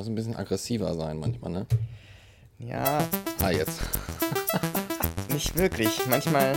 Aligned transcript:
Muss 0.00 0.08
ein 0.08 0.14
bisschen 0.14 0.34
aggressiver 0.34 0.94
sein 0.94 1.18
manchmal, 1.18 1.52
ne? 1.52 1.66
Ja, 2.58 3.04
Ah, 3.42 3.50
jetzt. 3.50 3.82
nicht 5.30 5.54
wirklich. 5.58 6.06
Manchmal. 6.08 6.56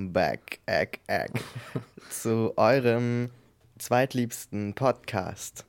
Welcome 0.00 0.12
back, 0.12 0.60
Egg 0.66 0.98
Egg, 1.08 1.32
zu 2.10 2.54
eurem 2.56 3.30
zweitliebsten 3.78 4.74
Podcast. 4.74 5.66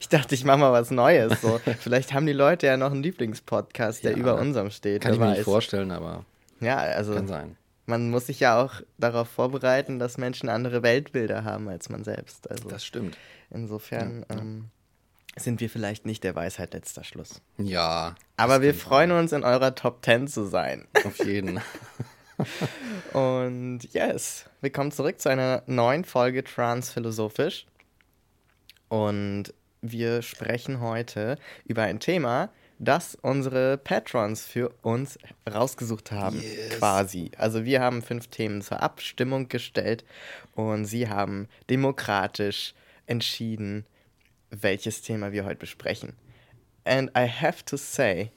ich 0.00 0.08
dachte, 0.08 0.34
ich 0.34 0.44
mache 0.44 0.58
mal 0.58 0.72
was 0.72 0.90
Neues. 0.90 1.40
So. 1.40 1.60
Vielleicht 1.80 2.12
haben 2.12 2.26
die 2.26 2.32
Leute 2.32 2.66
ja 2.66 2.76
noch 2.76 2.90
einen 2.90 3.02
Lieblingspodcast, 3.02 4.02
der 4.04 4.12
Ja, 4.12 4.16
über 4.18 4.36
unserem 4.36 4.70
steht. 4.70 5.02
Kann 5.02 5.12
ich 5.14 5.18
mir 5.20 5.26
weiß. 5.26 5.36
nicht 5.38 5.44
vorstellen, 5.44 5.90
aber 5.92 6.24
Ja, 6.60 6.76
also 6.78 7.14
kann 7.14 7.28
sein. 7.28 7.56
man 7.86 8.10
muss 8.10 8.26
sich 8.26 8.40
ja 8.40 8.60
auch 8.62 8.80
darauf 8.98 9.28
vorbereiten, 9.28 9.98
dass 9.98 10.18
Menschen 10.18 10.48
andere 10.48 10.82
Weltbilder 10.82 11.44
haben 11.44 11.68
als 11.68 11.88
man 11.88 12.02
selbst. 12.04 12.50
Also 12.50 12.68
Das 12.68 12.84
stimmt. 12.84 13.16
insofern 13.50 14.24
Ähm, 14.28 14.70
sind 15.36 15.60
wir 15.60 15.70
vielleicht 15.70 16.06
nicht 16.06 16.24
der 16.24 16.34
Weisheit 16.34 16.74
letzter 16.74 17.04
Schluss. 17.04 17.40
Ja. 17.58 18.14
Aber 18.36 18.62
wir 18.62 18.74
freuen 18.74 19.12
uns, 19.12 19.32
in 19.32 19.44
eurer 19.44 19.74
Top 19.74 20.04
10 20.04 20.28
zu 20.28 20.44
sein. 20.46 20.86
Auf 21.04 21.18
jeden. 21.24 21.60
Und 23.12 23.80
yes, 23.92 24.46
willkommen 24.60 24.92
zurück 24.92 25.20
zu 25.20 25.28
einer 25.28 25.62
neuen 25.66 26.04
Folge 26.04 26.42
Transphilosophisch. 26.42 27.66
Und 28.88 29.54
wir 29.82 30.22
sprechen 30.22 30.80
heute 30.80 31.38
über 31.64 31.82
ein 31.82 32.00
Thema, 32.00 32.50
das 32.78 33.14
unsere 33.14 33.76
Patrons 33.76 34.46
für 34.46 34.70
uns 34.82 35.18
rausgesucht 35.50 36.12
haben, 36.12 36.40
Yes. 36.40 36.78
quasi. 36.78 37.30
Also 37.36 37.64
wir 37.64 37.80
haben 37.82 38.02
fünf 38.02 38.28
Themen 38.28 38.62
zur 38.62 38.82
Abstimmung 38.82 39.48
gestellt 39.48 40.04
und 40.54 40.86
sie 40.86 41.08
haben 41.08 41.46
demokratisch 41.68 42.74
entschieden, 43.06 43.84
welches 44.50 45.02
Thema 45.02 45.32
wir 45.32 45.44
heute 45.44 45.58
besprechen. 45.60 46.14
And 46.84 47.10
I 47.16 47.26
have 47.28 47.64
to 47.66 47.76
say, 47.76 48.30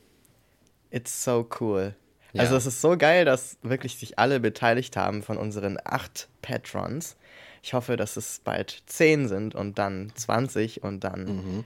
it's 0.91 1.23
so 1.23 1.47
cool. 1.59 1.95
Also 2.35 2.53
Ja. 2.53 2.57
es 2.57 2.65
ist 2.65 2.81
so 2.81 2.97
geil, 2.97 3.25
dass 3.25 3.57
wirklich 3.61 3.97
sich 3.97 4.17
alle 4.19 4.39
beteiligt 4.39 4.97
haben 4.97 5.23
von 5.23 5.37
unseren 5.37 5.77
acht 5.83 6.27
Patrons. 6.41 7.15
Ich 7.61 7.73
hoffe, 7.73 7.95
dass 7.95 8.17
es 8.17 8.41
bald 8.43 8.83
zehn 8.87 9.27
sind 9.27 9.55
und 9.55 9.77
dann 9.79 10.11
20 10.15 10.83
und 10.83 11.03
dann 11.03 11.63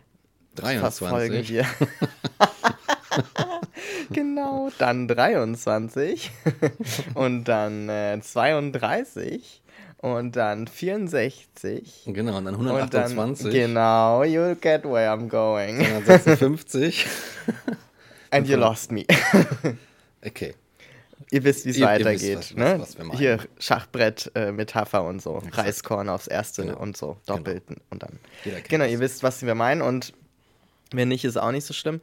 verfolgen 0.56 1.44
23. 1.44 1.50
wir. 1.50 1.66
genau, 4.12 4.70
dann 4.78 5.08
23 5.08 6.32
und 7.14 7.46
dann 7.46 7.90
äh, 7.90 8.20
32 8.22 9.62
und 10.16 10.36
dann 10.36 10.68
64 10.68 12.04
Genau, 12.08 12.38
und 12.38 12.46
dann 12.46 12.56
und 12.56 12.66
dann 12.66 12.76
128. 12.76 13.52
genau, 13.52 14.24
you 14.24 14.56
get 14.56 14.84
where 14.84 15.10
I'm 15.12 15.28
going. 15.28 15.80
156. 15.82 17.06
And 18.32 18.48
you 18.48 18.58
lost 18.58 18.92
me. 18.92 19.06
Okay. 20.26 20.56
Ihr 21.32 21.44
wisst, 21.44 21.66
wie 21.66 21.70
es 21.70 21.78
Ihr- 21.78 21.82
ihr 21.84 21.88
weitergeht. 21.88 22.40
wisst, 22.40 22.56
was- 22.58 22.74
ne? 22.74 22.80
was 22.80 22.98
wir 22.98 23.06
meinen. 23.06 23.18
Hier 23.18 23.40
Schachbrett, 23.60 24.32
äh, 24.36 24.52
Metapher 24.52 25.04
und 25.04 25.22
so. 25.22 25.42
Reiskorn 25.52 26.10
aufs 26.10 26.28
erste 26.28 26.66
Genau. 26.66 26.80
und 26.80 26.98
so. 26.98 27.18
Doppelten 27.28 27.78
und 27.90 28.04
dann. 28.04 28.20
Genau, 28.68 28.84
das. 28.86 28.92
ihr 28.92 29.00
wisst, 29.00 29.24
was 29.24 29.46
wir 29.46 29.56
meinen 29.56 29.82
und 29.82 30.14
wenn 30.92 31.08
nicht, 31.10 31.24
ist 31.26 31.38
auch 31.38 31.52
nicht 31.52 31.66
so 31.66 31.74
schlimm. 31.74 32.02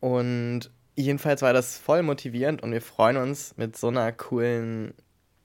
Und 0.00 0.70
jedenfalls 0.96 1.42
war 1.42 1.52
das 1.52 1.78
voll 1.78 2.02
motivierend 2.02 2.62
und 2.62 2.72
wir 2.72 2.82
freuen 2.82 3.16
uns, 3.16 3.54
mit 3.56 3.76
so 3.76 3.88
einer 3.88 4.12
coolen 4.12 4.94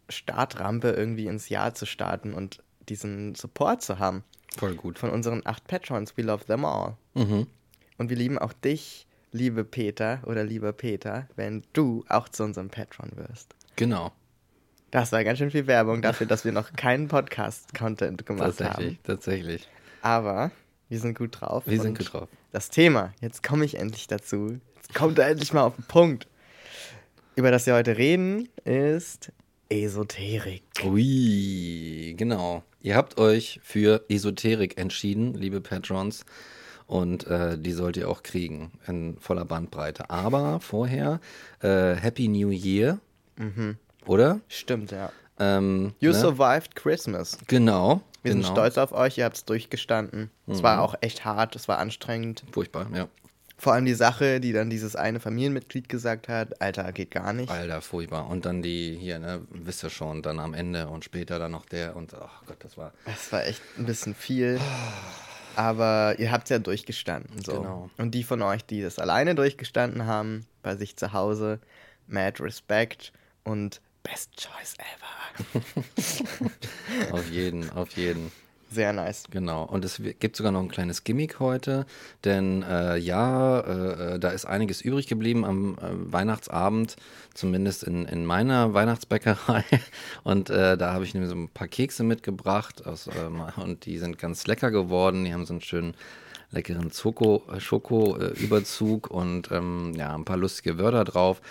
Startrampe 0.10 0.92
irgendwie 0.92 1.28
ins 1.28 1.50
Jahr 1.50 1.74
zu 1.74 1.86
starten 1.86 2.34
und 2.34 2.64
diesen 2.90 3.36
Support 3.36 3.82
zu 3.82 4.00
haben 4.00 4.24
Voll 4.58 4.76
gut. 4.76 5.00
von 5.00 5.10
unseren 5.10 5.42
acht 5.46 5.68
Patrons. 5.68 6.16
We 6.18 6.22
love 6.22 6.46
them 6.46 6.66
all. 6.66 6.98
Mhm. 7.14 7.48
Und 7.98 8.10
wir 8.10 8.18
lieben 8.18 8.38
auch 8.38 8.54
dich, 8.54 9.08
liebe 9.32 9.64
Peter 9.64 10.20
oder 10.26 10.44
lieber 10.44 10.74
Peter, 10.74 11.28
wenn 11.36 11.64
du 11.74 12.06
auch 12.10 12.30
zu 12.30 12.44
unserem 12.44 12.70
Patron 12.70 13.12
wirst. 13.16 13.56
Genau. 13.76 14.12
Das 14.92 15.12
war 15.12 15.24
ganz 15.24 15.40
schön 15.40 15.52
viel 15.52 15.68
Werbung 15.68 16.02
dafür, 16.02 16.26
dass 16.28 16.46
wir 16.46 16.52
noch 16.52 16.72
keinen 16.74 17.08
Podcast-Content 17.10 18.26
gemacht 18.26 18.58
Tatsächlich, 18.58 18.96
haben. 18.96 19.04
tatsächlich. 19.04 19.70
Aber 20.02 20.52
wir 20.88 21.00
sind 21.00 21.18
gut 21.18 21.42
drauf. 21.42 21.64
Wir 21.66 21.82
sind 21.82 21.98
gut 21.98 22.14
drauf. 22.14 22.30
Das 22.52 22.70
Thema, 22.70 23.14
jetzt 23.20 23.44
komme 23.44 23.66
ich 23.66 23.78
endlich 23.78 24.08
dazu. 24.08 24.60
Jetzt 24.76 24.94
kommt 24.94 25.20
er 25.20 25.28
endlich 25.28 25.52
mal 25.52 25.64
auf 25.64 25.76
den 25.76 25.86
Punkt. 25.86 26.28
Über 27.36 27.52
das 27.52 27.66
wir 27.66 27.74
heute 27.74 27.98
reden, 27.98 28.48
ist 28.64 29.34
Esoterik. 29.70 30.64
Ui, 30.84 32.14
genau. 32.18 32.64
Ihr 32.82 32.96
habt 32.96 33.18
euch 33.18 33.60
für 33.64 34.06
Esoterik 34.10 34.78
entschieden, 34.78 35.34
liebe 35.34 35.62
Patrons. 35.62 36.26
Und 36.88 37.26
äh, 37.26 37.58
die 37.58 37.72
sollt 37.72 37.98
ihr 37.98 38.10
auch 38.10 38.22
kriegen 38.22 38.72
in 38.88 39.18
voller 39.20 39.46
Bandbreite. 39.46 40.10
Aber 40.10 40.60
vorher 40.60 41.20
äh, 41.62 41.96
Happy 41.96 42.28
New 42.28 42.52
Year. 42.52 43.00
Oder? 44.06 44.40
Stimmt, 44.48 44.92
ja. 44.92 45.12
Ähm, 45.40 45.94
You 46.00 46.12
ne? 46.12 46.20
survived 46.20 46.76
Christmas. 46.76 47.38
Genau. 47.48 48.02
Wir 48.22 48.32
genau. 48.32 48.44
sind 48.46 48.54
stolz 48.54 48.78
auf 48.78 48.92
euch, 48.92 49.18
ihr 49.18 49.26
habt 49.26 49.38
es 49.38 49.46
durchgestanden. 49.46 50.32
Es 50.48 50.64
war 50.64 50.82
auch 50.82 50.96
echt 51.02 51.26
hart, 51.26 51.56
es 51.56 51.68
war 51.68 51.80
anstrengend. 51.80 52.44
Furchtbar, 52.52 52.88
ja. 52.94 53.08
Vor 53.58 53.74
allem 53.74 53.86
die 53.86 53.94
Sache, 53.94 54.40
die 54.40 54.52
dann 54.52 54.70
dieses 54.70 54.96
eine 54.96 55.20
Familienmitglied 55.20 55.88
gesagt 55.88 56.28
hat, 56.28 56.62
Alter, 56.62 56.92
geht 56.92 57.12
gar 57.12 57.32
nicht. 57.32 57.50
Alter, 57.50 57.82
furchtbar. 57.82 58.30
Und 58.30 58.46
dann 58.46 58.62
die 58.62 58.98
hier, 59.00 59.18
ne, 59.20 59.42
wisst 59.50 59.84
ihr 59.84 59.90
schon, 59.90 60.22
dann 60.22 60.40
am 60.40 60.54
Ende 60.54 60.88
und 60.88 61.06
später 61.06 61.40
dann 61.40 61.52
noch 61.52 61.66
der 61.66 61.96
und 61.96 62.14
ach 62.14 62.44
Gott, 62.46 62.58
das 62.60 62.78
war. 62.78 62.94
Das 63.06 63.32
war 63.32 63.46
echt 63.46 63.62
ein 63.78 63.86
bisschen 63.86 64.14
viel. 64.14 64.60
Aber 65.56 66.16
ihr 66.20 66.32
habt 66.32 66.46
es 66.46 66.50
ja 66.50 66.60
durchgestanden. 66.60 67.42
So. 67.42 67.54
Genau. 67.62 67.90
Und 67.98 68.12
die 68.12 68.24
von 68.24 68.42
euch, 68.42 68.66
die 68.66 68.82
das 68.82 69.00
alleine 69.00 69.36
durchgestanden 69.36 70.06
haben, 70.06 70.46
bei 70.62 70.76
sich 70.76 70.98
zu 70.98 71.14
Hause, 71.14 71.60
mad 72.08 72.44
respect 72.44 73.14
und 73.46 73.80
best 74.04 74.32
choice 74.36 74.76
ever. 74.78 75.16
Auf 77.12 77.30
jeden, 77.30 77.70
auf 77.72 77.92
jeden. 77.98 78.32
Sehr 78.76 78.92
nice. 78.92 79.24
Genau, 79.32 79.64
und 79.64 79.86
es 79.86 80.02
gibt 80.20 80.36
sogar 80.36 80.52
noch 80.52 80.60
ein 80.60 80.68
kleines 80.68 81.06
Gimmick 81.06 81.40
heute, 81.40 81.86
denn 82.26 82.62
äh, 82.62 82.98
ja, 82.98 83.62
äh, 83.62 84.16
äh, 84.16 84.20
da 84.20 84.32
ist 84.32 84.44
einiges 84.44 84.82
übrig 84.82 85.08
geblieben 85.08 85.46
am 85.46 85.78
äh, 85.78 86.12
Weihnachtsabend, 86.12 86.98
zumindest 87.34 87.86
in, 87.86 88.04
in 88.04 88.26
meiner 88.26 88.74
Weihnachtsbäckerei. 88.74 89.64
Und 90.26 90.50
äh, 90.50 90.78
da 90.78 90.92
habe 90.92 91.06
ich 91.06 91.14
mir 91.14 91.26
so 91.26 91.36
ein 91.36 91.48
paar 91.48 91.70
Kekse 91.70 92.04
mitgebracht 92.04 92.86
aus, 92.86 93.08
ähm, 93.08 93.44
und 93.56 93.86
die 93.86 93.98
sind 93.98 94.20
ganz 94.20 94.46
lecker 94.46 94.72
geworden. 94.72 95.24
Die 95.24 95.34
haben 95.34 95.46
so 95.46 95.54
einen 95.54 95.62
schönen 95.62 95.96
leckeren 96.52 96.88
äh, 96.90 97.60
Schoko-Überzug 97.60 99.10
und 99.10 99.52
ähm, 99.52 99.94
ja, 99.96 100.14
ein 100.14 100.26
paar 100.26 100.38
lustige 100.38 100.78
Wörter 100.78 101.06
drauf. 101.06 101.42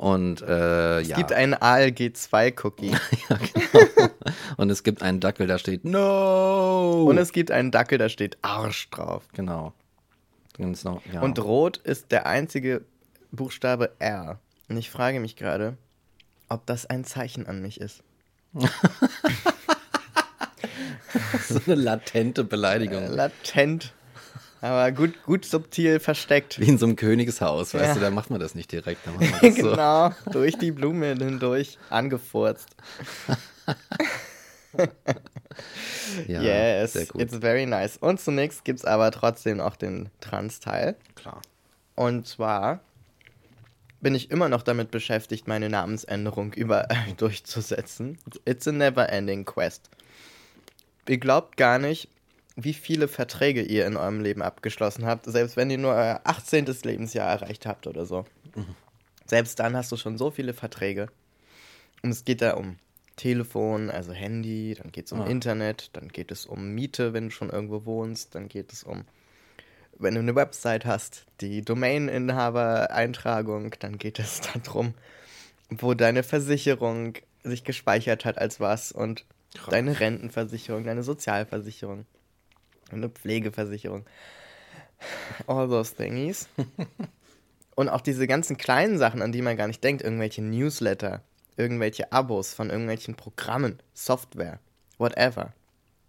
Und 0.00 0.40
äh, 0.40 1.00
Es 1.00 1.08
ja. 1.08 1.16
gibt 1.18 1.30
einen 1.30 1.54
ALG2-Cookie. 1.54 2.92
ja, 3.28 3.36
genau. 3.36 4.08
Und 4.56 4.70
es 4.70 4.82
gibt 4.82 5.02
einen 5.02 5.20
Dackel, 5.20 5.46
da 5.46 5.58
steht 5.58 5.84
No! 5.84 7.04
Und 7.06 7.18
es 7.18 7.32
gibt 7.32 7.50
einen 7.50 7.70
Dackel, 7.70 7.98
da 7.98 8.08
steht 8.08 8.38
Arsch 8.40 8.88
drauf. 8.88 9.28
Genau. 9.34 9.74
Noch, 10.56 11.02
ja. 11.12 11.20
Und 11.20 11.38
rot 11.38 11.76
ist 11.76 12.12
der 12.12 12.24
einzige 12.24 12.80
Buchstabe 13.30 13.92
R. 13.98 14.40
Und 14.70 14.78
ich 14.78 14.88
frage 14.88 15.20
mich 15.20 15.36
gerade, 15.36 15.76
ob 16.48 16.64
das 16.64 16.86
ein 16.86 17.04
Zeichen 17.04 17.46
an 17.46 17.60
mich 17.60 17.78
ist. 17.78 18.02
so 21.46 21.60
eine 21.66 21.74
latente 21.74 22.42
Beleidigung. 22.42 23.06
Latent. 23.06 23.92
Aber 24.62 24.92
gut, 24.92 25.14
gut 25.24 25.44
subtil 25.46 26.00
versteckt. 26.00 26.60
Wie 26.60 26.68
in 26.68 26.76
so 26.78 26.84
einem 26.86 26.96
Königshaus, 26.96 27.72
weißt 27.72 27.84
Ja. 27.86 27.94
du, 27.94 28.00
da 28.00 28.10
macht 28.10 28.28
man 28.30 28.40
das 28.40 28.54
nicht 28.54 28.70
direkt. 28.72 29.06
Da 29.06 29.10
macht 29.12 29.30
man 29.30 29.40
das 29.40 29.56
so. 29.60 29.70
genau, 29.70 30.10
durch 30.32 30.58
die 30.58 30.70
Blume 30.72 31.14
hindurch 31.14 31.78
angefurzt. 31.88 32.68
Ja, 36.28 36.42
yes, 36.42 36.92
sehr 36.92 37.06
gut. 37.06 37.20
it's 37.20 37.36
very 37.36 37.66
nice. 37.66 37.96
Und 37.96 38.20
zunächst 38.20 38.64
gibt 38.64 38.78
es 38.80 38.84
aber 38.84 39.10
trotzdem 39.10 39.58
noch 39.58 39.76
den 39.76 40.08
Trans-Teil. 40.20 40.96
Klar. 41.16 41.40
Und 41.96 42.26
zwar 42.26 42.80
bin 44.00 44.14
ich 44.14 44.30
immer 44.30 44.48
noch 44.48 44.62
damit 44.62 44.90
beschäftigt, 44.90 45.46
meine 45.48 45.68
Namensänderung 45.68 46.52
über 46.52 46.86
durchzusetzen. 47.18 48.18
It's 48.44 48.66
a 48.66 48.72
never-ending 48.72 49.44
quest. 49.44 49.90
Ihr 51.08 51.18
glaubt 51.18 51.56
gar 51.56 51.78
nicht, 51.78 52.08
wie 52.56 52.74
viele 52.74 53.08
Verträge 53.08 53.62
ihr 53.62 53.86
in 53.86 53.96
eurem 53.96 54.20
Leben 54.20 54.42
abgeschlossen 54.42 55.06
habt, 55.06 55.26
selbst 55.26 55.56
wenn 55.56 55.70
ihr 55.70 55.78
nur 55.78 55.94
euer 55.94 56.20
18. 56.24 56.66
Lebensjahr 56.84 57.28
erreicht 57.30 57.66
habt 57.66 57.86
oder 57.86 58.06
so. 58.06 58.24
Selbst 59.26 59.58
dann 59.60 59.76
hast 59.76 59.92
du 59.92 59.96
schon 59.96 60.18
so 60.18 60.30
viele 60.30 60.54
Verträge. 60.54 61.08
Und 62.02 62.10
es 62.10 62.24
geht 62.24 62.42
da 62.42 62.54
um 62.54 62.76
Telefon, 63.16 63.90
also 63.90 64.12
Handy, 64.12 64.74
dann 64.80 64.90
geht 64.92 65.06
es 65.06 65.12
um 65.12 65.20
Ah. 65.20 65.26
Internet, 65.26 65.90
dann 65.92 66.08
geht 66.08 66.30
es 66.32 66.46
um 66.46 66.74
Miete, 66.74 67.12
wenn 67.12 67.24
du 67.24 67.30
schon 67.30 67.50
irgendwo 67.50 67.84
wohnst, 67.84 68.34
dann 68.34 68.48
geht 68.48 68.72
es 68.72 68.82
um, 68.82 69.04
wenn 69.98 70.14
du 70.14 70.20
eine 70.20 70.34
Website 70.34 70.86
hast, 70.86 71.26
die 71.42 71.60
Domain-Inhaber-Eintragung, 71.62 73.74
dann 73.78 73.98
geht 73.98 74.18
es 74.18 74.40
darum, 74.64 74.94
wo 75.68 75.92
deine 75.94 76.22
Versicherung 76.22 77.14
sich 77.42 77.64
gespeichert 77.64 78.24
hat 78.24 78.38
als 78.38 78.60
was 78.60 78.92
und 78.92 79.24
Krass. 79.54 79.70
deine 79.70 79.98
Rentenversicherung, 80.00 80.84
deine 80.84 81.02
Sozialversicherung, 81.02 82.06
deine 82.90 83.08
Pflegeversicherung. 83.08 84.04
All 85.46 85.68
those 85.68 85.94
thingies. 85.94 86.48
Und 87.74 87.88
auch 87.88 88.00
diese 88.00 88.26
ganzen 88.26 88.56
kleinen 88.56 88.98
Sachen, 88.98 89.22
an 89.22 89.32
die 89.32 89.42
man 89.42 89.56
gar 89.56 89.66
nicht 89.66 89.82
denkt, 89.82 90.02
irgendwelche 90.02 90.42
Newsletter, 90.42 91.22
irgendwelche 91.56 92.12
Abos 92.12 92.52
von 92.52 92.68
irgendwelchen 92.68 93.14
Programmen, 93.14 93.78
Software, 93.94 94.58
whatever. 94.98 95.54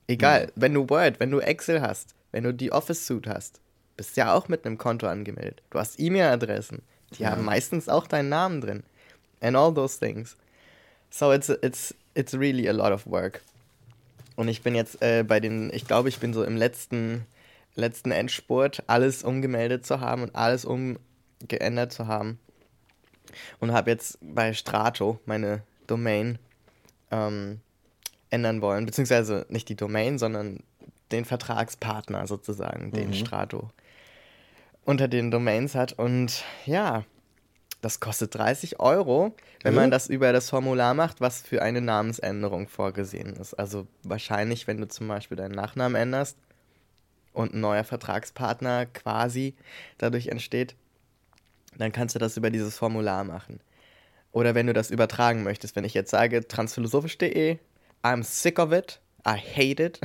Egal, 0.08 0.52
wenn 0.56 0.74
du 0.74 0.90
Word, 0.90 1.20
wenn 1.20 1.32
du 1.32 1.40
Excel 1.40 1.82
hast, 1.82 2.16
wenn 2.32 2.44
du 2.44 2.54
die 2.54 2.72
Office 2.72 3.08
Suite 3.08 3.28
hast, 3.28 3.62
bist 3.96 4.18
ja 4.18 4.34
auch 4.34 4.50
mit 4.50 4.66
einem 4.66 4.78
Konto 4.78 5.08
angemeldet. 5.08 5.62
Du 5.70 5.80
hast 5.80 6.00
E-Mail-Adressen, 6.00 6.82
die 7.18 7.28
haben 7.28 7.46
meistens 7.46 7.88
auch 7.88 8.08
deinen 8.08 8.30
Namen 8.30 8.62
drin. 8.62 8.84
And 9.42 9.56
all 9.56 9.74
those 9.74 10.00
things. 10.00 10.38
So 11.10 11.32
it's 11.32 11.50
it's 11.50 11.94
it's 12.16 12.34
really 12.34 12.68
a 12.68 12.74
lot 12.74 12.92
of 12.92 13.06
work. 13.06 13.42
Und 14.42 14.48
ich 14.48 14.64
bin 14.64 14.74
jetzt 14.74 15.02
äh, 15.02 15.24
bei 15.24 15.40
den, 15.40 15.72
ich 15.72 15.86
glaube, 15.86 16.10
ich 16.10 16.20
bin 16.20 16.34
so 16.34 16.44
im 16.44 16.58
letzten 16.58 17.26
letzten 17.76 18.12
Endspurt, 18.12 18.84
alles 18.88 19.24
umgemeldet 19.24 19.86
zu 19.86 20.00
haben 20.00 20.24
und 20.24 20.36
alles 20.36 20.66
umgeändert 20.66 21.94
zu 21.94 22.08
haben. 22.08 22.40
Und 23.60 23.72
habe 23.72 23.92
jetzt 23.92 24.18
bei 24.22 24.54
Strato 24.54 25.20
meine 25.26 25.62
Domain 25.88 26.38
ähm, 27.12 27.62
ändern 28.30 28.62
wollen, 28.62 28.86
beziehungsweise 28.86 29.46
nicht 29.50 29.70
die 29.70 29.76
Domain, 29.76 30.18
sondern 30.18 30.64
den 31.12 31.26
Vertragspartner 31.26 32.28
sozusagen, 32.28 32.92
den 32.92 33.10
Mhm. 33.10 33.14
Strato 33.14 33.70
unter 34.84 35.08
den 35.08 35.32
Domains 35.32 35.76
hat. 35.76 35.94
Und 35.94 36.44
ja, 36.66 37.04
das 37.82 38.00
kostet 38.00 38.36
30 38.36 38.80
Euro, 38.80 39.36
wenn 39.64 39.74
man 39.74 39.88
Mhm. 39.88 39.92
das 39.92 40.08
über 40.08 40.32
das 40.34 40.50
Formular 40.50 40.94
macht, 40.94 41.20
was 41.20 41.42
für 41.42 41.62
eine 41.62 41.82
Namensänderung 41.82 42.68
vorgesehen 42.68 43.36
ist. 43.36 43.56
Also 43.56 43.88
wahrscheinlich, 44.04 44.68
wenn 44.68 44.78
du 44.80 44.88
zum 44.88 45.08
Beispiel 45.08 45.38
deinen 45.38 45.56
Nachnamen 45.56 45.96
änderst 46.00 46.38
und 47.34 47.54
ein 47.54 47.60
neuer 47.60 47.84
Vertragspartner 47.84 48.86
quasi 48.86 49.56
dadurch 49.98 50.28
entsteht, 50.28 50.76
dann 51.78 51.92
kannst 51.92 52.16
du 52.16 52.20
das 52.20 52.38
über 52.38 52.50
dieses 52.50 52.78
Formular 52.78 53.24
machen. 53.24 53.60
Oder 54.32 54.56
wenn 54.56 54.68
du 54.68 54.74
das 54.74 54.92
übertragen 54.92 55.44
möchtest, 55.44 55.76
wenn 55.76 55.84
ich 55.84 55.94
jetzt 55.94 56.12
sage 56.12 56.48
transphilosophisch.de, 56.48 57.58
I'm 58.04 58.24
sick 58.24 58.60
of 58.60 58.72
it, 58.72 59.00
I 59.28 59.38
hate 59.38 59.84
it, 59.84 60.00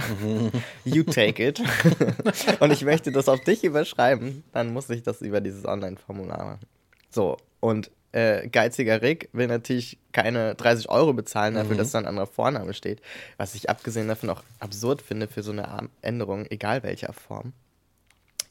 you 0.84 1.02
take 1.02 1.42
it 1.46 1.62
und 2.60 2.70
ich 2.72 2.84
möchte 2.84 3.12
das 3.12 3.28
auf 3.28 3.40
dich 3.40 3.64
überschreiben, 3.64 4.44
dann 4.52 4.72
muss 4.72 4.90
ich 4.90 5.02
das 5.02 5.20
über 5.22 5.40
dieses 5.40 5.64
Online-Formular 5.64 6.44
machen. 6.44 6.66
So, 7.10 7.36
und 7.60 7.90
äh, 8.12 8.48
geiziger 8.48 9.02
Rick 9.02 9.28
will 9.32 9.46
natürlich 9.46 9.98
keine 10.12 10.54
30 10.54 10.88
Euro 10.88 11.12
bezahlen 11.12 11.54
dafür, 11.54 11.76
dass 11.76 11.90
da 11.90 11.98
ein 11.98 12.06
anderer 12.06 12.26
Vorname 12.26 12.72
steht, 12.72 13.02
was 13.36 13.54
ich 13.54 13.68
abgesehen 13.68 14.08
davon 14.08 14.30
auch 14.30 14.42
absurd 14.58 15.02
finde 15.02 15.28
für 15.28 15.42
so 15.42 15.52
eine 15.52 15.90
Änderung, 16.00 16.46
egal 16.46 16.82
welcher 16.82 17.12
Form. 17.12 17.52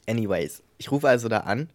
Anyways, 0.06 0.62
ich 0.78 0.92
rufe 0.92 1.08
also 1.08 1.28
da 1.28 1.38
an 1.38 1.68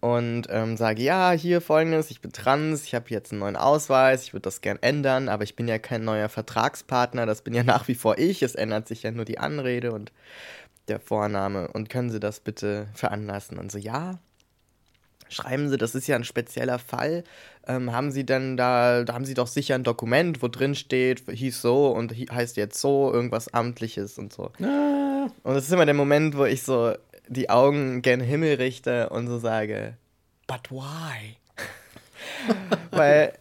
und 0.00 0.46
ähm, 0.50 0.76
sage, 0.76 1.02
ja, 1.02 1.32
hier 1.32 1.60
folgendes, 1.60 2.10
ich 2.10 2.20
bin 2.20 2.32
trans, 2.32 2.84
ich 2.84 2.94
habe 2.94 3.10
jetzt 3.10 3.30
einen 3.30 3.40
neuen 3.40 3.56
Ausweis, 3.56 4.22
ich 4.24 4.32
würde 4.32 4.44
das 4.44 4.62
gern 4.62 4.78
ändern, 4.80 5.28
aber 5.28 5.44
ich 5.44 5.54
bin 5.54 5.68
ja 5.68 5.78
kein 5.78 6.04
neuer 6.04 6.30
Vertragspartner, 6.30 7.26
das 7.26 7.42
bin 7.42 7.52
ja 7.52 7.62
nach 7.64 7.88
wie 7.88 7.94
vor 7.94 8.16
ich, 8.16 8.42
es 8.42 8.54
ändert 8.54 8.88
sich 8.88 9.02
ja 9.02 9.10
nur 9.10 9.24
die 9.26 9.38
Anrede 9.38 9.92
und 9.92 10.12
der 10.88 10.98
Vorname 10.98 11.68
und 11.68 11.88
können 11.90 12.10
Sie 12.10 12.20
das 12.20 12.40
bitte 12.40 12.88
veranlassen? 12.94 13.58
Und 13.58 13.70
so, 13.70 13.78
ja, 13.78 14.18
schreiben 15.32 15.68
Sie, 15.68 15.76
das 15.78 15.94
ist 15.94 16.06
ja 16.06 16.16
ein 16.16 16.24
spezieller 16.24 16.78
Fall, 16.78 17.24
ähm, 17.66 17.92
haben 17.92 18.10
Sie 18.10 18.24
denn 18.24 18.56
da, 18.56 19.04
da 19.04 19.14
haben 19.14 19.24
Sie 19.24 19.34
doch 19.34 19.46
sicher 19.46 19.74
ein 19.74 19.84
Dokument, 19.84 20.42
wo 20.42 20.48
drin 20.48 20.74
steht, 20.74 21.24
hieß 21.30 21.60
so 21.60 21.88
und 21.88 22.12
heißt 22.12 22.56
jetzt 22.56 22.80
so, 22.80 23.12
irgendwas 23.12 23.52
Amtliches 23.52 24.18
und 24.18 24.32
so. 24.32 24.50
Ah, 24.62 25.26
Und 25.42 25.54
das 25.54 25.64
ist 25.64 25.72
immer 25.72 25.86
der 25.86 25.94
Moment, 25.94 26.36
wo 26.36 26.44
ich 26.44 26.62
so 26.62 26.94
die 27.28 27.50
Augen 27.50 28.02
gen 28.02 28.20
Himmel 28.20 28.54
richte 28.56 29.08
und 29.10 29.26
so 29.28 29.38
sage, 29.38 29.96
but 30.46 30.70
why? 30.70 31.36
Weil 32.90 33.32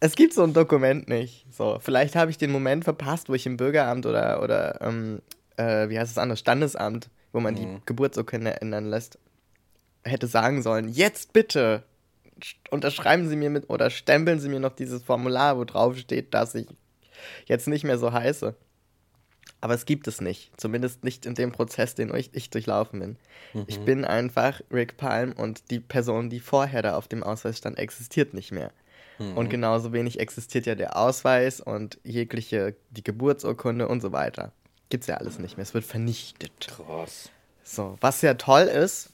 es 0.00 0.14
gibt 0.14 0.34
so 0.34 0.42
ein 0.42 0.52
Dokument 0.52 1.08
nicht. 1.08 1.46
So, 1.52 1.78
vielleicht 1.80 2.14
habe 2.16 2.30
ich 2.30 2.38
den 2.38 2.50
Moment 2.52 2.84
verpasst, 2.84 3.28
wo 3.28 3.34
ich 3.34 3.46
im 3.46 3.56
Bürgeramt 3.56 4.06
oder, 4.06 4.42
oder 4.42 4.80
ähm, 4.80 5.20
äh, 5.56 5.88
wie 5.88 5.98
heißt 5.98 6.10
es 6.10 6.18
anders, 6.18 6.38
Standesamt, 6.40 7.10
wo 7.32 7.40
man 7.40 7.54
die 7.54 7.66
Geburtsurkunde 7.86 8.60
ändern 8.60 8.86
lässt, 8.86 9.18
hätte 10.08 10.26
sagen 10.26 10.62
sollen, 10.62 10.88
jetzt 10.88 11.32
bitte 11.32 11.84
unterschreiben 12.70 13.28
Sie 13.28 13.36
mir 13.36 13.50
mit 13.50 13.68
oder 13.68 13.90
stempeln 13.90 14.40
Sie 14.40 14.48
mir 14.48 14.60
noch 14.60 14.74
dieses 14.74 15.02
Formular, 15.02 15.58
wo 15.58 15.64
drauf 15.64 15.96
steht, 15.96 16.34
dass 16.34 16.54
ich 16.54 16.66
jetzt 17.46 17.66
nicht 17.68 17.84
mehr 17.84 17.98
so 17.98 18.12
heiße. 18.12 18.54
Aber 19.60 19.74
es 19.74 19.86
gibt 19.86 20.06
es 20.06 20.20
nicht. 20.20 20.52
Zumindest 20.56 21.02
nicht 21.02 21.26
in 21.26 21.34
dem 21.34 21.50
Prozess, 21.50 21.96
den 21.96 22.14
ich, 22.14 22.30
ich 22.32 22.50
durchlaufen 22.50 23.00
bin. 23.00 23.16
Ich 23.66 23.80
bin 23.80 24.04
einfach 24.04 24.60
Rick 24.70 24.96
Palm 24.96 25.32
und 25.32 25.70
die 25.72 25.80
Person, 25.80 26.30
die 26.30 26.38
vorher 26.38 26.82
da 26.82 26.96
auf 26.96 27.08
dem 27.08 27.24
Ausweis 27.24 27.58
stand, 27.58 27.76
existiert 27.76 28.34
nicht 28.34 28.52
mehr. 28.52 28.70
Und 29.18 29.50
genauso 29.50 29.92
wenig 29.92 30.20
existiert 30.20 30.66
ja 30.66 30.76
der 30.76 30.96
Ausweis 30.96 31.60
und 31.60 31.98
jegliche, 32.04 32.76
die 32.90 33.02
Geburtsurkunde 33.02 33.88
und 33.88 34.00
so 34.00 34.12
weiter. 34.12 34.52
Gibt's 34.90 35.08
ja 35.08 35.16
alles 35.16 35.40
nicht 35.40 35.56
mehr. 35.56 35.64
Es 35.64 35.74
wird 35.74 35.84
vernichtet. 35.84 36.68
krass. 36.68 37.30
So, 37.64 37.96
was 38.00 38.22
ja 38.22 38.34
toll 38.34 38.62
ist, 38.62 39.10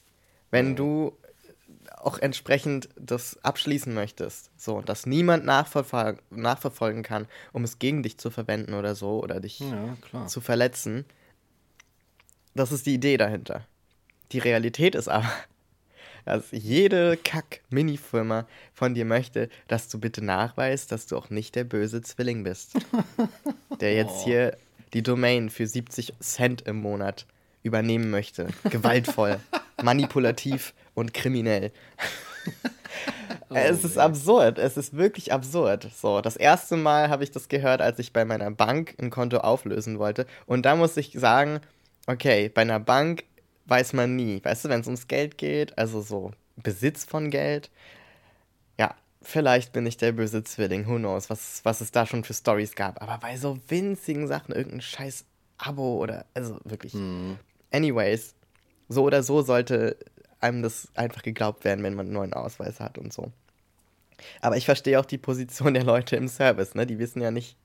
wenn 0.55 0.75
du 0.75 1.17
auch 1.97 2.19
entsprechend 2.19 2.89
das 2.97 3.43
abschließen 3.43 3.93
möchtest. 3.93 4.51
So, 4.57 4.77
und 4.77 4.89
dass 4.89 5.05
niemand 5.05 5.45
nachverfol 5.45 6.17
nachverfolgen 6.29 7.03
kann, 7.03 7.27
um 7.51 7.63
es 7.63 7.79
gegen 7.79 8.03
dich 8.03 8.17
zu 8.17 8.29
verwenden 8.29 8.73
oder 8.73 8.95
so 8.95 9.21
oder 9.23 9.39
dich 9.39 9.59
Ja, 9.59 10.27
zu 10.27 10.39
verletzen. 10.39 11.05
Das 12.53 12.71
ist 12.71 12.85
die 12.85 12.93
Idee 12.93 13.17
dahinter. 13.17 13.65
Die 14.31 14.39
Realität 14.39 14.95
ist 14.95 15.07
aber, 15.07 15.29
dass 16.25 16.51
jede 16.51 17.17
Kack-Mini-Firma 17.17 18.47
von 18.73 18.93
dir 18.93 19.05
möchte, 19.05 19.49
dass 19.67 19.89
du 19.89 19.99
bitte 19.99 20.23
nachweist, 20.23 20.91
dass 20.91 21.07
du 21.07 21.17
auch 21.17 21.29
nicht 21.29 21.55
der 21.55 21.63
böse 21.63 22.01
Zwilling 22.01 22.43
bist. 22.43 22.73
der 23.81 23.95
jetzt 23.95 24.23
hier 24.23 24.57
die 24.93 25.03
Domain 25.03 25.49
für 25.49 25.67
70 25.67 26.13
Cent 26.19 26.61
im 26.61 26.77
Monat 26.77 27.25
übernehmen 27.63 28.11
möchte. 28.11 28.47
Gewaltvoll, 28.69 29.39
manipulativ 29.81 30.73
und 30.93 31.13
kriminell. 31.13 31.71
es 33.49 33.83
ist 33.83 33.97
absurd, 33.97 34.57
es 34.57 34.77
ist 34.77 34.95
wirklich 34.95 35.33
absurd. 35.33 35.89
So, 35.95 36.21
das 36.21 36.35
erste 36.35 36.77
Mal 36.77 37.09
habe 37.09 37.23
ich 37.23 37.31
das 37.31 37.47
gehört, 37.47 37.81
als 37.81 37.99
ich 37.99 38.13
bei 38.13 38.25
meiner 38.25 38.51
Bank 38.51 38.95
ein 38.99 39.09
Konto 39.09 39.37
auflösen 39.37 39.99
wollte. 39.99 40.25
Und 40.45 40.65
da 40.65 40.75
muss 40.75 40.97
ich 40.97 41.11
sagen, 41.13 41.59
okay, 42.07 42.49
bei 42.49 42.61
einer 42.61 42.79
Bank 42.79 43.23
weiß 43.65 43.93
man 43.93 44.15
nie. 44.15 44.43
Weißt 44.43 44.65
du, 44.65 44.69
wenn 44.69 44.81
es 44.81 44.87
ums 44.87 45.07
Geld 45.07 45.37
geht, 45.37 45.77
also 45.77 46.01
so 46.01 46.31
Besitz 46.57 47.03
von 47.03 47.29
Geld, 47.29 47.69
ja, 48.79 48.95
vielleicht 49.21 49.73
bin 49.73 49.85
ich 49.85 49.97
der 49.97 50.11
böse 50.11 50.43
Zwilling, 50.43 50.87
who 50.87 50.97
knows, 50.97 51.29
was, 51.29 51.61
was 51.63 51.81
es 51.81 51.91
da 51.91 52.05
schon 52.05 52.23
für 52.23 52.33
Stories 52.33 52.75
gab. 52.75 53.01
Aber 53.01 53.17
bei 53.17 53.37
so 53.37 53.57
winzigen 53.67 54.27
Sachen, 54.27 54.53
irgendein 54.53 54.81
scheiß 54.81 55.25
Abo 55.57 55.97
oder, 55.97 56.25
also 56.33 56.59
wirklich. 56.63 56.93
Anyways, 57.71 58.34
so 58.89 59.03
oder 59.03 59.23
so 59.23 59.41
sollte 59.41 59.97
einem 60.39 60.61
das 60.61 60.89
einfach 60.95 61.23
geglaubt 61.23 61.63
werden, 61.63 61.83
wenn 61.83 61.95
man 61.95 62.07
einen 62.07 62.13
neuen 62.13 62.33
Ausweis 62.33 62.79
hat 62.79 62.97
und 62.97 63.13
so. 63.13 63.31
Aber 64.41 64.57
ich 64.57 64.65
verstehe 64.65 64.99
auch 64.99 65.05
die 65.05 65.17
Position 65.17 65.73
der 65.73 65.83
Leute 65.83 66.15
im 66.15 66.27
Service, 66.27 66.75
ne? 66.75 66.85
Die 66.85 66.99
wissen 66.99 67.21
ja 67.21 67.31
nicht, 67.31 67.57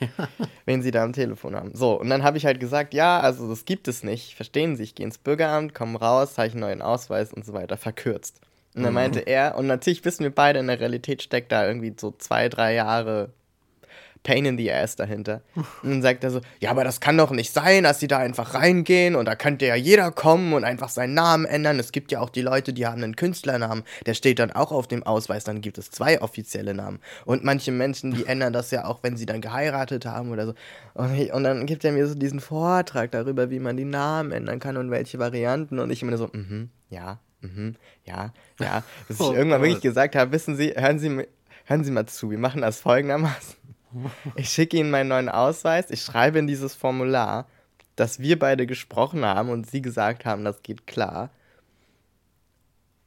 wen 0.64 0.82
sie 0.82 0.90
da 0.90 1.02
am 1.02 1.12
Telefon 1.12 1.56
haben. 1.56 1.74
So, 1.74 1.98
und 1.98 2.08
dann 2.08 2.22
habe 2.22 2.38
ich 2.38 2.46
halt 2.46 2.60
gesagt, 2.60 2.94
ja, 2.94 3.20
also 3.20 3.48
das 3.48 3.64
gibt 3.64 3.88
es 3.88 4.02
nicht. 4.02 4.34
Verstehen 4.34 4.76
Sie, 4.76 4.84
ich 4.84 4.94
gehe 4.94 5.04
ins 5.04 5.18
Bürgeramt, 5.18 5.74
komme 5.74 5.98
raus, 5.98 6.34
zeige 6.34 6.52
einen 6.52 6.60
neuen 6.60 6.82
Ausweis 6.82 7.32
und 7.32 7.44
so 7.44 7.52
weiter, 7.52 7.76
verkürzt. 7.76 8.40
Und 8.74 8.84
dann 8.84 8.94
meinte 8.94 9.20
er, 9.20 9.56
und 9.56 9.66
natürlich 9.66 10.04
wissen 10.04 10.22
wir 10.22 10.34
beide, 10.34 10.60
in 10.60 10.68
der 10.68 10.78
Realität 10.78 11.22
steckt 11.22 11.50
da 11.50 11.66
irgendwie 11.66 11.94
so 11.98 12.12
zwei, 12.12 12.48
drei 12.48 12.74
Jahre 12.74 13.30
Pain 14.22 14.44
in 14.44 14.58
the 14.58 14.72
Ass 14.72 14.96
dahinter. 14.96 15.42
Und 15.54 15.90
dann 15.90 16.02
sagt 16.02 16.24
er 16.24 16.30
so, 16.30 16.40
ja, 16.60 16.70
aber 16.70 16.84
das 16.84 17.00
kann 17.00 17.16
doch 17.16 17.30
nicht 17.30 17.52
sein, 17.52 17.84
dass 17.84 18.00
sie 18.00 18.08
da 18.08 18.18
einfach 18.18 18.54
reingehen 18.54 19.16
und 19.16 19.26
da 19.26 19.34
könnte 19.34 19.66
ja 19.66 19.74
jeder 19.74 20.10
kommen 20.10 20.52
und 20.52 20.64
einfach 20.64 20.88
seinen 20.88 21.14
Namen 21.14 21.44
ändern. 21.44 21.78
Es 21.78 21.92
gibt 21.92 22.12
ja 22.12 22.20
auch 22.20 22.30
die 22.30 22.42
Leute, 22.42 22.72
die 22.72 22.86
haben 22.86 23.02
einen 23.02 23.16
Künstlernamen, 23.16 23.84
der 24.06 24.14
steht 24.14 24.38
dann 24.38 24.52
auch 24.52 24.72
auf 24.72 24.86
dem 24.86 25.02
Ausweis, 25.02 25.44
dann 25.44 25.60
gibt 25.60 25.78
es 25.78 25.90
zwei 25.90 26.20
offizielle 26.20 26.74
Namen. 26.74 27.00
Und 27.24 27.44
manche 27.44 27.72
Menschen, 27.72 28.12
die 28.12 28.26
ändern 28.26 28.52
das 28.52 28.70
ja 28.70 28.84
auch, 28.84 29.02
wenn 29.02 29.16
sie 29.16 29.26
dann 29.26 29.40
geheiratet 29.40 30.06
haben 30.06 30.30
oder 30.30 30.46
so. 30.46 30.54
Und, 30.94 31.14
ich, 31.14 31.32
und 31.32 31.44
dann 31.44 31.66
gibt 31.66 31.84
er 31.84 31.92
mir 31.92 32.06
so 32.06 32.14
diesen 32.14 32.40
Vortrag 32.40 33.10
darüber, 33.12 33.50
wie 33.50 33.60
man 33.60 33.76
die 33.76 33.84
Namen 33.84 34.32
ändern 34.32 34.58
kann 34.58 34.76
und 34.76 34.90
welche 34.90 35.18
Varianten. 35.18 35.78
Und 35.78 35.90
ich 35.90 36.02
immer 36.02 36.16
so, 36.16 36.28
mhm, 36.32 36.70
ja, 36.90 37.20
mhm, 37.40 37.76
ja, 38.04 38.32
ja. 38.60 38.82
Bis 39.06 39.20
ich 39.20 39.26
oh 39.26 39.32
irgendwann 39.32 39.60
Gott. 39.60 39.68
wirklich 39.68 39.82
gesagt 39.82 40.16
habe, 40.16 40.32
wissen 40.32 40.56
Sie, 40.56 40.74
hören 40.76 40.98
Sie, 40.98 41.26
hören 41.64 41.84
Sie 41.84 41.90
mal 41.90 42.06
zu, 42.06 42.30
wir 42.30 42.38
machen 42.38 42.62
das 42.62 42.80
folgendermaßen. 42.80 43.57
Ich 44.36 44.50
schicke 44.50 44.76
Ihnen 44.76 44.90
meinen 44.90 45.08
neuen 45.08 45.28
Ausweis, 45.28 45.90
ich 45.90 46.02
schreibe 46.02 46.38
in 46.38 46.46
dieses 46.46 46.74
Formular, 46.74 47.46
dass 47.96 48.20
wir 48.20 48.38
beide 48.38 48.66
gesprochen 48.66 49.24
haben 49.24 49.48
und 49.50 49.68
Sie 49.68 49.82
gesagt 49.82 50.24
haben, 50.24 50.44
das 50.44 50.62
geht 50.62 50.86
klar. 50.86 51.30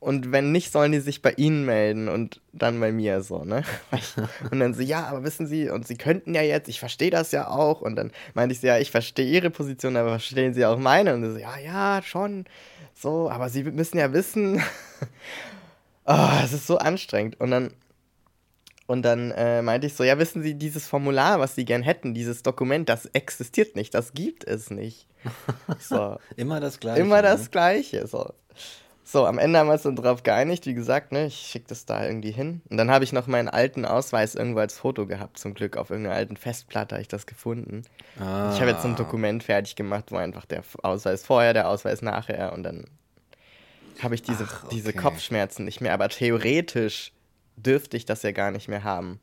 Und 0.01 0.31
wenn 0.31 0.51
nicht, 0.51 0.71
sollen 0.71 0.91
die 0.91 0.99
sich 0.99 1.21
bei 1.21 1.31
Ihnen 1.33 1.63
melden 1.63 2.09
und 2.09 2.41
dann 2.53 2.79
bei 2.79 2.91
mir 2.91 3.21
so, 3.21 3.45
ne? 3.45 3.63
Und 4.51 4.59
dann 4.59 4.73
so, 4.73 4.81
ja, 4.81 5.05
aber 5.05 5.23
wissen 5.23 5.45
Sie, 5.45 5.69
und 5.69 5.85
Sie 5.85 5.95
könnten 5.95 6.33
ja 6.33 6.41
jetzt, 6.41 6.67
ich 6.69 6.79
verstehe 6.79 7.11
das 7.11 7.31
ja 7.31 7.47
auch. 7.47 7.81
Und 7.81 7.97
dann 7.97 8.11
meinte 8.33 8.53
ich 8.53 8.61
so, 8.61 8.67
ja, 8.67 8.79
ich 8.79 8.89
verstehe 8.89 9.27
Ihre 9.27 9.51
Position, 9.51 9.95
aber 9.95 10.09
verstehen 10.09 10.55
Sie 10.55 10.65
auch 10.65 10.79
meine? 10.79 11.13
Und 11.13 11.31
so, 11.31 11.37
ja, 11.37 11.55
ja, 11.59 12.01
schon. 12.01 12.45
So, 12.95 13.29
aber 13.29 13.49
Sie 13.49 13.63
müssen 13.63 13.99
ja 13.99 14.11
wissen. 14.11 14.63
oh, 16.05 16.29
es 16.43 16.51
ist 16.51 16.65
so 16.65 16.79
anstrengend. 16.79 17.39
Und 17.39 17.51
dann, 17.51 17.71
und 18.91 19.03
dann 19.03 19.31
äh, 19.31 19.61
meinte 19.61 19.87
ich 19.87 19.93
so, 19.93 20.03
ja, 20.03 20.19
wissen 20.19 20.43
Sie, 20.43 20.55
dieses 20.55 20.85
Formular, 20.85 21.39
was 21.39 21.55
Sie 21.55 21.63
gern 21.63 21.81
hätten, 21.81 22.13
dieses 22.13 22.43
Dokument, 22.43 22.89
das 22.89 23.05
existiert 23.05 23.77
nicht, 23.77 23.93
das 23.93 24.11
gibt 24.11 24.43
es 24.43 24.69
nicht. 24.69 25.07
So. 25.79 26.17
Immer 26.35 26.59
das 26.59 26.81
Gleiche. 26.81 26.99
Immer 26.99 27.21
das 27.21 27.43
ne? 27.43 27.49
Gleiche. 27.51 28.05
So. 28.05 28.33
So, 29.05 29.25
am 29.25 29.39
Ende 29.39 29.59
haben 29.59 29.67
wir 29.67 29.73
uns 29.73 29.83
dann 29.83 29.95
darauf 29.95 30.23
geeinigt, 30.23 30.65
wie 30.65 30.73
gesagt, 30.73 31.13
ne, 31.13 31.27
ich 31.27 31.37
schicke 31.37 31.67
das 31.69 31.85
da 31.85 32.05
irgendwie 32.05 32.31
hin. 32.31 32.61
Und 32.69 32.75
dann 32.75 32.91
habe 32.91 33.05
ich 33.05 33.13
noch 33.13 33.27
meinen 33.27 33.47
alten 33.47 33.85
Ausweis 33.85 34.35
irgendwo 34.35 34.59
als 34.59 34.77
Foto 34.77 35.07
gehabt, 35.07 35.39
zum 35.39 35.53
Glück. 35.53 35.77
Auf 35.77 35.89
irgendeiner 35.89 36.17
alten 36.17 36.35
Festplatte 36.35 36.95
habe 36.95 37.01
ich 37.01 37.07
das 37.07 37.25
gefunden. 37.25 37.83
Ah. 38.19 38.51
Ich 38.53 38.59
habe 38.59 38.71
jetzt 38.71 38.81
so 38.81 38.89
ein 38.89 38.97
Dokument 38.97 39.41
fertig 39.41 39.77
gemacht, 39.77 40.05
wo 40.09 40.17
einfach 40.17 40.45
der 40.45 40.63
Ausweis 40.83 41.25
vorher, 41.25 41.53
der 41.53 41.69
Ausweis 41.69 42.01
nachher 42.01 42.51
und 42.51 42.63
dann 42.63 42.83
habe 44.01 44.15
ich 44.15 44.21
diese, 44.21 44.43
Ach, 44.49 44.65
okay. 44.65 44.75
diese 44.75 44.91
Kopfschmerzen 44.91 45.63
nicht 45.63 45.79
mehr. 45.79 45.93
Aber 45.93 46.09
theoretisch 46.09 47.13
dürfte 47.55 47.97
ich 47.97 48.05
das 48.05 48.23
ja 48.23 48.31
gar 48.31 48.51
nicht 48.51 48.67
mehr 48.67 48.83
haben. 48.83 49.19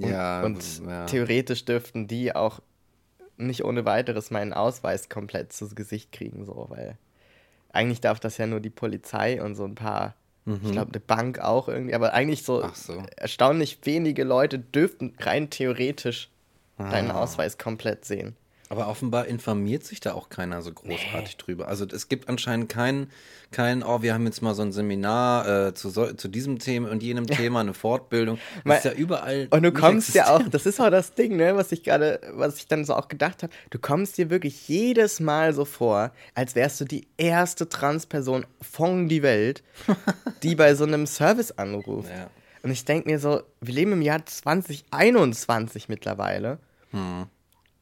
Ja. 0.00 0.42
Und, 0.42 0.56
und 0.56 0.88
ja. 0.88 1.06
theoretisch 1.06 1.64
dürften 1.64 2.06
die 2.06 2.34
auch 2.34 2.60
nicht 3.36 3.64
ohne 3.64 3.84
weiteres 3.84 4.30
meinen 4.30 4.52
Ausweis 4.52 5.08
komplett 5.08 5.52
zu 5.52 5.68
Gesicht 5.74 6.12
kriegen, 6.12 6.44
so, 6.44 6.66
weil 6.68 6.98
eigentlich 7.72 8.00
darf 8.00 8.20
das 8.20 8.36
ja 8.38 8.46
nur 8.46 8.60
die 8.60 8.70
Polizei 8.70 9.42
und 9.42 9.54
so 9.54 9.64
ein 9.64 9.74
paar, 9.74 10.14
mhm. 10.44 10.60
ich 10.62 10.72
glaube, 10.72 10.90
eine 10.92 11.00
Bank 11.00 11.38
auch 11.38 11.68
irgendwie, 11.68 11.94
aber 11.94 12.12
eigentlich 12.12 12.42
so, 12.42 12.68
so, 12.74 13.02
erstaunlich 13.16 13.78
wenige 13.84 14.24
Leute 14.24 14.58
dürften 14.58 15.14
rein 15.18 15.50
theoretisch 15.50 16.30
ah. 16.76 16.90
deinen 16.90 17.10
Ausweis 17.10 17.58
komplett 17.58 18.04
sehen. 18.04 18.36
Aber 18.70 18.86
offenbar 18.86 19.26
informiert 19.26 19.82
sich 19.82 19.98
da 19.98 20.14
auch 20.14 20.28
keiner 20.28 20.62
so 20.62 20.72
großartig 20.72 21.36
nee. 21.36 21.44
drüber. 21.44 21.66
Also 21.66 21.84
es 21.86 22.08
gibt 22.08 22.28
anscheinend 22.28 22.68
kein, 22.68 23.10
kein, 23.50 23.82
oh, 23.82 24.00
wir 24.00 24.14
haben 24.14 24.24
jetzt 24.26 24.42
mal 24.42 24.54
so 24.54 24.62
ein 24.62 24.70
Seminar 24.70 25.66
äh, 25.66 25.74
zu, 25.74 25.90
so, 25.90 26.12
zu 26.12 26.28
diesem 26.28 26.60
Thema 26.60 26.88
und 26.88 27.02
jenem 27.02 27.26
Thema, 27.26 27.62
eine 27.62 27.74
Fortbildung. 27.74 28.38
Das 28.64 28.78
ist 28.78 28.84
ja 28.84 28.92
überall. 28.92 29.48
Und 29.50 29.64
du 29.64 29.72
kommst 29.72 30.14
ja 30.14 30.32
auch, 30.32 30.48
das 30.48 30.66
ist 30.66 30.80
auch 30.80 30.90
das 30.90 31.14
Ding, 31.14 31.36
ne, 31.36 31.56
was 31.56 31.72
ich 31.72 31.82
gerade, 31.82 32.20
was 32.34 32.58
ich 32.58 32.68
dann 32.68 32.84
so 32.84 32.94
auch 32.94 33.08
gedacht 33.08 33.42
habe, 33.42 33.52
du 33.70 33.80
kommst 33.80 34.18
dir 34.18 34.30
wirklich 34.30 34.68
jedes 34.68 35.18
Mal 35.18 35.52
so 35.52 35.64
vor, 35.64 36.12
als 36.36 36.54
wärst 36.54 36.80
du 36.80 36.84
die 36.84 37.08
erste 37.16 37.68
Transperson 37.68 38.46
von 38.62 39.08
die 39.08 39.24
Welt, 39.24 39.64
die 40.44 40.54
bei 40.54 40.76
so 40.76 40.84
einem 40.84 41.08
Service 41.08 41.50
anruft. 41.50 42.10
Ja. 42.10 42.30
Und 42.62 42.70
ich 42.70 42.84
denke 42.84 43.10
mir 43.10 43.18
so, 43.18 43.42
wir 43.60 43.74
leben 43.74 43.94
im 43.94 44.02
Jahr 44.02 44.24
2021 44.24 45.88
mittlerweile. 45.88 46.60
Hm. 46.92 47.26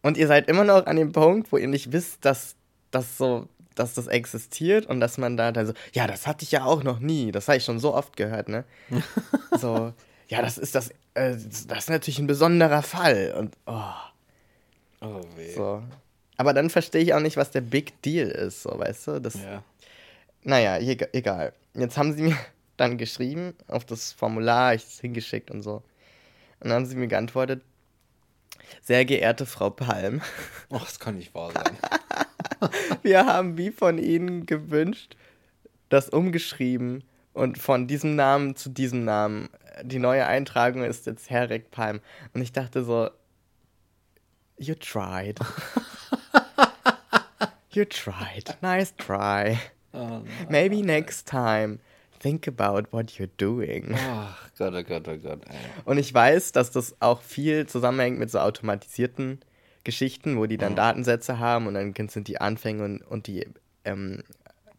Und 0.02 0.16
ihr 0.16 0.26
seid 0.26 0.48
immer 0.48 0.64
noch 0.64 0.86
an 0.86 0.96
dem 0.96 1.12
Punkt, 1.12 1.52
wo 1.52 1.56
ihr 1.56 1.68
nicht 1.68 1.92
wisst, 1.92 2.24
dass 2.24 2.54
das 2.90 3.18
so, 3.18 3.48
dass 3.74 3.94
das 3.94 4.06
existiert 4.06 4.86
und 4.86 5.00
dass 5.00 5.18
man 5.18 5.36
da 5.36 5.52
dann 5.52 5.66
so, 5.66 5.72
ja, 5.92 6.06
das 6.06 6.26
hatte 6.26 6.44
ich 6.44 6.52
ja 6.52 6.64
auch 6.64 6.82
noch 6.82 7.00
nie. 7.00 7.32
Das 7.32 7.48
habe 7.48 7.58
ich 7.58 7.64
schon 7.64 7.78
so 7.78 7.94
oft 7.94 8.16
gehört, 8.16 8.48
ne? 8.48 8.64
so, 9.58 9.92
ja, 10.28 10.42
das 10.42 10.58
ist 10.58 10.74
das, 10.74 10.90
äh, 11.14 11.36
das 11.66 11.84
ist 11.84 11.90
natürlich 11.90 12.18
ein 12.18 12.26
besonderer 12.26 12.82
Fall. 12.82 13.34
Und 13.36 13.56
oh. 13.66 13.92
Oh 15.00 15.20
weh. 15.36 15.54
So. 15.54 15.82
Aber 16.36 16.54
dann 16.54 16.70
verstehe 16.70 17.02
ich 17.02 17.14
auch 17.14 17.20
nicht, 17.20 17.36
was 17.36 17.50
der 17.50 17.60
Big 17.60 18.00
Deal 18.02 18.28
ist, 18.28 18.62
so, 18.62 18.78
weißt 18.78 19.08
du? 19.08 19.20
Das, 19.20 19.34
ja. 19.34 19.62
Naja, 20.44 20.78
egal. 20.78 21.52
Jetzt 21.74 21.98
haben 21.98 22.14
sie 22.14 22.22
mir 22.22 22.36
dann 22.76 22.96
geschrieben 22.96 23.54
auf 23.66 23.84
das 23.84 24.12
Formular, 24.12 24.74
ich 24.74 24.84
es 24.84 25.00
hingeschickt 25.00 25.50
und 25.50 25.62
so. 25.62 25.82
Und 26.60 26.70
dann 26.70 26.72
haben 26.72 26.86
sie 26.86 26.96
mir 26.96 27.08
geantwortet, 27.08 27.62
sehr 28.82 29.04
geehrte 29.04 29.46
Frau 29.46 29.70
Palm. 29.70 30.20
Ach, 30.70 30.84
das 30.84 30.98
kann 30.98 31.16
nicht 31.16 31.34
wahr 31.34 31.50
sein. 31.52 31.78
Wir 33.02 33.26
haben 33.26 33.56
wie 33.56 33.70
von 33.70 33.98
Ihnen 33.98 34.46
gewünscht, 34.46 35.16
das 35.88 36.08
umgeschrieben 36.08 37.04
und 37.32 37.58
von 37.58 37.86
diesem 37.86 38.16
Namen 38.16 38.56
zu 38.56 38.68
diesem 38.68 39.04
Namen. 39.04 39.48
Die 39.82 39.98
neue 39.98 40.26
Eintragung 40.26 40.82
ist 40.82 41.06
jetzt 41.06 41.30
Herrick 41.30 41.70
Palm. 41.70 42.00
Und 42.34 42.42
ich 42.42 42.52
dachte 42.52 42.82
so, 42.82 43.10
you 44.58 44.74
tried. 44.74 45.38
you 47.70 47.84
tried. 47.84 48.56
Nice 48.60 48.94
try. 48.96 49.58
Oh, 49.92 50.22
Maybe 50.48 50.82
next 50.82 51.28
time 51.28 51.78
think 52.20 52.48
about 52.48 52.92
what 52.92 53.12
you're 53.12 53.30
doing. 53.36 53.94
Ach 53.94 54.50
Gott, 54.58 54.74
oh 54.74 54.82
Gott, 54.82 55.08
oh 55.08 55.16
Gott. 55.16 55.40
Ey. 55.48 55.54
Und 55.84 55.98
ich 55.98 56.12
weiß, 56.12 56.52
dass 56.52 56.70
das 56.70 56.96
auch 57.00 57.22
viel 57.22 57.66
zusammenhängt 57.66 58.18
mit 58.18 58.30
so 58.30 58.40
automatisierten 58.40 59.40
Geschichten, 59.84 60.36
wo 60.36 60.46
die 60.46 60.58
dann 60.58 60.72
mhm. 60.72 60.76
Datensätze 60.76 61.38
haben 61.38 61.66
und 61.66 61.74
dann 61.74 61.94
sind 62.08 62.28
die 62.28 62.40
Anfänge 62.40 62.84
und, 62.84 63.02
und 63.02 63.26
die 63.26 63.46
ähm, 63.84 64.22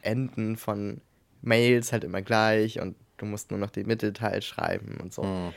Enden 0.02 0.58
von 0.58 1.02
Mails 1.42 1.92
halt 1.92 2.04
immer 2.04 2.22
gleich 2.22 2.80
und 2.80 2.96
du 3.18 3.26
musst 3.26 3.52
nur 3.52 3.60
noch 3.60 3.72
den 3.72 3.88
Mittelteil 3.88 4.42
schreiben 4.42 4.98
und 5.02 5.14
so. 5.14 5.24
Mhm. 5.24 5.54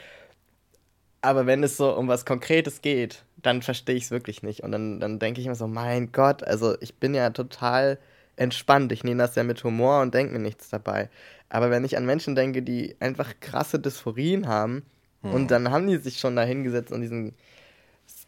Aber 1.20 1.46
wenn 1.46 1.62
es 1.62 1.76
so 1.76 1.96
um 1.96 2.08
was 2.08 2.24
Konkretes 2.24 2.82
geht, 2.82 3.24
dann 3.36 3.62
verstehe 3.62 3.94
ich 3.94 4.04
es 4.04 4.10
wirklich 4.10 4.42
nicht. 4.42 4.62
Und 4.64 4.72
dann, 4.72 4.98
dann 4.98 5.20
denke 5.20 5.40
ich 5.40 5.46
mir 5.46 5.54
so, 5.54 5.68
mein 5.68 6.10
Gott, 6.10 6.42
also 6.42 6.76
ich 6.80 6.96
bin 6.96 7.14
ja 7.14 7.30
total 7.30 7.98
entspannt. 8.36 8.90
Ich 8.90 9.04
nehme 9.04 9.22
das 9.22 9.36
ja 9.36 9.44
mit 9.44 9.62
Humor 9.62 10.02
und 10.02 10.14
denke 10.14 10.32
mir 10.32 10.40
nichts 10.40 10.68
dabei. 10.68 11.10
Aber 11.52 11.70
wenn 11.70 11.84
ich 11.84 11.98
an 11.98 12.06
Menschen 12.06 12.34
denke, 12.34 12.62
die 12.62 12.96
einfach 12.98 13.34
krasse 13.40 13.78
Dysphorien 13.78 14.48
haben 14.48 14.84
hm. 15.20 15.34
und 15.34 15.50
dann 15.50 15.70
haben 15.70 15.86
die 15.86 15.98
sich 15.98 16.18
schon 16.18 16.34
da 16.34 16.44
hingesetzt 16.44 16.90
und 16.90 17.02
diesen, 17.02 17.34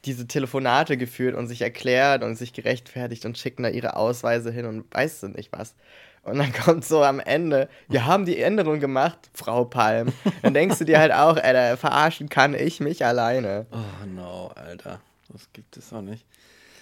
diese 0.04 0.26
Telefonate 0.26 0.98
geführt 0.98 1.34
und 1.34 1.46
sich 1.46 1.62
erklärt 1.62 2.22
und 2.22 2.36
sich 2.36 2.52
gerechtfertigt 2.52 3.24
und 3.24 3.38
schicken 3.38 3.62
da 3.62 3.70
ihre 3.70 3.96
Ausweise 3.96 4.50
hin 4.50 4.66
und 4.66 4.84
weißt 4.94 5.22
du 5.22 5.28
nicht 5.28 5.52
was. 5.52 5.74
Und 6.22 6.36
dann 6.36 6.52
kommt 6.64 6.84
so 6.84 7.02
am 7.02 7.18
Ende, 7.18 7.70
wir 7.88 8.04
haben 8.04 8.26
die 8.26 8.38
Änderung 8.38 8.78
gemacht, 8.78 9.18
Frau 9.32 9.64
Palm. 9.64 10.12
Dann 10.42 10.52
denkst 10.52 10.78
du 10.80 10.84
dir 10.84 10.98
halt 10.98 11.12
auch, 11.12 11.38
Alter, 11.38 11.78
verarschen 11.78 12.28
kann 12.28 12.52
ich 12.52 12.80
mich 12.80 13.06
alleine. 13.06 13.64
Oh 13.72 14.06
no, 14.06 14.48
Alter. 14.54 15.00
Das 15.32 15.48
gibt 15.54 15.78
es 15.78 15.94
auch 15.94 16.02
nicht. 16.02 16.26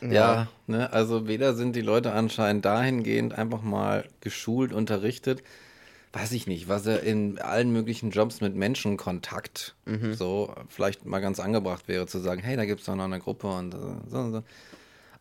Ja, 0.01 0.11
ja 0.11 0.49
ne, 0.67 0.93
also 0.93 1.29
weder 1.29 1.55
sind 1.55 1.77
die 1.77 1.83
Leute 1.83 2.13
anscheinend 2.13 2.65
dahingehend 2.65 3.39
einfach 3.39 3.63
mal 3.63 4.09
geschult, 4.21 4.73
unterrichtet, 4.73 5.45
weiß 6.13 6.33
ich 6.33 6.47
nicht, 6.47 6.69
was 6.69 6.87
er 6.87 7.03
in 7.03 7.39
allen 7.39 7.73
möglichen 7.73 8.11
Jobs 8.11 8.41
mit 8.41 8.55
Menschen 8.55 8.97
Kontakt 8.97 9.75
mhm. 9.87 10.15
so 10.15 10.55
vielleicht 10.69 11.07
mal 11.07 11.21
ganz 11.21 11.41
angebracht 11.41 11.89
wäre, 11.89 12.07
zu 12.07 12.19
sagen, 12.19 12.43
hey, 12.43 12.57
da 12.57 12.65
gibt 12.67 12.81
es 12.81 12.87
doch 12.87 12.97
noch 12.97 13.05
eine 13.05 13.19
Gruppe 13.19 13.49
und 13.49 13.73
so 14.09 14.19
und 14.19 14.33
so. 14.33 14.43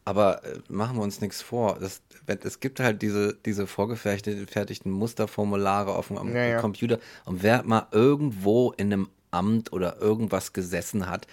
Aber 0.03 0.43
äh, 0.43 0.59
machen 0.67 0.97
wir 0.97 1.03
uns 1.03 1.21
nichts 1.21 1.41
vor. 1.41 1.77
Das, 1.79 2.01
es 2.25 2.59
gibt 2.59 2.79
halt 2.79 3.01
diese, 3.01 3.37
diese 3.45 3.67
vorgefertigten 3.67 4.91
Musterformulare 4.91 5.95
auf 5.95 6.07
dem 6.07 6.35
ja, 6.35 6.59
Computer. 6.59 6.99
Und 7.25 7.43
wer 7.43 7.63
mal 7.63 7.87
irgendwo 7.91 8.71
in 8.71 8.91
einem 8.91 9.09
Amt 9.29 9.71
oder 9.71 10.01
irgendwas 10.01 10.53
gesessen 10.53 11.07
hat, 11.07 11.27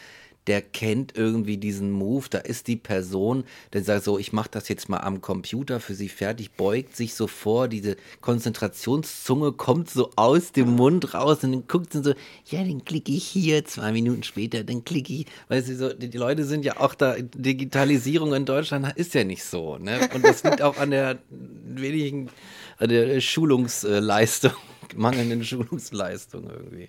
der 0.49 0.63
kennt 0.63 1.17
irgendwie 1.17 1.59
diesen 1.59 1.91
Move. 1.93 2.27
Da 2.31 2.39
ist 2.39 2.67
die 2.67 2.77
Person, 2.77 3.45
der 3.75 3.85
sagt 3.85 4.05
so, 4.05 4.19
ich 4.19 4.33
mache 4.33 4.49
das 4.51 4.69
jetzt 4.69 4.89
mal 4.89 4.99
am 4.99 5.21
Computer 5.21 5.79
für 5.79 5.95
sie 5.95 6.09
fertig, 6.09 6.53
beugt 6.53 6.97
sich 6.97 7.15
so 7.15 7.27
vor, 7.27 7.69
diese 7.69 7.97
Konzentrationszunge 8.23 9.53
kommt 9.53 9.91
so 9.91 10.11
aus 10.17 10.53
dem 10.53 10.71
Mund 10.77 11.13
raus 11.13 11.45
und 11.45 11.53
dann 11.53 11.65
guckt 11.69 11.93
sie 11.93 12.03
so, 12.03 12.15
ja, 12.47 12.65
dann 12.65 12.85
klicke 12.85 13.13
ich 13.13 13.25
hier, 13.25 13.65
zwei 13.67 13.93
Minuten 13.93 14.23
später, 14.23 14.65
dann 14.65 14.85
klicke 14.85 15.13
ich, 15.13 15.27
weil 15.49 15.63
sie 15.63 15.75
so, 15.75 15.93
die, 15.93 16.09
die, 16.09 16.19
Leute 16.19 16.45
sind 16.45 16.65
ja 16.65 16.81
auch 16.81 16.95
da, 16.95 17.17
Digitalisierung 17.19 18.35
in 18.35 18.47
Deutschland 18.47 18.91
ist 18.97 19.13
ja 19.15 19.25
nicht 19.25 19.45
so, 19.45 19.77
ne? 19.77 20.09
Und 20.15 20.25
das 20.25 20.43
liegt 20.43 20.63
auch 20.63 20.79
an 20.79 20.91
der 20.91 21.19
wenigen, 21.31 22.31
an 22.79 22.89
der 22.89 23.21
Schulungsleistung, 23.21 24.53
mangelnden 24.97 25.45
Schulungsleistung 25.45 26.49
irgendwie. 26.49 26.89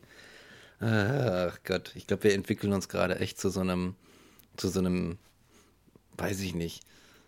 Ach 0.81 1.59
Gott, 1.65 1.91
ich 1.95 2.07
glaube, 2.07 2.23
wir 2.23 2.33
entwickeln 2.33 2.73
uns 2.73 2.87
gerade 2.87 3.19
echt 3.19 3.39
zu 3.39 3.49
so 3.49 3.59
einem, 3.59 3.95
zu 4.55 4.69
so 4.69 4.79
einem, 4.79 5.17
weiß 6.17 6.39
ich 6.41 6.55
nicht, 6.55 6.83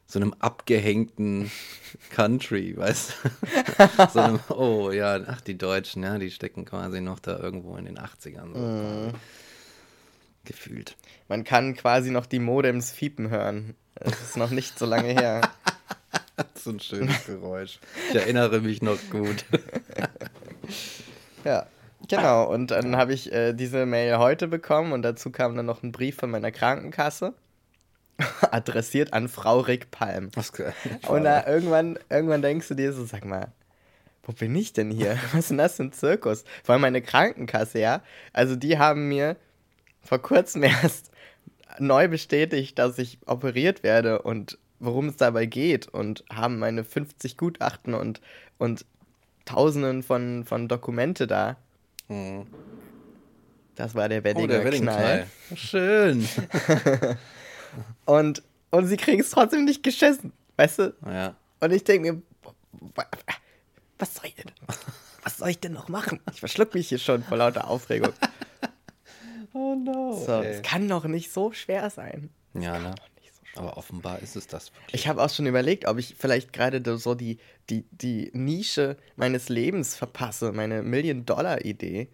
so 0.07 0.19
einem 0.19 0.33
abgehängten 0.39 1.51
Country, 2.11 2.75
weißt 2.75 3.13
du? 3.23 4.07
so 4.13 4.19
einem, 4.19 4.39
oh 4.49 4.91
ja, 4.91 5.19
ach, 5.27 5.41
die 5.41 5.57
Deutschen, 5.57 6.03
ja, 6.03 6.17
die 6.17 6.31
stecken 6.31 6.65
quasi 6.65 7.01
noch 7.01 7.19
da 7.19 7.39
irgendwo 7.39 7.77
in 7.77 7.85
den 7.85 7.97
80ern. 7.97 8.53
So 8.53 8.59
mm. 8.59 9.13
Gefühlt. 10.43 10.97
Man 11.27 11.43
kann 11.43 11.75
quasi 11.75 12.11
noch 12.11 12.25
die 12.25 12.39
Modems 12.39 12.91
fiepen 12.91 13.29
hören. 13.29 13.75
Es 13.95 14.21
ist 14.21 14.37
noch 14.37 14.49
nicht 14.49 14.77
so 14.79 14.85
lange 14.85 15.09
her. 15.09 15.41
so 16.55 16.71
ein 16.71 16.79
schönes 16.79 17.25
Geräusch. 17.25 17.79
Ich 18.09 18.15
erinnere 18.15 18.59
mich 18.61 18.81
noch 18.81 18.99
gut. 19.09 19.45
Ja, 21.43 21.65
genau. 22.07 22.51
Und 22.51 22.71
dann 22.71 22.95
habe 22.95 23.13
ich 23.13 23.31
äh, 23.31 23.53
diese 23.53 23.85
Mail 23.85 24.17
heute 24.17 24.47
bekommen 24.47 24.93
und 24.93 25.01
dazu 25.01 25.31
kam 25.31 25.55
dann 25.55 25.65
noch 25.65 25.83
ein 25.83 25.91
Brief 25.91 26.15
von 26.17 26.31
meiner 26.31 26.51
Krankenkasse. 26.51 27.33
Adressiert 28.51 29.13
an 29.13 29.27
Frau 29.27 29.59
Rick 29.59 29.91
Palm. 29.91 30.29
Was, 30.35 30.51
Und 31.07 31.23
da 31.23 31.45
irgendwann, 31.47 31.97
irgendwann 32.09 32.41
denkst 32.41 32.67
du 32.67 32.75
dir 32.75 32.93
so, 32.93 33.05
sag 33.05 33.25
mal, 33.25 33.51
wo 34.23 34.33
bin 34.33 34.55
ich 34.55 34.73
denn 34.73 34.91
hier? 34.91 35.17
Was 35.31 35.41
ist 35.41 35.49
denn 35.49 35.57
das 35.57 35.75
für 35.75 35.83
ein 35.83 35.93
Zirkus? 35.93 36.43
Vor 36.63 36.73
allem 36.73 36.81
meine 36.81 37.01
Krankenkasse, 37.01 37.79
ja. 37.79 38.01
Also 38.33 38.55
die 38.55 38.77
haben 38.77 39.07
mir 39.07 39.35
vor 40.01 40.19
kurzem 40.19 40.63
erst 40.83 41.11
neu 41.79 42.07
bestätigt, 42.07 42.77
dass 42.77 42.97
ich 42.97 43.19
operiert 43.25 43.83
werde 43.83 44.21
und 44.21 44.57
worum 44.79 45.07
es 45.09 45.17
dabei 45.17 45.45
geht 45.45 45.87
und 45.87 46.23
haben 46.31 46.59
meine 46.59 46.83
50 46.83 47.37
Gutachten 47.37 47.93
und, 47.93 48.19
und 48.57 48.85
Tausenden 49.45 50.03
von, 50.03 50.43
von 50.43 50.67
Dokumente 50.67 51.27
da. 51.27 51.57
Hm. 52.11 52.45
Das 53.75 53.95
war 53.95 54.09
der 54.09 54.19
Oh, 54.19 54.23
Wedding 54.25 54.47
der 54.49 54.65
Wedding-Knall. 54.65 55.27
Schön. 55.55 56.27
Und, 58.05 58.43
und 58.69 58.87
sie 58.87 58.97
kriegen 58.97 59.21
es 59.21 59.29
trotzdem 59.29 59.63
nicht 59.63 59.81
geschissen, 59.81 60.33
weißt 60.57 60.79
du? 60.79 60.93
Ja. 61.05 61.35
Und 61.61 61.71
ich 61.71 61.85
denke 61.85 62.11
mir, 62.11 62.21
wa- 62.95 63.05
was 63.97 64.13
soll 64.15 64.25
ich 64.25 64.35
denn? 64.35 64.51
Was 65.23 65.37
soll 65.37 65.47
ich 65.49 65.59
denn 65.61 65.71
noch 65.71 65.87
machen? 65.87 66.19
Ich 66.33 66.41
verschluck 66.41 66.73
mich 66.73 66.89
hier 66.89 66.97
schon 66.99 67.23
vor 67.23 67.37
lauter 67.37 67.67
Aufregung. 67.69 68.11
Oh 69.53 69.75
no. 69.75 70.13
So, 70.25 70.41
es 70.43 70.61
kann 70.61 70.87
doch 70.87 71.03
nicht 71.03 71.29
so 71.33 71.51
schwer 71.51 71.89
sein. 71.89 72.29
Ja, 72.53 72.79
ne? 72.79 72.95
Aber 73.55 73.77
offenbar 73.77 74.19
ist 74.19 74.35
es 74.35 74.47
das 74.47 74.73
wirklich. 74.73 75.01
Ich 75.01 75.07
habe 75.07 75.21
auch 75.21 75.29
schon 75.29 75.45
überlegt, 75.45 75.85
ob 75.85 75.97
ich 75.97 76.15
vielleicht 76.17 76.53
gerade 76.53 76.97
so 76.97 77.15
die, 77.15 77.37
die, 77.69 77.85
die 77.91 78.31
Nische 78.33 78.97
meines 79.15 79.49
Lebens 79.49 79.95
verpasse, 79.95 80.51
meine 80.51 80.81
Million-Dollar-Idee. 80.83 82.07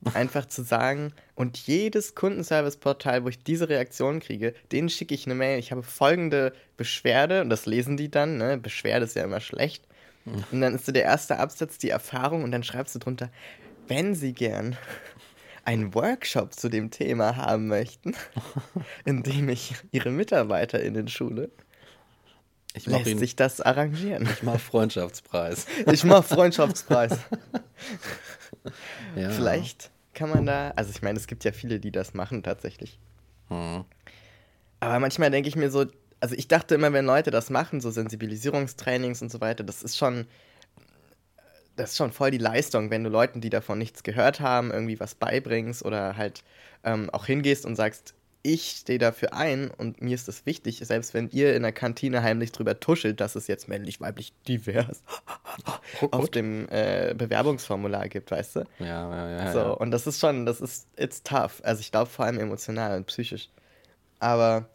Einfach 0.14 0.46
zu 0.46 0.62
sagen, 0.62 1.12
und 1.34 1.58
jedes 1.58 2.14
Kundenservice-Portal, 2.14 3.24
wo 3.24 3.28
ich 3.28 3.42
diese 3.42 3.68
Reaktion 3.68 4.20
kriege, 4.20 4.54
denen 4.70 4.88
schicke 4.88 5.12
ich 5.12 5.26
eine 5.26 5.34
Mail. 5.34 5.58
Ich 5.58 5.72
habe 5.72 5.82
folgende 5.82 6.52
Beschwerde, 6.76 7.40
und 7.40 7.50
das 7.50 7.66
lesen 7.66 7.96
die 7.96 8.08
dann, 8.08 8.36
ne? 8.36 8.58
Beschwerde 8.58 9.06
ist 9.06 9.16
ja 9.16 9.24
immer 9.24 9.40
schlecht. 9.40 9.84
Und 10.52 10.60
dann 10.60 10.74
ist 10.74 10.86
so 10.86 10.92
der 10.92 11.04
erste 11.04 11.38
Absatz 11.38 11.78
die 11.78 11.90
Erfahrung, 11.90 12.44
und 12.44 12.52
dann 12.52 12.62
schreibst 12.62 12.94
du 12.94 12.98
drunter, 13.00 13.30
wenn 13.88 14.14
sie 14.14 14.34
gern 14.34 14.76
einen 15.68 15.92
Workshop 15.94 16.54
zu 16.54 16.70
dem 16.70 16.90
Thema 16.90 17.36
haben 17.36 17.66
möchten, 17.66 18.14
in 19.04 19.22
dem 19.22 19.50
ich 19.50 19.74
ihre 19.92 20.10
MitarbeiterInnen 20.10 21.08
schule, 21.08 21.50
Ich 22.72 22.86
mache 22.86 23.00
lässt 23.00 23.10
ihn. 23.10 23.18
sich 23.18 23.36
das 23.36 23.60
arrangieren. 23.60 24.26
Ich 24.32 24.42
mache 24.42 24.58
Freundschaftspreis. 24.58 25.66
Ich 25.92 26.04
mach 26.04 26.24
Freundschaftspreis. 26.24 27.18
Ja. 29.14 29.28
Vielleicht 29.28 29.90
kann 30.14 30.30
man 30.30 30.46
da, 30.46 30.70
also 30.74 30.90
ich 30.90 31.02
meine, 31.02 31.18
es 31.18 31.26
gibt 31.26 31.44
ja 31.44 31.52
viele, 31.52 31.80
die 31.80 31.92
das 31.92 32.14
machen 32.14 32.42
tatsächlich. 32.42 32.98
Hm. 33.48 33.84
Aber 34.80 34.98
manchmal 35.00 35.30
denke 35.30 35.50
ich 35.50 35.56
mir 35.56 35.70
so, 35.70 35.84
also 36.20 36.34
ich 36.34 36.48
dachte 36.48 36.76
immer, 36.76 36.94
wenn 36.94 37.04
Leute 37.04 37.30
das 37.30 37.50
machen, 37.50 37.82
so 37.82 37.90
Sensibilisierungstrainings 37.90 39.20
und 39.20 39.30
so 39.30 39.42
weiter, 39.42 39.64
das 39.64 39.82
ist 39.82 39.98
schon, 39.98 40.26
das 41.78 41.90
ist 41.90 41.96
schon 41.96 42.12
voll 42.12 42.30
die 42.30 42.38
Leistung, 42.38 42.90
wenn 42.90 43.04
du 43.04 43.10
Leuten, 43.10 43.40
die 43.40 43.50
davon 43.50 43.78
nichts 43.78 44.02
gehört 44.02 44.40
haben, 44.40 44.70
irgendwie 44.70 44.98
was 45.00 45.14
beibringst 45.14 45.84
oder 45.84 46.16
halt 46.16 46.42
ähm, 46.84 47.08
auch 47.10 47.26
hingehst 47.26 47.64
und 47.64 47.76
sagst, 47.76 48.14
ich 48.42 48.78
stehe 48.80 48.98
dafür 48.98 49.32
ein 49.32 49.70
und 49.70 50.00
mir 50.00 50.14
ist 50.14 50.28
das 50.28 50.46
wichtig, 50.46 50.80
selbst 50.84 51.12
wenn 51.12 51.28
ihr 51.30 51.54
in 51.54 51.62
der 51.62 51.72
Kantine 51.72 52.22
heimlich 52.22 52.52
drüber 52.52 52.78
tuschelt, 52.78 53.20
dass 53.20 53.34
es 53.34 53.46
jetzt 53.46 53.68
männlich, 53.68 54.00
weiblich, 54.00 54.32
divers 54.46 55.02
auf 56.10 56.30
dem 56.30 56.68
äh, 56.70 57.14
Bewerbungsformular 57.16 58.08
gibt, 58.08 58.30
weißt 58.30 58.56
du? 58.56 58.64
Ja, 58.78 58.86
ja, 58.86 59.30
ja. 59.30 59.52
So, 59.52 59.58
ja. 59.58 59.70
und 59.70 59.90
das 59.90 60.06
ist 60.06 60.20
schon, 60.20 60.46
das 60.46 60.60
ist, 60.60 60.86
it's 60.96 61.22
tough. 61.22 61.60
Also 61.64 61.80
ich 61.80 61.90
glaube 61.90 62.10
vor 62.10 62.24
allem 62.24 62.38
emotional 62.38 62.96
und 62.96 63.06
psychisch. 63.06 63.48
Aber 64.20 64.68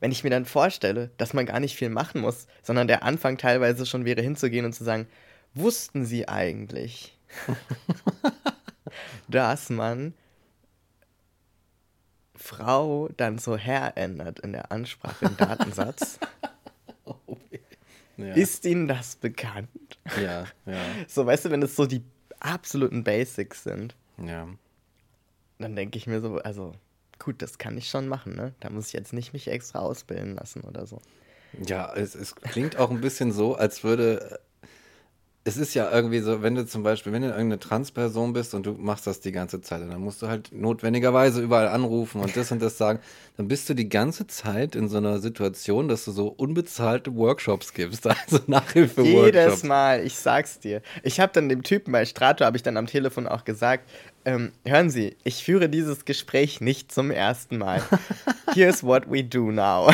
wenn 0.00 0.12
ich 0.12 0.24
mir 0.24 0.30
dann 0.30 0.46
vorstelle, 0.46 1.10
dass 1.16 1.34
man 1.34 1.46
gar 1.46 1.60
nicht 1.60 1.76
viel 1.76 1.90
machen 1.90 2.20
muss, 2.20 2.46
sondern 2.62 2.88
der 2.88 3.02
Anfang 3.02 3.38
teilweise 3.38 3.86
schon 3.86 4.04
wäre 4.04 4.22
hinzugehen 4.22 4.64
und 4.64 4.72
zu 4.72 4.84
sagen, 4.84 5.06
wussten 5.54 6.04
Sie 6.04 6.28
eigentlich, 6.28 7.18
dass 9.28 9.70
man 9.70 10.14
Frau 12.34 13.08
dann 13.16 13.38
so 13.38 13.56
Herr 13.56 13.96
ändert 13.96 14.40
in 14.40 14.52
der 14.52 14.72
Ansprache 14.72 15.26
im 15.26 15.36
Datensatz? 15.36 16.18
ja. 18.16 18.34
Ist 18.34 18.64
Ihnen 18.64 18.88
das 18.88 19.16
bekannt? 19.16 19.68
ja, 20.20 20.44
ja, 20.66 20.84
So, 21.08 21.26
weißt 21.26 21.46
du, 21.46 21.50
wenn 21.50 21.62
es 21.62 21.76
so 21.76 21.86
die 21.86 22.02
absoluten 22.40 23.04
Basics 23.04 23.62
sind. 23.62 23.94
ja. 24.18 24.48
dann 25.58 25.76
denke 25.76 25.96
ich 25.96 26.06
mir 26.08 26.20
so, 26.20 26.38
also 26.38 26.72
gut, 27.20 27.40
das 27.40 27.58
kann 27.58 27.78
ich 27.78 27.88
schon 27.88 28.08
machen, 28.08 28.34
ne? 28.34 28.52
Da 28.58 28.68
muss 28.70 28.88
ich 28.88 28.92
jetzt 28.94 29.12
nicht 29.12 29.32
mich 29.32 29.46
extra 29.46 29.78
ausbilden 29.78 30.34
lassen 30.34 30.62
oder 30.62 30.86
so. 30.86 31.00
Ja, 31.64 31.94
es, 31.94 32.16
es 32.16 32.34
klingt 32.34 32.76
auch 32.76 32.90
ein 32.90 33.00
bisschen 33.00 33.30
so, 33.30 33.54
als 33.54 33.84
würde. 33.84 34.40
Es 35.44 35.56
ist 35.56 35.74
ja 35.74 35.90
irgendwie 35.90 36.20
so, 36.20 36.42
wenn 36.42 36.54
du 36.54 36.64
zum 36.64 36.84
Beispiel, 36.84 37.12
wenn 37.12 37.22
du 37.22 37.28
irgendeine 37.28 37.58
Transperson 37.58 38.32
bist 38.32 38.54
und 38.54 38.64
du 38.64 38.72
machst 38.72 39.08
das 39.08 39.20
die 39.20 39.32
ganze 39.32 39.60
Zeit, 39.60 39.82
und 39.82 39.90
dann 39.90 40.00
musst 40.00 40.22
du 40.22 40.28
halt 40.28 40.50
notwendigerweise 40.52 41.42
überall 41.42 41.66
anrufen 41.66 42.20
und 42.20 42.36
das 42.36 42.52
und 42.52 42.62
das 42.62 42.78
sagen, 42.78 43.00
dann 43.36 43.48
bist 43.48 43.68
du 43.68 43.74
die 43.74 43.88
ganze 43.88 44.28
Zeit 44.28 44.76
in 44.76 44.88
so 44.88 44.98
einer 44.98 45.18
Situation, 45.18 45.88
dass 45.88 46.04
du 46.04 46.12
so 46.12 46.28
unbezahlte 46.28 47.16
Workshops 47.16 47.72
gibst, 47.72 48.06
also 48.06 48.38
Nachhilfe-Workshops. 48.46 49.24
Jedes 49.24 49.62
Mal, 49.64 50.04
ich 50.06 50.14
sag's 50.14 50.60
dir. 50.60 50.80
Ich 51.02 51.18
habe 51.18 51.32
dann 51.32 51.48
dem 51.48 51.64
Typen 51.64 51.90
bei 51.90 52.04
Strato, 52.04 52.44
habe 52.44 52.56
ich 52.56 52.62
dann 52.62 52.76
am 52.76 52.86
Telefon 52.86 53.26
auch 53.26 53.44
gesagt, 53.44 53.88
ähm, 54.24 54.52
hören 54.64 54.90
Sie, 54.90 55.16
ich 55.24 55.42
führe 55.42 55.68
dieses 55.68 56.04
Gespräch 56.04 56.60
nicht 56.60 56.92
zum 56.92 57.10
ersten 57.10 57.58
Mal. 57.58 57.82
Here's 58.54 58.84
what 58.84 59.10
we 59.10 59.24
do 59.24 59.50
now. 59.50 59.90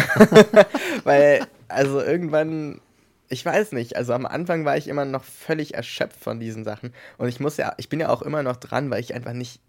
Weil, 1.05 1.47
also 1.69 2.03
irgendwann, 2.03 2.81
ich 3.29 3.45
weiß 3.45 3.73
nicht, 3.73 3.97
also 3.97 4.13
am 4.15 4.27
Anfang 4.27 4.65
war 4.65 4.77
ich 4.77 4.89
immer 4.89 5.05
noch 5.05 5.25
völlig 5.25 5.75
erschöpft 5.75 6.21
von 6.21 6.41
diesen 6.41 6.65
Sachen. 6.65 6.93
Und 7.19 7.29
ich 7.29 7.41
muss 7.41 7.57
ja, 7.57 7.75
ich 7.77 7.89
bin 7.89 8.01
ja 8.01 8.09
auch 8.09 8.23
immer 8.23 8.43
noch 8.43 8.57
dran, 8.57 8.91
weil 8.91 9.01
ich 9.01 9.15
einfach 9.15 9.33
nicht 9.35 9.61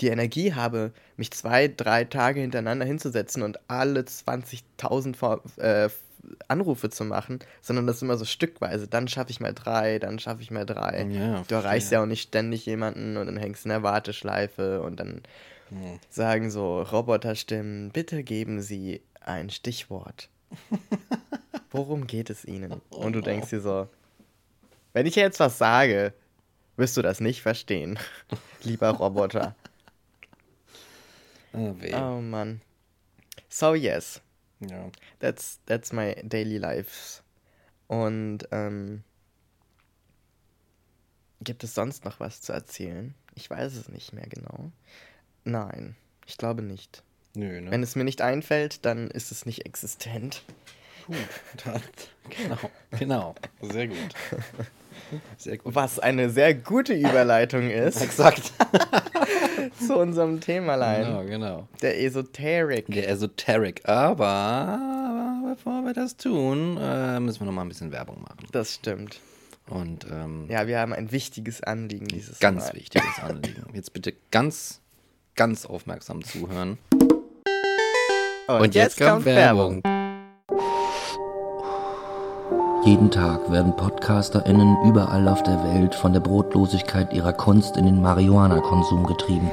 die 0.00 0.08
Energie 0.08 0.54
habe, 0.54 0.92
mich 1.16 1.30
zwei, 1.30 1.68
drei 1.68 2.04
Tage 2.04 2.40
hintereinander 2.40 2.84
hinzusetzen 2.84 3.42
und 3.42 3.58
alle 3.68 4.00
20.000 4.00 5.16
Vor- 5.16 5.42
äh, 5.56 5.88
Anrufe 6.48 6.88
zu 6.88 7.04
machen, 7.04 7.40
sondern 7.60 7.86
das 7.86 8.00
immer 8.02 8.16
so 8.16 8.24
stückweise. 8.24 8.86
Dann 8.86 9.08
schaffe 9.08 9.30
ich 9.30 9.40
mal 9.40 9.52
drei, 9.54 9.98
dann 9.98 10.18
schaffe 10.18 10.42
ich 10.42 10.50
mal 10.50 10.66
drei. 10.66 11.08
Ja, 11.10 11.42
du 11.46 11.54
erreichst 11.54 11.90
ja 11.90 12.02
auch 12.02 12.06
nicht 12.06 12.22
ständig 12.28 12.64
jemanden 12.66 13.16
und 13.16 13.26
dann 13.26 13.36
hängst 13.36 13.64
du 13.64 13.68
in 13.68 13.70
der 13.70 13.82
Warteschleife 13.82 14.82
und 14.82 15.00
dann 15.00 15.22
Hm. 15.70 15.98
sagen 16.10 16.50
so 16.50 16.82
Roboterstimmen, 16.82 17.90
bitte 17.90 18.22
geben 18.22 18.60
Sie 18.60 19.02
ein 19.20 19.50
Stichwort. 19.50 20.28
Worum 21.72 22.06
geht 22.06 22.30
es 22.30 22.44
Ihnen? 22.44 22.80
Und 22.90 23.14
du 23.14 23.20
denkst 23.20 23.50
dir 23.50 23.60
so, 23.60 23.88
wenn 24.92 25.06
ich 25.06 25.16
jetzt 25.16 25.40
was 25.40 25.58
sage, 25.58 26.12
wirst 26.76 26.96
du 26.96 27.02
das 27.02 27.20
nicht 27.20 27.42
verstehen, 27.42 27.98
lieber 28.62 28.90
Roboter. 28.90 29.56
Ah, 31.54 31.72
weh. 31.78 31.94
Oh 31.94 32.20
Mann. 32.20 32.60
So 33.48 33.74
yes, 33.74 34.20
Ja. 34.60 34.90
that's 35.18 35.58
that's 35.66 35.92
my 35.92 36.14
daily 36.22 36.58
life. 36.58 37.22
Und 37.88 38.48
ähm, 38.52 39.02
gibt 41.42 41.64
es 41.64 41.74
sonst 41.74 42.04
noch 42.04 42.20
was 42.20 42.40
zu 42.40 42.52
erzählen? 42.52 43.14
Ich 43.34 43.48
weiß 43.50 43.74
es 43.76 43.88
nicht 43.88 44.12
mehr 44.12 44.26
genau. 44.26 44.70
Nein, 45.44 45.96
ich 46.26 46.38
glaube 46.38 46.62
nicht. 46.62 47.02
Nö, 47.34 47.60
ne? 47.60 47.70
Wenn 47.70 47.82
es 47.82 47.96
mir 47.96 48.04
nicht 48.04 48.20
einfällt, 48.22 48.84
dann 48.84 49.08
ist 49.10 49.32
es 49.32 49.44
nicht 49.46 49.64
existent. 49.66 50.42
Gut, 51.06 51.16
dann, 51.64 51.80
genau, 52.30 52.58
genau. 52.98 53.34
Sehr 53.62 53.88
gut. 53.88 53.96
Sehr 55.36 55.58
gut. 55.58 55.74
Was 55.74 55.98
eine 55.98 56.30
sehr 56.30 56.54
gute 56.54 56.94
Überleitung 56.94 57.68
ist 57.70 58.00
Exakt. 58.00 58.52
zu 59.86 59.96
unserem 59.96 60.40
Themalein. 60.40 61.04
Genau, 61.04 61.24
genau. 61.24 61.68
Der 61.82 62.00
Esoterik. 62.02 62.86
Der 62.88 63.08
Esoteric. 63.08 63.86
Aber 63.88 65.54
bevor 65.54 65.82
wir 65.82 65.92
das 65.92 66.16
tun, 66.16 66.78
äh, 66.80 67.20
müssen 67.20 67.40
wir 67.40 67.46
noch 67.46 67.52
mal 67.52 67.62
ein 67.62 67.68
bisschen 67.68 67.92
Werbung 67.92 68.22
machen. 68.22 68.38
Das 68.52 68.74
stimmt. 68.74 69.20
Und 69.68 70.06
ähm, 70.10 70.46
Ja, 70.48 70.66
wir 70.66 70.78
haben 70.80 70.92
ein 70.92 71.12
wichtiges 71.12 71.62
Anliegen 71.62 72.06
dieses 72.06 72.38
ganz 72.38 72.66
Mal. 72.68 72.74
wichtiges 72.74 73.18
Anliegen. 73.22 73.64
Jetzt 73.74 73.92
bitte 73.92 74.14
ganz, 74.30 74.80
ganz 75.36 75.66
aufmerksam 75.66 76.24
zuhören. 76.24 76.78
Und, 78.48 78.74
jetzt, 78.74 78.98
kommt 78.98 79.24
Werbung. 79.24 79.82
Jeden 82.84 83.12
Tag 83.12 83.48
werden 83.48 83.76
PodcasterInnen 83.76 84.76
überall 84.84 85.28
auf 85.28 85.40
der 85.44 85.62
Welt 85.62 85.94
von 85.94 86.12
der 86.12 86.18
Brotlosigkeit 86.18 87.12
ihrer 87.12 87.32
Kunst 87.32 87.76
in 87.76 87.84
den 87.86 88.02
Marihuana-Konsum 88.02 89.06
getrieben. 89.06 89.48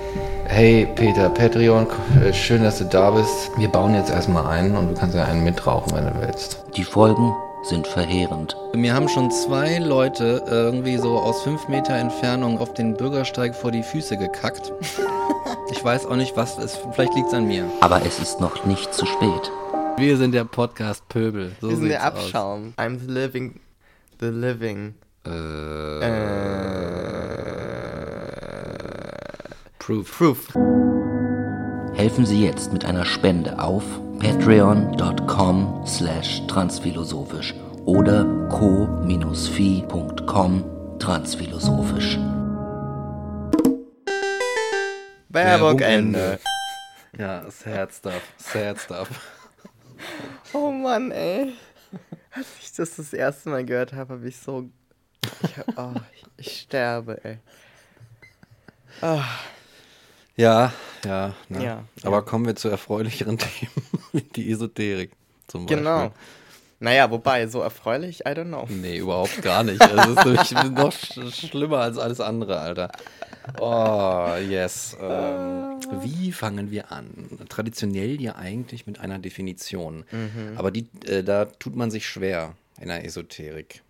Hey 0.46 0.88
Peter, 0.96 1.30
Patreon, 1.30 1.86
äh, 2.24 2.34
schön, 2.34 2.64
dass 2.64 2.80
du 2.80 2.86
da 2.86 3.12
bist. 3.12 3.52
Wir 3.56 3.68
bauen 3.68 3.94
jetzt 3.94 4.10
erstmal 4.10 4.48
einen 4.48 4.76
und 4.76 4.88
du 4.88 4.94
kannst 4.96 5.16
ja 5.16 5.26
einen 5.26 5.44
mitrauchen, 5.44 5.94
wenn 5.94 6.06
du 6.06 6.22
willst. 6.22 6.64
Die 6.76 6.84
Folgen 6.84 7.32
sind 7.62 7.86
verheerend. 7.86 8.58
Mir 8.74 8.96
haben 8.96 9.08
schon 9.08 9.30
zwei 9.30 9.78
Leute 9.78 10.42
irgendwie 10.48 10.98
so 10.98 11.20
aus 11.20 11.44
fünf 11.44 11.68
Meter 11.68 11.94
Entfernung 11.94 12.60
auf 12.60 12.74
den 12.74 12.96
Bürgersteig 12.96 13.54
vor 13.54 13.72
die 13.72 13.84
Füße 13.84 14.18
gekackt. 14.18 14.74
Ich 15.72 15.84
weiß 15.84 16.08
auch 16.08 16.16
nicht, 16.16 16.36
was 16.36 16.58
es 16.58 16.80
Vielleicht 16.94 17.14
liegt 17.14 17.28
es 17.28 17.34
an 17.34 17.48
mir. 17.48 17.64
Aber 17.80 18.02
es 18.04 18.20
ist 18.20 18.42
noch 18.42 18.66
nicht 18.66 18.94
zu 18.94 19.06
spät. 19.06 19.52
Wir 20.00 20.16
sind 20.16 20.32
der 20.32 20.46
Podcast 20.46 21.08
Pöbel. 21.10 21.52
So 21.60 21.70
Wir 21.70 21.76
sind 21.76 21.90
der 21.90 22.00
sieht's 22.00 22.14
aus. 22.14 22.24
Abschaum. 22.24 22.74
I'm 22.78 22.98
the 23.00 23.08
living. 23.12 23.60
The 24.22 24.28
living. 24.28 24.96
Äh, 25.26 25.30
Proof. 29.78 30.18
Proof. 30.18 30.48
Helfen 31.96 32.26
Sie 32.26 32.46
jetzt 32.46 32.72
mit 32.72 32.86
einer 32.86 33.04
Spende 33.04 33.60
auf 33.60 33.84
patreon.com 34.20 35.84
slash 35.86 36.48
transphilosophisch 36.48 37.54
oder 37.86 38.24
co-fi.com 38.50 39.04
transphilosophisch. 41.00 42.18
Werbung 45.28 45.80
Werbung 45.80 45.80
Ende. 45.82 46.40
Ja, 47.18 47.44
sad 47.52 47.92
stuff. 47.94 48.22
Sad 48.38 48.80
stuff. 48.80 49.10
Oh 50.54 50.72
Mann, 50.72 51.12
ey. 51.12 51.54
Als 52.32 52.48
ich 52.62 52.72
das 52.74 52.96
das 52.96 53.14
erste 53.14 53.50
Mal 53.50 53.66
gehört 53.66 53.94
habe, 53.94 54.14
habe 54.16 54.28
ich 54.28 54.38
so. 54.38 54.70
Ich, 55.44 55.58
hab, 55.58 55.78
oh, 55.78 55.94
ich, 56.16 56.24
ich 56.48 56.62
sterbe, 56.62 57.24
ey. 57.24 57.38
Ah, 59.02 59.24
Ja, 60.36 60.74
ja, 61.06 61.34
ne? 61.50 61.64
Ja, 61.64 61.84
Aber 62.04 62.18
ja. 62.18 62.22
kommen 62.22 62.46
wir 62.46 62.56
zu 62.56 62.70
erfreulicheren 62.70 63.38
Themen, 63.38 63.72
wie 64.14 64.22
die 64.22 64.52
Esoterik 64.52 65.12
zum 65.48 65.66
Beispiel. 65.66 65.78
genau. 65.78 66.14
Naja, 66.82 67.12
wobei, 67.12 67.48
so 67.48 67.60
erfreulich, 67.62 68.22
I 68.22 68.30
don't 68.30 68.46
know. 68.48 68.66
Nee, 68.70 68.98
überhaupt 69.00 69.42
gar 69.42 69.64
nicht. 69.64 69.82
Das 69.82 70.08
ist 70.08 70.26
nämlich 70.26 70.52
noch 70.78 70.94
sch 70.94 71.20
schlimmer 71.50 71.80
als 71.80 71.98
alles 71.98 72.22
andere, 72.22 72.60
Alter. 72.60 72.90
Oh, 73.60 74.36
yes. 74.48 74.96
Ähm, 75.02 75.80
wie 76.02 76.32
fangen 76.32 76.72
wir 76.72 76.92
an? 76.92 77.28
Traditionell 77.50 78.22
ja 78.22 78.36
eigentlich 78.36 78.88
mit 78.88 79.00
einer 79.00 79.20
Definition. 79.20 80.06
Mhm. 80.12 80.54
Aber 80.56 80.72
die, 80.72 80.88
äh, 81.06 81.24
da 81.24 81.46
tut 81.46 81.76
man 81.76 81.92
sich 81.92 82.08
schwer 82.08 82.54
in 82.80 82.88
der 82.88 83.04
Esoterik. 83.04 83.82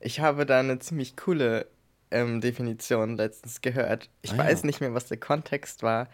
Ich 0.00 0.20
habe 0.20 0.46
da 0.46 0.60
eine 0.60 0.78
ziemlich 0.78 1.16
coole 1.16 1.66
ähm, 2.10 2.40
Definition 2.40 3.16
letztens 3.16 3.60
gehört. 3.60 4.08
Ich 4.22 4.32
Ah, 4.32 4.36
ja. 4.36 4.44
weiß 4.44 4.64
nicht 4.64 4.80
mehr, 4.80 4.94
was 4.94 5.06
der 5.06 5.18
Kontext 5.18 5.82
war. 5.82 6.08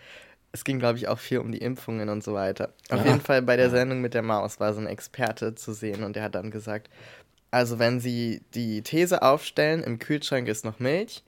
Es 0.55 0.63
ging, 0.63 0.79
glaube 0.79 0.99
ich, 0.99 1.09
auch 1.09 1.19
viel 1.19 1.39
um 1.39 1.51
die 1.51 1.59
Impfungen 1.59 2.09
und 2.09 2.23
so 2.23 2.33
weiter. 2.33 2.73
Auf 2.89 3.01
Ja. 3.01 3.07
jeden 3.07 3.21
Fall 3.21 3.43
bei 3.43 3.57
der 3.57 3.71
Sendung 3.71 4.01
mit 4.01 4.15
der 4.15 4.23
Maus 4.23 4.61
war 4.61 4.73
so 4.73 4.79
ein 4.81 4.87
Experte 4.87 5.57
zu 5.57 5.73
sehen 5.73 6.05
und 6.05 6.15
der 6.15 6.23
hat 6.23 6.37
dann 6.37 6.53
gesagt, 6.53 6.89
also 7.51 7.81
wenn 7.81 7.99
Sie 7.99 8.41
die 8.55 8.83
These 8.83 9.23
aufstellen, 9.23 9.83
im 9.83 9.99
Kühlschrank 9.99 10.47
ist 10.47 10.65
noch 10.65 10.79
Milch 10.79 11.25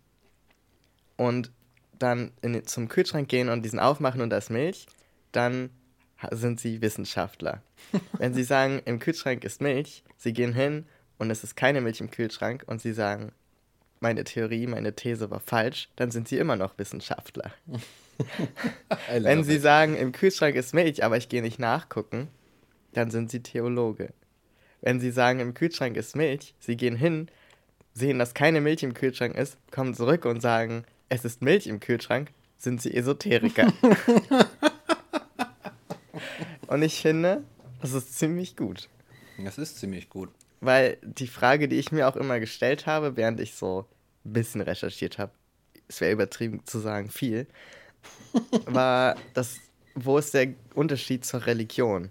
und 1.17 1.51
dann 1.99 2.31
in, 2.41 2.65
zum 2.67 2.87
Kühlschrank 2.89 3.29
gehen 3.29 3.49
und 3.49 3.63
diesen 3.65 3.81
aufmachen 3.81 4.21
und 4.21 4.31
da 4.31 4.37
ist 4.37 4.51
Milch, 4.51 4.87
dann 5.33 5.71
sind 6.31 6.61
Sie 6.61 6.81
Wissenschaftler. 6.81 7.63
Wenn 8.19 8.33
Sie 8.33 8.45
sagen, 8.45 8.81
im 8.85 9.01
Kühlschrank 9.01 9.43
ist 9.43 9.61
Milch, 9.61 10.05
Sie 10.17 10.33
gehen 10.33 10.53
hin 10.53 10.87
und 11.19 11.33
es 11.33 11.43
ist 11.43 11.57
keine 11.57 11.81
Milch 11.81 12.01
im 12.01 12.13
Kühlschrank 12.13 12.63
und 12.69 12.81
Sie 12.81 12.93
sagen, 12.93 13.33
meine 13.99 14.23
Theorie, 14.23 14.69
meine 14.69 14.95
These 14.95 15.31
war 15.33 15.41
falsch, 15.41 15.89
dann 15.97 16.13
sind 16.13 16.29
Sie 16.29 16.39
immer 16.39 16.55
noch 16.55 16.79
Wissenschaftler. 16.79 17.51
Wenn 19.19 19.45
Sie 19.45 19.59
sagen, 19.59 19.97
im 19.97 20.13
Kühlschrank 20.13 20.55
ist 20.57 20.75
Milch, 20.75 21.05
aber 21.05 21.17
ich 21.17 21.29
gehe 21.29 21.43
nicht 21.43 21.59
nachgucken, 21.59 22.29
dann 22.93 23.11
sind 23.11 23.31
Sie 23.31 23.43
Theologe. 23.43 24.13
Wenn 24.81 25.01
Sie 25.01 25.11
sagen, 25.11 25.41
im 25.41 25.55
Kühlschrank 25.55 25.97
ist 25.97 26.17
Milch, 26.17 26.55
Sie 26.59 26.77
gehen 26.77 26.97
hin, 26.97 27.29
sehen, 27.95 28.19
dass 28.19 28.35
keine 28.35 28.61
Milch 28.61 28.83
im 28.83 28.95
Kühlschrank 28.95 29.35
ist, 29.35 29.59
kommen 29.71 29.95
zurück 29.95 30.25
und 30.25 30.41
sagen, 30.41 30.85
es 31.09 31.25
ist 31.25 31.43
Milch 31.43 31.67
im 31.67 31.81
Kühlschrank, 31.81 32.31
sind 32.57 32.81
Sie 32.81 32.95
Esoteriker. 32.95 33.73
und 36.67 36.83
ich 36.83 37.01
finde, 37.01 37.43
das 37.81 37.93
ist 37.93 38.19
ziemlich 38.19 38.57
gut. 38.57 38.89
Das 39.39 39.59
ist 39.59 39.79
ziemlich 39.79 40.09
gut. 40.09 40.31
Weil 40.61 40.99
die 41.03 41.27
Frage, 41.27 41.69
die 41.69 41.77
ich 41.77 41.93
mir 41.93 42.09
auch 42.09 42.17
immer 42.17 42.41
gestellt 42.41 42.87
habe, 42.87 43.17
während 43.17 43.41
ich 43.41 43.55
so 43.55 43.87
ein 44.25 44.33
bisschen 44.33 44.61
recherchiert 44.61 45.19
habe, 45.19 45.33
es 45.89 46.01
wäre 46.01 46.13
übertrieben 46.13 46.65
zu 46.65 46.79
sagen 46.79 47.11
viel, 47.11 47.47
war 48.67 49.17
das, 49.35 49.57
wo 49.95 50.19
ist 50.19 50.35
der 50.35 50.49
Unterschied 50.75 51.25
zur 51.25 51.47
Religion? 51.47 52.11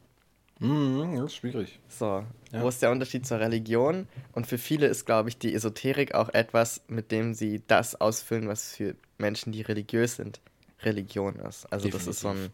Mhm, 0.60 1.16
das 1.18 1.26
ist 1.26 1.36
schwierig. 1.36 1.80
So, 1.90 2.24
Ja. 2.52 2.62
wo 2.62 2.70
ist 2.70 2.82
der 2.82 2.92
Unterschied 2.92 3.28
zur 3.28 3.40
Religion? 3.40 4.08
Und 4.34 4.48
für 4.48 4.58
viele 4.58 4.88
ist, 4.88 5.06
glaube 5.06 5.30
ich, 5.30 5.38
die 5.38 5.54
Esoterik 5.54 6.16
auch 6.16 6.30
etwas, 6.30 6.82
mit 6.88 7.12
dem 7.12 7.34
sie 7.34 7.62
das 7.68 8.00
ausfüllen, 8.00 8.48
was 8.48 8.74
für 8.74 8.96
Menschen, 9.18 9.52
die 9.52 9.62
religiös 9.62 10.16
sind, 10.16 10.40
Religion 10.82 11.36
ist. 11.36 11.66
Also 11.72 11.90
das 11.90 12.08
ist 12.08 12.22
so 12.22 12.30
ein, 12.30 12.52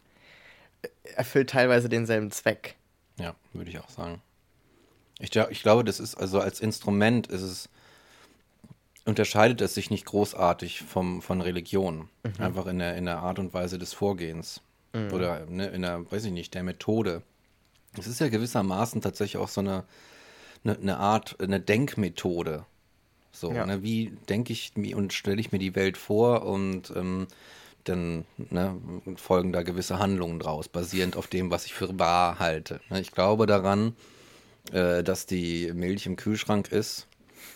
erfüllt 1.15 1.51
teilweise 1.51 1.89
denselben 1.89 2.31
Zweck. 2.31 2.75
Ja, 3.19 3.35
würde 3.53 3.69
ich 3.69 3.79
auch 3.79 3.89
sagen. 3.89 4.21
Ich, 5.19 5.35
ich 5.35 5.61
glaube, 5.61 5.83
das 5.83 5.99
ist 5.99 6.15
also 6.15 6.39
als 6.39 6.59
Instrument 6.59 7.27
ist 7.27 7.41
es 7.43 7.69
unterscheidet 9.05 9.61
es 9.61 9.73
sich 9.73 9.89
nicht 9.89 10.05
großartig 10.05 10.81
vom, 10.81 11.21
von 11.21 11.41
Religion. 11.41 12.09
Einfach 12.39 12.67
in 12.67 12.79
der, 12.79 12.95
in 12.95 13.05
der 13.05 13.19
Art 13.19 13.39
und 13.39 13.53
Weise 13.53 13.77
des 13.77 13.93
Vorgehens. 13.93 14.61
Oder 15.13 15.45
ne, 15.47 15.67
in 15.67 15.83
der, 15.83 16.11
weiß 16.11 16.25
ich 16.25 16.31
nicht, 16.31 16.53
der 16.53 16.63
Methode. 16.63 17.23
Es 17.97 18.07
ist 18.07 18.19
ja 18.19 18.29
gewissermaßen 18.29 19.01
tatsächlich 19.01 19.41
auch 19.41 19.47
so 19.47 19.61
eine, 19.61 19.85
eine, 20.63 20.77
eine 20.77 20.97
Art, 20.97 21.37
eine 21.41 21.59
Denkmethode. 21.59 22.65
So, 23.31 23.53
Ja. 23.53 23.65
ne, 23.65 23.81
wie 23.83 24.11
denke 24.29 24.51
ich 24.51 24.73
mir 24.75 24.97
und 24.97 25.13
stelle 25.13 25.39
ich 25.39 25.51
mir 25.53 25.59
die 25.59 25.75
Welt 25.75 25.97
vor 25.97 26.43
und 26.45 26.91
ähm, 26.95 27.27
dann 27.85 28.25
ne, 28.37 28.75
folgen 29.15 29.53
da 29.53 29.63
gewisse 29.63 29.97
Handlungen 29.97 30.39
draus, 30.39 30.67
basierend 30.67 31.15
auf 31.15 31.27
dem, 31.27 31.49
was 31.51 31.65
ich 31.65 31.73
für 31.73 31.97
wahr 31.97 32.39
halte. 32.39 32.81
Ich 32.91 33.11
glaube 33.11 33.45
daran, 33.45 33.95
äh, 34.73 35.03
dass 35.03 35.25
die 35.25 35.71
Milch 35.73 36.05
im 36.05 36.17
Kühlschrank 36.17 36.71
ist. 36.71 37.07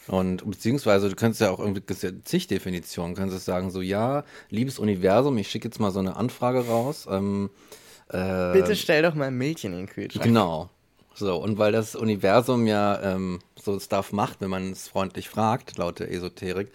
Und 0.08 0.50
beziehungsweise 0.50 1.10
du 1.10 1.15
könntest 1.15 1.41
ja 1.41 1.50
auch 1.52 1.60
irgendwie 1.60 1.82
zig 2.24 2.48
Definitionen, 2.48 3.15
könntest 3.15 3.45
sagen, 3.45 3.71
so 3.71 3.82
ja, 3.82 4.24
liebes 4.50 4.80
Universum, 4.80 5.38
ich 5.38 5.50
schicke 5.50 5.67
jetzt 5.67 5.80
mal 5.80 5.91
so 5.91 6.00
eine 6.00 6.15
Anfrage 6.15 6.67
raus. 6.67 7.08
Ähm, 7.10 7.50
äh, 8.10 8.54
Bitte 8.54 8.76
stell 8.76 9.02
doch 9.02 9.15
mal 9.15 9.32
Milch 9.32 9.63
in 9.63 9.71
den 9.71 9.88
Kühlschrank. 9.88 10.24
Genau. 10.24 10.69
So, 11.15 11.38
und 11.38 11.58
weil 11.58 11.71
das 11.71 11.95
Universum 11.95 12.67
ja 12.67 13.02
ähm, 13.02 13.39
so 13.56 13.80
Stuff 13.80 14.12
macht, 14.12 14.41
wenn 14.41 14.50
man 14.50 14.71
es 14.71 14.89
freundlich 14.89 15.30
fragt, 15.30 15.78
laut 15.78 16.00
der 16.00 16.12
Esoterik, 16.12 16.71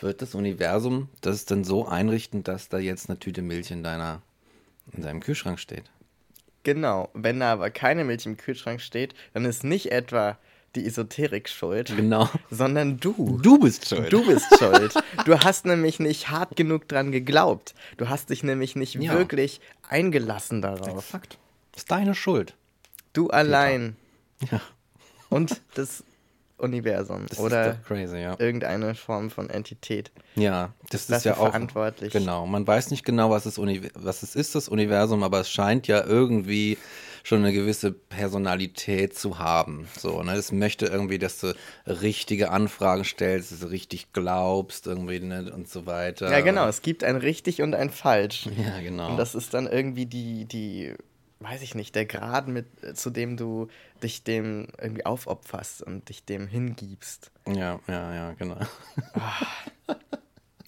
wird 0.00 0.20
das 0.20 0.34
Universum 0.34 1.08
das 1.20 1.44
dann 1.44 1.64
so 1.64 1.86
einrichten, 1.86 2.42
dass 2.42 2.68
da 2.68 2.78
jetzt 2.78 3.08
eine 3.08 3.18
Tüte 3.18 3.40
Milch 3.40 3.70
in 3.70 3.82
deiner, 3.82 4.20
in 4.92 5.02
deinem 5.02 5.20
Kühlschrank 5.20 5.60
steht. 5.60 5.84
Genau, 6.64 7.10
wenn 7.14 7.40
da 7.40 7.52
aber 7.52 7.70
keine 7.70 8.04
Milch 8.04 8.26
im 8.26 8.36
Kühlschrank 8.36 8.80
steht, 8.80 9.14
dann 9.32 9.44
ist 9.44 9.64
nicht 9.64 9.92
etwa 9.92 10.38
die 10.76 10.86
Esoterik 10.86 11.48
schuld, 11.48 11.94
Genau. 11.96 12.28
sondern 12.50 12.98
du. 13.00 13.38
Du 13.42 13.58
bist 13.58 13.88
schuld. 13.88 14.12
Du 14.12 14.26
bist 14.26 14.46
schuld. 14.58 14.94
Du 15.24 15.38
hast 15.40 15.66
nämlich 15.66 16.00
nicht 16.00 16.30
hart 16.30 16.56
genug 16.56 16.88
dran 16.88 17.12
geglaubt. 17.12 17.74
Du 17.96 18.08
hast 18.08 18.30
dich 18.30 18.42
nämlich 18.42 18.76
nicht 18.76 18.94
Ja. 18.94 19.14
wirklich 19.14 19.60
eingelassen 19.88 20.62
darauf. 20.62 20.88
Exakt. 20.98 21.38
Das 21.72 21.82
ist 21.82 21.90
deine 21.90 22.14
Schuld. 22.14 22.54
Du 23.12 23.28
allein 23.30 23.96
Ja. 24.50 24.60
und 25.28 25.60
das 25.74 26.02
Universum 26.56 27.26
Das 27.28 27.38
oder 27.40 27.70
ist 27.72 27.78
doch 27.80 27.86
crazy, 27.88 28.18
ja. 28.18 28.36
irgendeine 28.38 28.94
Form 28.94 29.28
von 29.30 29.50
Entität. 29.50 30.12
Ja, 30.36 30.72
das 30.90 31.10
ist 31.10 31.24
ja 31.24 31.34
auch 31.36 31.50
verantwortlich. 31.50 32.12
Genau, 32.12 32.46
man 32.46 32.66
weiß 32.66 32.90
nicht 32.90 33.04
genau, 33.04 33.30
was 33.30 33.44
es, 33.44 33.58
was 33.58 34.22
es 34.22 34.34
ist, 34.36 34.54
das 34.54 34.68
Universum, 34.68 35.22
aber 35.24 35.40
es 35.40 35.50
scheint 35.50 35.88
ja 35.88 36.04
irgendwie 36.04 36.78
schon 37.24 37.38
eine 37.38 37.52
gewisse 37.52 37.90
Personalität 37.90 39.18
zu 39.18 39.38
haben. 39.38 39.88
So, 39.98 40.22
ne? 40.22 40.34
Es 40.34 40.52
möchte 40.52 40.86
irgendwie, 40.86 41.18
dass 41.18 41.40
du 41.40 41.56
richtige 41.86 42.50
Anfragen 42.50 43.04
stellst, 43.04 43.50
dass 43.50 43.60
du 43.60 43.66
richtig 43.70 44.12
glaubst, 44.12 44.86
irgendwie, 44.86 45.18
ne? 45.20 45.50
und 45.52 45.66
so 45.66 45.86
weiter. 45.86 46.30
Ja, 46.30 46.42
genau. 46.42 46.68
Es 46.68 46.82
gibt 46.82 47.02
ein 47.02 47.16
richtig 47.16 47.62
und 47.62 47.74
ein 47.74 47.90
falsch. 47.90 48.48
Ja, 48.64 48.80
genau. 48.80 49.10
Und 49.10 49.16
das 49.16 49.34
ist 49.34 49.52
dann 49.52 49.66
irgendwie 49.66 50.06
die, 50.06 50.44
die, 50.44 50.94
weiß 51.40 51.62
ich 51.62 51.74
nicht, 51.74 51.94
der 51.94 52.06
Grad, 52.06 52.46
mit, 52.46 52.66
zu 52.96 53.10
dem 53.10 53.36
du 53.36 53.68
dich 54.02 54.22
dem 54.22 54.68
irgendwie 54.80 55.04
aufopferst 55.04 55.82
und 55.82 56.08
dich 56.08 56.24
dem 56.24 56.46
hingibst. 56.46 57.30
ja, 57.46 57.80
ja, 57.88 58.14
ja, 58.14 58.32
genau. 58.34 58.58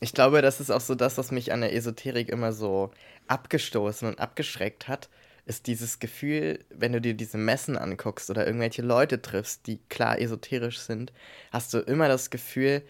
Ich 0.01 0.13
glaube, 0.13 0.43
das 0.43 0.61
ist 0.61 0.71
auch 0.71 0.83
so 0.83 0.95
das, 0.95 1.17
was 1.17 1.31
mich 1.31 1.53
an 1.53 1.63
der 1.63 1.75
Esoterik 1.75 2.29
immer 2.29 2.53
so 2.53 2.91
abgestoßen 3.29 4.07
und 4.07 4.21
abgeschreckt 4.21 4.89
hat, 4.89 5.09
ist 5.47 5.69
dieses 5.69 6.01
Gefühl, 6.01 6.65
wenn 6.71 6.93
du 6.93 7.01
dir 7.01 7.15
diese 7.15 7.39
Messen 7.39 7.79
anguckst 7.79 8.29
oder 8.31 8.47
irgendwelche 8.47 8.83
Leute 8.83 9.23
triffst, 9.23 9.67
die 9.67 9.79
klar 9.89 10.21
esoterisch 10.21 10.81
sind, 10.81 11.13
hast 11.53 11.73
du 11.73 11.79
immer 11.79 12.09
das 12.09 12.31
Gefühl, 12.31 12.83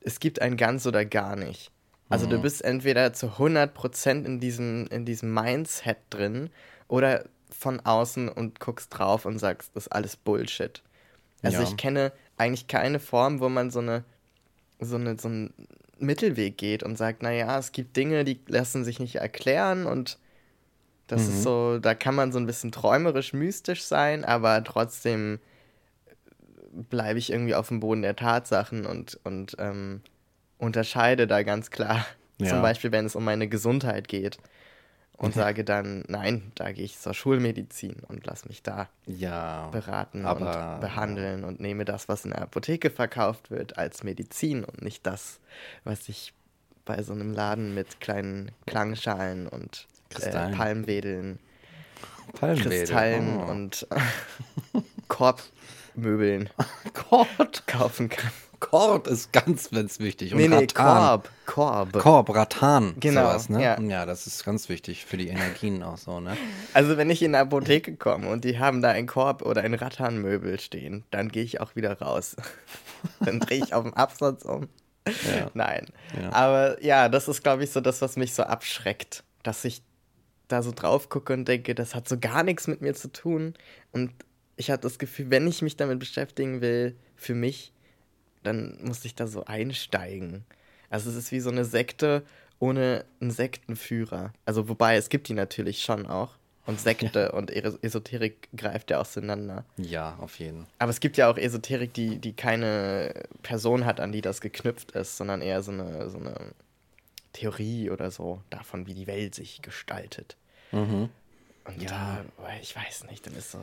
es 0.00 0.18
gibt 0.18 0.40
ein 0.40 0.56
ganz 0.56 0.86
oder 0.86 1.04
gar 1.04 1.36
nicht. 1.36 1.70
Also 2.10 2.26
du 2.26 2.38
bist 2.40 2.64
entweder 2.64 3.12
zu 3.12 3.26
100% 3.36 4.24
in 4.24 4.40
diesem, 4.40 4.86
in 4.86 5.04
diesem 5.04 5.34
Mindset 5.34 5.98
drin 6.08 6.48
oder 6.88 7.26
von 7.50 7.80
außen 7.80 8.30
und 8.30 8.60
guckst 8.60 8.96
drauf 8.96 9.26
und 9.26 9.38
sagst, 9.38 9.72
das 9.74 9.84
ist 9.86 9.92
alles 9.92 10.16
Bullshit. 10.16 10.82
Also 11.42 11.58
Ja. 11.58 11.64
ich 11.64 11.76
kenne 11.76 12.12
eigentlich 12.38 12.66
keine 12.66 12.98
Form, 13.00 13.40
wo 13.40 13.50
man 13.50 13.70
so 13.70 13.80
eine, 13.80 14.04
so 14.80 14.96
eine, 14.96 15.18
so 15.18 15.28
einen 15.28 15.52
Mittelweg 15.98 16.56
geht 16.56 16.82
und 16.82 16.96
sagt, 16.96 17.22
naja, 17.22 17.58
es 17.58 17.72
gibt 17.72 17.96
Dinge, 17.96 18.24
die 18.24 18.40
lassen 18.46 18.84
sich 18.84 18.98
nicht 19.00 19.16
erklären 19.16 19.84
und 19.84 20.18
das 21.08 21.22
mhm. 21.22 21.28
ist 21.30 21.42
so, 21.42 21.78
da 21.78 21.94
kann 21.94 22.14
man 22.14 22.30
so 22.32 22.38
ein 22.38 22.46
bisschen 22.46 22.70
träumerisch, 22.70 23.32
mystisch 23.32 23.82
sein, 23.82 24.24
aber 24.24 24.62
trotzdem 24.62 25.40
bleibe 26.70 27.18
ich 27.18 27.32
irgendwie 27.32 27.54
auf 27.54 27.68
dem 27.68 27.80
Boden 27.80 28.02
der 28.02 28.14
Tatsachen 28.14 28.86
und, 28.86 29.18
und 29.24 29.56
ähm, 29.58 30.02
unterscheide 30.58 31.26
da 31.26 31.42
ganz 31.42 31.70
klar. 31.70 32.06
Ja. 32.40 32.50
Zum 32.50 32.62
Beispiel, 32.62 32.92
wenn 32.92 33.04
es 33.04 33.16
um 33.16 33.24
meine 33.24 33.48
Gesundheit 33.48 34.06
geht 34.06 34.38
und 35.16 35.34
sage 35.34 35.64
dann, 35.64 36.04
nein, 36.06 36.52
da 36.54 36.70
gehe 36.70 36.84
ich 36.84 36.96
zur 36.96 37.12
Schulmedizin 37.12 37.96
und 38.06 38.24
lass 38.26 38.44
mich 38.44 38.62
da 38.62 38.88
ja, 39.06 39.66
beraten 39.70 40.24
und 40.24 40.38
behandeln 40.80 41.42
und 41.42 41.58
nehme 41.58 41.84
das, 41.84 42.08
was 42.08 42.24
in 42.24 42.30
der 42.30 42.42
Apotheke 42.42 42.90
verkauft 42.90 43.50
wird, 43.50 43.76
als 43.76 44.04
Medizin 44.04 44.62
und 44.62 44.82
nicht 44.82 45.04
das, 45.04 45.40
was 45.82 46.08
ich 46.08 46.32
bei 46.84 47.02
so 47.02 47.12
einem 47.12 47.32
Laden 47.32 47.74
mit 47.74 48.00
kleinen 48.00 48.52
Klangschalen 48.66 49.48
und 49.48 49.88
äh, 50.20 50.50
Palmwedeln, 50.54 51.38
Palmwedel. 52.38 52.78
Kristallen 52.78 53.38
oh. 53.38 53.50
und 53.50 53.86
Korbmöbeln 55.08 56.50
Korb 56.92 57.66
kaufen 57.66 58.08
kann. 58.08 58.30
Korb 58.60 59.06
ist 59.06 59.32
ganz, 59.32 59.70
ganz 59.70 60.00
wichtig. 60.00 60.32
Und 60.32 60.40
nee, 60.40 60.48
nee, 60.48 60.66
Korb. 60.66 61.30
Korb. 61.46 61.92
Korb, 61.92 62.34
Ratan. 62.34 62.94
Genau. 62.98 63.22
Sowas, 63.22 63.48
ne? 63.48 63.62
ja. 63.62 63.80
ja, 63.80 64.06
das 64.06 64.26
ist 64.26 64.44
ganz 64.44 64.68
wichtig 64.68 65.04
für 65.04 65.16
die 65.16 65.28
Energien 65.28 65.82
auch 65.82 65.96
so, 65.96 66.20
ne? 66.20 66.36
Also, 66.74 66.96
wenn 66.96 67.08
ich 67.10 67.22
in 67.22 67.34
eine 67.34 67.44
Apotheke 67.44 67.96
komme 67.96 68.28
und 68.28 68.44
die 68.44 68.58
haben 68.58 68.82
da 68.82 68.90
ein 68.90 69.06
Korb 69.06 69.42
oder 69.42 69.62
ein 69.62 69.74
Rattanmöbel 69.74 70.58
stehen, 70.58 71.04
dann 71.10 71.28
gehe 71.28 71.44
ich 71.44 71.60
auch 71.60 71.76
wieder 71.76 72.00
raus. 72.00 72.36
dann 73.20 73.40
drehe 73.40 73.62
ich 73.64 73.74
auf 73.74 73.84
den 73.84 73.94
Absatz 73.94 74.44
um. 74.44 74.68
Ja. 75.06 75.50
Nein. 75.54 75.86
Ja. 76.20 76.32
Aber 76.32 76.82
ja, 76.82 77.08
das 77.08 77.28
ist, 77.28 77.42
glaube 77.42 77.64
ich, 77.64 77.70
so 77.70 77.80
das, 77.80 78.02
was 78.02 78.16
mich 78.16 78.34
so 78.34 78.42
abschreckt. 78.42 79.24
Dass 79.44 79.64
ich 79.64 79.82
da 80.48 80.62
so 80.62 80.72
drauf 80.72 81.08
gucke 81.08 81.32
und 81.32 81.46
denke, 81.46 81.74
das 81.74 81.94
hat 81.94 82.08
so 82.08 82.18
gar 82.18 82.42
nichts 82.42 82.66
mit 82.66 82.80
mir 82.80 82.94
zu 82.94 83.12
tun. 83.12 83.54
Und 83.92 84.12
ich 84.56 84.70
habe 84.70 84.82
das 84.82 84.98
Gefühl, 84.98 85.30
wenn 85.30 85.46
ich 85.46 85.62
mich 85.62 85.76
damit 85.76 85.98
beschäftigen 85.98 86.60
will, 86.60 86.96
für 87.16 87.34
mich, 87.34 87.72
dann 88.42 88.78
muss 88.82 89.04
ich 89.04 89.14
da 89.14 89.26
so 89.26 89.44
einsteigen. 89.44 90.44
Also 90.90 91.10
es 91.10 91.16
ist 91.16 91.32
wie 91.32 91.40
so 91.40 91.50
eine 91.50 91.64
Sekte 91.64 92.24
ohne 92.58 93.04
einen 93.20 93.30
Sektenführer. 93.30 94.32
Also 94.44 94.68
wobei, 94.68 94.96
es 94.96 95.08
gibt 95.08 95.28
die 95.28 95.34
natürlich 95.34 95.82
schon 95.82 96.06
auch. 96.06 96.38
Und 96.66 96.78
Sekte 96.78 97.20
ja. 97.20 97.30
und 97.30 97.50
Esoterik 97.50 98.48
greift 98.54 98.90
ja 98.90 99.00
auseinander. 99.00 99.64
Ja, 99.78 100.18
auf 100.20 100.38
jeden. 100.38 100.64
Fall. 100.64 100.74
Aber 100.80 100.90
es 100.90 101.00
gibt 101.00 101.16
ja 101.16 101.30
auch 101.30 101.38
Esoterik, 101.38 101.94
die, 101.94 102.18
die 102.18 102.34
keine 102.34 103.14
Person 103.42 103.86
hat, 103.86 104.00
an 104.00 104.12
die 104.12 104.20
das 104.20 104.42
geknüpft 104.42 104.92
ist, 104.92 105.16
sondern 105.16 105.40
eher 105.40 105.62
so 105.62 105.72
eine, 105.72 106.10
so 106.10 106.18
eine 106.18 106.34
Theorie 107.32 107.90
oder 107.90 108.10
so 108.10 108.42
davon, 108.50 108.86
wie 108.86 108.94
die 108.94 109.06
Welt 109.06 109.34
sich 109.34 109.62
gestaltet. 109.62 110.36
Mhm. 110.72 111.08
Und 111.64 111.82
ja, 111.82 112.24
da, 112.38 112.50
ich 112.60 112.74
weiß 112.74 113.04
nicht, 113.04 113.26
dann 113.26 113.34
ist 113.34 113.52
so. 113.52 113.60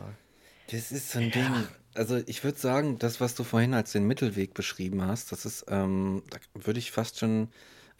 Das 0.71 0.91
ist 0.91 1.11
so 1.11 1.19
ein 1.19 1.25
ja. 1.25 1.31
Ding. 1.31 1.67
Also 1.93 2.17
ich 2.25 2.43
würde 2.43 2.59
sagen, 2.59 2.99
das, 2.99 3.21
was 3.21 3.35
du 3.35 3.43
vorhin 3.43 3.73
als 3.73 3.91
den 3.91 4.05
Mittelweg 4.05 4.53
beschrieben 4.53 5.01
hast, 5.01 5.31
das 5.31 5.45
ist, 5.45 5.65
ähm, 5.69 6.23
da 6.29 6.37
würde 6.53 6.79
ich 6.79 6.91
fast 6.91 7.19
schon 7.19 7.49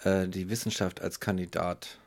äh, 0.03 0.27
die 0.27 0.49
Wissenschaft 0.49 1.01
als 1.01 1.19
Kandidat, 1.19 1.99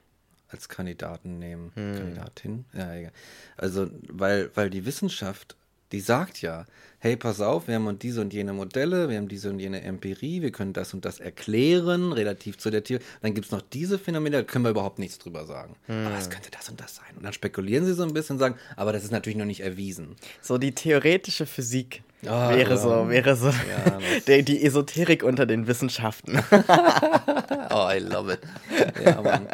als 0.49 0.68
Kandidaten 0.68 1.38
nehmen. 1.38 1.73
Hm. 1.75 1.97
Kandidatin? 1.97 2.64
Ja, 2.73 2.94
egal. 2.94 3.12
Also, 3.57 3.88
weil, 4.09 4.51
weil 4.55 4.71
die 4.71 4.85
Wissenschaft, 4.85 5.57
die 5.92 6.01
sagt 6.01 6.42
ja, 6.42 6.66
hey, 7.01 7.16
pass 7.16 7.40
auf, 7.40 7.68
wir 7.68 7.77
haben 7.77 7.98
diese 7.98 8.20
und 8.20 8.33
jene 8.33 8.53
Modelle, 8.53 9.09
wir 9.09 9.16
haben 9.16 9.29
diese 9.29 9.51
und 9.51 9.61
jene 9.61 9.83
Empirie, 9.83 10.42
wir 10.42 10.51
können 10.51 10.72
das 10.72 10.94
und 10.94 11.05
das 11.05 11.20
erklären, 11.20 12.12
relativ 12.12 12.59
zu 12.59 12.70
der 12.70 12.83
Theorie. 12.83 13.05
Dann 13.22 13.35
gibt 13.35 13.46
es 13.46 13.53
noch 13.53 13.62
diese 13.62 13.98
Phänomene, 13.98 14.38
da 14.38 14.42
können 14.42 14.64
wir 14.64 14.70
überhaupt 14.70 14.98
nichts 14.98 15.18
drüber 15.18 15.46
sagen. 15.46 15.77
Hm. 15.87 16.07
Aber 16.07 16.18
es 16.18 16.29
könnte 16.29 16.51
das 16.51 16.68
und 16.68 16.81
das 16.81 16.96
sein. 16.96 17.16
Und 17.16 17.24
dann 17.24 17.33
spekulieren 17.33 17.85
sie 17.85 17.94
so 17.94 18.03
ein 18.03 18.12
bisschen 18.12 18.35
und 18.35 18.40
sagen, 18.40 18.57
aber 18.77 18.92
das 18.92 19.05
ist 19.05 19.12
natürlich 19.12 19.38
noch 19.38 19.44
nicht 19.44 19.61
erwiesen. 19.61 20.16
So 20.40 20.59
die 20.59 20.72
theoretische 20.72 21.46
Physik 21.46 22.03
Oh, 22.24 22.27
wäre 22.27 22.70
ja. 22.70 22.77
so, 22.77 23.09
wäre 23.09 23.37
so 23.37 23.46
ja, 23.46 23.98
die, 24.27 24.42
die 24.44 24.64
Esoterik 24.64 25.22
unter 25.22 25.46
den 25.46 25.68
Wissenschaften. 25.68 26.33
oh, 27.70 27.88
I 27.90 27.98
love 27.98 28.33
it. 28.33 28.40
Ja, 29.04 29.20
Mann. 29.22 29.48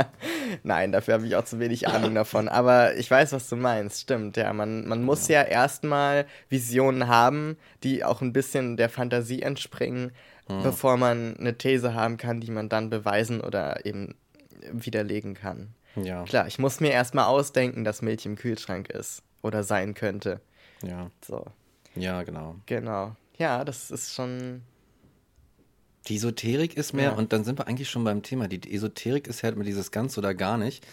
Nein, 0.62 0.92
dafür 0.92 1.14
habe 1.14 1.27
ich 1.27 1.37
auch 1.37 1.44
zu 1.44 1.59
wenig 1.59 1.88
Ahnung 1.88 2.14
davon. 2.14 2.48
Aber 2.48 2.96
ich 2.96 3.11
weiß, 3.11 3.33
was 3.33 3.48
du 3.48 3.57
meinst. 3.57 4.00
Stimmt, 4.00 4.37
ja. 4.37 4.53
Man, 4.53 4.87
man 4.87 5.03
muss 5.03 5.29
ja, 5.29 5.42
ja 5.42 5.48
erstmal 5.48 6.27
Visionen 6.48 7.09
haben, 7.09 7.57
die 7.83 8.05
auch 8.05 8.20
ein 8.20 8.33
bisschen 8.33 8.77
der 8.77 8.88
Fantasie 8.88 9.42
entspringen, 9.42 10.12
hm. 10.46 10.62
bevor 10.62 10.96
man 10.96 11.37
eine 11.38 11.57
These 11.57 11.94
haben 11.94 12.16
kann, 12.16 12.40
die 12.40 12.50
man 12.50 12.68
dann 12.68 12.90
beweisen 12.90 13.40
oder 13.40 13.85
eben 13.85 14.14
widerlegen 14.72 15.35
kann. 15.35 15.74
Ja. 15.96 16.24
Klar, 16.24 16.46
ich 16.46 16.59
muss 16.59 16.81
mir 16.81 16.90
erstmal 16.90 17.27
ausdenken, 17.27 17.85
dass 17.85 18.03
Milch 18.03 18.27
im 18.27 18.37
Kühlschrank 18.37 18.90
ist 18.90 19.22
oder 19.42 19.62
sein 19.62 19.94
könnte. 19.94 20.40
Ja. 20.83 21.11
So. 21.24 21.44
Ja, 21.94 22.22
genau. 22.22 22.57
Genau. 22.66 23.14
Ja, 23.38 23.64
das 23.64 23.90
ist 23.90 24.14
schon. 24.14 24.62
Die 26.09 26.17
Esoterik 26.17 26.77
ist 26.77 26.93
mehr, 26.93 27.11
ja. 27.11 27.12
und 27.12 27.33
dann 27.33 27.45
sind 27.45 27.59
wir 27.59 27.67
eigentlich 27.67 27.88
schon 27.88 28.05
beim 28.05 28.23
Thema. 28.23 28.49
Die 28.49 28.73
Esoterik 28.73 29.27
ist 29.27 29.43
halt 29.43 29.55
immer 29.55 29.64
dieses 29.64 29.90
ganz 29.90 30.19
oder 30.19 30.35
gar 30.35 30.59
nicht. 30.59 30.87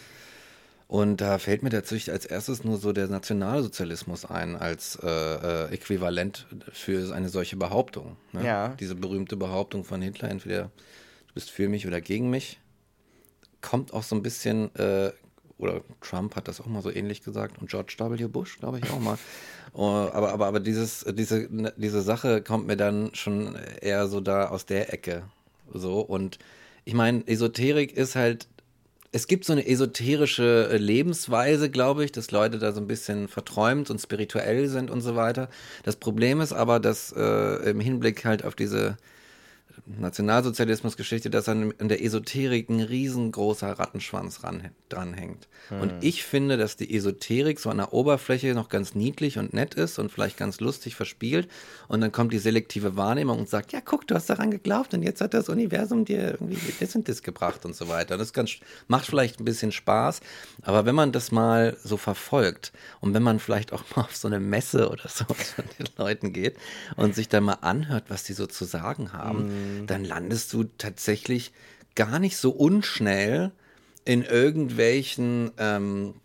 Und 0.87 1.21
da 1.21 1.37
fällt 1.37 1.63
mir 1.63 1.69
tatsächlich 1.69 2.11
als 2.11 2.25
erstes 2.25 2.65
nur 2.65 2.77
so 2.77 2.91
der 2.91 3.07
Nationalsozialismus 3.07 4.25
ein, 4.25 4.57
als 4.57 4.97
äh, 5.01 5.07
äh, 5.07 5.73
Äquivalent 5.73 6.47
für 6.73 7.15
eine 7.15 7.29
solche 7.29 7.55
Behauptung. 7.55 8.17
Ne? 8.33 8.45
Ja. 8.45 8.67
Diese 8.77 8.95
berühmte 8.95 9.37
Behauptung 9.37 9.85
von 9.85 10.01
Hitler, 10.01 10.29
entweder 10.29 10.63
du 10.63 11.33
bist 11.33 11.49
für 11.49 11.69
mich 11.69 11.87
oder 11.87 12.01
gegen 12.01 12.29
mich, 12.29 12.59
kommt 13.61 13.93
auch 13.93 14.03
so 14.03 14.17
ein 14.17 14.21
bisschen, 14.21 14.75
äh, 14.75 15.13
oder 15.61 15.81
Trump 16.01 16.35
hat 16.35 16.47
das 16.47 16.59
auch 16.59 16.65
mal 16.65 16.81
so 16.81 16.91
ähnlich 16.91 17.23
gesagt 17.23 17.59
und 17.61 17.69
George 17.69 17.95
W. 17.97 18.27
Bush, 18.27 18.57
glaube 18.59 18.79
ich, 18.79 18.89
auch 18.89 18.99
mal. 18.99 19.17
Oh, 19.73 20.09
aber, 20.11 20.33
aber, 20.33 20.47
aber 20.47 20.59
dieses, 20.59 21.05
diese, 21.13 21.47
diese 21.77 22.01
Sache 22.01 22.41
kommt 22.41 22.67
mir 22.67 22.75
dann 22.75 23.15
schon 23.15 23.55
eher 23.79 24.07
so 24.07 24.19
da 24.19 24.49
aus 24.49 24.65
der 24.65 24.93
Ecke. 24.93 25.23
So. 25.73 26.01
Und 26.01 26.39
ich 26.83 26.93
meine, 26.93 27.25
Esoterik 27.25 27.95
ist 27.95 28.17
halt, 28.17 28.49
es 29.13 29.27
gibt 29.27 29.45
so 29.45 29.53
eine 29.53 29.65
esoterische 29.65 30.75
Lebensweise, 30.75 31.69
glaube 31.69 32.03
ich, 32.03 32.11
dass 32.11 32.31
Leute 32.31 32.59
da 32.59 32.71
so 32.71 32.81
ein 32.81 32.87
bisschen 32.87 33.29
verträumt 33.29 33.89
und 33.89 33.99
spirituell 33.99 34.67
sind 34.67 34.91
und 34.91 34.99
so 34.99 35.15
weiter. 35.15 35.49
Das 35.83 35.95
Problem 35.95 36.41
ist 36.41 36.51
aber, 36.51 36.81
dass 36.81 37.13
äh, 37.15 37.69
im 37.69 37.79
Hinblick 37.79 38.25
halt 38.25 38.43
auf 38.43 38.55
diese 38.55 38.97
Nationalsozialismusgeschichte, 39.85 41.29
dass 41.29 41.49
an, 41.49 41.73
an 41.79 41.89
der 41.89 42.03
Esoterik 42.03 42.69
ein 42.69 42.81
riesengroßer 42.81 43.71
Rattenschwanz 43.71 44.43
ran, 44.43 44.69
dranhängt. 44.89 45.47
Hm. 45.69 45.81
Und 45.81 45.93
ich 46.01 46.23
finde, 46.23 46.57
dass 46.57 46.77
die 46.77 46.93
Esoterik 46.93 47.59
so 47.59 47.69
an 47.69 47.77
der 47.77 47.93
Oberfläche 47.93 48.53
noch 48.53 48.69
ganz 48.69 48.95
niedlich 48.95 49.37
und 49.37 49.53
nett 49.53 49.73
ist 49.73 49.97
und 49.99 50.11
vielleicht 50.11 50.37
ganz 50.37 50.59
lustig 50.59 50.95
verspielt. 50.95 51.49
Und 51.87 52.01
dann 52.01 52.11
kommt 52.11 52.31
die 52.31 52.37
selektive 52.37 52.95
Wahrnehmung 52.95 53.39
und 53.39 53.49
sagt, 53.49 53.73
ja, 53.73 53.81
guck, 53.83 54.07
du 54.07 54.15
hast 54.15 54.29
daran 54.29 54.51
geglaubt 54.51 54.93
und 54.93 55.03
jetzt 55.03 55.21
hat 55.21 55.33
das 55.33 55.49
Universum 55.49 56.05
dir 56.05 56.31
irgendwie 56.31 56.57
das 56.79 56.95
und 56.95 57.09
das 57.09 57.23
gebracht 57.23 57.65
und 57.65 57.75
so 57.75 57.87
weiter. 57.87 58.17
Das 58.17 58.33
ganz, 58.33 58.51
macht 58.87 59.07
vielleicht 59.07 59.39
ein 59.39 59.45
bisschen 59.45 59.71
Spaß, 59.71 60.21
aber 60.61 60.85
wenn 60.85 60.95
man 60.95 61.11
das 61.11 61.31
mal 61.31 61.75
so 61.83 61.97
verfolgt 61.97 62.71
und 62.99 63.13
wenn 63.13 63.23
man 63.23 63.39
vielleicht 63.39 63.73
auch 63.73 63.83
mal 63.95 64.03
auf 64.03 64.15
so 64.15 64.27
eine 64.27 64.39
Messe 64.39 64.89
oder 64.89 65.07
so 65.07 65.25
von 65.33 65.65
den 65.79 65.87
Leuten 65.97 66.33
geht 66.33 66.57
und 66.95 67.15
sich 67.15 67.29
dann 67.29 67.43
mal 67.43 67.57
anhört, 67.61 68.05
was 68.09 68.23
die 68.23 68.33
so 68.33 68.45
zu 68.45 68.65
sagen 68.65 69.13
haben, 69.13 69.39
hm 69.39 69.70
Mhm. 69.71 69.87
dann 69.87 70.05
landest 70.05 70.53
du 70.53 70.65
tatsächlich 70.77 71.51
gar 71.95 72.19
nicht 72.19 72.37
so 72.37 72.51
unschnell 72.51 73.51
in 74.05 74.23
irgendwelchen 74.23 75.51
ähm, 75.57 76.15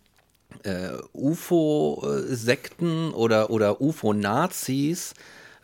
äh, 0.63 0.89
UFO-Sekten 1.13 3.11
oder, 3.11 3.49
oder 3.49 3.81
UFO-Nazis. 3.81 5.13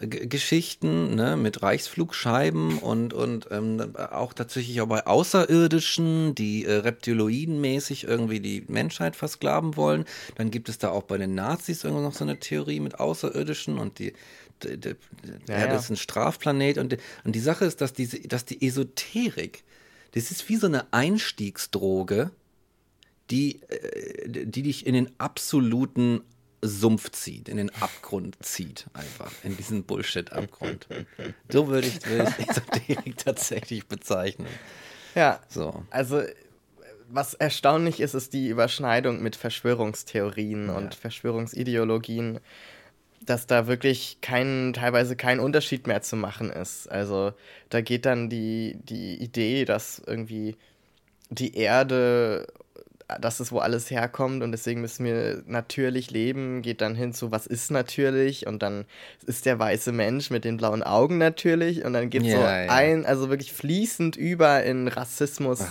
Geschichten 0.07 1.15
ne, 1.15 1.37
mit 1.37 1.61
Reichsflugscheiben 1.61 2.79
und, 2.79 3.13
und 3.13 3.47
ähm, 3.51 3.93
auch 4.11 4.33
tatsächlich 4.33 4.81
auch 4.81 4.87
bei 4.87 5.05
Außerirdischen, 5.05 6.35
die 6.35 6.65
äh, 6.65 6.73
reptiloidenmäßig 6.73 8.05
irgendwie 8.05 8.39
die 8.39 8.63
Menschheit 8.67 9.15
versklaven 9.15 9.77
wollen. 9.77 10.05
Dann 10.35 10.51
gibt 10.51 10.69
es 10.69 10.77
da 10.77 10.89
auch 10.89 11.03
bei 11.03 11.17
den 11.17 11.35
Nazis 11.35 11.83
irgendwo 11.83 12.03
noch 12.03 12.13
so 12.13 12.23
eine 12.23 12.39
Theorie 12.39 12.79
mit 12.79 12.99
Außerirdischen 12.99 13.77
und 13.77 13.99
die 13.99 14.13
ja, 15.47 15.59
ja. 15.59 15.75
ist 15.75 15.89
ein 15.89 15.97
Strafplanet. 15.97 16.77
Und, 16.77 16.97
und 17.23 17.35
die 17.35 17.39
Sache 17.39 17.65
ist, 17.65 17.81
dass, 17.81 17.93
diese, 17.93 18.19
dass 18.21 18.45
die 18.45 18.65
Esoterik, 18.65 19.63
das 20.13 20.31
ist 20.31 20.47
wie 20.49 20.55
so 20.55 20.67
eine 20.67 20.91
Einstiegsdroge, 20.93 22.31
die, 23.29 23.61
äh, 23.63 24.45
die 24.45 24.63
dich 24.63 24.85
in 24.85 24.93
den 24.93 25.11
absoluten 25.17 26.21
Sumpf 26.61 27.11
zieht, 27.11 27.49
in 27.49 27.57
den 27.57 27.69
Abgrund 27.81 28.37
zieht, 28.41 28.85
einfach, 28.93 29.31
in 29.43 29.57
diesen 29.57 29.83
Bullshit-Abgrund. 29.83 30.87
So 31.49 31.67
würde 31.67 31.87
ich, 31.87 32.05
würd 32.05 32.29
ich 32.39 32.49
Esoterik 32.49 33.17
tatsächlich 33.23 33.87
bezeichnen. 33.87 34.47
Ja. 35.13 35.41
So. 35.49 35.83
Also, 35.89 36.23
was 37.09 37.33
erstaunlich 37.33 37.99
ist, 37.99 38.13
ist 38.13 38.33
die 38.33 38.47
Überschneidung 38.47 39.21
mit 39.21 39.35
Verschwörungstheorien 39.35 40.67
ja. 40.67 40.73
und 40.73 40.95
Verschwörungsideologien 40.95 42.39
dass 43.25 43.47
da 43.47 43.67
wirklich 43.67 44.17
kein, 44.21 44.73
teilweise 44.73 45.15
kein 45.15 45.39
Unterschied 45.39 45.87
mehr 45.87 46.01
zu 46.01 46.15
machen 46.15 46.49
ist. 46.49 46.87
Also 46.91 47.33
da 47.69 47.81
geht 47.81 48.05
dann 48.05 48.29
die, 48.29 48.77
die 48.83 49.15
Idee, 49.21 49.65
dass 49.65 50.01
irgendwie 50.05 50.55
die 51.29 51.55
Erde, 51.55 52.47
das 53.19 53.39
ist, 53.39 53.51
wo 53.51 53.59
alles 53.59 53.89
herkommt 53.91 54.43
und 54.43 54.51
deswegen 54.51 54.81
müssen 54.81 55.05
wir 55.05 55.43
natürlich 55.45 56.11
leben, 56.11 56.61
geht 56.61 56.81
dann 56.81 56.95
hin 56.95 57.13
zu, 57.13 57.31
was 57.31 57.47
ist 57.47 57.71
natürlich? 57.71 58.47
Und 58.47 58.61
dann 58.63 58.85
ist 59.25 59.45
der 59.45 59.59
weiße 59.59 59.91
Mensch 59.91 60.29
mit 60.29 60.45
den 60.45 60.57
blauen 60.57 60.83
Augen 60.83 61.17
natürlich 61.17 61.83
und 61.83 61.93
dann 61.93 62.09
geht 62.09 62.23
Ja, 62.23 62.37
so 62.37 62.71
ein, 62.71 63.05
also 63.05 63.29
wirklich 63.29 63.53
fließend 63.53 64.15
über 64.15 64.63
in 64.63 64.87
Rassismus, 64.87 65.65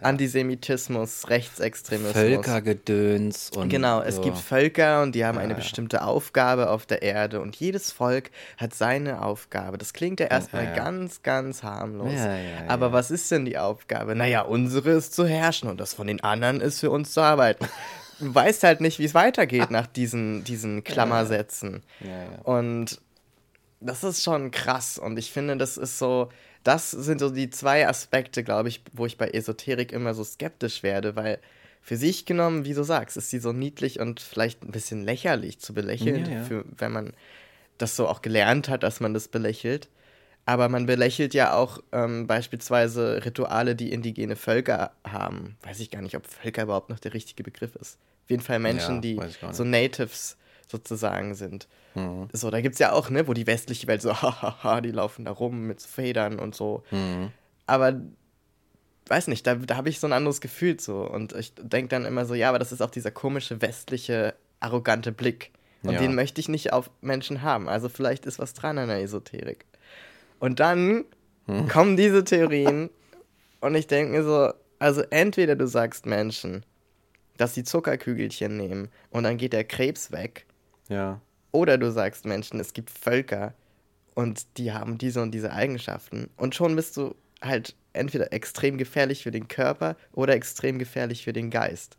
Antisemitismus, 0.00 1.28
Rechtsextremismus. 1.28 2.12
Völkergedöns 2.12 3.50
und. 3.50 3.68
Genau, 3.68 4.00
es 4.00 4.16
so. 4.16 4.22
gibt 4.22 4.38
Völker 4.38 5.02
und 5.02 5.14
die 5.14 5.24
haben 5.24 5.38
eine 5.38 5.54
bestimmte 5.54 6.02
Aufgabe 6.02 6.70
auf 6.70 6.86
der 6.86 7.02
Erde 7.02 7.40
und 7.40 7.56
jedes 7.56 7.92
Volk 7.92 8.30
hat 8.56 8.74
seine 8.74 9.22
Aufgabe. 9.22 9.78
Das 9.78 9.92
klingt 9.92 10.20
ja 10.20 10.26
erstmal 10.26 10.74
ganz, 10.74 11.22
ganz 11.22 11.62
harmlos. 11.62 12.12
Aber 12.68 12.92
was 12.92 13.10
ist 13.10 13.30
denn 13.30 13.44
die 13.44 13.58
Aufgabe? 13.58 14.14
Naja, 14.14 14.42
unsere 14.42 14.90
ist 14.90 15.14
zu 15.14 15.26
herrschen 15.26 15.68
und 15.68 15.80
das 15.80 15.94
von 15.94 16.06
den 16.06 16.22
anderen 16.22 16.60
ist 16.60 16.80
für 16.80 16.90
uns 16.90 17.12
zu 17.12 17.20
arbeiten. 17.20 17.66
Du 18.20 18.34
weißt 18.34 18.62
halt 18.62 18.80
nicht, 18.80 18.98
wie 18.98 19.04
es 19.04 19.14
weitergeht 19.14 19.70
nach 19.70 19.86
diesen, 19.86 20.44
diesen 20.44 20.84
Klammersätzen. 20.84 21.82
Und 22.42 23.00
das 23.80 24.04
ist 24.04 24.22
schon 24.22 24.50
krass. 24.50 24.98
Und 24.98 25.18
ich 25.18 25.30
finde, 25.30 25.56
das 25.56 25.76
ist 25.76 25.98
so, 25.98 26.30
das 26.64 26.90
sind 26.90 27.20
so 27.20 27.30
die 27.30 27.50
zwei 27.50 27.86
Aspekte, 27.86 28.42
glaube 28.42 28.68
ich, 28.68 28.82
wo 28.92 29.06
ich 29.06 29.16
bei 29.16 29.28
Esoterik 29.28 29.92
immer 29.92 30.14
so 30.14 30.24
skeptisch 30.24 30.82
werde, 30.82 31.14
weil 31.14 31.38
für 31.82 31.96
sich 31.96 32.24
genommen, 32.24 32.64
wie 32.64 32.72
du 32.72 32.82
sagst, 32.82 33.16
ist 33.18 33.30
sie 33.30 33.38
so 33.38 33.52
niedlich 33.52 34.00
und 34.00 34.20
vielleicht 34.20 34.62
ein 34.62 34.72
bisschen 34.72 35.04
lächerlich 35.04 35.58
zu 35.60 35.74
belächeln, 35.74 36.24
Ja, 36.24 36.32
ja. 36.38 36.44
Für, 36.44 36.64
wenn 36.78 36.92
man 36.92 37.12
das 37.76 37.94
so 37.94 38.08
auch 38.08 38.22
gelernt 38.22 38.68
hat, 38.68 38.82
dass 38.82 39.00
man 39.00 39.12
das 39.12 39.28
belächelt. 39.28 39.88
Aber 40.46 40.68
man 40.68 40.86
belächelt 40.86 41.34
ja 41.34 41.54
auch 41.54 41.82
ähm, 41.92 42.26
beispielsweise 42.26 43.24
Rituale, 43.24 43.74
die 43.74 43.92
indigene 43.92 44.36
Völker 44.36 44.92
haben. 45.04 45.56
Weiß 45.62 45.80
ich 45.80 45.90
gar 45.90 46.02
nicht, 46.02 46.16
ob 46.16 46.26
Völker 46.26 46.62
überhaupt 46.62 46.90
noch 46.90 46.98
der 46.98 47.14
richtige 47.14 47.42
Begriff 47.42 47.76
ist. 47.76 47.98
Auf 48.24 48.30
jeden 48.30 48.42
Fall 48.42 48.58
Menschen, 48.58 48.96
Ja, 48.96 49.00
die 49.00 49.20
so 49.52 49.64
Natives 49.64 50.36
sozusagen 50.74 51.34
sind. 51.34 51.68
Mhm. 51.94 52.28
So, 52.32 52.50
da 52.50 52.60
gibt 52.60 52.74
es 52.74 52.78
ja 52.80 52.92
auch, 52.92 53.08
ne, 53.10 53.28
wo 53.28 53.32
die 53.32 53.46
westliche 53.46 53.86
Welt 53.86 54.02
so, 54.02 54.12
hahaha, 54.22 54.80
die 54.80 54.90
laufen 54.90 55.24
da 55.24 55.30
rum 55.30 55.66
mit 55.66 55.80
so 55.80 55.88
Federn 55.88 56.38
und 56.38 56.54
so. 56.54 56.82
Mhm. 56.90 57.30
Aber 57.66 58.00
weiß 59.06 59.28
nicht, 59.28 59.46
da, 59.46 59.54
da 59.54 59.76
habe 59.76 59.88
ich 59.88 60.00
so 60.00 60.06
ein 60.06 60.12
anderes 60.12 60.40
Gefühl 60.40 60.76
zu. 60.78 60.94
Und 60.96 61.32
ich 61.34 61.52
denke 61.60 61.88
dann 61.88 62.04
immer 62.04 62.24
so, 62.26 62.34
ja, 62.34 62.48
aber 62.48 62.58
das 62.58 62.72
ist 62.72 62.80
auch 62.82 62.90
dieser 62.90 63.10
komische 63.10 63.60
westliche, 63.62 64.34
arrogante 64.60 65.12
Blick. 65.12 65.52
Und 65.82 65.92
Ja. 65.92 66.00
den 66.00 66.14
möchte 66.14 66.40
ich 66.40 66.48
nicht 66.48 66.72
auf 66.72 66.90
Menschen 67.02 67.42
haben. 67.42 67.68
Also 67.68 67.88
vielleicht 67.88 68.24
ist 68.26 68.38
was 68.38 68.54
dran 68.54 68.78
an 68.78 68.88
der 68.88 69.00
Esoterik. 69.02 69.66
Und 70.40 70.58
dann 70.60 71.04
Hm. 71.46 71.68
kommen 71.68 71.96
diese 71.98 72.24
Theorien 72.24 72.88
und 73.60 73.74
ich 73.74 73.86
denke 73.86 74.12
mir 74.12 74.24
so, 74.24 74.52
also 74.78 75.02
entweder 75.10 75.54
du 75.56 75.66
sagst 75.66 76.06
Menschen, 76.06 76.64
dass 77.36 77.52
sie 77.54 77.64
Zuckerkügelchen 77.64 78.56
nehmen 78.56 78.88
und 79.10 79.24
dann 79.24 79.36
geht 79.36 79.52
der 79.52 79.64
Krebs 79.64 80.10
weg, 80.10 80.46
Ja. 80.88 81.20
oder 81.52 81.78
du 81.78 81.90
sagst 81.90 82.24
Menschen, 82.26 82.60
es 82.60 82.72
gibt 82.72 82.90
Völker 82.90 83.54
und 84.14 84.58
die 84.58 84.72
haben 84.72 84.98
diese 84.98 85.22
und 85.22 85.32
diese 85.32 85.52
Eigenschaften. 85.52 86.28
Und 86.36 86.54
schon 86.54 86.76
bist 86.76 86.96
du 86.96 87.14
halt 87.42 87.74
entweder 87.92 88.32
extrem 88.32 88.76
gefährlich 88.78 89.22
für 89.22 89.30
den 89.30 89.48
Körper 89.48 89.96
oder 90.12 90.34
extrem 90.34 90.78
gefährlich 90.78 91.24
für 91.24 91.32
den 91.32 91.50
Geist. 91.50 91.96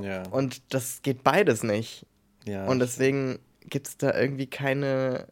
Ja. 0.00 0.22
Und 0.28 0.62
das 0.72 1.02
geht 1.02 1.22
beides 1.24 1.62
nicht. 1.62 2.06
ja. 2.44 2.66
Und 2.66 2.78
deswegen 2.80 3.38
gibt 3.60 3.88
es 3.88 3.96
da 3.96 4.14
irgendwie 4.18 4.46
keine. 4.46 5.26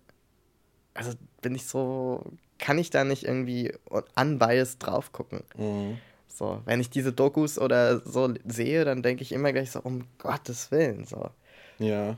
Also 0.94 1.12
bin 1.42 1.54
ich 1.54 1.66
so. 1.66 2.24
Kann 2.58 2.78
ich 2.78 2.90
da 2.90 3.04
nicht 3.04 3.24
irgendwie 3.24 3.72
unbiased 4.16 4.84
drauf 4.84 5.12
gucken? 5.12 5.42
Mhm. 5.56 5.98
So, 6.28 6.62
wenn 6.64 6.80
ich 6.80 6.88
diese 6.90 7.12
Dokus 7.12 7.58
oder 7.58 8.00
so 8.00 8.32
sehe, 8.44 8.84
dann 8.84 9.02
denke 9.02 9.22
ich 9.22 9.32
immer 9.32 9.52
gleich 9.52 9.70
so, 9.70 9.80
um 9.80 10.06
Gottes 10.18 10.70
Willen, 10.70 11.04
so. 11.04 11.30
Ja. 11.78 12.16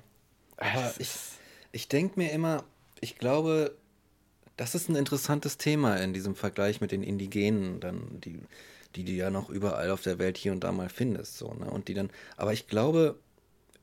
Aber 0.56 0.94
ich, 0.98 1.10
ich 1.72 1.88
denke 1.88 2.18
mir 2.18 2.32
immer, 2.32 2.64
ich 3.00 3.18
glaube, 3.18 3.76
das 4.56 4.74
ist 4.74 4.88
ein 4.88 4.96
interessantes 4.96 5.58
Thema 5.58 5.96
in 5.96 6.12
diesem 6.12 6.34
Vergleich 6.34 6.80
mit 6.80 6.92
den 6.92 7.02
Indigenen, 7.02 7.80
dann, 7.80 8.20
die, 8.20 8.40
die 8.94 9.04
du 9.04 9.12
ja 9.12 9.30
noch 9.30 9.50
überall 9.50 9.90
auf 9.90 10.02
der 10.02 10.18
Welt 10.18 10.38
hier 10.38 10.52
und 10.52 10.64
da 10.64 10.72
mal 10.72 10.88
findest. 10.88 11.36
So, 11.36 11.52
ne? 11.52 11.70
Und 11.70 11.88
die 11.88 11.94
dann, 11.94 12.10
aber 12.36 12.52
ich 12.52 12.66
glaube, 12.66 13.18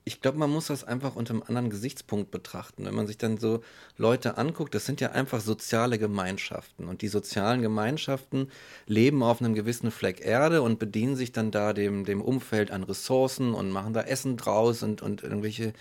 ich 0.06 0.20
glaube, 0.20 0.38
man 0.38 0.50
muss 0.50 0.68
das 0.68 0.84
einfach 0.84 1.16
unter 1.16 1.34
einem 1.34 1.44
anderen 1.44 1.70
Gesichtspunkt 1.70 2.30
betrachten. 2.30 2.86
Wenn 2.86 2.96
man 2.96 3.08
sich 3.08 3.18
dann 3.18 3.38
so 3.38 3.64
Leute 3.98 4.38
anguckt, 4.38 4.76
das 4.76 4.86
sind 4.86 5.00
ja 5.00 5.12
einfach 5.12 5.40
soziale 5.40 5.98
Gemeinschaften. 5.98 6.88
Und 6.88 7.02
die 7.02 7.08
sozialen 7.08 7.62
Gemeinschaften 7.62 8.50
leben 8.86 9.24
auf 9.24 9.40
einem 9.40 9.54
gewissen 9.54 9.92
Fleck 9.92 10.20
Erde 10.20 10.62
und 10.62 10.78
bedienen 10.78 11.16
sich 11.16 11.32
dann 11.32 11.52
da 11.52 11.72
dem, 11.72 12.04
dem 12.04 12.22
Umfeld 12.22 12.72
an 12.72 12.84
Ressourcen 12.84 13.54
und 13.54 13.70
machen 13.70 13.94
da 13.94 14.02
Essen 14.02 14.36
draus 14.36 14.84
und, 14.84 15.02
und 15.02 15.24
irgendwelche 15.24 15.74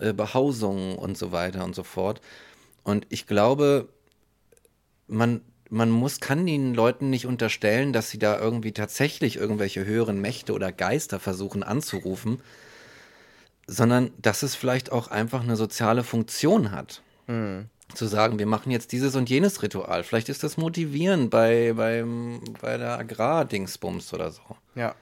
äh, 0.00 0.12
Behausungen 0.12 0.96
und 0.96 1.16
so 1.16 1.32
weiter 1.32 1.64
und 1.64 1.74
so 1.74 1.82
fort. 1.82 2.20
Und 2.82 3.06
ich 3.10 3.26
glaube, 3.26 3.88
man, 5.06 5.42
man 5.68 5.90
muss, 5.90 6.20
kann 6.20 6.46
den 6.46 6.74
Leuten 6.74 7.10
nicht 7.10 7.26
unterstellen, 7.26 7.92
dass 7.92 8.10
sie 8.10 8.18
da 8.18 8.38
irgendwie 8.38 8.72
tatsächlich 8.72 9.36
irgendwelche 9.36 9.84
höheren 9.84 10.20
Mächte 10.20 10.52
oder 10.52 10.72
Geister 10.72 11.20
versuchen 11.20 11.62
anzurufen, 11.62 12.40
sondern 13.66 14.10
dass 14.18 14.42
es 14.42 14.54
vielleicht 14.54 14.90
auch 14.90 15.08
einfach 15.08 15.42
eine 15.42 15.56
soziale 15.56 16.02
Funktion 16.02 16.72
hat. 16.72 17.02
Zu 17.94 18.06
sagen, 18.06 18.38
wir 18.38 18.46
machen 18.46 18.70
jetzt 18.70 18.92
dieses 18.92 19.16
und 19.16 19.28
jenes 19.28 19.62
Ritual. 19.62 20.04
Vielleicht 20.04 20.28
ist 20.28 20.42
das 20.42 20.56
motivierend 20.56 21.30
bei, 21.30 21.72
beim, 21.74 22.40
bei 22.60 22.76
der 22.76 22.98
Agrardingsbums 22.98 24.12
oder 24.14 24.30
so. 24.30 24.42
Ja. 24.74 24.94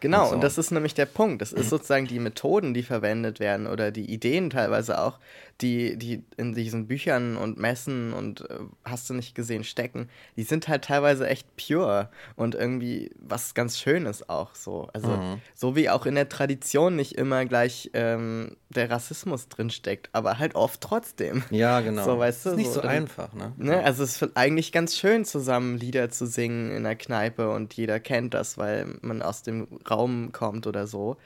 Genau, 0.00 0.22
Und 0.24 0.28
so. 0.28 0.34
und 0.36 0.44
das 0.44 0.58
ist 0.58 0.70
nämlich 0.70 0.94
der 0.94 1.06
Punkt. 1.06 1.40
Das 1.42 1.52
ist 1.52 1.70
sozusagen 1.70 2.06
die 2.06 2.18
Methoden, 2.18 2.74
die 2.74 2.82
verwendet 2.82 3.40
werden 3.40 3.66
oder 3.66 3.90
die 3.90 4.10
Ideen 4.12 4.50
teilweise 4.50 5.00
auch, 5.00 5.18
die, 5.62 5.96
die 5.96 6.22
in 6.36 6.54
diesen 6.54 6.86
Büchern 6.86 7.36
und 7.38 7.58
Messen 7.58 8.12
und 8.12 8.42
äh, 8.50 8.58
hast 8.84 9.08
du 9.08 9.14
nicht 9.14 9.34
gesehen 9.34 9.64
stecken, 9.64 10.08
die 10.36 10.42
sind 10.42 10.68
halt 10.68 10.84
teilweise 10.84 11.26
echt 11.26 11.46
pure 11.56 12.10
und 12.36 12.54
irgendwie 12.54 13.10
was 13.18 13.54
ganz 13.54 13.78
Schönes 13.78 14.28
auch 14.28 14.54
so. 14.54 14.88
Also 14.92 15.08
Mhm. 15.08 15.40
so 15.54 15.74
wie 15.76 15.88
auch 15.88 16.04
in 16.04 16.14
der 16.14 16.28
Tradition 16.28 16.94
nicht 16.96 17.12
immer 17.16 17.46
gleich 17.46 17.90
ähm, 17.94 18.56
der 18.68 18.90
Rassismus 18.90 19.48
drinsteckt, 19.48 20.10
aber 20.12 20.38
halt 20.38 20.54
oft 20.56 20.80
trotzdem. 20.82 21.42
Ja, 21.50 21.80
genau. 21.80 22.04
So, 22.04 22.18
weißt 22.18 22.44
du, 22.44 22.50
ist 22.50 22.56
nicht 22.56 22.66
so 22.72 22.82
so, 22.82 22.88
einfach, 22.88 23.32
ne? 23.32 23.52
Ne? 23.56 23.82
Also 23.82 24.02
es 24.04 24.20
ist 24.20 24.36
eigentlich 24.36 24.72
ganz 24.72 24.96
schön, 24.96 25.24
zusammen 25.24 25.78
Lieder 25.78 26.10
zu 26.10 26.26
singen 26.26 26.70
in 26.70 26.82
der 26.84 26.96
Kneipe 26.96 27.48
und 27.50 27.72
jeder 27.74 27.98
kennt 27.98 28.34
das, 28.34 28.58
weil 28.58 28.98
man 29.00 29.22
aus 29.22 29.42
dem 29.42 29.66
Raum 29.88 29.95
kommt 30.32 30.66
oder 30.66 30.86
so. 30.86 31.16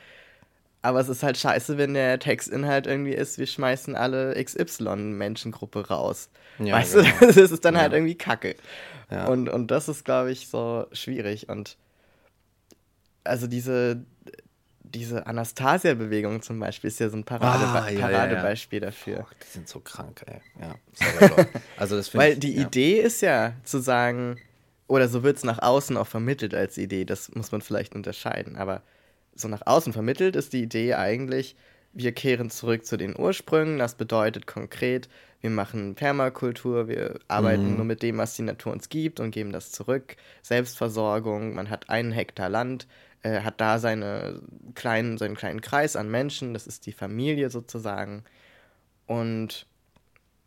Aber 0.83 0.98
es 1.00 1.09
ist 1.11 1.22
halt 1.22 1.37
scheiße, 1.37 1.76
wenn 1.76 1.92
der 1.92 2.18
Textinhalt 2.18 2.87
irgendwie 2.87 3.12
ist, 3.12 3.38
wir 3.38 3.46
schmeißen 3.46 3.94
alle 3.94 4.42
XY-Menschengruppe 4.42 5.88
raus. 5.88 6.30
Ja, 6.59 6.76
weißt 6.76 6.94
genau. 6.94 7.09
du, 7.20 7.26
das 7.26 7.37
ist 7.50 7.64
dann 7.64 7.76
halt 7.76 7.92
Ja. 7.92 7.98
irgendwie 7.98 8.14
kacke. 8.14 8.56
Ja. 9.11 9.26
Und, 9.26 9.48
und 9.48 9.70
das 9.70 9.88
ist, 9.88 10.04
glaube 10.04 10.33
ich, 10.33 10.48
so 10.48 10.87
schwierig. 10.92 11.48
Und 11.50 11.76
also 13.24 13.46
diese, 13.46 14.02
diese 14.83 15.26
Anastasia-Bewegung 15.26 16.40
zum 16.42 16.59
Beispiel 16.61 16.88
ist 16.88 16.98
ja 16.98 17.11
so 17.11 17.16
ein 17.18 17.24
Parade 17.24 17.64
Ah, 17.66 17.88
ja, 17.90 17.98
ja, 17.98 18.00
ja. 18.00 18.06
Paradebeispiel 18.16 18.80
dafür. 18.80 19.16
Boah, 19.18 19.26
die 19.42 19.52
sind 19.52 19.68
so 19.68 19.80
krank, 19.80 20.24
ey. 20.26 20.40
Ja, 20.61 20.74
also 21.76 21.96
das 21.96 22.14
Weil 22.14 22.37
die 22.37 22.54
ja. 22.56 22.62
Idee 22.66 23.00
ist 23.00 23.20
ja 23.20 23.52
zu 23.64 23.78
sagen, 23.78 24.38
oder 24.90 25.09
so 25.09 25.22
wird 25.22 25.37
es 25.37 25.44
nach 25.44 25.62
außen 25.62 25.96
auch 25.96 26.07
vermittelt 26.07 26.53
als 26.53 26.76
Idee, 26.76 27.05
das 27.05 27.33
muss 27.35 27.53
man 27.53 27.61
vielleicht 27.61 27.94
unterscheiden, 27.94 28.57
aber 28.57 28.83
so 29.35 29.46
nach 29.46 29.62
außen 29.64 29.92
vermittelt 29.92 30.35
ist 30.35 30.53
die 30.53 30.62
Idee 30.62 30.94
eigentlich, 30.94 31.55
wir 31.92 32.12
kehren 32.12 32.50
zurück 32.50 32.85
zu 32.85 32.96
den 32.96 33.18
Ursprüngen, 33.18 33.79
das 33.79 33.94
bedeutet 33.94 34.46
konkret, 34.48 35.09
wir 35.40 35.50
machen 35.50 35.94
Permakultur, 35.94 36.88
wir 36.88 37.20
arbeiten 37.29 37.76
nur 37.76 37.85
mit 37.85 38.03
dem, 38.03 38.18
was 38.18 38.35
die 38.35 38.42
Natur 38.42 38.73
uns 38.73 38.88
gibt 38.88 39.21
und 39.21 39.31
geben 39.31 39.52
das 39.52 39.71
zurück, 39.71 40.17
Selbstversorgung, 40.42 41.54
man 41.54 41.71
hat 41.71 41.88
einen 41.88 42.10
Hektar 42.10 42.48
Land, 42.48 42.88
äh, 43.23 43.42
hat 43.42 43.60
da 43.60 43.79
seine 43.79 44.40
kleinen, 44.75 45.19
seinen 45.19 45.37
kleinen 45.37 45.60
Kreis 45.60 45.94
an 45.94 46.10
Menschen, 46.10 46.52
das 46.52 46.67
ist 46.67 46.87
die 46.87 46.92
Familie 46.92 47.50
sozusagen. 47.50 48.25
Und 49.06 49.67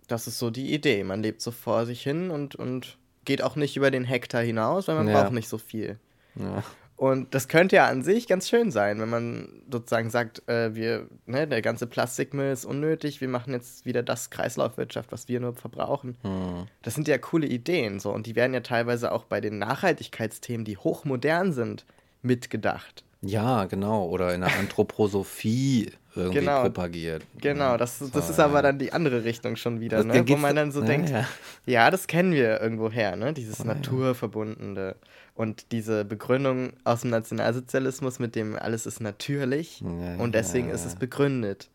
das 0.07 0.27
ist 0.27 0.39
so 0.39 0.49
die 0.49 0.73
Idee. 0.73 1.03
Man 1.03 1.21
lebt 1.21 1.41
so 1.41 1.51
vor 1.51 1.85
sich 1.85 2.01
hin 2.01 2.29
und, 2.29 2.55
und 2.55 2.97
geht 3.25 3.41
auch 3.41 3.55
nicht 3.55 3.75
über 3.77 3.91
den 3.91 4.03
Hektar 4.03 4.41
hinaus, 4.41 4.87
weil 4.87 4.95
man 4.95 5.07
Ja. 5.07 5.21
braucht 5.21 5.33
nicht 5.33 5.47
so 5.49 5.57
viel. 5.57 5.97
Ja. 6.35 6.63
Und 6.95 7.33
das 7.33 7.47
könnte 7.47 7.75
ja 7.77 7.87
an 7.87 8.03
sich 8.03 8.27
ganz 8.27 8.47
schön 8.47 8.71
sein, 8.71 8.99
wenn 9.01 9.09
man 9.09 9.61
sozusagen 9.69 10.09
sagt, 10.09 10.47
äh, 10.47 10.73
wir, 10.75 11.07
ne, 11.25 11.47
der 11.47 11.61
ganze 11.61 11.87
Plastikmüll 11.87 12.51
ist 12.51 12.65
unnötig, 12.65 13.19
wir 13.19 13.27
machen 13.27 13.51
jetzt 13.51 13.85
wieder 13.85 14.03
das 14.03 14.29
Kreislaufwirtschaft, 14.29 15.11
was 15.11 15.27
wir 15.27 15.39
nur 15.39 15.53
verbrauchen. 15.53 16.15
Hm. 16.21 16.67
Das 16.83 16.93
sind 16.93 17.07
ja 17.07 17.17
coole 17.17 17.47
Ideen 17.47 17.99
so 17.99 18.11
und 18.13 18.27
die 18.27 18.35
werden 18.35 18.53
ja 18.53 18.59
teilweise 18.61 19.11
auch 19.11 19.23
bei 19.25 19.41
den 19.41 19.57
Nachhaltigkeitsthemen, 19.57 20.65
die 20.65 20.77
hochmodern 20.77 21.51
sind, 21.51 21.85
mitgedacht. 22.21 23.03
Ja, 23.25 23.65
genau. 23.65 24.07
Oder 24.09 24.33
in 24.35 24.41
der 24.41 24.53
Anthroposophie 24.57 25.91
irgendwie 26.15 26.39
Genau. 26.41 26.61
propagiert. 26.63 27.23
Genau, 27.39 27.77
das, 27.77 27.99
das 28.11 28.29
ist 28.29 28.39
aber 28.39 28.61
dann 28.61 28.77
die 28.77 28.91
andere 28.93 29.23
Richtung 29.23 29.55
schon 29.55 29.79
wieder, 29.79 29.97
Das 29.97 30.05
ne? 30.05 30.27
wo 30.27 30.35
man 30.35 30.55
da- 30.55 30.61
dann 30.61 30.71
so 30.71 30.81
Ja, 30.81 30.85
denkt, 30.87 31.09
ja. 31.09 31.25
ja, 31.65 31.89
das 31.89 32.07
kennen 32.07 32.33
wir 32.33 32.59
irgendwo 32.61 32.91
her, 32.91 33.15
ne? 33.15 33.33
Dieses 33.33 33.63
Naturverbundene. 33.63 34.95
Und 35.35 35.71
diese 35.71 36.05
Begründung 36.05 36.73
aus 36.83 37.01
dem 37.01 37.09
Nationalsozialismus 37.09 38.19
mit 38.19 38.35
dem 38.35 38.55
alles 38.55 38.85
ist 38.85 38.99
natürlich 38.99 39.81
Ja, 39.81 40.17
und 40.21 40.35
deswegen 40.35 40.69
ist 40.69 40.85
es 40.85 40.95
begründet, 40.95 41.69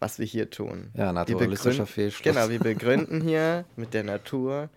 was 0.00 0.18
wir 0.18 0.26
hier 0.26 0.50
tun. 0.50 0.90
Ja, 0.94 1.12
naturalistischer 1.12 1.86
Fehlschluss. 1.86 2.24
Genau, 2.34 2.50
wir 2.50 2.58
begründen 2.58 3.22
hier 3.22 3.64
mit 3.76 3.94
der 3.94 4.02
Natur, 4.04 4.68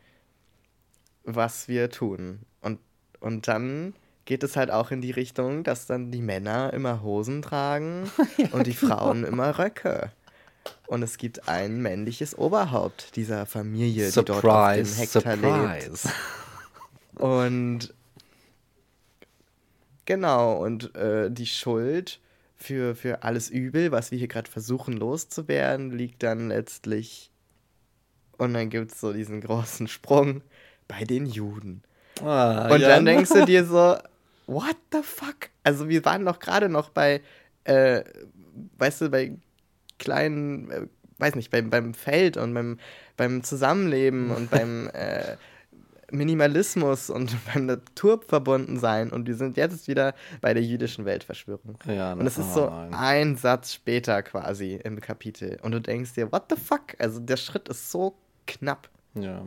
was 1.24 1.68
wir 1.68 1.89
tun. 1.89 2.39
Und, 2.61 2.80
und 3.20 3.47
dann 3.47 3.93
geht 4.26 4.43
es 4.43 4.55
halt 4.55 4.71
auch 4.71 4.91
in 4.91 5.01
die 5.01 5.11
Richtung, 5.11 5.63
dass 5.63 5.86
dann 5.86 6.11
die 6.11 6.21
Männer 6.21 6.74
immer 6.74 7.01
Hosen 7.03 7.41
tragen 7.41 8.09
und 8.51 8.67
die 8.67 8.74
Frauen 8.74 9.24
immer 9.24 9.57
Röcke. 9.59 10.11
Und 10.88 11.03
es 11.03 11.17
gibt 11.17 11.49
ein 11.49 11.82
männliches 11.82 12.38
Oberhaupt 12.38 13.15
dieser 13.15 13.45
Familie, 13.45 14.09
die 14.09 14.24
dort 14.24 14.30
auf 14.30 14.41
dem 14.41 14.86
Surprise, 14.86 15.01
Hektar 15.01 15.36
lebt. 15.36 15.97
surprise. 15.97 16.09
Und 17.15 17.93
genau, 20.05 20.53
und 20.63 20.95
äh, 20.95 21.30
die 21.30 21.45
Schuld 21.45 22.19
für, 22.55 22.95
für 22.95 23.24
alles 23.24 23.49
Übel, 23.49 23.91
was 23.91 24.11
wir 24.11 24.17
hier 24.17 24.28
gerade 24.30 24.49
versuchen 24.49 24.93
loszuwerden, 24.93 25.91
liegt 25.91 26.24
dann 26.24 26.47
letztlich. 26.47 27.30
Und 28.38 28.53
dann 28.53 28.69
gibt 28.69 28.91
es 28.91 29.01
so 29.01 29.11
diesen 29.13 29.41
großen 29.41 29.88
Sprung 29.88 30.41
bei 30.88 31.03
den 31.03 31.26
Juden. 31.26 31.84
Ah, 32.21 32.69
Und 32.71 32.82
ja. 32.82 32.89
dann 32.89 33.05
denkst 33.05 33.32
du 33.32 33.45
dir 33.45 33.65
so, 33.65 33.97
what 34.46 34.78
the 34.91 35.02
fuck? 35.02 35.50
Also 35.64 35.89
wir 35.89 36.04
waren 36.06 36.26
doch 36.26 36.39
gerade 36.39 36.70
noch 36.70 36.89
bei, 36.89 37.22
äh, 37.64 38.04
weißt 38.78 39.02
du, 39.02 39.10
bei 39.10 39.38
kleinen, 40.00 40.72
äh, 40.72 40.88
weiß 41.18 41.36
nicht, 41.36 41.52
beim, 41.52 41.70
beim 41.70 41.94
Feld 41.94 42.38
und 42.38 42.54
beim, 42.54 42.80
beim 43.18 43.44
Zusammenleben 43.44 44.32
und 44.32 44.50
beim 44.50 44.88
äh, 44.94 45.38
Minimalismus 46.12 47.10
und 47.10 47.36
beim 47.54 47.66
Naturverbundensein 47.66 49.12
und 49.12 49.28
wir 49.28 49.36
sind 49.36 49.58
jetzt 49.58 49.88
wieder 49.88 50.14
bei 50.41 50.54
der 50.54 50.64
jüdischen 50.64 51.06
Weltverschwörung. 51.06 51.78
Ja, 51.86 52.14
Und 52.14 52.26
es 52.26 52.38
ist 52.38 52.54
so 52.54 52.70
nein. 52.70 52.94
ein 52.94 53.36
Satz 53.36 53.74
später 53.74 54.22
quasi 54.24 54.80
im 54.84 55.02
Kapitel 55.02 55.58
und 55.62 55.72
du 55.72 55.82
denkst 55.82 56.14
dir, 56.14 56.32
what 56.32 56.46
the 56.50 56.56
fuck? 56.56 56.96
Also 57.00 57.20
der 57.20 57.38
Schritt 57.38 57.68
ist 57.70 57.91
so 57.91 58.16
knapp. 58.46 58.89
Ja. 59.16 59.46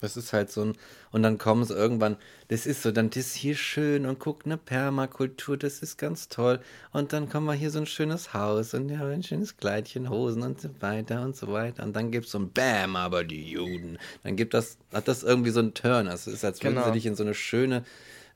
Das 0.00 0.16
ist 0.18 0.34
halt 0.34 0.50
so 0.52 0.62
ein. 0.62 0.72
Und 1.10 1.22
dann 1.22 1.38
kommen 1.38 1.64
sie 1.64 1.72
irgendwann, 1.74 2.16
das 2.48 2.66
ist 2.66 2.82
so, 2.82 2.92
dann 2.92 3.08
das 3.08 3.18
ist 3.18 3.34
hier 3.34 3.54
schön 3.54 4.04
und 4.04 4.18
guck, 4.18 4.44
eine 4.44 4.58
Permakultur, 4.58 5.56
das 5.56 5.78
ist 5.78 5.96
ganz 5.96 6.28
toll. 6.28 6.60
Und 6.92 7.14
dann 7.14 7.28
kommen 7.30 7.46
wir 7.46 7.54
hier 7.54 7.70
so 7.70 7.78
ein 7.78 7.86
schönes 7.86 8.34
Haus 8.34 8.74
und 8.74 8.90
ja, 8.90 9.04
ein 9.06 9.22
schönes 9.22 9.56
Kleidchen, 9.56 10.10
Hosen 10.10 10.42
und 10.42 10.60
so 10.60 10.68
weiter 10.80 11.22
und 11.22 11.34
so 11.34 11.50
weiter. 11.50 11.82
Und 11.82 11.96
dann 11.96 12.10
gibt 12.10 12.26
es 12.26 12.32
so 12.32 12.38
ein 12.38 12.52
Bam, 12.52 12.94
aber 12.96 13.24
die 13.24 13.50
Juden. 13.50 13.98
Dann 14.22 14.36
gibt 14.36 14.52
das, 14.52 14.76
hat 14.92 15.08
das 15.08 15.22
irgendwie 15.22 15.50
so 15.50 15.60
einen 15.60 15.72
Turn. 15.72 16.06
Es 16.08 16.26
ist, 16.26 16.44
als 16.44 16.62
würden 16.62 16.74
Genau. 16.74 16.86
sie 16.86 16.92
dich 16.92 17.06
in 17.06 17.14
so 17.16 17.22
eine 17.22 17.34
schöne, 17.34 17.82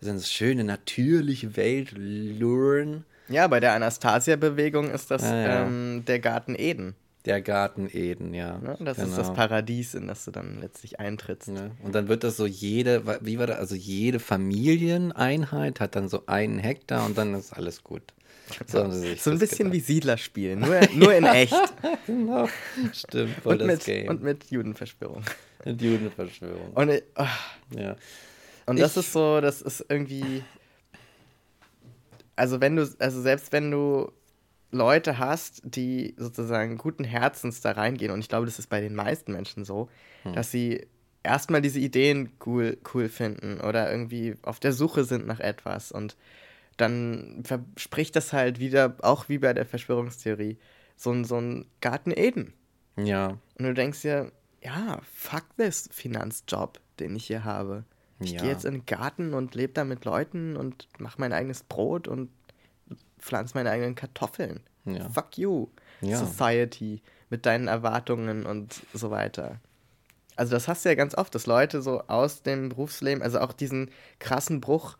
so 0.01 0.09
eine 0.11 0.21
schöne, 0.23 0.65
natürliche 0.65 1.57
Welt 1.57 1.93
luren. 1.95 3.05
Ja, 3.29 3.47
bei 3.49 3.61
der 3.61 3.75
Anastasia-Bewegung 3.75 4.91
ist 4.91 5.11
das 5.11 5.23
Ja, 5.23 5.37
ja. 5.37 5.67
Ähm, 5.67 6.05
der 6.07 6.21
Garten 6.21 6.55
Eden. 6.59 6.95
Der 7.27 7.43
Garten 7.43 7.89
Eden, 7.93 8.33
ja. 8.33 8.57
Ne? 8.59 8.77
Das 8.81 8.97
ist 8.99 9.17
das 9.19 9.27
Genau. 9.29 9.35
Paradies, 9.37 9.95
in 9.95 10.07
das 10.09 10.25
du 10.25 10.31
dann 10.31 10.61
letztlich 10.61 11.01
eintrittst. 11.01 11.49
Ne? 11.49 11.73
Und 11.83 11.95
dann 11.95 12.09
wird 12.09 12.25
das 12.25 12.37
so 12.39 12.47
jede, 12.47 13.19
wie 13.23 13.39
war 13.39 13.47
das, 13.47 13.59
also 13.59 13.75
jede 13.75 14.19
Familieneinheit 14.21 15.81
hat 15.81 15.97
dann 15.97 16.09
so 16.09 16.23
einen 16.27 16.59
Hektar 16.59 17.05
und 17.05 17.19
dann 17.19 17.35
ist 17.35 17.53
alles 17.53 17.85
gut. 17.85 18.03
So, 18.67 18.81
haben 18.81 18.93
sie 18.93 19.01
sich 19.01 19.23
So 19.23 19.31
ein 19.31 19.39
bisschen 19.39 19.71
gedacht. 19.71 19.75
wie 19.75 19.81
Siedlerspiel, 19.93 20.57
nur, 20.57 20.81
nur 20.95 21.15
in 21.15 21.25
echt. 21.25 21.55
Genau. 22.07 22.49
Stimmt, 22.93 23.35
voll 23.43 23.53
und, 23.53 23.59
das 23.61 23.67
mit, 23.69 23.85
Game. 23.85 24.09
und 24.09 24.23
mit 24.23 24.51
Judenverschwörung. 24.51 25.23
Und 25.67 25.83
Judenverschwörung. 25.83 26.71
Und, 26.73 27.03
ah, 27.17 27.29
ja. 27.77 27.97
und 28.67 28.81
das 28.81 28.93
Ich- 28.93 29.05
ist 29.05 29.13
so, 29.13 29.41
das 29.43 29.61
ist 29.63 29.85
irgendwie. 29.89 30.43
Also 32.35 32.61
wenn 32.63 32.77
du, 32.77 32.89
also 32.99 33.21
selbst 33.21 33.53
wenn 33.53 33.71
du 33.71 34.11
Leute 34.71 35.19
hast, 35.19 35.63
die 35.65 36.15
sozusagen 36.17 36.79
guten 36.79 37.05
Herzens 37.05 37.61
da 37.61 37.73
reingehen, 37.73 38.13
und 38.13 38.21
ich 38.21 38.29
glaube, 38.29 38.47
das 38.47 38.59
ist 38.59 38.69
bei 38.69 38.81
den 38.81 38.95
meisten 38.95 39.33
Menschen 39.33 39.65
so, 39.65 39.89
Hm. 40.23 40.33
dass 40.35 40.51
sie 40.51 40.87
erstmal 41.23 41.61
diese 41.61 41.81
Ideen 41.81 42.31
cool, 42.47 42.79
cool 42.95 43.09
finden 43.09 43.61
oder 43.61 43.91
irgendwie 43.91 44.37
auf 44.43 44.61
der 44.61 44.73
Suche 44.73 45.05
sind 45.05 45.27
nach 45.27 45.41
etwas 45.41 45.93
und 45.93 46.17
dann 46.77 47.43
verspricht 47.45 48.17
das 48.17 48.33
halt 48.33 48.59
wieder, 48.59 48.97
auch 49.03 49.29
wie 49.29 49.39
bei 49.39 49.53
der 49.53 49.67
Verschwörungstheorie, 49.67 50.57
so 50.97 51.11
ein, 51.11 51.25
so 51.25 51.37
ein 51.39 51.67
Garten 51.81 52.11
Eden. 52.11 52.55
Ja. 52.97 53.39
Und 53.59 53.65
du 53.65 53.75
denkst 53.75 54.01
dir, 54.03 54.33
ja, 54.63 55.01
fuck 55.13 55.45
this 55.59 55.89
Finanzjob, 55.93 56.81
den 56.99 57.17
ich 57.17 57.27
hier 57.27 57.45
habe. 57.45 57.85
Ich 58.19 58.33
Ja. 58.33 58.43
gehe 58.43 58.51
jetzt 58.51 58.65
in 58.65 58.75
den 58.75 58.87
Garten 58.87 59.35
und 59.35 59.55
lebe 59.55 59.73
da 59.73 59.85
mit 59.85 60.05
Leuten 60.05 60.57
und 60.57 60.89
mache 60.99 61.21
mein 61.21 61.33
eigenes 61.33 61.63
Brot 61.65 62.09
und 62.09 62.31
pflanze 63.21 63.55
meine 63.57 63.71
eigenen 63.71 63.95
Kartoffeln. 63.95 64.61
Ja. 64.85 65.09
Fuck 65.11 65.39
you, 65.39 65.69
Ja. 66.01 66.19
Society, 66.19 67.03
mit 67.29 67.47
deinen 67.47 67.69
Erwartungen 67.69 68.47
und 68.47 68.81
so 68.95 69.11
weiter. 69.11 69.61
Also 70.37 70.53
das 70.53 70.69
hast 70.69 70.85
du 70.85 70.89
ja 70.89 70.95
ganz 70.95 71.15
oft, 71.15 71.35
dass 71.35 71.47
Leute 71.47 71.83
so 71.83 72.01
aus 72.09 72.43
dem 72.43 72.71
Berufsleben, 72.71 73.23
also 73.23 73.41
auch 73.41 73.53
diesen 73.53 73.91
krassen 74.19 74.61
Bruch 74.61 74.97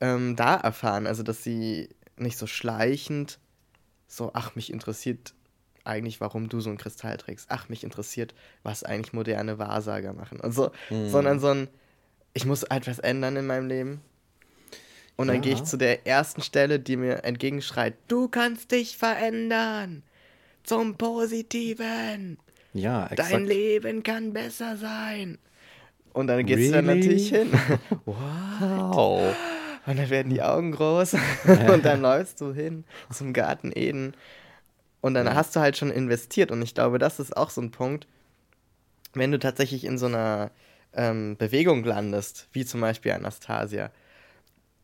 ähm, 0.00 0.34
da 0.36 0.56
erfahren. 0.56 1.06
Also 1.06 1.22
dass 1.22 1.44
sie 1.44 1.88
nicht 2.16 2.36
so 2.38 2.46
schleichend 2.46 3.38
so, 4.06 4.30
ach, 4.34 4.54
mich 4.56 4.72
interessiert 4.72 5.34
eigentlich, 5.84 6.20
warum 6.20 6.48
du 6.48 6.60
so 6.60 6.70
einen 6.70 6.78
Kristall 6.78 7.16
trägst. 7.18 7.46
Ach, 7.50 7.68
mich 7.68 7.84
interessiert, 7.84 8.34
was 8.62 8.84
eigentlich 8.84 9.12
moderne 9.12 9.58
Wahrsager 9.58 10.12
machen. 10.12 10.40
Und 10.40 10.52
so, 10.52 10.70
Mhm. 10.90 11.08
sondern 11.10 11.40
so 11.40 11.48
ein, 11.48 11.68
ich 12.32 12.46
muss 12.46 12.62
etwas 12.64 12.98
ändern 12.98 13.36
in 13.36 13.46
meinem 13.46 13.68
Leben. 13.68 14.00
Und 15.16 15.28
dann 15.28 15.36
Ja. 15.36 15.42
gehe 15.42 15.52
ich 15.54 15.64
zu 15.64 15.76
der 15.76 16.06
ersten 16.06 16.42
Stelle, 16.42 16.80
die 16.80 16.96
mir 16.96 17.24
entgegenschreit, 17.24 17.94
du 18.08 18.28
kannst 18.28 18.72
dich 18.72 18.96
verändern. 18.96 20.02
Zum 20.64 20.96
Positiven. 20.96 22.38
Ja, 22.72 23.06
exakt. 23.06 23.32
Dein 23.32 23.44
Leben 23.46 24.02
kann 24.02 24.32
besser 24.32 24.76
sein. 24.76 25.38
Und 26.12 26.26
dann 26.28 26.46
gehst 26.46 26.68
du 26.68 26.72
dann 26.72 26.86
Really? 26.86 26.98
natürlich 26.98 27.28
hin. 27.28 27.52
Wow. 28.06 29.34
Und 29.86 29.98
dann 29.98 30.08
werden 30.08 30.32
die 30.32 30.42
Augen 30.42 30.72
groß 30.72 31.16
und 31.68 31.84
dann 31.84 32.00
läufst 32.00 32.40
du 32.40 32.54
hin 32.54 32.84
zum 33.10 33.32
Garten 33.34 33.70
Eden. 33.74 34.14
Und 35.02 35.12
dann 35.14 35.34
hast 35.34 35.54
du 35.54 35.60
halt 35.60 35.76
schon 35.76 35.90
investiert. 35.90 36.50
Und 36.50 36.62
ich 36.62 36.74
glaube, 36.74 36.98
das 36.98 37.20
ist 37.20 37.36
auch 37.36 37.50
so 37.50 37.60
ein 37.60 37.70
Punkt, 37.70 38.06
wenn 39.12 39.30
du 39.30 39.38
tatsächlich 39.38 39.84
in 39.84 39.98
so 39.98 40.06
einer 40.06 40.50
ähm, 40.94 41.36
Bewegung 41.36 41.84
landest, 41.84 42.48
wie 42.52 42.64
zum 42.64 42.80
Beispiel 42.80 43.12
Anastasia, 43.12 43.90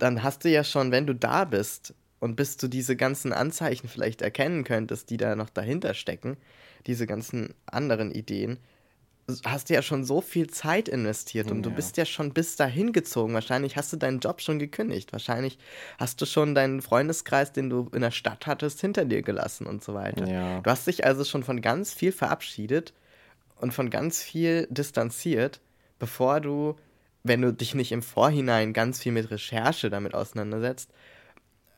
dann 0.02 0.22
hast 0.22 0.44
du 0.44 0.48
ja 0.50 0.64
schon, 0.64 0.90
wenn 0.92 1.06
du 1.06 1.14
da 1.14 1.44
bist 1.44 1.94
und 2.18 2.36
bis 2.36 2.56
du 2.56 2.68
diese 2.68 2.96
ganzen 2.96 3.32
Anzeichen 3.32 3.88
vielleicht 3.88 4.22
erkennen 4.22 4.64
könntest, 4.64 5.10
die 5.10 5.16
da 5.16 5.36
noch 5.36 5.50
dahinter 5.50 5.94
stecken, 5.94 6.36
diese 6.86 7.06
ganzen 7.06 7.54
anderen 7.66 8.10
Ideen, 8.10 8.58
hast 9.44 9.70
du 9.70 9.74
ja 9.74 9.82
schon 9.82 10.04
so 10.04 10.20
viel 10.20 10.50
Zeit 10.50 10.88
investiert 10.88 11.50
und 11.52 11.62
du 11.62 11.70
Ja. 11.70 11.76
bist 11.76 11.96
ja 11.96 12.04
schon 12.04 12.32
bis 12.32 12.56
dahin 12.56 12.92
gezogen. 12.92 13.32
Wahrscheinlich 13.32 13.76
hast 13.76 13.92
du 13.92 13.96
deinen 13.96 14.18
Job 14.18 14.40
schon 14.40 14.58
gekündigt. 14.58 15.12
Wahrscheinlich 15.12 15.56
hast 15.98 16.20
du 16.20 16.26
schon 16.26 16.54
deinen 16.54 16.82
Freundeskreis, 16.82 17.52
den 17.52 17.70
du 17.70 17.88
in 17.94 18.00
der 18.00 18.10
Stadt 18.10 18.46
hattest, 18.46 18.80
hinter 18.80 19.04
dir 19.04 19.22
gelassen 19.22 19.66
und 19.66 19.84
so 19.84 19.94
weiter. 19.94 20.26
Ja. 20.26 20.60
Du 20.60 20.70
hast 20.70 20.86
dich 20.86 21.04
also 21.04 21.24
schon 21.24 21.44
von 21.44 21.60
ganz 21.60 21.94
viel 21.94 22.10
verabschiedet 22.12 22.92
und 23.56 23.72
von 23.72 23.88
ganz 23.88 24.20
viel 24.22 24.66
distanziert, 24.68 25.60
bevor 26.00 26.40
du, 26.40 26.74
wenn 27.22 27.42
du 27.42 27.52
dich 27.52 27.74
nicht 27.74 27.92
im 27.92 28.02
Vorhinein 28.02 28.72
ganz 28.72 29.00
viel 29.00 29.12
mit 29.12 29.30
Recherche 29.30 29.90
damit 29.90 30.14
auseinandersetzt, 30.14 30.90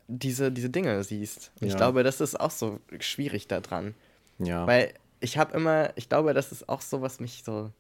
diese, 0.09 0.53
diese 0.53 0.70
Dinge 0.70 1.03
siehst. 1.05 1.51
Und 1.61 1.66
Ich 1.66 1.72
Ja. 1.72 1.78
glaube, 1.78 2.03
das 2.03 2.20
ist 2.20 2.38
auch 2.38 2.51
so 2.51 2.80
schwierig 3.01 3.49
daran. 3.49 3.95
Ja. 4.38 4.66
Weil 4.66 4.95
ich 5.20 5.38
habe 5.38 5.55
immer, 5.57 5.90
ich 5.97 6.09
glaube, 6.09 6.34
das 6.34 6.53
ist 6.53 6.68
auch 6.68 6.80
so, 6.80 7.01
was 7.03 7.20
mich 7.20 7.43
so 7.45 7.70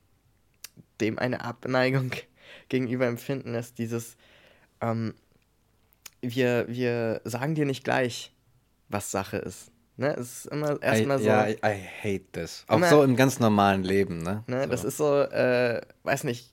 dem 1.00 1.18
eine 1.18 1.44
Abneigung 1.44 2.10
gegenüber 2.68 3.06
empfinden 3.06 3.52
lässt, 3.52 3.78
dieses, 3.78 4.16
ähm, 4.80 5.14
wir, 6.20 6.66
wir 6.68 7.20
sagen 7.24 7.54
dir 7.54 7.66
nicht 7.66 7.84
gleich, 7.84 8.32
was 8.88 9.10
Sache 9.10 9.38
ist. 9.38 9.70
Ne? 9.96 10.14
Es 10.16 10.44
ist 10.44 10.46
immer 10.46 10.80
erstmal 10.82 11.18
so. 11.18 11.26
Ja, 11.26 11.48
I, 11.48 11.56
I 11.64 11.74
hate 12.02 12.24
this. 12.32 12.64
Auch 12.68 12.76
Immer- 12.76 12.88
so 12.88 13.02
im 13.02 13.16
ganz 13.16 13.40
normalen 13.40 13.82
Leben, 13.82 14.18
ne? 14.22 14.44
Ne, 14.46 14.64
so. 14.64 14.70
Das 14.70 14.84
ist 14.84 14.96
so, 14.96 15.20
äh, 15.22 15.80
weiß 16.04 16.24
nicht, 16.24 16.51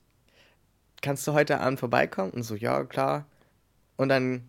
kannst 1.01 1.27
du 1.27 1.33
heute 1.33 1.59
Abend 1.59 1.79
vorbeikommen? 1.79 2.31
Und 2.31 2.43
so, 2.43 2.55
ja, 2.55 2.83
klar. 2.85 3.25
Und 3.97 4.09
dann, 4.09 4.43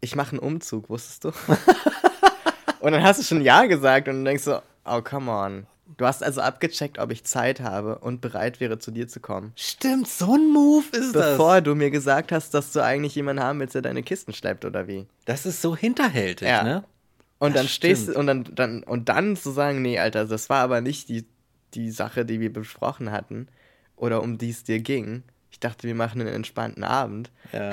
ich 0.00 0.16
mache 0.16 0.30
einen 0.32 0.38
Umzug, 0.40 0.88
wusstest 0.88 1.24
du? 1.24 1.28
und 2.80 2.92
dann 2.92 3.02
hast 3.02 3.20
du 3.20 3.24
schon 3.24 3.42
Ja 3.42 3.66
gesagt 3.66 4.08
und 4.08 4.24
denkst 4.24 4.44
so, 4.44 4.60
oh, 4.84 5.00
come 5.02 5.30
on. 5.30 5.66
Du 5.98 6.06
hast 6.06 6.22
also 6.22 6.40
abgecheckt, 6.40 6.98
ob 6.98 7.10
ich 7.12 7.24
Zeit 7.24 7.60
habe 7.60 7.98
und 7.98 8.20
bereit 8.22 8.60
wäre, 8.60 8.78
zu 8.78 8.90
dir 8.90 9.08
zu 9.08 9.20
kommen. 9.20 9.52
Stimmt, 9.56 10.08
so 10.08 10.34
ein 10.34 10.48
Move 10.50 10.84
ist 10.92 11.12
Bevor 11.12 11.56
das. 11.56 11.64
du 11.64 11.74
mir 11.74 11.90
gesagt 11.90 12.32
hast, 12.32 12.54
dass 12.54 12.72
du 12.72 12.80
eigentlich 12.82 13.14
jemanden 13.14 13.42
haben 13.42 13.60
willst, 13.60 13.74
der 13.74 13.82
deine 13.82 14.02
Kisten 14.02 14.32
schleppt, 14.32 14.64
oder 14.64 14.88
wie? 14.88 15.06
Das 15.26 15.44
ist 15.44 15.60
so 15.60 15.76
hinterhältig, 15.76 16.48
Ja. 16.48 16.62
ne? 16.62 16.84
Und 17.38 17.54
Das 17.54 17.62
dann 17.62 17.68
stehst 17.68 18.02
stimmt. 18.04 18.16
du 18.16 18.20
und 18.20 18.26
dann, 18.28 18.44
dann 18.54 18.82
und 18.84 19.08
dann 19.08 19.36
zu 19.36 19.50
sagen, 19.50 19.82
nee, 19.82 19.98
Alter, 19.98 20.24
das 20.26 20.48
war 20.48 20.60
aber 20.62 20.80
nicht 20.80 21.08
die, 21.08 21.26
die 21.74 21.90
Sache, 21.90 22.24
die 22.24 22.40
wir 22.40 22.52
besprochen 22.52 23.10
hatten 23.10 23.48
oder 23.96 24.22
um 24.22 24.38
die 24.38 24.50
es 24.50 24.62
dir 24.64 24.78
ging. 24.80 25.24
Ich 25.62 25.68
dachte, 25.68 25.86
wir 25.86 25.94
machen 25.94 26.20
einen 26.20 26.34
entspannten 26.34 26.82
Abend. 26.82 27.30
Ja. 27.52 27.70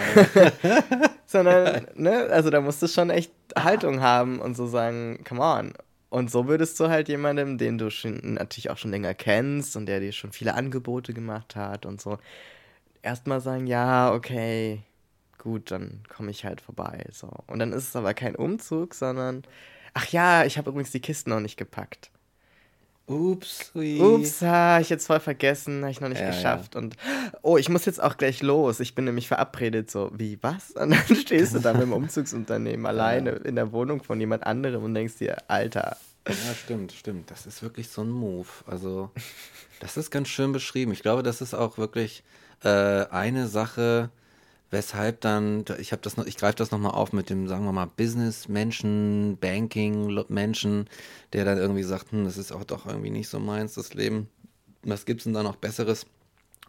Sondern, 1.25 1.87
ne, 1.95 2.27
also 2.29 2.51
da 2.51 2.61
musst 2.61 2.83
du 2.83 2.87
schon 2.87 3.09
echt 3.09 3.31
Haltung 3.57 3.99
haben 4.01 4.39
und 4.39 4.55
so 4.55 4.67
sagen, 4.67 5.23
come 5.27 5.41
on. 5.41 5.73
Und 6.11 6.29
so 6.29 6.47
würdest 6.47 6.79
du 6.79 6.89
halt 6.89 7.09
jemandem, 7.09 7.57
den 7.57 7.79
du 7.79 7.89
schon, 7.89 8.35
natürlich 8.35 8.69
auch 8.69 8.77
schon 8.77 8.91
länger 8.91 9.15
kennst 9.15 9.75
und 9.75 9.87
der 9.87 10.01
dir 10.01 10.11
schon 10.11 10.31
viele 10.31 10.53
Angebote 10.53 11.15
gemacht 11.15 11.55
hat 11.55 11.87
und 11.87 11.99
so, 11.99 12.19
erstmal 13.01 13.41
sagen, 13.41 13.65
ja, 13.65 14.13
okay, 14.13 14.83
gut, 15.39 15.71
dann 15.71 16.03
komme 16.15 16.29
ich 16.29 16.45
halt 16.45 16.61
vorbei. 16.61 17.05
So. 17.11 17.31
Und 17.47 17.57
dann 17.57 17.73
ist 17.73 17.87
es 17.87 17.95
aber 17.95 18.13
kein 18.13 18.35
Umzug, 18.35 18.93
sondern, 18.93 19.41
ach 19.95 20.05
ja, 20.09 20.45
ich 20.45 20.59
habe 20.59 20.69
übrigens 20.69 20.91
die 20.91 21.01
Kisten 21.01 21.31
noch 21.31 21.39
nicht 21.39 21.57
gepackt. 21.57 22.11
Ups. 23.09 23.71
Ups, 23.73 24.41
ha, 24.41 24.79
ich 24.79 24.89
jetzt 24.89 25.07
voll 25.07 25.19
vergessen, 25.19 25.81
habe 25.81 25.91
ich 25.91 25.99
noch 25.99 26.09
nicht 26.09 26.21
Ja, 26.21 26.27
geschafft. 26.27 26.75
Und 26.75 26.95
oh, 27.41 27.57
ich 27.57 27.67
muss 27.67 27.85
jetzt 27.85 28.01
auch 28.01 28.17
gleich 28.17 28.43
los. 28.43 28.79
Ich 28.79 28.93
bin 28.93 29.05
nämlich 29.05 29.27
verabredet. 29.27 29.89
So, 29.89 30.11
wie, 30.15 30.37
was? 30.41 30.71
Und 30.75 30.91
dann 30.91 31.15
stehst 31.15 31.55
du 31.55 31.59
da 31.59 31.73
mit 31.73 31.81
dem 31.81 31.93
Umzugsunternehmen 31.93 32.85
alleine 32.85 33.31
in 33.31 33.55
der 33.55 33.71
Wohnung 33.71 34.03
von 34.03 34.19
jemand 34.19 34.45
anderem 34.45 34.83
und 34.83 34.93
denkst 34.93 35.17
dir, 35.17 35.37
Alter, 35.47 35.97
Ja, 36.27 36.33
stimmt, 36.53 36.91
stimmt. 36.91 37.31
Das 37.31 37.45
ist 37.47 37.63
wirklich 37.63 37.89
so 37.89 38.01
ein 38.03 38.09
Move. 38.09 38.47
Also, 38.67 39.09
das 39.79 39.97
ist 39.97 40.11
ganz 40.11 40.27
schön 40.27 40.51
beschrieben. 40.51 40.91
Ich 40.91 41.01
glaube, 41.01 41.23
das 41.23 41.41
ist 41.41 41.53
auch 41.55 41.77
wirklich 41.79 42.23
äh, 42.63 43.05
eine 43.07 43.47
Sache, 43.47 44.11
weshalb 44.71 45.21
dann, 45.21 45.65
ich 45.79 45.91
habe 45.91 46.01
das 46.01 46.17
noch, 46.17 46.25
ich 46.25 46.37
greife 46.37 46.55
das 46.55 46.71
nochmal 46.71 46.91
auf 46.91 47.13
mit 47.13 47.29
dem, 47.29 47.47
sagen 47.47 47.65
wir 47.65 47.71
mal, 47.71 47.87
Business-Menschen, 47.87 49.37
Banking-Menschen, 49.39 50.89
der 51.33 51.45
dann 51.45 51.57
irgendwie 51.57 51.83
sagt, 51.83 52.11
hm, 52.11 52.25
das 52.25 52.37
ist 52.37 52.51
auch 52.51 52.63
doch 52.63 52.85
irgendwie 52.85 53.09
nicht 53.09 53.29
so 53.29 53.39
meins, 53.39 53.73
das 53.73 53.93
Leben. 53.93 54.29
Was 54.83 55.05
gibt's 55.05 55.25
denn 55.25 55.33
da 55.33 55.43
noch 55.43 55.55
Besseres? 55.55 56.05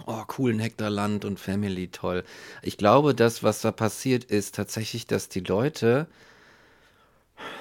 Oh, 0.07 0.23
cool, 0.39 0.53
ein 0.53 0.61
Hektar 0.61 0.91
Land 0.91 1.25
und 1.25 1.39
Family, 1.39 1.89
toll. 1.89 2.25
Ich 2.63 2.79
glaube, 2.79 3.15
das, 3.15 3.43
was 3.43 3.61
da 3.61 3.71
passiert, 3.71 4.25
ist 4.25 4.55
tatsächlich, 4.55 5.07
dass 5.07 5.29
die 5.29 5.41
Leute 5.41 6.07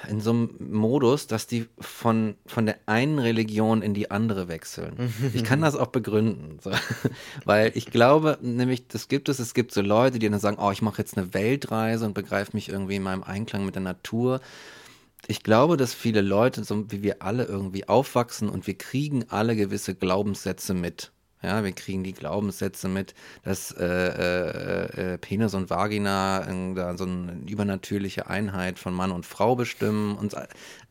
in 0.08 0.20
so 0.20 0.30
einem 0.30 0.50
Modus, 0.58 1.26
dass 1.26 1.46
die 1.46 1.68
von, 1.78 2.34
von 2.46 2.66
der 2.66 2.78
einen 2.86 3.18
Religion 3.18 3.82
in 3.82 3.94
die 3.94 4.10
andere 4.10 4.48
wechseln. 4.48 5.12
Ich 5.34 5.44
kann 5.44 5.60
das 5.60 5.76
auch 5.76 5.88
begründen, 5.88 6.58
so. 6.62 6.70
weil 7.44 7.72
ich 7.74 7.86
glaube, 7.86 8.38
nämlich, 8.40 8.88
das 8.88 9.08
gibt 9.08 9.28
es, 9.28 9.38
es 9.38 9.54
gibt 9.54 9.72
so 9.72 9.80
Leute, 9.80 10.18
die 10.18 10.28
dann 10.28 10.40
sagen, 10.40 10.58
oh, 10.60 10.70
ich 10.70 10.82
mache 10.82 10.98
jetzt 10.98 11.16
eine 11.16 11.32
Weltreise 11.34 12.06
und 12.06 12.14
begreife 12.14 12.52
mich 12.54 12.68
irgendwie 12.68 12.96
in 12.96 13.02
meinem 13.02 13.22
Einklang 13.22 13.64
mit 13.64 13.74
der 13.74 13.82
Natur. 13.82 14.40
Ich 15.26 15.42
glaube, 15.42 15.76
dass 15.76 15.94
viele 15.94 16.22
Leute, 16.22 16.64
so 16.64 16.90
wie 16.90 17.02
wir 17.02 17.22
alle 17.22 17.44
irgendwie 17.44 17.88
aufwachsen 17.88 18.48
und 18.48 18.66
wir 18.66 18.74
kriegen 18.74 19.26
alle 19.28 19.54
gewisse 19.54 19.94
Glaubenssätze 19.94 20.74
mit. 20.74 21.12
Ja, 21.42 21.64
wir 21.64 21.72
kriegen 21.72 22.04
die 22.04 22.12
Glaubenssätze 22.12 22.86
mit, 22.88 23.14
dass 23.44 23.72
äh, 23.72 23.84
äh, 23.86 25.14
äh, 25.14 25.18
Penis 25.18 25.54
und 25.54 25.70
Vagina 25.70 26.46
äh, 26.46 26.74
da 26.74 26.98
so 26.98 27.04
eine 27.04 27.40
übernatürliche 27.48 28.28
Einheit 28.28 28.78
von 28.78 28.92
Mann 28.92 29.10
und 29.10 29.24
Frau 29.24 29.56
bestimmen 29.56 30.16
und 30.18 30.34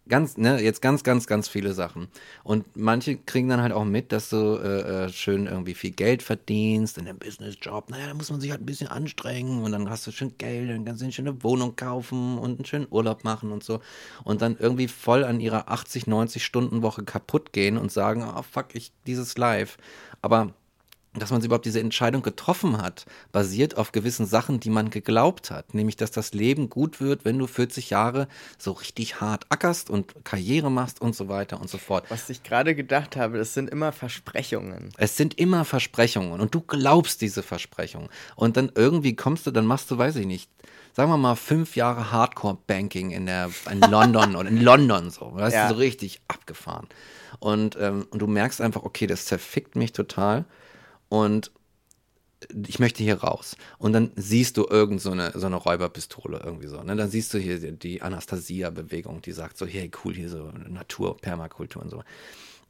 ganz, 0.10 0.38
ne, 0.38 0.62
jetzt 0.62 0.82
ganz, 0.82 1.04
ganz, 1.04 1.28
ganz 1.28 1.48
viele 1.48 1.74
Sachen. 1.74 2.08
Und 2.44 2.66
manche 2.76 3.18
kriegen 3.18 3.48
dann 3.48 3.62
halt 3.62 3.72
auch 3.72 3.86
mit, 3.86 4.12
dass 4.12 4.30
du 4.30 4.58
äh, 4.58 5.06
äh, 5.06 5.10
schön 5.10 5.46
irgendwie 5.46 5.76
viel 5.76 5.92
Geld 5.92 6.24
verdienst 6.24 6.98
in 6.98 7.08
einem 7.08 7.20
Businessjob. 7.20 7.90
Naja, 7.90 8.08
da 8.08 8.14
muss 8.14 8.30
man 8.32 8.42
sich 8.42 8.52
halt 8.52 8.62
ein 8.62 8.66
bisschen 8.66 8.88
anstrengen 8.88 9.64
und 9.64 9.72
dann 9.72 9.90
hast 9.90 10.06
du 10.08 10.12
schön 10.12 10.34
Geld, 10.38 10.70
dann 10.70 10.84
kannst 10.84 11.02
du 11.02 11.06
eine 11.06 11.14
schöne 11.14 11.44
Wohnung 11.44 11.76
kaufen 11.76 12.38
und 12.38 12.58
einen 12.58 12.66
schönen 12.66 12.88
Urlaub 12.90 13.24
machen 13.24 13.52
und 13.52 13.64
so. 13.64 13.80
Und 14.24 14.42
dann 14.42 14.58
irgendwie 14.60 14.88
voll 14.88 15.24
an 15.24 15.40
ihrer 15.40 15.70
80, 15.70 16.08
90 16.08 16.44
Stunden 16.44 16.82
Woche 16.82 17.04
kaputt 17.04 17.54
gehen 17.54 17.78
und 17.78 17.92
sagen, 17.92 18.24
oh 18.24 18.42
fuck, 18.42 18.74
ich, 18.74 18.92
dieses 19.06 19.38
Live. 19.38 19.78
Aber 20.22 20.54
dass 21.20 21.32
man 21.32 21.44
überhaupt 21.44 21.66
diese 21.66 21.80
Entscheidung 21.80 22.22
getroffen 22.22 22.82
hat, 22.82 23.06
basiert 23.32 23.78
auf 23.78 23.92
gewissen 23.92 24.26
Sachen, 24.26 24.60
die 24.60 24.70
man 24.70 24.90
geglaubt 24.90 25.52
hat. 25.52 25.74
Nämlich, 25.74 25.96
dass 25.98 26.12
das 26.12 26.34
Leben 26.34 26.70
gut 26.70 27.00
wird, 27.02 27.26
wenn 27.26 27.38
du 27.38 27.48
40 27.48 27.90
Jahre 27.90 28.28
so 28.58 28.72
richtig 28.72 29.22
hart 29.22 29.46
ackerst 29.50 29.90
und 29.90 30.26
Karriere 30.26 30.72
machst 30.72 31.02
und 31.02 31.16
so 31.16 31.30
weiter 31.30 31.60
und 31.60 31.70
so 31.70 31.78
fort. 31.78 32.06
was 32.10 32.30
ich 32.30 32.44
gerade 32.44 32.76
gedacht 32.76 33.16
habe, 33.16 33.38
das 33.38 33.54
sind 33.54 33.70
immer 33.70 33.92
Versprechungen. 33.92 34.90
Es 34.98 35.18
sind 35.18 35.38
immer 35.40 35.66
Versprechungen 35.66 36.40
und 36.40 36.56
du 36.56 36.62
glaubst 36.62 37.22
diese 37.22 37.44
Versprechungen. 37.44 38.10
Und 38.36 38.58
dann 38.58 38.72
irgendwie 38.76 39.16
kommst 39.16 39.46
du, 39.48 39.52
dann 39.52 39.66
machst 39.66 39.92
du, 39.92 39.98
weiß 39.98 40.16
ich 40.18 40.26
nicht, 40.26 40.50
sagen 40.94 41.12
wir 41.12 41.18
mal 41.18 41.36
fünf 41.36 41.76
Jahre 41.76 42.12
Hardcore-Banking 42.12 43.12
in 43.12 43.26
der 43.26 43.50
in 43.72 43.80
London 43.92 44.36
und 44.36 44.48
in 44.48 44.62
London 44.62 45.10
so. 45.10 45.32
Weißt 45.34 45.56
Ja. 45.56 45.70
so 45.70 45.76
richtig 45.76 46.22
abgefahren. 46.28 46.88
Und, 47.40 47.78
ähm, 47.80 48.08
und 48.10 48.20
du 48.22 48.28
merkst 48.28 48.60
einfach, 48.62 48.84
okay, 48.84 49.08
das 49.08 49.26
zerfickt 49.26 49.76
mich 49.76 49.94
total. 49.94 50.46
Und 51.10 51.52
ich 52.68 52.80
möchte 52.80 53.04
hier 53.04 53.22
raus. 53.22 53.58
Und 53.78 53.94
dann 53.94 54.12
siehst 54.16 54.56
du 54.58 54.66
irgend 54.70 55.02
so 55.02 55.12
eine, 55.12 55.34
so 55.36 55.46
eine 55.46 55.58
Räuberpistole 55.58 56.42
irgendwie 56.44 56.68
so. 56.68 56.82
Ne? 56.82 56.96
Dann 56.96 57.10
siehst 57.10 57.34
du 57.34 57.38
hier 57.38 57.60
die, 57.60 57.78
die 57.78 58.02
Anastasia-Bewegung, 58.02 59.22
die 59.22 59.34
sagt 59.34 59.58
so, 59.58 59.66
hey, 59.66 59.92
cool, 60.04 60.14
hier 60.14 60.30
so 60.30 60.52
Natur, 60.70 61.18
Permakultur 61.18 61.82
und 61.82 61.90
so. 61.90 62.04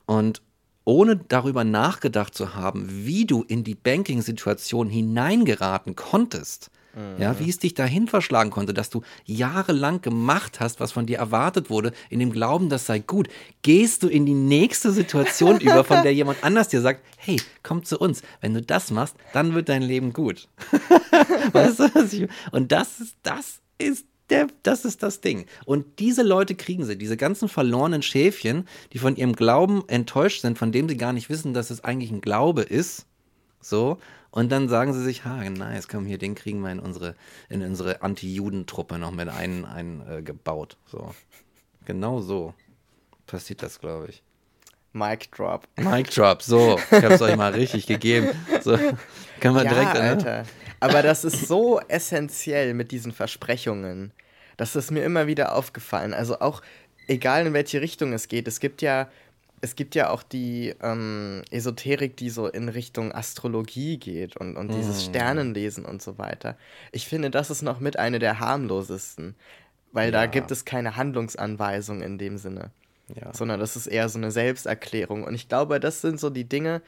Und 0.06 0.42
ohne 0.86 1.18
darüber 1.18 1.64
nachgedacht 1.64 2.34
zu 2.34 2.56
haben, 2.56 2.88
wie 2.90 3.26
du 3.26 3.44
in 3.44 3.64
die 3.64 3.76
Banking-Situation 3.76 4.90
hineingeraten 4.90 5.96
konntest, 5.96 6.72
ja, 7.20 7.40
wie 7.40 7.50
es 7.50 7.60
dich 7.60 7.76
dahin 7.76 8.08
verschlagen 8.08 8.50
konnte, 8.50 8.74
dass 8.74 8.90
du 8.90 9.02
jahrelang 9.26 10.02
gemacht 10.02 10.60
hast, 10.60 10.80
was 10.80 10.92
von 10.92 11.06
dir 11.06 11.20
erwartet 11.20 11.70
wurde, 11.70 11.94
in 12.10 12.20
dem 12.20 12.32
Glauben, 12.32 12.70
das 12.70 12.86
sei 12.86 13.00
gut, 13.00 13.28
gehst 13.62 14.04
du 14.04 14.08
in 14.08 14.26
die 14.26 14.34
nächste 14.34 14.92
Situation 14.92 15.60
über, 15.62 15.84
von 15.84 16.02
der 16.04 16.14
jemand 16.14 16.44
anders 16.44 16.68
dir 16.68 16.82
sagt, 16.82 17.02
hey, 17.18 17.40
komm 17.64 17.84
zu 17.84 18.00
uns. 18.00 18.24
Wenn 18.42 18.54
du 18.54 18.62
das 18.62 18.92
machst, 18.92 19.16
dann 19.34 19.54
wird 19.54 19.70
dein 19.70 19.84
Leben 19.84 20.14
gut. 20.14 20.48
weißt 21.54 21.80
du, 21.80 21.96
was 21.96 22.14
ich, 22.14 22.28
und 22.52 22.72
das 22.72 23.00
ist, 23.00 23.16
das 23.24 23.60
ist 23.78 24.06
der, 24.30 24.48
das 24.64 24.86
ist 24.86 25.04
das 25.04 25.22
Ding. 25.22 25.46
Und 25.66 26.00
diese 26.00 26.24
Leute 26.24 26.56
kriegen 26.56 26.86
sie, 26.86 26.98
diese 26.98 27.18
ganzen 27.18 27.50
verlorenen 27.50 28.02
Schäfchen, 28.02 28.68
die 28.94 29.00
von 29.00 29.16
ihrem 29.16 29.34
Glauben 29.34 29.84
enttäuscht 29.88 30.42
sind, 30.42 30.58
von 30.58 30.72
dem 30.72 30.90
sie 30.90 30.98
gar 30.98 31.14
nicht 31.14 31.30
wissen, 31.30 31.54
dass 31.54 31.70
es 31.70 31.84
eigentlich 31.84 32.12
ein 32.12 32.22
Glaube 32.22 32.62
ist. 32.62 33.06
So. 33.62 33.98
Und 34.32 34.52
dann 34.52 34.70
sagen 34.70 34.94
sie 34.94 35.04
sich, 35.04 35.26
ha, 35.26 35.38
nice, 35.50 35.88
komm 35.88 36.06
hier, 36.06 36.18
den 36.18 36.36
kriegen 36.36 36.62
wir 36.62 36.72
in 36.72 36.80
unsere, 36.80 37.16
in 37.50 37.64
unsere 37.64 38.02
Anti-Juden-Truppe 38.02 39.00
noch 39.00 39.12
mit 39.12 39.30
ein, 39.30 39.66
ein 39.66 40.04
äh, 40.08 40.22
gebaut. 40.22 40.78
So. 40.86 41.16
Genau 41.86 42.22
so 42.22 42.54
passiert 43.30 43.64
das, 43.64 43.80
glaube 43.80 44.08
ich. 44.10 44.24
Mic 44.92 45.30
drop. 45.32 45.68
Mic 45.78 46.10
Drop, 46.10 46.42
so, 46.42 46.80
ich 46.92 47.04
hab's 47.04 47.22
euch 47.22 47.36
mal 47.36 47.54
richtig 47.54 47.86
gegeben. 47.86 48.30
So, 48.62 48.76
können 49.40 49.56
wir 49.56 49.64
Ja, 49.64 49.70
direkt, 49.70 49.94
ne? 49.94 50.00
Alter. 50.02 50.44
Aber 50.80 51.04
das 51.04 51.24
ist 51.24 51.48
so 51.48 51.80
essentiell 51.88 52.74
mit 52.74 52.92
diesen 52.92 53.12
Versprechungen. 53.12 54.12
Das 54.58 54.76
ist 54.76 54.92
mir 54.92 55.04
immer 55.04 55.28
wieder 55.28 55.56
aufgefallen. 55.56 56.14
Also 56.14 56.40
auch, 56.40 56.62
egal 57.08 57.46
in 57.46 57.54
welche 57.54 57.82
Richtung 57.82 58.14
es 58.14 58.28
geht, 58.28 58.48
es 58.48 58.60
gibt 58.60 58.82
ja, 58.82 59.10
es 59.62 59.76
gibt 59.76 59.95
ja 59.95 60.10
auch 60.10 60.24
die 60.24 60.74
ähm, 60.82 61.41
Esoterik, 61.51 62.16
die 62.18 62.30
so 62.30 62.47
in 62.47 62.70
Richtung 62.70 63.12
Astrologie 63.14 63.97
geht 63.97 64.38
und, 64.38 64.55
und 64.57 64.74
dieses 64.74 65.03
Sternenlesen 65.03 65.86
und 65.86 66.01
so 66.01 66.18
weiter. 66.18 66.57
Ich 66.91 67.07
finde, 67.07 67.30
das 67.30 67.49
ist 67.49 67.62
noch 67.62 67.80
mit 67.80 67.97
eine 67.99 68.20
der 68.20 68.39
harmlosesten. 68.39 69.36
Weil 69.91 70.12
da 70.12 70.22
Ja. 70.22 70.26
gibt 70.28 70.51
es 70.51 70.66
keine 70.66 70.95
Handlungsanweisung 70.97 72.01
in 72.03 72.18
dem 72.20 72.38
Sinne 72.38 72.72
Ja. 73.16 73.34
sondern 73.34 73.60
das 73.60 73.76
ist 73.76 73.88
eher 73.88 74.07
so 74.07 74.20
eine 74.20 74.30
Selbsterklärung. 74.32 75.24
Und 75.24 75.34
ich 75.34 75.49
glaube, 75.49 75.80
das 75.80 76.01
sind 76.01 76.20
so 76.20 76.30
die 76.30 76.47
Dinge, 76.47 76.82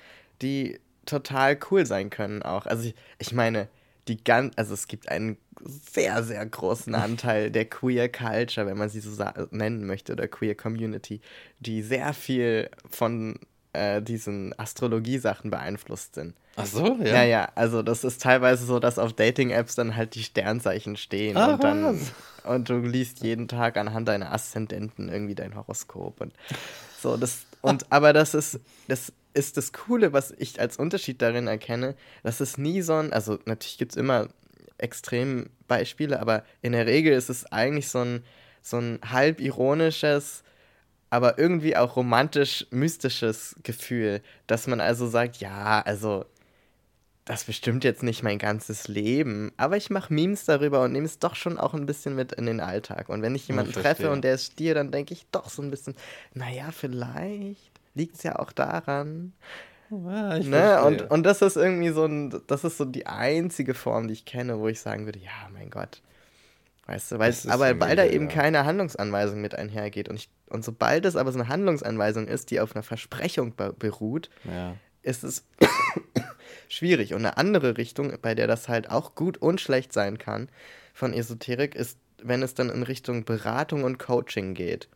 die 0.44 0.80
total 1.08 1.58
cool 1.72 1.86
sein 1.88 2.12
können 2.12 2.44
auch. 2.44 2.68
Also 2.68 2.90
ich, 2.90 2.96
ich 3.18 3.34
meine, 3.34 3.68
die 4.12 4.24
ganz, 4.24 4.54
also 4.58 4.74
es 4.74 4.88
gibt 4.88 5.10
einen 5.10 5.38
sehr, 5.64 6.24
sehr 6.24 6.46
großen 6.46 6.94
Anteil 6.96 7.50
der 7.52 7.66
Queer 7.66 8.10
Culture, 8.10 8.68
wenn 8.68 8.78
man 8.78 8.90
sie 8.90 9.00
so 9.00 9.12
nennen 9.52 9.86
möchte, 9.86 10.12
oder 10.14 10.28
Queer 10.28 10.56
Community, 10.56 11.22
die 11.60 11.82
sehr 11.82 12.14
viel 12.14 12.70
von 12.90 13.40
äh, 13.74 14.02
diesen 14.02 14.58
Astrologie-Sachen 14.60 15.50
beeinflusst 15.50 16.16
sind. 16.16 16.36
Ach 16.58 16.66
so, 16.66 16.98
ja. 17.02 17.14
Ja, 17.14 17.24
ja, 17.24 17.50
also 17.56 17.82
das 17.82 18.04
ist 18.04 18.22
teilweise 18.22 18.66
so, 18.66 18.80
dass 18.80 19.00
auf 19.00 19.14
Dating-Apps 19.14 19.76
dann 19.76 19.96
halt 19.96 20.16
die 20.16 20.24
Sternzeichen 20.24 20.98
stehen 20.98 21.38
Ah, 21.38 21.54
und 21.54 21.64
dann 21.64 22.00
und 22.44 22.70
du 22.70 22.80
liest 22.80 23.24
jeden 23.24 23.48
Tag 23.48 23.78
anhand 23.78 24.08
deiner 24.10 24.34
Aszendenten 24.34 25.08
irgendwie 25.08 25.36
dein 25.36 25.56
Horoskop 25.56 26.20
und 26.20 26.34
so 27.00 27.16
das 27.16 27.46
und 27.62 27.86
aber 27.92 28.12
das 28.12 28.34
ist 28.34 28.60
das 28.88 29.14
ist 29.34 29.58
das 29.58 29.74
Coole, 29.74 30.14
was 30.14 30.32
ich 30.38 30.60
als 30.60 30.78
Unterschied 30.78 31.22
darin 31.22 31.48
erkenne, 31.48 31.96
dass 32.24 32.40
es 32.40 32.58
nie 32.58 32.82
so 32.82 32.96
ein, 32.96 33.14
also 33.14 33.40
natürlich 33.46 33.78
gibt 33.78 33.94
es 33.94 33.98
immer 33.98 34.28
Extrembeispiele, 34.78 36.20
aber 36.20 36.44
in 36.62 36.72
der 36.74 36.88
Regel 36.88 37.14
ist 37.14 37.30
es 37.30 37.46
eigentlich 37.52 37.90
so 37.90 38.00
ein 38.00 38.24
so 38.64 38.78
ein 38.78 39.00
halb 39.04 39.40
ironisches 39.42 40.44
aber 41.12 41.38
irgendwie 41.38 41.76
auch 41.76 41.98
romantisch-mystisches 41.98 43.58
Gefühl, 43.64 44.22
dass 44.48 44.66
man 44.66 44.80
also 44.80 45.08
sagt, 45.08 45.38
ja, 45.38 45.82
also 45.82 46.26
das 47.26 47.44
bestimmt 47.44 47.84
jetzt 47.84 48.02
nicht 48.02 48.24
mein 48.24 48.40
ganzes 48.40 48.88
Leben, 48.88 49.52
aber 49.58 49.78
ich 49.78 49.90
mache 49.90 50.14
Memes 50.14 50.46
darüber 50.46 50.84
und 50.84 50.94
nehme 50.94 51.06
es 51.06 51.20
doch 51.20 51.36
schon 51.36 51.60
auch 51.60 51.74
ein 51.74 51.86
bisschen 51.86 52.16
mit 52.16 52.32
in 52.32 52.46
den 52.46 52.62
Alltag. 52.62 53.10
Und 53.10 53.22
wenn 53.22 53.36
ich 53.36 53.48
jemanden 53.48 53.72
Ich 53.72 53.78
treffe 53.78 54.10
und 54.10 54.24
der 54.24 54.36
ist 54.36 54.54
Stier, 54.54 54.74
dann 54.74 54.92
denke 54.92 55.14
ich 55.14 55.28
doch 55.32 55.50
so 55.50 55.62
ein 55.62 55.70
bisschen, 55.70 55.96
naja, 56.34 56.72
vielleicht 56.72 57.71
liegt 57.94 58.16
es 58.16 58.24
ja 58.24 58.38
auch 58.40 58.52
daran. 58.52 59.34
Ja, 59.90 60.38
ich 60.38 60.48
Ne? 60.48 60.82
Und, 60.84 61.12
und 61.12 61.24
das 61.24 61.42
ist 61.42 61.58
irgendwie 61.58 61.90
so 61.90 62.06
ein, 62.06 62.34
das 62.48 62.64
ist 62.64 62.78
so 62.78 62.86
die 62.86 63.08
einzige 63.08 63.74
Form, 63.74 64.08
die 64.08 64.14
ich 64.14 64.26
kenne, 64.26 64.60
wo 64.60 64.68
ich 64.68 64.80
sagen 64.80 65.06
würde, 65.06 65.20
ja, 65.20 65.50
mein 65.52 65.70
Gott. 65.70 66.02
Weißt 66.88 67.12
du, 67.12 67.20
weil, 67.20 67.34
aber 67.48 67.80
weil 67.80 67.96
da 67.96 68.06
eben 68.06 68.28
ja. 68.28 68.36
keine 68.36 68.66
Handlungsanweisung 68.66 69.40
mit 69.40 69.56
einhergeht. 69.56 70.10
Und, 70.10 70.16
ich, 70.16 70.30
und 70.50 70.66
sobald 70.66 71.06
es 71.06 71.16
aber 71.16 71.32
so 71.32 71.40
eine 71.40 71.48
Handlungsanweisung 71.48 72.28
ist, 72.28 72.52
die 72.52 72.60
auf 72.60 72.76
einer 72.76 72.84
Versprechung 72.84 73.56
be 73.56 73.74
beruht, 73.78 74.30
ja. 74.44 74.76
ist 75.02 75.24
es 75.24 75.46
schwierig. 76.70 77.14
Und 77.14 77.20
eine 77.20 77.38
andere 77.38 77.78
Richtung, 77.78 78.14
bei 78.22 78.34
der 78.34 78.48
das 78.48 78.68
halt 78.68 78.90
auch 78.90 79.16
gut 79.16 79.38
und 79.38 79.62
schlecht 79.62 79.94
sein 79.94 80.18
kann 80.18 80.50
von 80.94 81.14
Esoterik, 81.14 81.76
ist, 81.76 81.98
wenn 82.22 82.42
es 82.42 82.56
dann 82.56 82.70
in 82.70 82.84
Richtung 82.84 83.26
Beratung 83.26 83.84
und 83.84 84.00
Coaching 84.00 84.54
geht. 84.54 84.90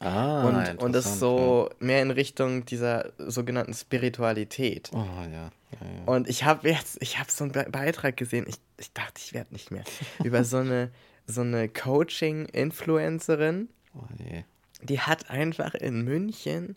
Ah, 0.00 0.48
und, 0.48 0.56
und 0.56 0.68
interessant, 0.86 1.18
so 1.18 1.70
mehr 1.78 2.00
in 2.02 2.10
Richtung 2.10 2.64
dieser 2.64 3.12
sogenannten 3.18 3.74
Spiritualität. 3.74 4.90
ja. 4.92 4.98
Oh, 4.98 5.22
ja. 5.24 5.28
ja, 5.28 5.50
ja. 5.70 6.04
Und 6.06 6.28
ich 6.28 6.44
habe 6.44 6.68
jetzt, 6.70 6.98
ich 7.02 7.18
habe 7.18 7.30
so 7.30 7.44
einen 7.44 7.52
Be 7.52 7.66
Beitrag 7.70 8.16
gesehen, 8.16 8.46
ich, 8.48 8.56
ich 8.78 8.92
dachte, 8.92 9.20
ich 9.22 9.32
werde 9.34 9.52
nicht 9.52 9.70
mehr, 9.70 9.84
über 10.24 10.44
so 10.44 10.58
eine, 10.58 10.90
so 11.26 11.42
eine 11.42 11.68
Coaching-Influencerin, 11.68 13.68
Oh, 13.94 14.02
je. 14.18 14.44
die 14.82 15.00
hat 15.00 15.30
einfach 15.30 15.74
in 15.74 16.02
München 16.02 16.76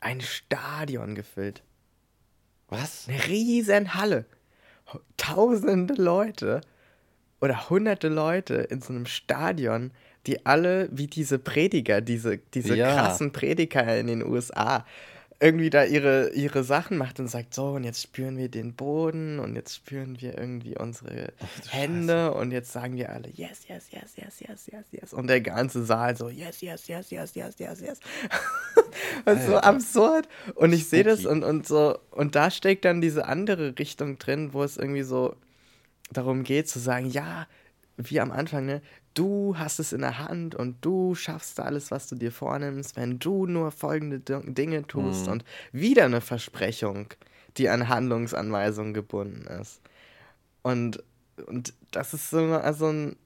ein 0.00 0.20
Stadion 0.20 1.14
gefüllt. 1.14 1.62
Was? 2.68 3.06
Eine 3.08 3.26
riesen 3.26 3.94
Halle. 3.94 4.24
Tausende 5.16 5.94
Leute 5.94 6.60
oder 7.40 7.70
hunderte 7.70 8.08
Leute 8.08 8.54
in 8.54 8.80
so 8.80 8.92
einem 8.92 9.06
Stadion, 9.06 9.92
die 10.26 10.44
alle 10.46 10.88
wie 10.92 11.06
diese 11.06 11.38
Prediger, 11.38 12.00
diese, 12.00 12.38
diese 12.54 12.76
Ja. 12.76 12.92
krassen 12.94 13.32
Prediger 13.32 13.98
in 13.98 14.06
den 14.06 14.24
USA, 14.24 14.84
irgendwie 15.42 15.70
da 15.70 15.84
ihre, 15.84 16.30
ihre 16.34 16.62
Sachen 16.64 16.98
macht 16.98 17.18
und 17.18 17.28
sagt, 17.28 17.54
so, 17.54 17.68
und 17.70 17.84
jetzt 17.84 18.02
spüren 18.02 18.36
wir 18.36 18.50
den 18.50 18.74
Boden 18.74 19.38
und 19.38 19.56
jetzt 19.56 19.74
spüren 19.74 20.20
wir 20.20 20.36
irgendwie 20.36 20.76
unsere 20.76 21.32
Hände 21.70 22.34
und 22.34 22.50
jetzt 22.50 22.72
sagen 22.72 22.94
wir 22.96 23.08
alle, 23.10 23.30
yes, 23.30 23.66
yes, 23.66 23.86
yes, 23.90 24.16
yes, 24.16 24.40
yes, 24.40 24.66
yes, 24.70 24.84
yes. 24.92 25.12
Und 25.14 25.28
der 25.28 25.40
ganze 25.40 25.82
Saal 25.86 26.14
so, 26.14 26.28
yes, 26.28 26.60
yes, 26.60 26.86
yes, 26.88 27.10
yes, 27.10 27.34
yes, 27.34 27.54
yes, 27.58 27.80
yes. 27.80 28.00
Ist 29.24 29.46
so 29.46 29.56
absurd. 29.56 30.28
Und 30.56 30.74
ich 30.74 30.88
sehe 30.88 31.04
das 31.04 31.24
und, 31.24 31.42
und 31.42 31.66
so, 31.66 31.98
und 32.10 32.34
da 32.34 32.50
steckt 32.50 32.84
dann 32.84 33.00
diese 33.00 33.24
andere 33.26 33.78
Richtung 33.78 34.18
drin, 34.18 34.52
wo 34.52 34.62
es 34.62 34.76
irgendwie 34.76 35.02
so 35.04 35.34
darum 36.12 36.42
geht 36.44 36.68
zu 36.68 36.78
sagen, 36.78 37.08
ja, 37.08 37.46
wie 37.96 38.20
am 38.20 38.30
Anfang, 38.30 38.66
ne, 38.66 38.82
du 39.14 39.56
hast 39.58 39.80
es 39.80 39.92
in 39.92 40.00
der 40.00 40.18
Hand 40.18 40.54
und 40.54 40.76
du 40.84 41.14
schaffst 41.14 41.60
alles, 41.60 41.90
was 41.90 42.08
du 42.08 42.14
dir 42.16 42.32
vornimmst, 42.32 42.96
wenn 42.96 43.18
du 43.18 43.46
nur 43.46 43.70
folgende 43.70 44.20
Di- 44.20 44.52
Dinge 44.54 44.86
tust 44.86 45.26
und 45.28 45.44
wieder 45.72 46.04
eine 46.04 46.20
Versprechung, 46.20 47.08
die 47.56 47.68
an 47.68 47.88
Handlungsanweisungen 47.88 48.94
gebunden 48.94 49.46
ist. 49.60 49.80
Und, 50.62 51.02
und 51.46 51.74
das 51.90 52.14
ist 52.14 52.30
so 52.30 52.38
also 52.38 52.86
ein, 52.88 53.16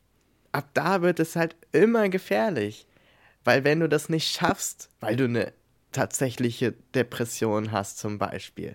ab 0.53 0.69
da 0.75 1.03
wird 1.03 1.21
es 1.21 1.37
halt 1.37 1.57
immer 1.73 2.09
gefährlich. 2.09 2.87
Weil 3.45 3.65
wenn 3.65 3.81
du 3.81 3.89
das 3.89 4.09
nicht 4.09 4.33
schaffst, 4.33 4.89
weil 5.01 5.17
du 5.17 5.25
eine 5.25 5.53
tatsächliche 5.93 6.73
Depression 6.95 7.73
hast 7.73 7.99
zum 7.99 8.19
Beispiel 8.19 8.75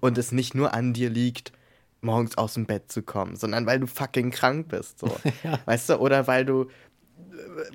und 0.00 0.16
es 0.18 0.30
nicht 0.32 0.54
nur 0.54 0.72
an 0.72 0.92
dir 0.92 1.10
liegt, 1.10 1.52
morgens 2.04 2.38
aus 2.38 2.54
dem 2.54 2.66
Bett 2.66 2.92
zu 2.92 3.02
kommen, 3.02 3.36
sondern 3.36 3.66
weil 3.66 3.80
du 3.80 3.86
fucking 3.86 4.30
krank 4.30 4.68
bist, 4.68 4.98
so. 5.00 5.16
Weißt 5.64 5.88
du, 5.88 5.96
oder 5.96 6.26
weil 6.26 6.44
du 6.44 6.68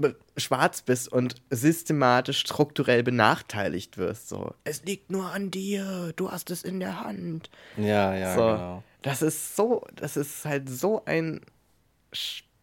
äh, 0.01 0.13
schwarz 0.37 0.81
bist 0.81 1.11
und 1.11 1.35
systematisch 1.49 2.39
strukturell 2.39 3.03
benachteiligt 3.03 3.97
wirst, 3.97 4.29
so. 4.29 4.53
Es 4.63 4.83
liegt 4.83 5.11
nur 5.11 5.31
an 5.31 5.51
dir, 5.51 6.13
du 6.15 6.31
hast 6.31 6.51
es 6.51 6.63
in 6.63 6.79
der 6.79 7.01
Hand. 7.01 7.49
Ja, 7.77 8.15
ja, 8.15 8.35
So, 8.35 8.41
genau. 8.41 8.83
das 9.01 9.21
ist 9.21 9.55
so, 9.55 9.85
das 9.95 10.17
ist 10.17 10.45
halt 10.45 10.69
so 10.69 11.03
ein 11.05 11.41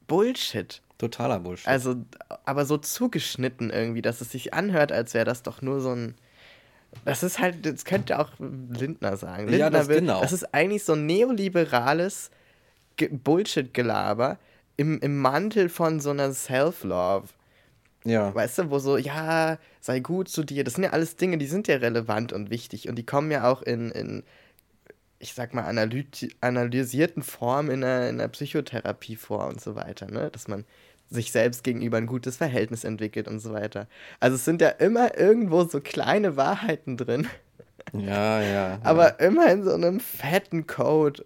Bullshit. 0.06 0.82
Totaler 0.98 1.40
Bullshit. 1.40 1.68
Also, 1.68 1.96
aber 2.44 2.64
so 2.64 2.78
zugeschnitten 2.78 3.70
irgendwie, 3.70 4.02
dass 4.02 4.20
es 4.20 4.30
sich 4.30 4.54
anhört, 4.54 4.92
als 4.92 5.12
wäre 5.14 5.24
das 5.24 5.42
doch 5.42 5.62
nur 5.62 5.80
so 5.80 5.90
ein. 5.90 6.14
Das 7.04 7.22
ist 7.22 7.38
halt, 7.38 7.64
das 7.64 7.84
könnte 7.84 8.18
auch 8.18 8.30
Lindner 8.38 9.16
sagen. 9.16 9.44
Lindner 9.44 9.58
Ja, 9.58 9.70
das 9.70 9.88
will, 9.88 10.00
genau. 10.00 10.20
Das 10.20 10.32
ist 10.32 10.52
eigentlich 10.54 10.84
so 10.84 10.94
ein 10.94 11.06
neoliberales 11.06 12.30
Ge- 12.96 13.10
Bullshit-Gelaber 13.12 14.38
im, 14.76 14.98
im 15.00 15.18
Mantel 15.18 15.68
von 15.68 16.00
so 16.00 16.10
einer 16.10 16.32
Self-Love. 16.32 17.28
ja. 18.04 18.34
Weißt 18.34 18.58
du, 18.58 18.70
wo 18.70 18.78
so, 18.78 18.96
ja, 18.96 19.58
sei 19.80 20.00
gut 20.00 20.28
zu 20.28 20.42
dir. 20.44 20.64
Das 20.64 20.74
sind 20.74 20.84
ja 20.84 20.90
alles 20.90 21.16
Dinge, 21.16 21.38
die 21.38 21.46
sind 21.46 21.68
ja 21.68 21.76
relevant 21.76 22.32
und 22.32 22.50
wichtig. 22.50 22.88
Und 22.88 22.96
die 22.96 23.06
kommen 23.06 23.30
ja 23.30 23.50
auch 23.50 23.62
in, 23.62 23.90
in 23.92 24.24
ich 25.18 25.32
sag 25.32 25.54
mal, 25.54 25.64
analysierten 26.40 27.22
Form 27.22 27.70
in 27.70 27.80
der, 27.80 28.10
in 28.10 28.18
der 28.18 28.28
Psychotherapie 28.28 29.16
vor 29.16 29.46
und 29.46 29.60
so 29.60 29.74
weiter. 29.74 30.10
Ne? 30.10 30.30
Dass 30.30 30.46
man 30.48 30.64
sich 31.10 31.32
selbst 31.32 31.62
gegenüber 31.64 31.96
ein 31.98 32.06
gutes 32.06 32.36
Verhältnis 32.36 32.84
entwickelt 32.84 33.28
und 33.28 33.38
so 33.38 33.52
weiter. 33.52 33.86
Also 34.20 34.36
es 34.36 34.44
sind 34.44 34.60
ja 34.60 34.68
immer 34.70 35.16
irgendwo 35.18 35.64
so 35.64 35.80
kleine 35.80 36.36
Wahrheiten 36.36 36.96
drin, 36.96 37.28
Ja, 37.92 38.40
ja. 38.40 38.78
aber 38.82 39.20
immer 39.20 39.50
in 39.50 39.62
so 39.64 39.72
einem 39.72 40.00
fetten 40.00 40.66
Code. 40.66 41.24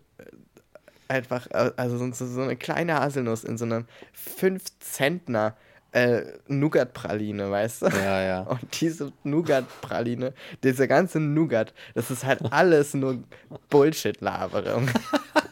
Einfach, 1.08 1.46
äh, 1.50 1.72
also 1.76 1.98
so, 1.98 2.26
so 2.26 2.42
eine 2.42 2.56
kleine 2.56 2.94
Haselnuss 3.00 3.42
in 3.42 3.58
so 3.58 3.64
einem 3.64 3.86
5-Zentner 4.38 5.56
äh, 5.92 6.22
Nougat-Praline, 6.46 7.50
weißt 7.50 7.82
du? 7.82 7.86
Ja, 7.88 8.22
ja. 8.22 8.40
Und 8.48 8.80
diese 8.80 9.12
Nougat-Praline, 9.24 10.34
diese 10.62 10.86
ganze 10.86 11.18
Nougat, 11.18 11.74
das 11.94 12.10
ist 12.12 12.24
halt 12.24 12.40
alles 12.52 12.94
nur 12.94 13.18
Bullshit-Laberung. 13.70 14.88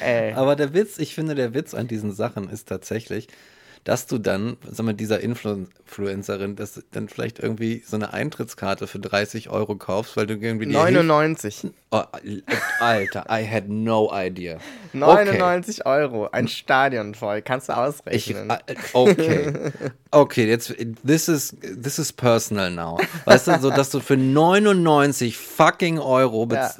Ey. 0.00 0.32
Aber 0.34 0.56
der 0.56 0.74
Witz, 0.74 0.98
ich 0.98 1.14
finde, 1.14 1.34
der 1.34 1.54
Witz 1.54 1.74
an 1.74 1.88
diesen 1.88 2.12
Sachen 2.12 2.48
ist 2.50 2.68
tatsächlich, 2.68 3.28
dass 3.84 4.06
du 4.06 4.18
dann, 4.18 4.56
sag 4.70 4.84
mal, 4.84 4.92
dieser 4.92 5.20
Influ 5.20 5.66
Influencerin, 5.86 6.56
dass 6.56 6.82
dann 6.90 7.08
vielleicht 7.08 7.38
irgendwie 7.38 7.82
so 7.86 7.96
eine 7.96 8.12
Eintrittskarte 8.12 8.86
für 8.86 8.98
30 8.98 9.48
Euro 9.48 9.76
kaufst, 9.76 10.16
weil 10.16 10.26
du 10.26 10.34
irgendwie 10.34 10.66
hilfst. 10.66 10.92
99. 10.92 11.70
Oh, 11.90 12.02
Alter, 12.80 13.24
I 13.30 13.42
had 13.46 13.68
no 13.70 14.10
idea. 14.12 14.58
99 14.92 15.86
Euro. 15.86 16.28
Ein 16.32 16.46
Stadion 16.48 17.14
voll. 17.14 17.40
Kannst 17.40 17.68
du 17.70 17.72
Ich, 17.72 17.78
ausrechnen. 17.78 18.50
äh, 18.50 18.74
okay. 18.92 19.52
Okay, 20.10 20.46
jetzt, 20.48 20.74
this 21.06 21.28
is, 21.28 21.54
this 21.60 21.98
is 21.98 22.12
personal 22.12 22.70
now. 22.70 22.98
Weißt 23.24 23.46
du, 23.48 23.58
so, 23.58 23.70
dass 23.70 23.90
du 23.90 24.00
für 24.00 24.16
99 24.16 25.36
fucking 25.36 25.98
Euro 25.98 26.48
Ja. 26.50 26.70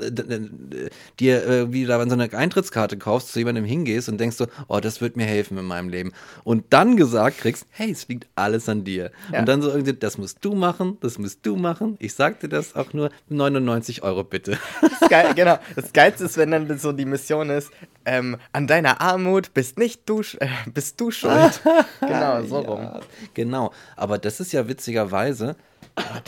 dir 1.20 1.46
äh, 1.46 1.72
wieder 1.72 2.02
so 2.06 2.12
eine 2.14 2.32
Eintrittskarte 2.32 2.96
kaufst, 2.96 3.32
zu 3.32 3.38
jemandem 3.38 3.64
hingehst 3.64 4.08
und 4.08 4.18
denkst 4.18 4.36
so, 4.36 4.46
oh, 4.68 4.80
das 4.80 5.00
wird 5.00 5.16
mir 5.16 5.26
helfen 5.26 5.56
in 5.58 5.64
meinem 5.66 5.88
Leben. 5.88 6.12
Und 6.44 6.64
dann 6.70 6.96
gesagt 6.96 7.38
kriegst, 7.38 7.66
hey, 7.70 7.90
es 7.90 8.08
liegt 8.08 8.26
alles 8.34 8.68
an 8.68 8.84
dir. 8.84 9.10
Ja. 9.32 9.40
Und 9.40 9.46
dann 9.48 9.62
so 9.62 9.70
irgendwie, 9.70 9.92
das 9.94 10.18
musst 10.18 10.38
du 10.42 10.54
machen, 10.54 10.98
das 11.00 11.18
musst 11.18 11.44
du 11.44 11.56
machen. 11.56 11.96
Ich 11.98 12.14
sag 12.14 12.40
dir 12.40 12.48
das 12.48 12.74
auch 12.76 12.92
nur, 12.92 13.10
99 13.28 14.02
Euro 14.02 14.24
bitte. 14.24 14.58
Das 15.00 15.08
Geil, 15.08 15.34
genau. 15.34 15.58
Das 15.76 15.92
Geilste 15.92 16.24
ist, 16.24 16.36
wenn 16.36 16.50
dann 16.50 16.78
so 16.78 16.92
die 16.92 17.04
Mission 17.04 17.50
ist, 17.50 17.70
ähm, 18.04 18.38
an 18.52 18.66
deiner 18.66 19.00
Armut 19.00 19.54
bist 19.54 19.78
nicht 19.78 20.08
du, 20.08 20.20
äh, 20.20 20.48
bist 20.72 21.00
du 21.00 21.10
schuld. 21.10 21.60
genau, 22.00 22.42
so 22.42 22.58
rum. 22.60 22.82
Ja, 22.82 23.00
genau. 23.34 23.72
Aber 23.96 24.18
das 24.18 24.40
ist 24.40 24.52
ja 24.52 24.68
witzigerweise, 24.68 25.56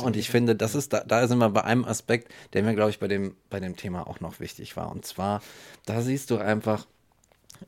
und 0.02 0.16
ich 0.16 0.30
finde, 0.30 0.56
das 0.56 0.74
ist, 0.74 0.92
da, 0.92 1.00
da 1.00 1.26
sind 1.26 1.38
wir 1.38 1.50
bei 1.50 1.64
einem 1.64 1.84
Aspekt, 1.84 2.32
der 2.52 2.62
mir, 2.62 2.74
glaube 2.74 2.90
ich, 2.90 2.98
bei 2.98 3.08
dem, 3.08 3.36
bei 3.48 3.60
dem 3.60 3.76
Thema 3.76 4.06
auch 4.06 4.20
noch 4.20 4.40
wichtig 4.40 4.76
war. 4.76 4.90
Und 4.90 5.04
zwar, 5.04 5.42
da 5.86 6.00
siehst 6.00 6.30
du 6.30 6.38
einfach, 6.38 6.86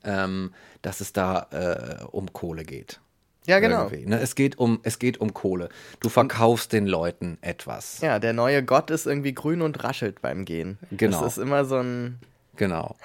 ähm, 0.05 0.53
dass 0.83 1.01
es 1.01 1.13
da 1.13 1.47
äh, 1.51 2.05
um 2.11 2.33
Kohle 2.33 2.65
geht. 2.65 3.01
Ja, 3.47 3.59
genau. 3.59 3.89
Ne? 3.89 4.21
es, 4.21 4.35
geht 4.35 4.59
um, 4.59 4.81
es 4.83 4.99
geht 4.99 5.21
um 5.21 5.35
Kohle. 5.35 5.69
Du 6.01 6.09
verkaufst 6.09 6.73
den 6.73 6.87
Leuten 6.87 7.39
etwas. 7.41 8.01
Ja, 8.01 8.19
der 8.19 8.33
neue 8.33 8.63
Gott 8.63 8.91
ist 8.91 9.07
irgendwie 9.07 9.35
grün 9.35 9.63
und 9.63 9.83
raschelt 9.83 10.23
beim 10.23 10.45
Gehen. 10.45 10.79
Genau. 10.93 11.21
Das 11.21 11.37
ist 11.37 11.43
immer 11.43 11.65
so 11.65 11.79
ein. 11.79 12.21
Genau. 12.57 12.97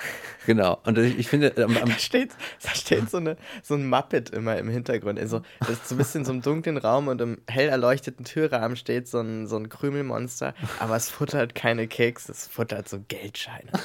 Genau. 0.45 0.79
Und 0.83 0.97
ich, 0.97 1.17
ich 1.17 1.29
finde, 1.29 1.53
am, 1.63 1.73
Da 1.85 1.97
steht, 1.97 2.31
da 2.61 2.69
steht 2.71 3.09
so, 3.09 3.17
eine, 3.17 3.37
so 3.63 3.75
ein 3.75 3.87
Muppet 3.87 4.29
immer 4.29 4.57
im 4.57 4.69
Hintergrund. 4.69 5.17
Also, 5.19 5.41
das 5.61 5.71
ist 5.71 5.87
so 5.87 5.95
ein 5.95 5.97
bisschen 5.97 6.25
so 6.25 6.33
einem 6.33 6.41
dunklen 6.41 6.77
Raum 6.77 7.07
und 7.07 7.21
im 7.21 7.41
hell 7.47 7.69
erleuchteten 7.69 8.25
Türrahmen 8.25 8.75
steht 8.75 9.07
so 9.07 9.21
ein, 9.21 9.47
so 9.47 9.55
ein 9.55 9.69
Krümelmonster, 9.69 10.53
aber 10.79 10.97
es 10.97 11.09
futtert 11.09 11.55
keine 11.55 11.87
Kekse, 11.87 12.33
es 12.33 12.45
futtert 12.47 12.89
so 12.89 12.99
Geldscheine. 13.07 13.71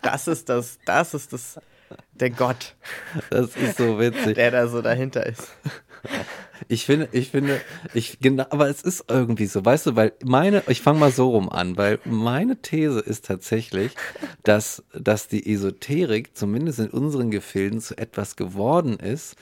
Das 0.00 0.28
ist 0.28 0.48
das, 0.48 0.78
das 0.86 1.12
ist 1.12 1.32
das, 1.32 1.58
der 2.12 2.30
Gott, 2.30 2.74
das 3.30 3.56
ist 3.56 3.78
so 3.78 3.98
witzig. 3.98 4.34
der 4.34 4.50
da 4.50 4.68
so 4.68 4.82
dahinter 4.82 5.26
ist. 5.26 5.48
Ich 6.68 6.84
finde, 6.84 7.08
ich 7.12 7.30
finde, 7.30 7.60
ich 7.94 8.18
genau, 8.20 8.44
aber 8.50 8.68
es 8.68 8.82
ist 8.82 9.04
irgendwie 9.08 9.46
so, 9.46 9.64
weißt 9.64 9.86
du, 9.86 9.96
weil 9.96 10.12
meine, 10.24 10.62
ich 10.68 10.82
fange 10.82 10.98
mal 10.98 11.12
so 11.12 11.30
rum 11.30 11.48
an, 11.48 11.76
weil 11.76 11.98
meine 12.04 12.60
These 12.60 13.00
ist 13.00 13.24
tatsächlich, 13.26 13.92
dass, 14.42 14.82
dass 14.92 15.28
die 15.28 15.52
Esoterik 15.52 16.36
zumindest 16.36 16.80
in 16.80 16.90
unseren 16.90 17.30
Gefilden 17.30 17.80
zu 17.80 17.96
etwas 17.96 18.36
geworden 18.36 18.98
ist, 18.98 19.36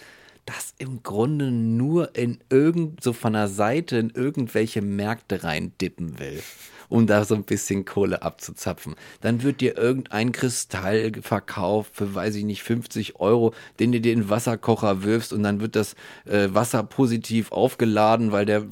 das 0.44 0.74
im 0.78 1.02
Grunde 1.02 1.50
nur 1.50 2.14
in 2.16 2.38
irgend, 2.50 3.02
so 3.02 3.12
von 3.12 3.32
der 3.32 3.48
Seite 3.48 3.96
in 3.96 4.10
irgendwelche 4.10 4.82
Märkte 4.82 5.42
reindippen 5.42 6.18
will 6.18 6.42
um 6.88 7.06
da 7.06 7.24
so 7.24 7.34
ein 7.34 7.44
bisschen 7.44 7.84
Kohle 7.84 8.22
abzuzapfen. 8.22 8.94
Dann 9.20 9.42
wird 9.42 9.60
dir 9.60 9.76
irgendein 9.76 10.32
Kristall 10.32 11.12
verkauft 11.22 11.92
für, 11.94 12.14
weiß 12.14 12.34
ich 12.36 12.44
nicht, 12.44 12.62
50 12.62 13.20
Euro, 13.20 13.54
den 13.78 13.92
du 13.92 14.00
dir 14.00 14.12
in 14.12 14.20
den 14.22 14.30
Wasserkocher 14.30 15.02
wirfst 15.02 15.32
und 15.32 15.42
dann 15.42 15.60
wird 15.60 15.76
das 15.76 15.94
äh, 16.24 16.48
Wasser 16.52 16.82
positiv 16.82 17.52
aufgeladen, 17.52 18.32
weil 18.32 18.46
der 18.46 18.64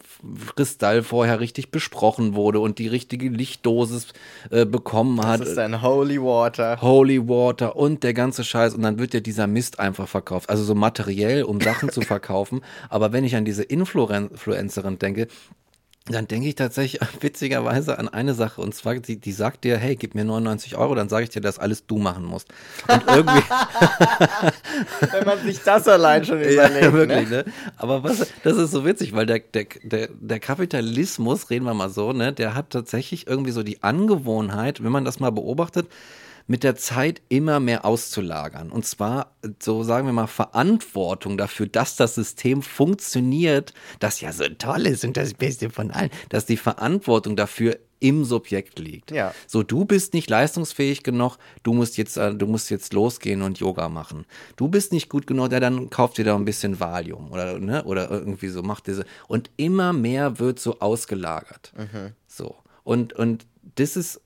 Kristall 0.57 1.03
vorher 1.03 1.41
richtig 1.41 1.71
besprochen 1.71 2.35
wurde 2.35 2.61
und 2.61 2.79
die 2.79 2.89
richtige 2.89 3.29
Lichtdosis 3.29 4.09
äh, 4.51 4.65
bekommen 4.65 5.25
hat. 5.25 5.41
Das 5.41 5.51
ist 5.51 5.59
ein 5.59 5.83
Holy 5.83 6.21
Water. 6.21 6.81
Holy 6.81 7.29
Water 7.29 7.77
und 7.77 8.03
der 8.03 8.15
ganze 8.15 8.45
Scheiß 8.45 8.75
und 8.75 8.83
dann 8.83 8.99
wird 8.99 9.13
dir 9.13 9.21
dieser 9.21 9.47
Mist 9.47 9.79
einfach 9.79 10.09
verkauft. 10.09 10.51
Also 10.51 10.65
so 10.65 10.75
materiell, 10.75 11.45
um 11.45 11.61
Sachen 11.61 11.91
zu 11.91 12.01
verkaufen. 12.03 12.61
Aber 12.89 13.13
wenn 13.13 13.25
ich 13.25 13.37
an 13.37 13.45
diese 13.45 13.63
Influencerin 13.63 14.99
denke, 14.99 15.29
dann 16.07 16.29
denke 16.29 16.49
ich 16.49 16.55
tatsächlich 16.55 17.01
witzigerweise 17.21 17.99
an 17.99 18.09
eine 18.09 18.35
Sache 18.35 18.61
und 18.61 18.75
zwar, 18.75 18.97
die, 18.97 19.17
die 19.17 19.33
sagt 19.33 19.65
dir, 19.65 19.79
hey, 19.79 19.97
gib 19.97 20.15
mir 20.15 20.25
99 20.25 20.77
Euro, 20.77 20.95
dann 20.95 21.09
sage 21.09 21.25
ich 21.25 21.31
dir, 21.31 21.41
dass 21.41 21.59
alles 21.59 21.87
du 21.87 21.97
machen 21.97 22.25
musst. 22.27 22.49
Und 22.89 23.03
irgendwie. 23.07 23.43
Wenn 25.13 25.25
man 25.25 25.43
sich 25.43 25.63
das 25.63 25.89
allein 25.89 26.25
schon 26.25 26.41
überlegt. 26.43 26.83
Ja, 26.83 26.93
wirklich, 26.93 27.31
ne? 27.31 27.37
ne? 27.39 27.53
Aber 27.79 28.05
was, 28.05 28.27
das 28.43 28.57
ist 28.59 28.73
so 28.73 28.85
witzig, 28.85 29.15
weil 29.15 29.25
der, 29.25 29.39
der, 29.39 29.67
der, 29.83 30.09
der 30.09 30.41
Kapitalismus, 30.41 31.49
reden 31.49 31.65
wir 31.65 31.75
mal 31.75 31.89
so, 31.89 32.13
ne, 32.13 32.35
der 32.35 32.55
hat 32.55 32.71
tatsächlich 32.71 33.27
irgendwie 33.27 33.53
so 33.53 33.63
die 33.63 33.83
Angewohnheit, 33.83 34.85
wenn 34.85 34.93
man 34.93 35.07
das 35.07 35.21
mal 35.21 35.31
beobachtet, 35.31 35.89
mit 36.47 36.63
der 36.63 36.77
Zeit 36.77 37.23
immer 37.29 37.61
mehr 37.61 37.85
auszulagern. 37.85 38.71
Und 38.71 38.85
zwar, 38.85 39.35
so 39.61 39.83
sagen 39.83 40.07
wir 40.07 40.13
mal, 40.13 40.27
Verantwortung 40.27 41.39
dafür, 41.39 41.67
dass 41.67 41.97
das 41.97 42.15
System 42.15 42.63
funktioniert, 42.63 43.73
das 43.99 44.21
ja 44.21 44.33
so 44.33 44.45
toll 44.59 44.87
ist 44.87 45.05
und 45.05 45.17
das 45.17 45.35
Beste 45.35 45.71
von 45.71 45.91
allen, 45.91 46.11
dass 46.29 46.47
die 46.47 46.57
Verantwortung 46.57 47.37
dafür 47.37 47.79
im 48.01 48.25
Subjekt 48.25 48.79
liegt. 48.79 49.13
Ja. 49.13 49.33
So, 49.47 49.63
du 49.63 49.87
bist 49.87 50.13
nicht 50.13 50.29
leistungsfähig 50.29 51.03
genug, 51.05 51.39
du 51.63 51.73
musst 51.73 51.97
jetzt, 51.97 52.19
äh, 52.19 52.35
du 52.35 52.47
musst 52.47 52.69
jetzt 52.69 52.93
losgehen 52.93 53.41
und 53.41 53.59
Yoga 53.61 53.89
machen. 53.89 54.27
Du 54.57 54.69
bist 54.69 54.93
nicht 54.93 55.09
gut 55.09 55.27
genug, 55.27 55.53
ja, 55.53 55.61
dann 55.61 55.89
kauft 55.89 56.19
dir 56.19 56.25
da 56.25 56.37
ein 56.37 56.45
bisschen 56.45 56.81
Valium 56.81 57.33
oder, 57.33 57.59
ne, 57.59 57.83
oder 57.85 58.11
irgendwie 58.11 58.49
so, 58.49 58.63
macht 58.63 58.89
diese. 58.89 59.07
Und 59.27 59.51
immer 59.57 59.95
mehr 59.95 60.39
wird 60.39 60.59
so 60.59 60.81
ausgelagert. 60.81 61.73
Mhm. 61.79 62.11
So. 62.27 62.57
Und, 62.83 63.15
und 63.15 63.47
das 63.75 63.97
ist 63.97 64.21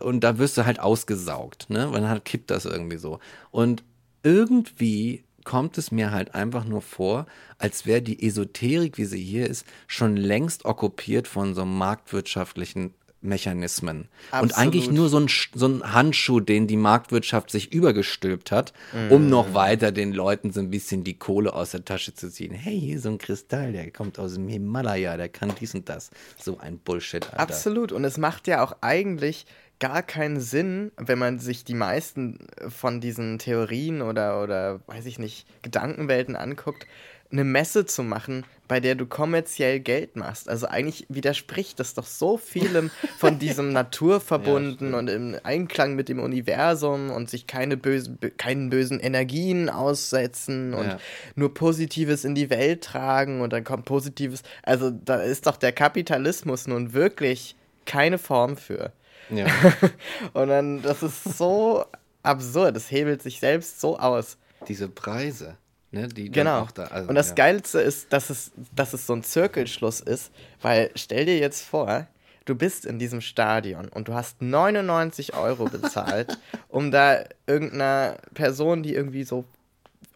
und 0.00 0.20
da 0.20 0.38
wirst 0.38 0.56
du 0.56 0.64
halt 0.64 0.80
ausgesaugt, 0.80 1.68
ne? 1.68 1.92
Weil 1.92 2.00
dann 2.00 2.24
kippt 2.24 2.50
das 2.50 2.64
irgendwie 2.64 2.96
so. 2.96 3.18
Und 3.50 3.84
irgendwie 4.22 5.24
kommt 5.44 5.78
es 5.78 5.90
mir 5.90 6.10
halt 6.10 6.34
einfach 6.34 6.64
nur 6.64 6.82
vor, 6.82 7.26
als 7.58 7.86
wäre 7.86 8.02
die 8.02 8.22
Esoterik, 8.26 8.98
wie 8.98 9.04
sie 9.04 9.22
hier 9.22 9.46
ist, 9.46 9.66
schon 9.86 10.16
längst 10.16 10.64
okkupiert 10.64 11.26
von 11.26 11.54
so 11.54 11.64
marktwirtschaftlichen 11.64 12.94
Mechanismen. 13.28 14.08
Absolut. 14.30 14.42
Und 14.42 14.58
eigentlich 14.58 14.90
nur 14.90 15.08
so 15.08 15.20
ein, 15.20 15.28
so 15.54 15.66
ein 15.66 15.92
Handschuh, 15.92 16.40
den 16.40 16.66
die 16.66 16.76
Marktwirtschaft 16.76 17.50
sich 17.50 17.72
übergestülpt 17.72 18.50
hat, 18.50 18.72
mm. 18.92 19.12
um 19.12 19.28
noch 19.28 19.54
weiter 19.54 19.92
den 19.92 20.12
Leuten 20.12 20.52
so 20.52 20.60
ein 20.60 20.70
bisschen 20.70 21.04
die 21.04 21.18
Kohle 21.18 21.52
aus 21.52 21.70
der 21.70 21.84
Tasche 21.84 22.14
zu 22.14 22.30
ziehen. 22.30 22.52
Hey, 22.52 22.78
hier 22.80 23.00
so 23.00 23.10
ein 23.10 23.18
Kristall, 23.18 23.72
der 23.72 23.90
kommt 23.90 24.18
aus 24.18 24.34
dem 24.34 24.48
Himalaya, 24.48 25.16
der 25.16 25.28
kann 25.28 25.52
dies 25.60 25.74
und 25.74 25.88
das. 25.88 26.10
So 26.40 26.58
ein 26.58 26.78
Bullshit, 26.78 27.24
Alter. 27.26 27.40
Absolut. 27.40 27.92
Und 27.92 28.04
es 28.04 28.18
macht 28.18 28.48
ja 28.48 28.64
auch 28.64 28.76
eigentlich 28.80 29.46
gar 29.78 30.02
keinen 30.02 30.40
Sinn, 30.40 30.90
wenn 30.96 31.18
man 31.18 31.38
sich 31.38 31.64
die 31.64 31.74
meisten 31.74 32.38
von 32.68 33.00
diesen 33.00 33.38
Theorien 33.38 34.02
oder, 34.02 34.42
oder 34.42 34.80
weiß 34.86 35.06
ich 35.06 35.18
nicht, 35.18 35.46
Gedankenwelten 35.62 36.36
anguckt, 36.36 36.86
eine 37.30 37.44
Messe 37.44 37.84
zu 37.84 38.02
machen, 38.02 38.44
bei 38.68 38.80
der 38.80 38.94
du 38.94 39.06
kommerziell 39.06 39.80
Geld 39.80 40.16
machst. 40.16 40.48
Also 40.48 40.66
eigentlich 40.66 41.06
widerspricht 41.08 41.80
das 41.80 41.94
doch 41.94 42.06
so 42.06 42.36
vielem 42.36 42.90
von 43.18 43.38
diesem 43.40 43.72
Naturverbunden 43.72 44.92
ja, 44.92 44.98
und 44.98 45.08
im 45.08 45.36
Einklang 45.42 45.94
mit 45.94 46.08
dem 46.08 46.20
Universum 46.20 47.10
und 47.10 47.28
sich 47.28 47.46
keine 47.46 47.76
bösen, 47.76 48.18
keinen 48.36 48.70
bösen 48.70 49.00
Energien 49.00 49.70
aussetzen 49.70 50.74
und 50.74 50.86
ja. 50.86 50.98
nur 51.34 51.52
Positives 51.54 52.24
in 52.24 52.34
die 52.34 52.50
Welt 52.50 52.84
tragen 52.84 53.40
und 53.40 53.52
dann 53.52 53.64
kommt 53.64 53.86
Positives. 53.86 54.42
Also 54.62 54.90
da 54.90 55.16
ist 55.16 55.46
doch 55.46 55.56
der 55.56 55.72
Kapitalismus 55.72 56.66
nun 56.66 56.92
wirklich 56.92 57.56
keine 57.86 58.18
Form 58.18 58.56
für. 58.56 58.92
Ja. 59.30 59.46
und 60.34 60.48
dann, 60.48 60.82
das 60.82 61.02
ist 61.02 61.24
so 61.36 61.84
absurd, 62.22 62.76
es 62.76 62.90
hebelt 62.90 63.22
sich 63.22 63.40
selbst 63.40 63.80
so 63.80 63.98
aus. 63.98 64.36
Diese 64.66 64.88
Preise. 64.88 65.56
Ne, 65.90 66.06
die 66.08 66.30
genau. 66.30 66.68
Da, 66.74 66.84
also, 66.84 67.08
und 67.08 67.14
das 67.14 67.30
ja. 67.30 67.34
Geilste 67.34 67.80
ist, 67.80 68.12
dass 68.12 68.28
es, 68.28 68.52
dass 68.74 68.92
es 68.92 69.06
so 69.06 69.14
ein 69.14 69.22
Zirkelschluss 69.22 70.00
ist, 70.00 70.30
weil 70.60 70.90
stell 70.94 71.24
dir 71.24 71.38
jetzt 71.38 71.62
vor, 71.62 72.06
du 72.44 72.54
bist 72.54 72.84
in 72.84 72.98
diesem 72.98 73.22
Stadion 73.22 73.88
und 73.88 74.08
du 74.08 74.14
hast 74.14 74.42
99 74.42 75.34
Euro 75.34 75.64
bezahlt, 75.64 76.38
um 76.68 76.90
da 76.90 77.24
irgendeiner 77.46 78.18
Person, 78.34 78.82
die 78.82 78.94
irgendwie 78.94 79.24
so 79.24 79.44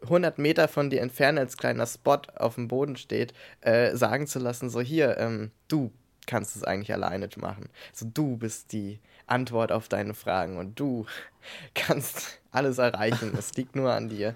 100 0.02 0.38
Meter 0.38 0.68
von 0.68 0.90
dir 0.90 1.00
entfernt 1.00 1.38
als 1.38 1.56
kleiner 1.56 1.86
Spot 1.86 2.20
auf 2.36 2.56
dem 2.56 2.68
Boden 2.68 2.96
steht, 2.96 3.32
äh, 3.62 3.96
sagen 3.96 4.26
zu 4.26 4.40
lassen, 4.40 4.68
so 4.68 4.80
hier, 4.80 5.16
ähm, 5.18 5.52
du 5.68 5.90
kannst 6.26 6.54
es 6.56 6.64
eigentlich 6.64 6.92
alleine 6.92 7.28
machen. 7.36 7.68
So 7.92 8.06
du 8.06 8.36
bist 8.36 8.72
die 8.72 9.00
Antwort 9.26 9.72
auf 9.72 9.88
deine 9.88 10.14
Fragen 10.14 10.58
und 10.58 10.78
du 10.78 11.06
kannst 11.74 12.40
alles 12.50 12.78
erreichen. 12.78 13.32
es 13.38 13.54
liegt 13.54 13.74
nur 13.74 13.92
an 13.92 14.08
dir. 14.08 14.34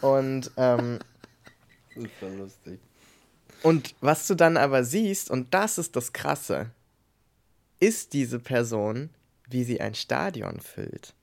Und 0.00 0.50
ähm, 0.56 0.98
das 1.94 2.04
ist 2.04 2.38
lustig. 2.38 2.80
Und 3.62 3.94
was 4.00 4.26
du 4.26 4.34
dann 4.34 4.56
aber 4.56 4.84
siehst, 4.84 5.30
und 5.30 5.54
das 5.54 5.78
ist 5.78 5.96
das 5.96 6.12
Krasse, 6.12 6.70
ist 7.80 8.12
diese 8.12 8.38
Person, 8.38 9.10
wie 9.48 9.64
sie 9.64 9.80
ein 9.80 9.94
Stadion 9.94 10.60
füllt. 10.60 11.14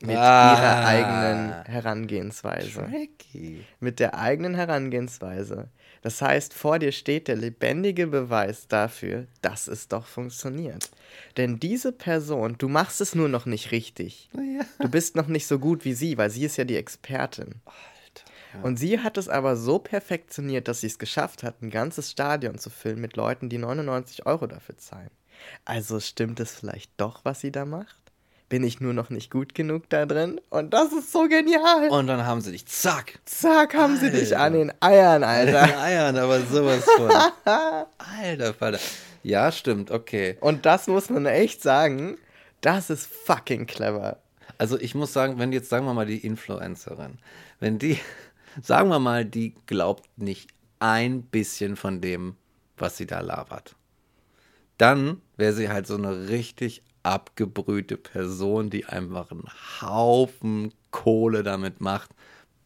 Mit 0.00 0.16
ah, 0.16 0.52
ihrer 0.52 0.86
eigenen 0.86 1.64
Herangehensweise. 1.64 2.84
Tricky. 2.84 3.64
Mit 3.80 3.98
der 3.98 4.16
eigenen 4.16 4.54
Herangehensweise. 4.54 5.68
Das 6.02 6.22
heißt, 6.22 6.54
vor 6.54 6.78
dir 6.78 6.92
steht 6.92 7.26
der 7.26 7.34
lebendige 7.34 8.06
Beweis 8.06 8.68
dafür, 8.68 9.26
dass 9.42 9.66
es 9.66 9.88
doch 9.88 10.06
funktioniert. 10.06 10.90
Denn 11.36 11.60
diese 11.60 11.92
Person, 11.92 12.56
du 12.58 12.68
machst 12.68 13.00
es 13.00 13.14
nur 13.14 13.28
noch 13.28 13.46
nicht 13.46 13.70
richtig. 13.70 14.30
Ja. 14.34 14.64
Du 14.80 14.88
bist 14.88 15.16
noch 15.16 15.28
nicht 15.28 15.46
so 15.46 15.58
gut 15.58 15.84
wie 15.84 15.94
sie, 15.94 16.18
weil 16.18 16.30
sie 16.30 16.44
ist 16.44 16.56
ja 16.56 16.64
die 16.64 16.76
Expertin. 16.76 17.56
Alter. 17.64 18.64
Und 18.64 18.78
sie 18.78 19.00
hat 19.00 19.18
es 19.18 19.28
aber 19.28 19.56
so 19.56 19.78
perfektioniert, 19.78 20.68
dass 20.68 20.80
sie 20.80 20.86
es 20.86 20.98
geschafft 20.98 21.42
hat, 21.42 21.62
ein 21.62 21.70
ganzes 21.70 22.10
Stadion 22.10 22.58
zu 22.58 22.70
füllen 22.70 23.00
mit 23.00 23.16
Leuten, 23.16 23.48
die 23.48 23.58
99 23.58 24.26
Euro 24.26 24.46
dafür 24.46 24.76
zahlen. 24.76 25.10
Also 25.64 26.00
stimmt 26.00 26.40
es 26.40 26.52
vielleicht 26.52 26.90
doch, 26.96 27.24
was 27.24 27.40
sie 27.40 27.52
da 27.52 27.64
macht? 27.64 27.96
bin 28.48 28.64
ich 28.64 28.80
nur 28.80 28.94
noch 28.94 29.10
nicht 29.10 29.30
gut 29.30 29.54
genug 29.54 29.88
da 29.90 30.06
drin. 30.06 30.40
Und 30.50 30.72
das 30.72 30.92
ist 30.92 31.12
so 31.12 31.28
genial. 31.28 31.88
Und 31.90 32.06
dann 32.06 32.24
haben 32.24 32.40
sie 32.40 32.52
dich, 32.52 32.66
zack. 32.66 33.18
Zack, 33.24 33.74
haben 33.74 33.94
Alter. 33.94 34.06
sie 34.06 34.10
dich 34.10 34.36
an 34.36 34.52
den 34.54 34.72
Eiern, 34.80 35.22
Alter. 35.22 35.62
An 35.62 35.68
den 35.68 35.78
Eiern, 35.78 36.16
aber 36.16 36.40
sowas 36.40 36.84
von. 36.84 37.10
Alter, 37.44 38.54
Vater. 38.54 38.78
Ja, 39.22 39.52
stimmt, 39.52 39.90
okay. 39.90 40.36
Und 40.40 40.66
das 40.66 40.86
muss 40.86 41.10
man 41.10 41.26
echt 41.26 41.62
sagen, 41.62 42.16
das 42.60 42.90
ist 42.90 43.06
fucking 43.06 43.66
clever. 43.66 44.18
Also 44.58 44.78
ich 44.78 44.94
muss 44.94 45.12
sagen, 45.12 45.38
wenn 45.38 45.52
jetzt, 45.52 45.68
sagen 45.68 45.86
wir 45.86 45.94
mal, 45.94 46.06
die 46.06 46.24
Influencerin, 46.24 47.18
wenn 47.60 47.78
die, 47.78 47.98
sagen 48.62 48.88
wir 48.88 48.98
mal, 48.98 49.24
die 49.24 49.54
glaubt 49.66 50.08
nicht 50.16 50.50
ein 50.80 51.22
bisschen 51.22 51.76
von 51.76 52.00
dem, 52.00 52.36
was 52.76 52.96
sie 52.96 53.06
da 53.06 53.20
labert, 53.20 53.76
dann 54.78 55.20
wäre 55.36 55.52
sie 55.52 55.68
halt 55.68 55.86
so 55.86 55.96
eine 55.96 56.28
richtig 56.28 56.82
abgebrühte 57.02 57.96
Person, 57.96 58.70
die 58.70 58.86
einfach 58.86 59.30
einen 59.30 59.48
Haufen 59.80 60.72
Kohle 60.90 61.42
damit 61.42 61.80
macht, 61.80 62.10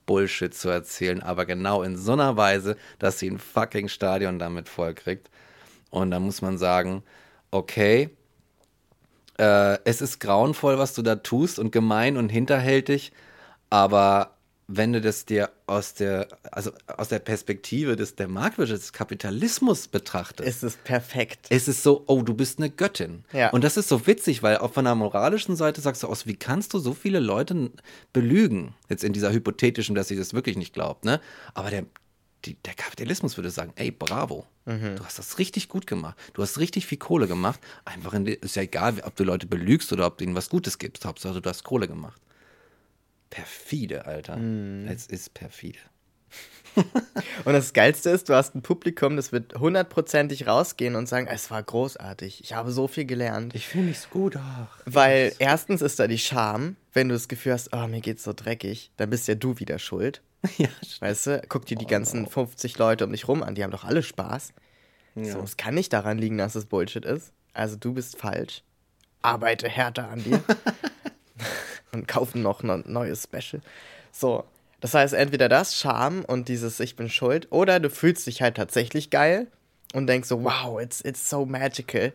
Bullshit 0.07 0.53
zu 0.55 0.69
erzählen, 0.69 1.23
aber 1.23 1.47
genau 1.47 1.83
in 1.83 1.97
so 1.97 2.13
einer 2.13 2.37
Weise, 2.37 2.77
dass 2.99 3.19
sie 3.19 3.31
ein 3.31 3.39
fucking 3.39 3.89
Stadion 3.89 4.39
damit 4.39 4.69
vollkriegt. 4.69 5.31
Und 5.93 6.11
da 6.11 6.19
muss 6.19 6.41
man 6.43 6.59
sagen, 6.59 7.05
okay, 7.51 8.11
äh, 9.39 9.79
es 9.85 10.01
ist 10.01 10.19
grauenvoll, 10.21 10.79
was 10.79 10.95
du 10.95 11.03
da 11.03 11.17
tust 11.17 11.59
und 11.59 11.71
gemein 11.71 12.17
und 12.17 12.31
hinterhältig, 12.31 13.13
aber 13.69 14.37
wenn 14.69 14.95
du 14.95 15.03
das 15.03 15.27
dir 15.27 15.51
aus 15.67 15.93
der, 15.93 16.29
also 16.51 16.71
aus 16.87 17.09
der 17.09 17.19
Perspektive 17.19 17.95
des, 17.95 18.15
der 18.15 18.29
Marktwirtschaft, 18.29 18.81
des 18.81 18.93
Kapitalismus 18.95 19.89
betrachtest. 19.89 20.49
Es 20.49 20.63
ist 20.63 20.83
perfekt. 20.85 21.47
Es 21.51 21.69
ist 21.69 21.83
so, 21.83 22.05
oh, 22.07 22.23
du 22.23 22.33
bist 22.33 22.59
eine 22.59 22.71
Göttin. 22.71 23.25
Ja. 23.33 23.51
Und 23.51 23.65
das 23.65 23.77
ist 23.77 23.89
so 23.89 24.07
witzig, 24.07 24.43
weil 24.43 24.57
auch 24.59 24.73
von 24.73 24.87
der 24.87 24.95
moralischen 24.95 25.57
Seite 25.57 25.83
sagst 25.83 26.05
du 26.05 26.07
aus, 26.07 26.27
wie 26.27 26.37
kannst 26.37 26.73
du 26.73 26.79
so 26.79 26.95
viele 26.95 27.21
Leute 27.21 27.71
belügen? 28.15 28.75
Jetzt 28.89 29.05
in 29.05 29.13
dieser 29.13 29.33
hypothetischen, 29.33 29.95
dass 29.95 30.09
sie 30.09 30.17
das 30.17 30.33
wirklich 30.33 30.57
nicht 30.57 30.73
glaubt, 30.73 31.05
ne? 31.05 31.21
Aber 31.53 31.69
der, 31.69 31.85
die, 32.45 32.55
der 32.55 32.75
Kapitalismus 32.75 33.37
würde 33.37 33.51
sagen, 33.51 33.73
ey, 33.77 33.91
bravo, 33.91 34.47
Mhm. 34.65 34.95
du 34.97 35.05
hast 35.05 35.19
das 35.19 35.39
richtig 35.39 35.69
gut 35.69 35.87
gemacht, 35.89 36.17
du 36.35 36.43
hast 36.43 36.59
richtig 36.59 36.87
viel 36.87 36.99
Kohle 36.99 37.27
gemacht, 37.27 37.61
einfach 37.85 38.15
in, 38.15 38.27
ist 38.27 38.55
ja 38.57 38.63
egal, 38.63 39.01
ob 39.05 39.17
du 39.17 39.25
Leute 39.25 39.47
belügst 39.47 39.93
oder 39.93 40.07
ob 40.07 40.19
du 40.19 40.25
ihnen 40.25 40.35
was 40.37 40.49
Gutes 40.51 40.79
gibst, 40.79 41.05
Hauptsache 41.05 41.41
du 41.41 41.49
hast 41.51 41.65
Kohle 41.65 41.89
gemacht. 41.89 42.21
Perfide, 43.31 44.07
Alter. 44.07 44.37
Mhm. 44.37 44.87
Es 44.89 45.07
ist 45.07 45.35
perfide. 45.35 45.79
Und 47.45 47.53
das 47.53 47.73
Geilste 47.73 48.11
ist, 48.11 48.29
du 48.29 48.35
hast 48.35 48.55
ein 48.55 48.63
Publikum, 48.63 49.17
das 49.17 49.33
wird 49.33 49.55
hundertprozentig 49.59 50.47
rausgehen 50.47 50.95
und 50.97 51.07
sagen, 51.07 51.27
es 51.27 51.51
war 51.51 51.63
großartig, 51.63 52.41
ich 52.43 52.55
habe 52.55 52.73
so 52.73 52.89
viel 52.89 53.05
gelernt. 53.05 53.55
Ich 53.55 53.67
fühle 53.69 53.85
mich 53.85 54.09
gut, 54.09 54.37
ach. 54.37 54.69
Weil 54.87 55.35
erstens 55.39 55.83
ist 55.83 55.99
da 55.99 56.07
die 56.07 56.19
Scham, 56.19 56.77
wenn 56.95 57.09
du 57.09 57.15
das 57.15 57.29
Gefühl 57.29 57.53
hast, 57.53 57.75
oh, 57.75 57.87
mir 57.89 58.01
geht's 58.01 58.25
so 58.25 58.33
dreckig, 58.33 58.91
dann 58.97 59.11
bist 59.11 59.29
ja 59.29 59.35
du 59.35 59.59
wieder 59.59 59.79
schuld. 59.79 60.23
Ja, 60.59 60.69
Weißt 60.99 61.27
du, 61.29 61.43
guck 61.49 61.67
dir 61.67 61.77
die 61.77 61.87
ganzen 61.87 62.27
50 62.27 62.77
Leute 62.77 63.05
um 63.05 63.13
dich 63.13 63.29
rum 63.29 63.43
an, 63.45 63.55
die 63.55 63.63
haben 63.63 63.71
doch 63.71 63.85
alle 63.85 64.03
Spaß. 64.03 64.53
So, 65.15 65.41
es 65.41 65.57
kann 65.57 65.75
nicht 65.75 65.93
daran 65.93 66.19
liegen, 66.19 66.39
dass 66.39 66.55
es 66.55 66.67
Bullshit 66.67 67.05
ist. 67.05 67.33
Also 67.53 67.77
du 67.77 67.93
bist 67.93 68.17
falsch. 68.17 68.63
Arbeite 69.21 69.69
härter 69.69 70.09
an 70.09 70.25
dir. 70.25 70.43
und 71.93 72.09
kaufen 72.09 72.43
noch 72.43 72.63
ein 72.63 72.85
neues 72.87 73.25
Special. 73.25 73.63
So, 74.11 74.45
das 74.81 74.95
heißt 74.95 75.15
entweder 75.15 75.49
das, 75.49 75.79
Scham 75.79 76.25
und 76.25 76.49
dieses 76.49 76.81
Ich 76.81 76.97
bin 76.97 77.09
schuld, 77.09 77.53
oder 77.53 77.79
du 77.79 77.91
fühlst 77.91 78.27
dich 78.27 78.43
halt 78.43 78.57
tatsächlich 78.57 79.11
geil 79.11 79.47
und 79.93 80.07
denkst 80.07 80.29
so, 80.29 80.43
wow, 80.43 80.81
it's, 80.81 81.03
it's 81.05 81.29
so 81.29 81.45
magical. 81.45 82.13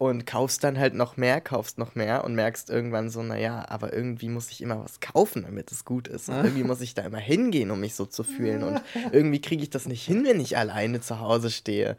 Und 0.00 0.24
kaufst 0.24 0.64
dann 0.64 0.78
halt 0.78 0.94
noch 0.94 1.18
mehr, 1.18 1.42
kaufst 1.42 1.76
noch 1.76 1.94
mehr 1.94 2.24
und 2.24 2.34
merkst 2.34 2.70
irgendwann 2.70 3.10
so, 3.10 3.22
naja, 3.22 3.66
aber 3.68 3.92
irgendwie 3.92 4.30
muss 4.30 4.50
ich 4.50 4.62
immer 4.62 4.82
was 4.82 5.00
kaufen, 5.00 5.42
damit 5.42 5.70
es 5.72 5.84
gut 5.84 6.08
ist. 6.08 6.30
Und 6.30 6.36
irgendwie 6.36 6.64
muss 6.64 6.80
ich 6.80 6.94
da 6.94 7.02
immer 7.02 7.18
hingehen, 7.18 7.70
um 7.70 7.80
mich 7.80 7.94
so 7.94 8.06
zu 8.06 8.24
fühlen. 8.24 8.62
Und 8.62 8.80
irgendwie 9.12 9.42
kriege 9.42 9.62
ich 9.62 9.68
das 9.68 9.86
nicht 9.86 10.02
hin, 10.02 10.24
wenn 10.24 10.40
ich 10.40 10.56
alleine 10.56 11.02
zu 11.02 11.20
Hause 11.20 11.50
stehe. 11.50 11.98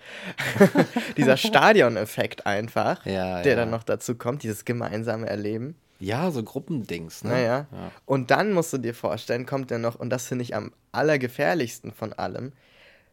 Dieser 1.17 1.37
Stadioneffekt 1.37 2.47
einfach, 2.47 3.05
Ja, 3.05 3.43
der 3.43 3.51
ja. 3.51 3.55
dann 3.59 3.69
noch 3.69 3.83
dazu 3.83 4.15
kommt, 4.15 4.41
dieses 4.41 4.65
gemeinsame 4.65 5.27
Erleben. 5.27 5.75
Ja, 5.99 6.31
so 6.31 6.41
Gruppendings, 6.41 7.23
ne? 7.23 7.29
Naja. 7.29 7.67
Ja. 7.71 7.91
Und 8.07 8.31
dann 8.31 8.51
musst 8.53 8.73
du 8.73 8.79
dir 8.79 8.95
vorstellen, 8.95 9.45
kommt 9.45 9.69
ja 9.69 9.77
noch, 9.77 9.93
und 9.93 10.09
das 10.09 10.25
finde 10.25 10.41
ich 10.41 10.55
am 10.55 10.71
allergefährlichsten 10.91 11.91
von 11.91 12.13
allem, 12.13 12.51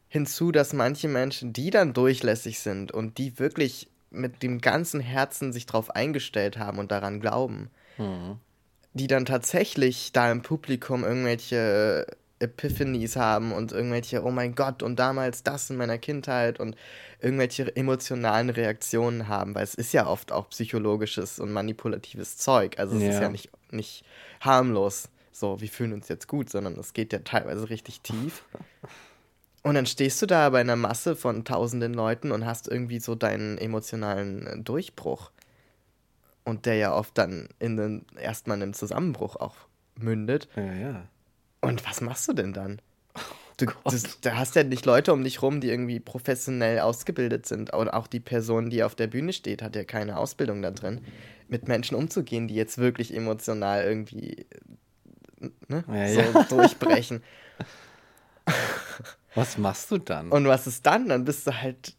hinzu, 0.09 0.51
dass 0.51 0.73
manche 0.73 1.09
Menschen, 1.09 1.53
die 1.53 1.69
dann 1.69 1.93
durchlässig 1.93 2.61
sind 2.61 2.91
und 2.91 3.19
die 3.19 3.39
wirklich 3.39 3.91
mit 4.11 4.43
dem 4.43 4.61
ganzen 4.61 5.01
Herzen 5.01 5.53
sich 5.53 5.67
drauf 5.67 5.91
eingestellt 5.91 6.59
haben 6.59 6.79
und 6.79 6.91
daran 6.93 7.21
glauben, 7.21 7.71
die 8.95 9.07
dann 9.07 9.25
tatsächlich 9.27 10.13
da 10.13 10.31
im 10.31 10.43
Publikum 10.43 11.05
irgendwelche 11.05 12.07
Epiphanies 12.41 13.17
haben 13.17 13.51
und 13.53 13.73
irgendwelche, 13.73 14.23
oh 14.25 14.31
mein 14.31 14.55
Gott, 14.55 14.83
und 14.85 14.97
damals 14.99 15.43
das 15.43 15.71
in 15.71 15.77
meiner 15.77 15.99
Kindheit 15.99 16.61
und 16.61 16.77
irgendwelche 17.21 17.75
emotionalen 17.75 18.51
Reaktionen 18.51 19.27
haben, 19.27 19.57
weil 19.57 19.65
es 19.65 19.75
ist 19.75 19.93
ja 19.93 20.07
oft 20.07 20.31
auch 20.31 20.49
psychologisches 20.51 21.41
und 21.41 21.53
manipulatives 21.53 22.37
Zeug. 22.37 22.79
Also 22.79 22.97
es 22.97 23.03
ist 23.03 23.15
Ja. 23.17 23.23
ja 23.23 23.29
nicht, 23.29 23.51
nicht 23.73 24.05
harmlos, 24.41 25.09
so, 25.33 25.61
wir 25.61 25.69
fühlen 25.69 25.93
uns 25.93 26.09
jetzt 26.09 26.29
gut, 26.29 26.49
sondern 26.51 26.75
es 26.79 26.93
geht 26.93 27.13
ja 27.13 27.19
teilweise 27.21 27.69
richtig 27.71 28.01
tief. 28.01 28.45
Und 29.63 29.75
dann 29.75 29.87
stehst 29.87 30.23
du 30.23 30.27
da 30.27 30.51
bei 30.51 30.61
einer 30.61 30.77
Masse 30.77 31.17
von 31.17 31.45
tausenden 31.45 31.93
Leuten 31.95 32.33
und 32.33 32.47
hast 32.47 32.69
irgendwie 32.69 33.01
so 33.01 33.15
deinen 33.15 33.59
emotionalen 33.59 34.47
äh, 34.47 34.59
Durchbruch. 34.59 35.31
Und 36.45 36.65
der 36.65 36.77
ja 36.77 36.95
oft 36.95 37.17
dann 37.19 37.49
in 37.59 37.77
den, 37.77 38.07
erstmal 38.19 38.57
in 38.57 38.63
einem 38.63 38.73
Zusammenbruch 38.75 39.37
auch 39.37 39.57
mündet. 39.97 40.49
Ja, 40.57 40.73
ja. 40.73 41.09
Und 41.61 41.87
was 41.87 42.01
machst 42.01 42.29
du 42.29 42.33
denn 42.33 42.53
dann? 42.53 42.81
Du, 43.59 43.67
das, 43.85 44.21
da 44.21 44.37
hast 44.37 44.55
ja 44.55 44.63
nicht 44.63 44.87
Leute 44.87 45.13
um 45.13 45.25
dich 45.25 45.43
rum, 45.43 45.61
die 45.61 45.69
irgendwie 45.69 45.99
professionell 45.99 46.79
ausgebildet 46.79 47.47
sind. 47.47 47.73
Und 47.73 47.89
auch 47.89 48.07
die 48.07 48.21
Person, 48.21 48.71
die 48.71 48.85
auf 48.85 48.95
der 48.95 49.09
Bühne 49.09 49.33
steht, 49.33 49.63
hat 49.63 49.75
ja 49.75 49.83
keine 49.83 50.17
Ausbildung 50.17 50.63
da 50.63 50.71
drin, 50.71 51.01
mit 51.49 51.67
Menschen 51.67 51.97
umzugehen, 51.97 52.47
die 52.47 52.55
jetzt 52.55 52.79
wirklich 52.79 53.15
emotional 53.15 53.83
irgendwie 53.83 54.47
ne, 55.69 55.85
Ja, 55.89 56.09
so 56.09 56.21
ja. 56.21 56.43
durchbrechen. 56.45 57.23
Was 59.35 59.59
machst 59.59 59.91
du 59.91 59.99
dann? 59.99 60.31
Und 60.31 60.47
was 60.47 60.67
ist 60.67 60.85
dann? 60.87 61.09
Dann 61.09 61.25
bist 61.25 61.47
du 61.47 61.53
halt, 61.53 61.95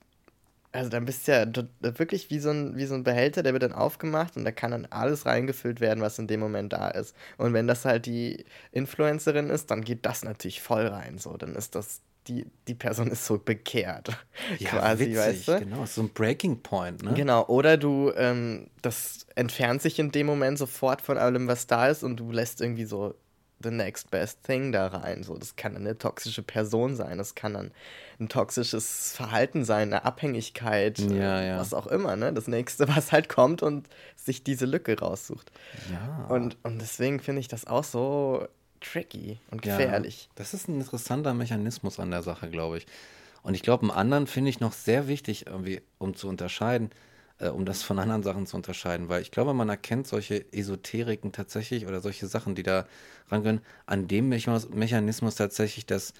also 0.72 0.90
dann 0.90 1.06
bist 1.06 1.28
du 1.28 1.32
ja 1.32 1.46
wirklich 1.98 2.30
wie 2.30 2.40
so, 2.40 2.50
ein, 2.50 2.76
wie 2.76 2.86
so 2.86 2.96
ein 2.96 3.04
Behälter, 3.04 3.44
der 3.44 3.54
wird 3.54 3.64
dann 3.64 3.74
aufgemacht 3.74 4.36
und 4.36 4.46
da 4.46 4.52
kann 4.52 4.72
dann 4.72 4.88
alles 4.90 5.26
reingefüllt 5.26 5.80
werden, 5.80 6.02
was 6.02 6.20
in 6.20 6.28
dem 6.28 6.40
Moment 6.40 6.74
da 6.74 6.90
ist. 6.90 7.16
Und 7.38 7.54
wenn 7.54 7.68
das 7.68 7.86
halt 7.86 8.06
die 8.06 8.46
Influencerin 8.72 9.50
ist, 9.50 9.72
dann 9.72 9.84
geht 9.84 10.06
das 10.06 10.24
natürlich 10.24 10.62
voll 10.62 10.88
rein. 10.88 11.18
So, 11.18 11.38
dann 11.38 11.56
ist 11.56 11.76
das, 11.76 12.02
die, 12.28 12.46
die 12.68 12.76
Person 12.76 13.10
ist 13.10 13.26
so 13.26 13.38
bekehrt. 13.38 14.10
ja, 14.60 14.70
quasi, 14.70 15.06
witzig, 15.06 15.18
weißt 15.18 15.48
du? 15.48 15.60
genau. 15.60 15.86
So 15.86 16.02
ein 16.02 16.10
Breaking 16.10 16.62
Point, 16.62 17.04
ne? 17.04 17.14
Genau, 17.14 17.46
oder 17.48 17.78
du, 17.78 18.12
ähm, 18.16 18.70
das 18.82 19.26
entfernt 19.36 19.82
sich 19.82 19.98
in 19.98 20.12
dem 20.12 20.28
Moment 20.28 20.58
sofort 20.58 21.02
von 21.02 21.18
allem, 21.18 21.48
was 21.48 21.68
da 21.68 21.88
ist 21.88 22.04
und 22.04 22.18
du 22.18 22.32
lässt 22.32 22.62
irgendwie 22.62 22.86
so 22.86 23.16
the 23.62 23.72
next 23.72 24.10
best 24.12 24.44
thing 24.44 24.72
da 24.72 24.88
rein. 24.88 25.24
So, 25.24 25.38
das 25.38 25.56
kann 25.56 25.76
eine 25.76 25.98
toxische 25.98 26.42
Person 26.44 26.96
sein, 26.96 27.18
das 27.18 27.36
kann 27.36 27.54
dann 27.54 27.72
ein 28.20 28.30
toxisches 28.30 29.14
Verhalten 29.16 29.66
sein, 29.66 29.94
eine 29.94 30.06
Abhängigkeit, 30.06 31.00
Ja, 31.00 31.40
äh, 31.42 31.48
ja. 31.50 31.60
was 31.60 31.74
auch 31.74 31.88
immer, 31.88 32.16
ne? 32.16 32.34
Das 32.34 32.48
nächste, 32.48 32.88
was 32.88 33.12
halt 33.12 33.30
kommt 33.30 33.62
und 33.62 33.88
sich 34.16 34.44
diese 34.44 34.66
Lücke 34.66 34.98
raussucht. 35.00 35.52
Ja. 35.92 36.26
Und, 36.30 36.58
und 36.64 36.80
deswegen 36.80 37.20
finde 37.20 37.42
ich 37.42 37.48
das 37.48 37.66
auch 37.68 37.84
so 37.84 38.48
tricky 38.82 39.40
und 39.52 39.62
gefährlich. 39.62 40.30
das 40.36 40.54
ist 40.54 40.70
ein 40.70 40.80
interessanter 40.80 41.34
Mechanismus 41.34 42.00
an 42.00 42.12
der 42.12 42.24
Sache, 42.24 42.50
glaube 42.50 42.78
ich. 42.78 42.88
Und 43.44 43.54
ich 43.54 43.62
glaube, 43.62 43.84
einen 43.84 43.92
anderen 43.92 44.28
finde 44.28 44.50
ich 44.50 44.60
noch 44.60 44.74
sehr 44.74 45.08
wichtig, 45.08 45.48
irgendwie, 45.48 45.82
um 45.98 46.16
zu 46.16 46.28
unterscheiden, 46.28 46.90
äh, 47.40 47.50
um 47.50 47.66
das 47.66 47.84
von 47.84 48.00
anderen 48.00 48.24
Sachen 48.24 48.46
zu 48.46 48.58
unterscheiden, 48.58 49.10
weil 49.10 49.22
ich 49.22 49.32
glaube, 49.32 49.54
man 49.54 49.70
erkennt 49.70 50.08
solche 50.08 50.52
Esoteriken 50.54 51.32
tatsächlich 51.32 51.88
oder 51.88 52.02
solche 52.02 52.28
Sachen, 52.28 52.56
die 52.56 52.64
da 52.64 52.86
rangehen, 53.30 53.62
an 53.86 54.08
dem 54.08 54.30
Mechanismus, 54.30 55.36
tatsächlich, 55.36 55.86
dass 55.86 56.14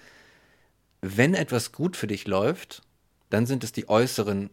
wenn 1.02 1.34
etwas 1.34 1.72
gut 1.72 1.96
für 1.96 2.06
dich 2.06 2.26
läuft, 2.26 2.82
dann 3.30 3.46
sind 3.46 3.64
es 3.64 3.72
die 3.72 3.88
äußeren 3.88 4.50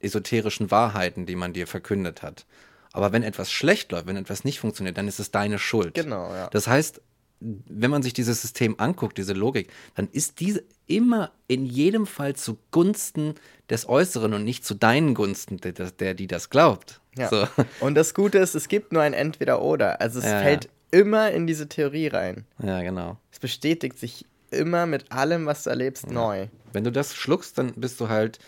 esoterischen 0.00 0.70
Wahrheiten, 0.70 1.26
die 1.26 1.34
man 1.34 1.52
dir 1.52 1.66
verkündet 1.66 2.22
hat. 2.22 2.46
Aber 2.92 3.12
wenn 3.12 3.22
etwas 3.22 3.50
schlecht 3.50 3.92
läuft, 3.92 4.06
wenn 4.06 4.16
etwas 4.16 4.44
nicht 4.44 4.60
funktioniert, 4.60 4.96
dann 4.96 5.08
ist 5.08 5.18
es 5.18 5.30
deine 5.30 5.58
Schuld. 5.58 5.94
Genau, 5.94 6.32
ja. 6.32 6.48
Das 6.50 6.68
heißt, 6.68 7.00
wenn 7.40 7.90
man 7.90 8.02
sich 8.02 8.12
dieses 8.12 8.42
System 8.42 8.74
anguckt, 8.78 9.16
diese 9.18 9.32
Logik, 9.32 9.70
dann 9.94 10.08
ist 10.10 10.40
diese 10.40 10.64
immer 10.86 11.30
in 11.46 11.66
jedem 11.66 12.06
Fall 12.06 12.34
zugunsten 12.34 13.34
des 13.70 13.88
Äußeren 13.88 14.34
und 14.34 14.44
nicht 14.44 14.64
zu 14.64 14.74
deinen 14.74 15.14
Gunsten, 15.14 15.58
der, 15.58 15.72
der, 15.72 16.14
die 16.14 16.26
das 16.26 16.50
glaubt. 16.50 17.00
Ja. 17.16 17.28
So. 17.28 17.46
Und 17.80 17.94
das 17.94 18.14
Gute 18.14 18.38
ist, 18.38 18.54
es 18.54 18.68
gibt 18.68 18.92
nur 18.92 19.02
ein 19.02 19.12
Entweder-Oder. 19.12 20.00
Also 20.00 20.18
es 20.18 20.24
Ja, 20.24 20.32
ja. 20.32 20.42
fällt 20.42 20.68
immer 20.90 21.30
in 21.30 21.46
diese 21.46 21.68
Theorie 21.68 22.08
rein. 22.08 22.44
ja, 22.62 22.82
genau. 22.82 23.18
Es 23.30 23.38
bestätigt 23.38 23.98
sich 23.98 24.24
immer 24.50 24.86
mit 24.86 25.12
allem, 25.12 25.44
was 25.46 25.64
du 25.64 25.70
erlebst, 25.70 26.10
neu. 26.10 26.48
Wenn 26.72 26.84
du 26.84 26.90
das 26.90 27.14
schluckst, 27.14 27.58
dann 27.58 27.72
bist 27.74 28.00
du 28.00 28.08
halt, 28.08 28.38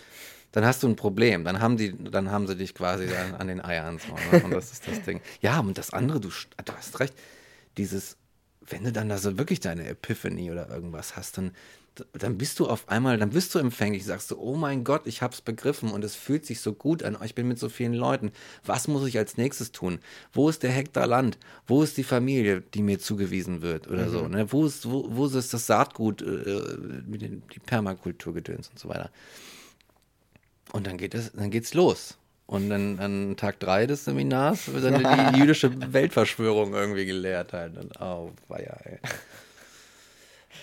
dann 0.52 0.64
hast 0.64 0.82
du 0.82 0.88
ein 0.88 0.96
Problem. 0.96 1.44
Dann 1.44 1.60
haben 1.60 1.76
die, 1.76 1.94
dann 2.10 2.30
haben 2.30 2.46
sie 2.46 2.56
dich 2.56 2.74
quasi 2.74 3.06
an, 3.14 3.34
an 3.34 3.46
den 3.48 3.62
Eiern. 3.62 3.98
So, 3.98 4.36
ne? 4.36 4.42
Und 4.44 4.52
das 4.52 4.72
ist 4.72 4.88
das 4.88 5.02
Ding. 5.02 5.20
Ja, 5.42 5.60
und 5.60 5.76
das 5.76 5.90
andere, 5.90 6.18
du, 6.20 6.28
du 6.28 6.72
hast 6.72 6.98
recht, 7.00 7.14
dieses, 7.76 8.16
wenn 8.70 8.84
du 8.84 8.92
dann 8.92 9.08
da 9.08 9.18
so 9.18 9.38
wirklich 9.38 9.60
deine 9.60 9.86
Epiphany 9.86 10.50
oder 10.50 10.68
irgendwas 10.68 11.16
hast, 11.16 11.38
dann, 11.38 11.52
dann 12.12 12.38
bist 12.38 12.58
du 12.58 12.68
auf 12.68 12.88
einmal, 12.88 13.18
dann 13.18 13.30
bist 13.30 13.54
du 13.54 13.58
empfänglich, 13.58 14.04
sagst 14.04 14.30
du, 14.30 14.38
oh 14.38 14.56
mein 14.56 14.84
Gott, 14.84 15.06
ich 15.06 15.22
hab's 15.22 15.40
begriffen 15.40 15.90
und 15.90 16.04
es 16.04 16.14
fühlt 16.14 16.46
sich 16.46 16.60
so 16.60 16.72
gut 16.72 17.02
an, 17.02 17.16
ich 17.24 17.34
bin 17.34 17.48
mit 17.48 17.58
so 17.58 17.68
vielen 17.68 17.94
Leuten. 17.94 18.32
Was 18.64 18.88
muss 18.88 19.06
ich 19.06 19.18
als 19.18 19.36
nächstes 19.36 19.72
tun? 19.72 19.98
Wo 20.32 20.48
ist 20.48 20.62
der 20.62 20.70
Hektar 20.70 21.06
Land? 21.06 21.38
Wo 21.66 21.82
ist 21.82 21.96
die 21.96 22.04
Familie, 22.04 22.60
die 22.60 22.82
mir 22.82 22.98
zugewiesen 22.98 23.62
wird 23.62 23.88
oder 23.88 24.08
so? 24.08 24.28
Ne? 24.28 24.50
Wo, 24.52 24.66
ist, 24.66 24.88
wo, 24.88 25.06
wo 25.10 25.26
ist 25.26 25.52
das 25.52 25.66
Saatgut, 25.66 26.22
äh, 26.22 26.76
mit 27.06 27.22
den, 27.22 27.42
die 27.54 27.60
Permakulturgedöns 27.60 28.68
und 28.68 28.78
so 28.78 28.88
weiter? 28.88 29.10
Und 30.72 30.86
dann 30.86 30.96
geht 30.96 31.14
es, 31.14 31.32
dann 31.32 31.50
geht's 31.50 31.74
los. 31.74 32.16
Und 32.50 32.68
dann 32.68 32.98
an 32.98 33.36
Tag 33.36 33.60
drei 33.60 33.86
des 33.86 34.06
Seminars 34.06 34.72
wird 34.72 34.82
dann 34.82 35.32
die 35.34 35.38
jüdische 35.38 35.70
Weltverschwörung 35.92 36.74
irgendwie 36.74 37.06
gelehrt 37.06 37.52
halt. 37.52 37.76
Und, 37.76 37.92
oh, 38.00 38.32
weia, 38.48 38.76
ey. 38.82 38.98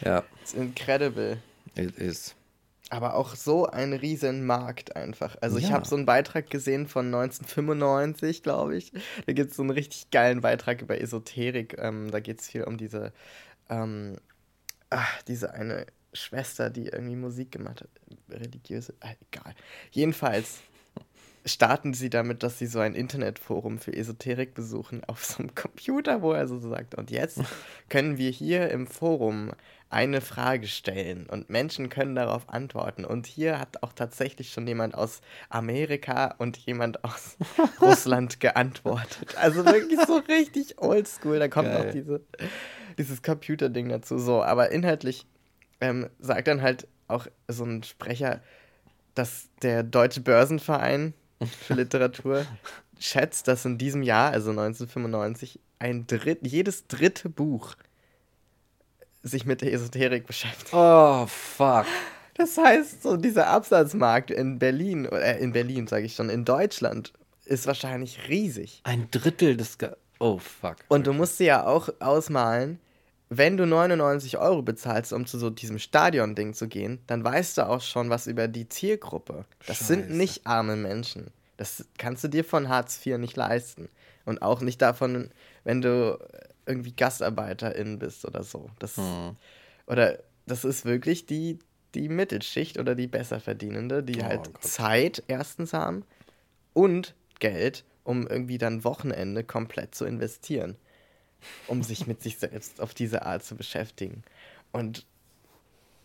Ja, 0.03 0.23
It's 0.41 0.53
incredible. 0.53 1.37
it 1.75 1.97
is. 1.97 2.35
Aber 2.89 3.15
auch 3.15 3.35
so 3.35 3.67
ein 3.67 3.93
riesen 3.93 4.45
Markt 4.45 4.97
einfach. 4.97 5.37
Also 5.39 5.57
ich 5.57 5.69
Ja. 5.69 5.71
habe 5.71 5.87
so 5.87 5.95
einen 5.95 6.05
Beitrag 6.05 6.49
gesehen 6.49 6.87
von 6.87 7.05
1995, 7.07 8.43
glaube 8.43 8.75
ich. 8.75 8.91
Da 9.25 9.31
gibt 9.31 9.51
es 9.51 9.55
so 9.57 9.63
einen 9.63 9.69
richtig 9.71 10.11
geilen 10.11 10.41
Beitrag 10.41 10.81
über 10.81 10.99
Esoterik. 10.99 11.77
Ähm, 11.79 12.11
da 12.11 12.19
geht 12.19 12.41
es 12.41 12.47
viel 12.49 12.63
um 12.65 12.77
diese, 12.77 13.13
ähm, 13.69 14.17
ach, 14.89 15.21
diese 15.23 15.53
eine 15.53 15.85
Schwester, 16.13 16.69
die 16.69 16.87
irgendwie 16.87 17.15
Musik 17.15 17.51
gemacht 17.53 17.79
hat. 17.81 17.89
Religiöse, 18.29 18.93
ah, 18.99 19.09
egal. 19.31 19.53
Jedenfalls 19.91 20.59
starten 21.47 21.93
sie 21.93 22.09
damit, 22.09 22.43
dass 22.43 22.59
sie 22.59 22.67
so 22.67 22.79
ein 22.79 22.93
Internetforum 22.93 23.79
für 23.79 23.93
Esoterik 23.93 24.53
besuchen 24.53 25.03
auf 25.05 25.23
so 25.23 25.39
einem 25.39 25.55
Computer, 25.55 26.21
wo 26.21 26.33
er 26.33 26.47
so 26.47 26.59
sagt, 26.59 26.95
und 26.95 27.11
jetzt 27.11 27.41
können 27.89 28.17
wir 28.17 28.29
hier 28.29 28.69
im 28.69 28.87
Forum 28.87 29.51
eine 29.89 30.19
Frage 30.19 30.67
stellen 30.67 31.27
und 31.27 31.49
Menschen 31.49 31.89
können 31.89 32.15
darauf 32.15 32.49
antworten. 32.49 33.05
Und 33.05 33.25
hier 33.25 33.59
hat 33.59 33.83
auch 33.83 33.93
tatsächlich 33.93 34.51
schon 34.51 34.67
jemand 34.67 34.95
aus 34.95 35.21
Amerika 35.49 36.35
und 36.37 36.57
jemand 36.57 37.03
aus 37.05 37.37
Russland 37.81 38.39
geantwortet. 38.39 39.35
Also 39.37 39.65
wirklich 39.65 39.99
so 40.05 40.17
richtig 40.27 40.81
oldschool. 40.81 41.39
Da 41.39 41.47
kommt 41.47 41.69
Geil. 41.69 41.85
noch 41.85 41.91
diese, 41.91 42.21
dieses 42.97 43.23
Computerding 43.23 43.87
dazu. 43.87 44.17
So, 44.17 44.43
aber 44.43 44.71
inhaltlich 44.71 45.25
ähm, 45.79 46.09
sagt 46.19 46.49
dann 46.49 46.61
halt 46.61 46.87
auch 47.07 47.27
so 47.47 47.63
ein 47.63 47.83
Sprecher, 47.83 48.41
dass 49.15 49.49
der 49.61 49.83
Deutsche 49.83 50.19
Börsenverein 50.19 51.13
für 51.45 51.73
Literatur 51.73 52.45
schätzt, 52.99 53.47
dass 53.47 53.65
in 53.65 53.77
diesem 53.77 54.03
Jahr, 54.03 54.31
also 54.31 54.49
1995, 54.51 55.59
ein 55.79 56.07
Dritt, 56.07 56.39
jedes 56.45 56.87
dritte 56.87 57.29
Buch 57.29 57.75
sich 59.23 59.45
mit 59.45 59.61
der 59.61 59.73
Esoterik 59.73 60.25
beschäftigt. 60.25 60.73
Oh, 60.73 61.25
fuck. 61.27 61.85
Das 62.35 62.57
heißt, 62.57 63.03
so 63.03 63.17
dieser 63.17 63.47
Absatzmarkt 63.47 64.31
in 64.31 64.59
Berlin, 64.59 65.05
äh, 65.05 65.39
in 65.39 65.53
Berlin 65.53 65.87
sage 65.87 66.05
ich 66.05 66.15
schon, 66.15 66.29
in 66.29 66.45
Deutschland 66.45 67.13
ist 67.45 67.65
wahrscheinlich 67.65 68.27
riesig. 68.29 68.81
Ein 68.83 69.09
Drittel 69.11 69.57
des. 69.57 69.77
Ge 69.77 69.91
oh, 70.19 70.37
fuck. 70.37 70.77
Und 70.87 71.07
du 71.07 71.13
musst 71.13 71.39
dir 71.39 71.45
ja 71.45 71.65
auch 71.65 71.89
ausmalen, 71.99 72.79
wenn 73.29 73.57
du 73.57 73.65
99 73.65 74.37
Euro 74.37 74.61
bezahlst, 74.61 75.11
um 75.13 75.25
zu 75.25 75.37
so 75.37 75.49
diesem 75.49 75.79
Stadion-Ding 75.79 76.53
zu 76.53 76.67
gehen, 76.67 76.99
dann 77.07 77.23
weißt 77.23 77.57
du 77.57 77.67
auch 77.67 77.81
schon 77.81 78.09
was 78.09 78.27
über 78.27 78.47
die 78.47 78.69
Zielgruppe. 78.69 79.45
Das 79.65 79.79
sind 79.79 80.05
Scheiße. 80.05 80.17
nicht 80.17 80.47
arme 80.47 80.75
Menschen. 80.75 81.31
Das 81.57 81.85
kannst 81.97 82.23
du 82.23 82.27
dir 82.27 82.43
von 82.45 82.69
Hartz 82.69 83.05
IV 83.05 83.17
nicht 83.17 83.35
leisten. 83.35 83.89
Und 84.25 84.41
auch 84.41 84.61
nicht 84.61 84.81
davon, 84.81 85.29
wenn 85.63 85.81
du 85.81 86.17
irgendwie 86.65 86.91
Gastarbeiterin 86.93 87.97
bist 87.99 88.25
oder 88.25 88.43
so. 88.43 88.69
Das, 88.79 88.97
Hm. 88.97 89.35
Oder 89.87 90.19
das 90.45 90.65
ist 90.65 90.85
wirklich 90.85 91.25
die, 91.25 91.59
die 91.95 92.09
Mittelschicht 92.09 92.77
oder 92.77 92.93
die 92.95 93.07
Besserverdienende, 93.07 94.03
die 94.03 94.19
Oh 94.21 94.23
halt 94.25 94.53
Gott. 94.53 94.63
Zeit 94.63 95.23
erstens 95.27 95.73
haben 95.73 96.03
und 96.73 97.15
Geld, 97.39 97.85
um 98.03 98.27
irgendwie 98.27 98.57
dann 98.57 98.83
Wochenende 98.83 99.43
komplett 99.43 99.95
zu 99.95 100.05
investieren, 100.05 100.75
um 101.67 101.83
sich 101.83 102.07
mit 102.07 102.21
sich 102.21 102.37
selbst 102.37 102.81
auf 102.81 102.93
diese 102.93 103.25
Art 103.25 103.43
zu 103.43 103.55
beschäftigen. 103.55 104.23
Und 104.71 105.05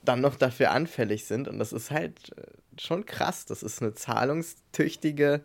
dann 0.04 0.20
noch 0.20 0.36
dafür 0.36 0.70
anfällig 0.72 1.24
sind. 1.24 1.48
Und 1.48 1.58
das 1.58 1.72
ist 1.72 1.90
halt 1.90 2.36
äh, 2.36 2.42
schon 2.80 3.06
krass. 3.06 3.46
Das 3.46 3.62
ist 3.62 3.82
eine 3.82 3.94
zahlungstüchtige 3.94 5.42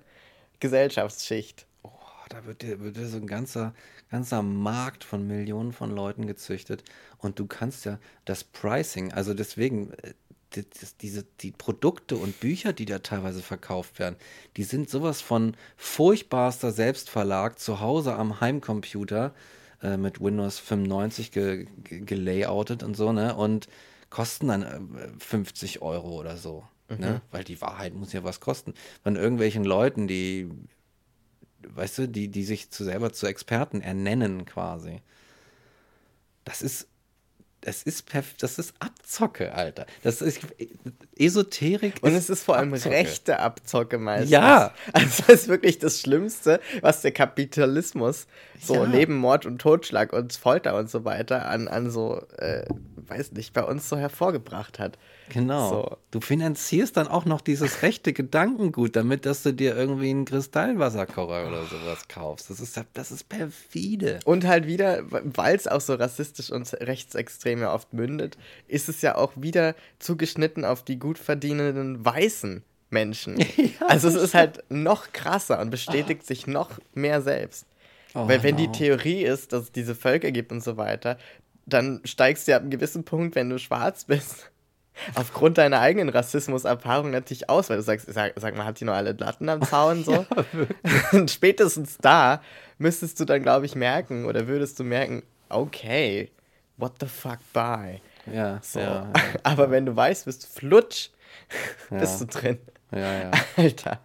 Gesellschaftsschicht. 0.59 1.67
Oh, 1.83 1.91
da 2.29 2.45
wird 2.45 2.61
dir, 2.61 2.79
wird 2.79 2.97
dir 2.97 3.07
so 3.07 3.17
ein 3.17 3.27
ganzer, 3.27 3.73
ganzer 4.09 4.41
Markt 4.41 5.03
von 5.03 5.27
Millionen 5.27 5.73
von 5.73 5.91
Leuten 5.91 6.27
gezüchtet. 6.27 6.83
Und 7.17 7.39
du 7.39 7.45
kannst 7.45 7.85
ja 7.85 7.99
das 8.25 8.43
Pricing, 8.43 9.13
also 9.13 9.33
deswegen, 9.33 9.93
äh, 9.93 10.13
die, 10.55 10.65
diese, 11.01 11.25
die 11.41 11.51
Produkte 11.51 12.15
und 12.15 12.39
Bücher, 12.39 12.71
die 12.71 12.85
da 12.85 12.99
teilweise 12.99 13.41
verkauft 13.41 13.99
werden, 13.99 14.15
die 14.55 14.63
sind 14.63 14.89
sowas 14.89 15.21
von 15.21 15.57
furchtbarster 15.75 16.71
Selbstverlag 16.71 17.59
zu 17.59 17.81
Hause 17.81 18.15
am 18.15 18.39
Heimcomputer 18.39 19.35
äh, 19.81 19.97
mit 19.97 20.21
Windows 20.21 20.59
95 20.59 21.31
ge, 21.31 21.67
ge, 21.83 22.01
gelayoutet 22.01 22.83
und 22.83 22.95
so, 22.95 23.11
ne? 23.11 23.35
Und 23.35 23.67
kosten 24.09 24.47
dann 24.47 24.63
äh, 24.63 25.09
50 25.19 25.81
Euro 25.81 26.19
oder 26.19 26.37
so. 26.37 26.65
Ne? 26.89 27.21
Weil 27.31 27.43
die 27.43 27.59
Wahrheit 27.59 27.93
muss 27.93 28.13
ja 28.13 28.23
was 28.23 28.39
kosten. 28.39 28.73
Von 29.03 29.17
irgendwelchen 29.17 29.65
Leuten, 29.65 30.07
die 30.07 30.49
weißt 31.61 31.97
du, 31.99 32.07
die, 32.07 32.29
die 32.29 32.43
sich 32.43 32.69
zu 32.69 32.83
selber 32.83 33.13
zu 33.13 33.27
Experten 33.27 33.81
ernennen 33.81 34.45
quasi. 34.45 35.01
Das 36.43 36.61
ist, 36.61 36.87
das 37.67 37.83
ist, 37.83 38.05
perf 38.05 38.33
das 38.39 38.57
ist 38.59 38.73
Abzocke, 38.79 39.53
Alter. 39.53 39.85
Das 40.01 40.21
ist 40.21 40.39
Esoterik. 41.17 41.95
Und 42.01 42.13
es 42.13 42.29
ist 42.29 42.43
vor 42.43 42.55
allem 42.55 42.73
Abzocke. 42.73 42.95
rechte 42.95 43.39
Abzocke 43.39 43.97
meistens. 43.97 44.31
Ja. 44.31 44.73
Also 44.93 45.23
das 45.27 45.41
ist 45.41 45.47
wirklich 45.49 45.77
das 45.77 45.99
Schlimmste, 45.99 46.61
was 46.79 47.01
der 47.01 47.11
Kapitalismus 47.11 48.27
so 48.61 48.75
Ja. 48.75 48.87
neben 48.87 49.17
Mord 49.17 49.45
und 49.45 49.59
Totschlag 49.59 50.13
und 50.13 50.31
Folter 50.33 50.77
und 50.77 50.89
so 50.89 51.03
weiter 51.03 51.47
an, 51.49 51.67
an 51.67 51.91
so, 51.91 52.21
äh, 52.37 52.65
weiß 53.07 53.33
nicht, 53.33 53.51
bei 53.53 53.63
uns 53.63 53.89
so 53.89 53.97
hervorgebracht 53.97 54.79
hat. 54.79 54.97
Genau. 55.29 55.69
So. 55.69 55.97
Du 56.11 56.21
finanzierst 56.21 56.95
dann 56.95 57.07
auch 57.07 57.25
noch 57.25 57.41
dieses 57.41 57.81
rechte 57.81 58.13
Gedankengut, 58.13 58.95
damit, 58.95 59.25
dass 59.25 59.43
du 59.43 59.53
dir 59.53 59.75
irgendwie 59.75 60.09
einen 60.09 60.23
Kristallwasserkocher 60.25 61.47
oder 61.47 61.63
sowas 61.65 62.07
kaufst. 62.07 62.49
Das 62.49 62.61
ist, 62.61 62.79
das 62.93 63.11
ist 63.11 63.27
perfide. 63.27 64.19
Und 64.23 64.45
halt 64.47 64.67
wieder, 64.67 65.01
weil 65.09 65.55
es 65.55 65.67
auch 65.67 65.81
so 65.81 65.95
rassistisch 65.95 66.49
und 66.49 66.71
rechtsextrem 66.79 67.56
ja 67.59 67.73
oft 67.73 67.93
mündet, 67.93 68.37
ist 68.67 68.89
es 68.89 69.01
ja 69.01 69.15
auch 69.15 69.33
wieder 69.35 69.75
zugeschnitten 69.99 70.65
auf 70.65 70.83
die 70.83 70.99
gut 70.99 71.17
verdienenden 71.17 72.03
weißen 72.03 72.63
Menschen. 72.89 73.37
also 73.87 74.07
es 74.07 74.15
ist 74.15 74.33
halt 74.33 74.63
noch 74.69 75.11
krasser 75.13 75.59
und 75.59 75.69
bestätigt 75.69 76.25
sich 76.25 76.47
noch 76.47 76.79
mehr 76.93 77.21
selbst. 77.21 77.65
Oh, 78.13 78.27
Weil 78.27 78.43
wenn 78.43 78.57
die 78.57 78.67
no. 78.67 78.73
Theorie 78.73 79.23
ist, 79.23 79.53
dass 79.53 79.63
es 79.63 79.71
diese 79.71 79.95
Völker 79.95 80.31
gibt 80.31 80.51
und 80.51 80.63
so 80.63 80.77
weiter, 80.77 81.17
dann 81.65 82.01
steigst 82.05 82.47
du 82.47 82.51
ja 82.51 82.57
ab 82.57 82.63
einem 82.63 82.71
gewissen 82.71 83.03
Punkt, 83.03 83.35
wenn 83.35 83.49
du 83.49 83.59
schwarz 83.59 84.05
bist, 84.05 84.49
aufgrund 85.15 85.57
deiner 85.57 85.79
eigenen 85.79 86.09
Rassismuserfahrung 86.09 87.11
natürlich 87.11 87.49
aus, 87.49 87.69
weil 87.69 87.77
du 87.77 87.83
sagst, 87.83 88.11
sag, 88.11 88.33
sag 88.37 88.55
mal, 88.55 88.65
hat 88.65 88.79
die 88.79 88.85
noch 88.85 88.93
alle 88.93 89.11
Latten 89.11 89.49
am 89.49 89.61
Zaun 89.61 90.03
so? 90.03 90.25
Und 91.11 91.29
spätestens 91.29 91.97
da 91.97 92.41
müsstest 92.77 93.19
du 93.19 93.25
dann, 93.25 93.43
glaube 93.43 93.65
ich, 93.65 93.75
merken 93.75 94.25
oder 94.25 94.47
würdest 94.47 94.79
du 94.79 94.83
merken, 94.83 95.23
okay, 95.49 96.31
what 96.77 96.93
the 96.99 97.07
fuck, 97.07 97.39
bye. 97.53 98.01
Ja, 98.31 98.59
So. 98.61 98.79
ja, 98.79 99.11
Aber 99.43 99.71
wenn 99.71 99.85
du 99.85 99.95
weißt, 99.95 100.25
bist 100.25 100.43
du 100.43 100.47
flutsch, 100.59 101.09
bist 101.89 102.19
Ja. 102.21 102.25
du 102.25 102.39
drin. 102.39 102.57
ja, 102.91 103.19
ja. 103.23 103.31
Alter, 103.57 103.99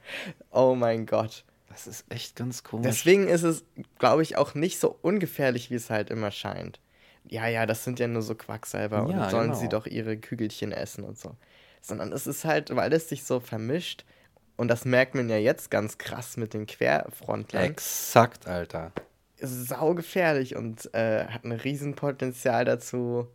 oh 0.51 0.75
mein 0.75 1.07
Gott. 1.07 1.45
Das 1.69 1.87
ist 1.87 2.05
echt 2.11 2.37
ganz 2.37 2.65
komisch. 2.65 2.85
Deswegen 2.87 3.29
ist 3.29 3.45
es, 3.45 3.65
glaube 3.99 4.23
ich, 4.23 4.37
auch 4.37 4.55
nicht 4.55 4.79
so 4.79 4.99
ungefährlich, 5.01 5.71
wie 5.71 5.75
es 5.77 5.89
halt 5.89 6.11
immer 6.11 6.31
scheint. 6.31 6.81
Ja, 7.25 7.47
ja, 7.47 7.65
das 7.65 7.83
sind 7.85 7.99
ja 7.99 8.09
nur 8.09 8.21
so 8.21 8.35
Quacksalber 8.35 8.97
Ja, 9.09 9.25
und 9.25 9.31
sollen 9.31 9.49
genau. 9.51 9.59
sie 9.59 9.69
doch 9.71 9.87
ihre 9.87 10.19
Kügelchen 10.19 10.71
essen 10.73 11.03
und 11.05 11.19
so. 11.19 11.35
Sondern 11.81 12.13
es 12.13 12.27
ist 12.27 12.45
halt, 12.45 12.75
weil 12.77 12.93
es 12.93 13.09
sich 13.09 13.25
so 13.25 13.41
vermischt 13.41 14.05
und 14.57 14.69
das 14.69 14.85
merkt 14.85 15.15
man 15.15 15.31
ja 15.31 15.39
jetzt 15.39 15.71
ganz 15.71 15.97
krass 15.97 16.37
mit 16.37 16.53
den 16.53 16.67
Querfrontlern. 16.67 17.65
Exakt, 17.65 18.47
Alter. 18.47 18.93
Saugefährlich 19.43 20.57
und 20.57 20.93
äh, 20.95 21.27
hat 21.27 21.45
ein 21.45 21.53
Riesenpotenzial 21.53 22.65
dazu, 22.65 23.27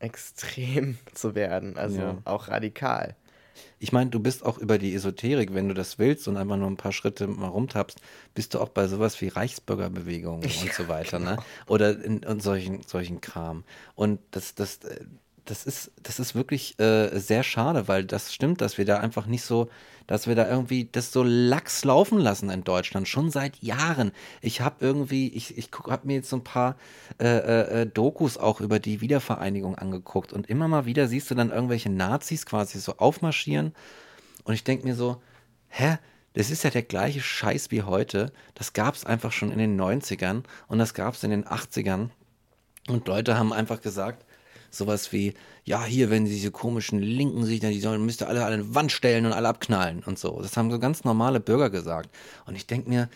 extrem 0.00 0.98
zu 1.14 1.34
werden. 1.34 1.76
Also 1.76 2.00
Ja. 2.00 2.18
auch 2.24 2.48
radikal. 2.48 3.16
Ich 3.80 3.90
meine, 3.92 4.10
du 4.10 4.20
bist 4.20 4.44
auch 4.44 4.58
über 4.58 4.78
die 4.78 4.94
Esoterik, 4.94 5.52
wenn 5.52 5.68
du 5.68 5.74
das 5.74 5.98
willst 5.98 6.28
und 6.28 6.36
einfach 6.36 6.56
nur 6.56 6.70
ein 6.70 6.76
paar 6.76 6.92
Schritte 6.92 7.26
mal 7.26 7.48
rumtappst, 7.48 8.00
bist 8.34 8.54
du 8.54 8.60
auch 8.60 8.68
bei 8.68 8.86
sowas 8.86 9.20
wie 9.20 9.28
Reichsbürgerbewegungen 9.28 10.42
und 10.62 10.72
so 10.72 10.88
weiter, 10.88 11.18
ne? 11.18 11.38
Oder 11.66 12.02
in, 12.04 12.22
in 12.22 12.40
solchen, 12.40 12.82
solchen 12.82 13.20
Kram. 13.20 13.64
Und 13.96 14.20
das, 14.30 14.54
das, 14.54 14.78
äh, 14.84 15.04
das 15.48 15.64
ist, 15.64 15.92
das 16.02 16.20
ist 16.20 16.34
wirklich 16.34 16.78
äh, 16.78 17.18
sehr 17.18 17.42
schade, 17.42 17.88
weil 17.88 18.04
das 18.04 18.34
stimmt, 18.34 18.60
dass 18.60 18.76
wir 18.76 18.84
da 18.84 18.98
einfach 18.98 19.26
nicht 19.26 19.42
so, 19.42 19.70
dass 20.06 20.26
wir 20.26 20.34
da 20.34 20.48
irgendwie 20.48 20.88
das 20.92 21.10
so 21.10 21.22
lax 21.22 21.84
laufen 21.84 22.18
lassen 22.18 22.50
in 22.50 22.64
Deutschland, 22.64 23.08
schon 23.08 23.30
seit 23.30 23.56
Jahren. 23.62 24.12
Ich 24.42 24.60
habe 24.60 24.76
irgendwie, 24.80 25.28
ich, 25.28 25.56
ich 25.56 25.70
habe 25.86 26.06
mir 26.06 26.16
jetzt 26.16 26.28
so 26.28 26.36
ein 26.36 26.44
paar 26.44 26.76
äh, 27.18 27.26
äh, 27.26 27.80
äh, 27.82 27.86
Dokus 27.86 28.36
auch 28.36 28.60
über 28.60 28.78
die 28.78 29.00
Wiedervereinigung 29.00 29.74
angeguckt 29.74 30.34
und 30.34 30.50
immer 30.50 30.68
mal 30.68 30.84
wieder 30.84 31.08
siehst 31.08 31.30
du 31.30 31.34
dann 31.34 31.50
irgendwelche 31.50 31.90
Nazis 31.90 32.44
quasi 32.44 32.78
so 32.78 32.98
aufmarschieren 32.98 33.74
und 34.44 34.52
ich 34.52 34.64
denke 34.64 34.86
mir 34.86 34.94
so, 34.94 35.22
hä? 35.68 35.98
Das 36.34 36.50
ist 36.50 36.62
ja 36.62 36.70
der 36.70 36.82
gleiche 36.82 37.20
Scheiß 37.20 37.70
wie 37.72 37.82
heute. 37.82 38.32
Das 38.54 38.72
gab 38.72 38.94
es 38.94 39.04
einfach 39.04 39.32
schon 39.32 39.50
in 39.50 39.58
den 39.58 39.80
90ern 39.80 40.44
und 40.68 40.78
das 40.78 40.94
gab 40.94 41.14
es 41.14 41.24
in 41.24 41.30
den 41.30 41.46
80ern. 41.46 42.10
Und 42.86 43.08
Leute 43.08 43.36
haben 43.36 43.52
einfach 43.52 43.80
gesagt, 43.80 44.24
sowas 44.70 45.12
wie, 45.12 45.34
ja, 45.64 45.84
hier, 45.84 46.10
wenn 46.10 46.24
diese 46.24 46.50
komischen 46.50 47.00
Linken 47.00 47.44
sich, 47.44 47.60
dann 47.60 47.72
die 47.72 47.80
sollen, 47.80 48.04
müsst 48.04 48.22
ihr 48.22 48.28
alle 48.28 48.44
an 48.44 48.52
eine 48.52 48.74
Wand 48.74 48.92
stellen 48.92 49.26
und 49.26 49.32
alle 49.32 49.48
abknallen 49.48 50.02
und 50.04 50.18
so. 50.18 50.40
Das 50.40 50.56
haben 50.56 50.70
so 50.70 50.78
ganz 50.78 51.04
normale 51.04 51.40
Bürger 51.40 51.70
gesagt. 51.70 52.10
Und 52.46 52.56
ich 52.56 52.66
denke 52.66 52.88
mir, 52.88 53.08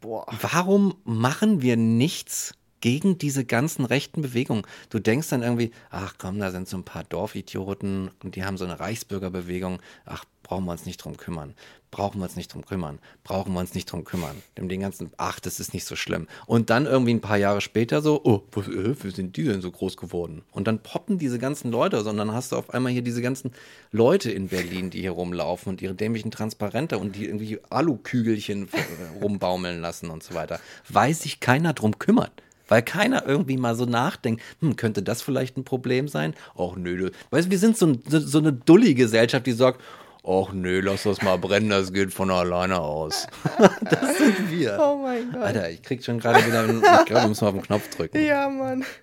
Boah. 0.00 0.26
warum 0.40 0.94
machen 1.04 1.62
wir 1.62 1.76
nichts 1.76 2.54
gegen 2.80 3.18
diese 3.18 3.44
ganzen 3.44 3.84
rechten 3.84 4.22
Bewegungen? 4.22 4.62
Du 4.88 4.98
denkst 4.98 5.28
dann 5.28 5.42
irgendwie, 5.42 5.70
ach 5.90 6.14
komm, 6.18 6.38
da 6.38 6.50
sind 6.50 6.68
so 6.68 6.76
ein 6.76 6.84
paar 6.84 7.04
Dorfidioten 7.04 8.10
und 8.22 8.36
die 8.36 8.44
haben 8.44 8.56
so 8.56 8.64
eine 8.64 8.80
Reichsbürgerbewegung. 8.80 9.80
Ach, 10.06 10.24
brauchen 10.42 10.64
wir 10.64 10.72
uns 10.72 10.86
nicht 10.86 10.98
drum 10.98 11.16
kümmern. 11.16 11.54
Brauchen 11.90 12.20
wir 12.20 12.24
uns 12.24 12.36
nicht 12.36 12.54
drum 12.54 12.64
kümmern. 12.64 13.00
Brauchen 13.24 13.52
wir 13.52 13.60
uns 13.60 13.74
nicht 13.74 13.90
drum 13.90 14.04
kümmern. 14.04 14.36
Dem 14.56 14.68
den 14.68 14.80
ganzen, 14.80 15.10
ach, 15.16 15.40
das 15.40 15.58
ist 15.58 15.74
nicht 15.74 15.84
so 15.84 15.96
schlimm. 15.96 16.28
Und 16.46 16.70
dann 16.70 16.86
irgendwie 16.86 17.14
ein 17.14 17.20
paar 17.20 17.36
Jahre 17.36 17.60
später 17.60 18.00
so, 18.00 18.20
oh, 18.22 18.42
äh, 18.60 18.94
wie 19.02 19.10
sind 19.10 19.36
die 19.36 19.44
denn 19.44 19.60
so 19.60 19.70
groß 19.70 19.96
geworden? 19.96 20.42
Und 20.52 20.68
dann 20.68 20.78
poppen 20.78 21.18
diese 21.18 21.38
ganzen 21.38 21.72
Leute, 21.72 22.02
sondern 22.02 22.32
hast 22.32 22.52
du 22.52 22.56
auf 22.56 22.72
einmal 22.72 22.92
hier 22.92 23.02
diese 23.02 23.22
ganzen 23.22 23.52
Leute 23.90 24.30
in 24.30 24.48
Berlin, 24.48 24.90
die 24.90 25.00
hier 25.00 25.10
rumlaufen 25.10 25.70
und 25.70 25.82
ihre 25.82 25.94
dämlichen 25.94 26.30
Transparente 26.30 26.98
und 26.98 27.16
die 27.16 27.24
irgendwie 27.24 27.58
Alukügelchen 27.70 28.68
rumbaumeln 29.20 29.80
lassen 29.80 30.10
und 30.10 30.22
so 30.22 30.34
weiter. 30.34 30.60
Weil 30.88 31.12
sich 31.14 31.40
keiner 31.40 31.72
drum 31.72 31.98
kümmert. 31.98 32.32
weil 32.68 32.82
keiner 32.82 33.26
irgendwie 33.26 33.56
mal 33.56 33.74
so 33.74 33.84
nachdenkt, 33.84 34.42
hm, 34.60 34.76
könnte 34.76 35.02
das 35.02 35.22
vielleicht 35.22 35.56
ein 35.56 35.64
Problem 35.64 36.06
sein? 36.06 36.34
Och 36.54 36.76
nö, 36.76 36.96
du, 36.96 37.10
weißt 37.30 37.48
du, 37.48 37.50
wir 37.50 37.58
sind 37.58 37.76
so, 37.76 37.98
so, 38.08 38.20
so 38.20 38.38
eine 38.38 38.52
Dulli-Gesellschaft, 38.52 39.44
die 39.44 39.52
sagt, 39.52 39.82
Och 40.22 40.52
nö, 40.52 40.80
lass 40.82 41.04
das 41.04 41.22
mal 41.22 41.38
brennen, 41.38 41.70
das 41.70 41.92
geht 41.92 42.12
von 42.12 42.30
alleine 42.30 42.78
aus. 42.78 43.26
das 43.80 44.18
sind 44.18 44.50
wir. 44.50 44.78
Oh 44.80 44.96
mein 45.02 45.32
Gott. 45.32 45.42
Alter, 45.42 45.70
ich 45.70 45.82
krieg 45.82 46.04
schon 46.04 46.18
gerade 46.20 46.44
wieder, 46.46 46.64
ich 46.68 47.06
glaube, 47.06 47.22
wir 47.22 47.28
müssen 47.28 47.44
mal 47.44 47.48
auf 47.50 47.56
den 47.56 47.62
Knopf 47.62 47.88
drücken. 47.96 48.22
Ja, 48.22 48.48
Mann. 48.48 48.84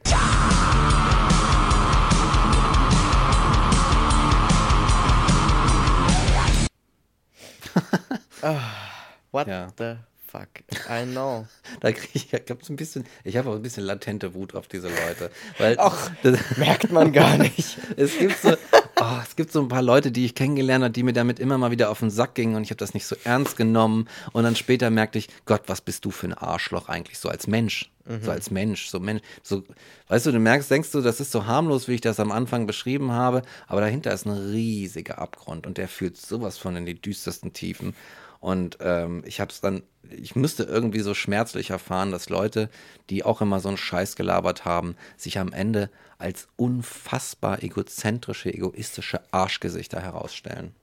What 9.31 9.47
Ja. 9.47 9.67
the 9.77 9.97
fuck? 10.27 10.47
I 10.89 11.03
know. 11.05 11.45
Da 11.79 11.91
krieg 11.91 12.09
ich, 12.13 12.33
ich 12.33 12.49
hab 12.49 12.63
so 12.63 12.73
ein 12.73 12.75
bisschen, 12.75 13.05
ich 13.23 13.37
habe 13.37 13.49
auch 13.49 13.55
ein 13.55 13.61
bisschen 13.61 13.83
latente 13.83 14.33
Wut 14.33 14.55
auf 14.55 14.67
diese 14.67 14.87
Leute. 14.87 15.31
Weil 15.57 15.75
Ach, 15.79 16.09
das, 16.23 16.39
Merkt 16.57 16.91
man 16.91 17.11
gar 17.13 17.37
nicht. 17.37 17.77
es 17.97 18.17
gibt 18.17 18.37
so, 18.41 18.55
oh, 18.99 19.19
es 19.23 19.35
gibt 19.35 19.51
so 19.51 19.61
ein 19.61 19.67
paar 19.67 19.81
Leute, 19.81 20.11
die 20.11 20.25
ich 20.25 20.35
kennengelernt 20.35 20.83
habe, 20.83 20.93
die 20.93 21.03
mir 21.03 21.13
damit 21.13 21.39
immer 21.39 21.57
mal 21.57 21.71
wieder 21.71 21.89
auf 21.89 21.99
den 21.99 22.09
Sack 22.09 22.35
gingen 22.35 22.55
und 22.55 22.63
ich 22.63 22.69
habe 22.69 22.77
das 22.77 22.93
nicht 22.93 23.05
so 23.05 23.15
ernst 23.23 23.57
genommen. 23.57 24.07
Und 24.33 24.43
dann 24.43 24.55
später 24.55 24.89
merkte 24.89 25.19
ich, 25.19 25.29
Gott, 25.45 25.63
was 25.67 25.81
bist 25.81 26.05
du 26.05 26.11
für 26.11 26.27
ein 26.27 26.33
Arschloch 26.33 26.89
eigentlich, 26.89 27.19
so 27.19 27.29
als 27.29 27.47
Mensch. 27.47 27.91
So 28.21 28.31
als 28.31 28.51
Mensch, 28.51 28.87
so 28.87 29.01
Mensch, 29.01 29.21
so, 29.43 29.63
weißt 30.07 30.27
du, 30.27 30.31
du 30.31 30.39
merkst, 30.39 30.71
denkst 30.71 30.91
du, 30.91 31.01
das 31.01 31.19
ist 31.19 31.29
so 31.29 31.45
harmlos, 31.45 31.89
wie 31.89 31.95
ich 31.95 32.01
das 32.01 32.21
am 32.21 32.31
Anfang 32.31 32.65
beschrieben 32.65 33.11
habe, 33.11 33.41
aber 33.67 33.81
dahinter 33.81 34.13
ist 34.13 34.25
ein 34.25 34.31
riesiger 34.31 35.19
Abgrund 35.19 35.67
und 35.67 35.77
der 35.77 35.89
führt 35.89 36.15
sowas 36.15 36.57
von 36.57 36.77
in 36.77 36.85
die 36.85 36.99
düstersten 36.99 37.51
Tiefen. 37.51 37.93
Und 38.39 38.77
ähm, 38.81 39.23
ich 39.25 39.39
habe 39.39 39.51
es 39.51 39.61
dann, 39.61 39.83
ich 40.09 40.35
müsste 40.35 40.63
irgendwie 40.63 41.01
so 41.01 41.13
schmerzlich 41.13 41.71
erfahren, 41.71 42.11
dass 42.11 42.29
Leute, 42.29 42.69
die 43.09 43.23
auch 43.23 43.41
immer 43.41 43.59
so 43.59 43.69
einen 43.69 43.77
Scheiß 43.77 44.15
gelabert 44.15 44.65
haben, 44.65 44.95
sich 45.17 45.39
am 45.39 45.53
Ende 45.53 45.89
als 46.17 46.47
unfassbar 46.55 47.63
egozentrische, 47.63 48.53
egoistische 48.53 49.21
Arschgesichter 49.31 50.01
herausstellen. 50.01 50.73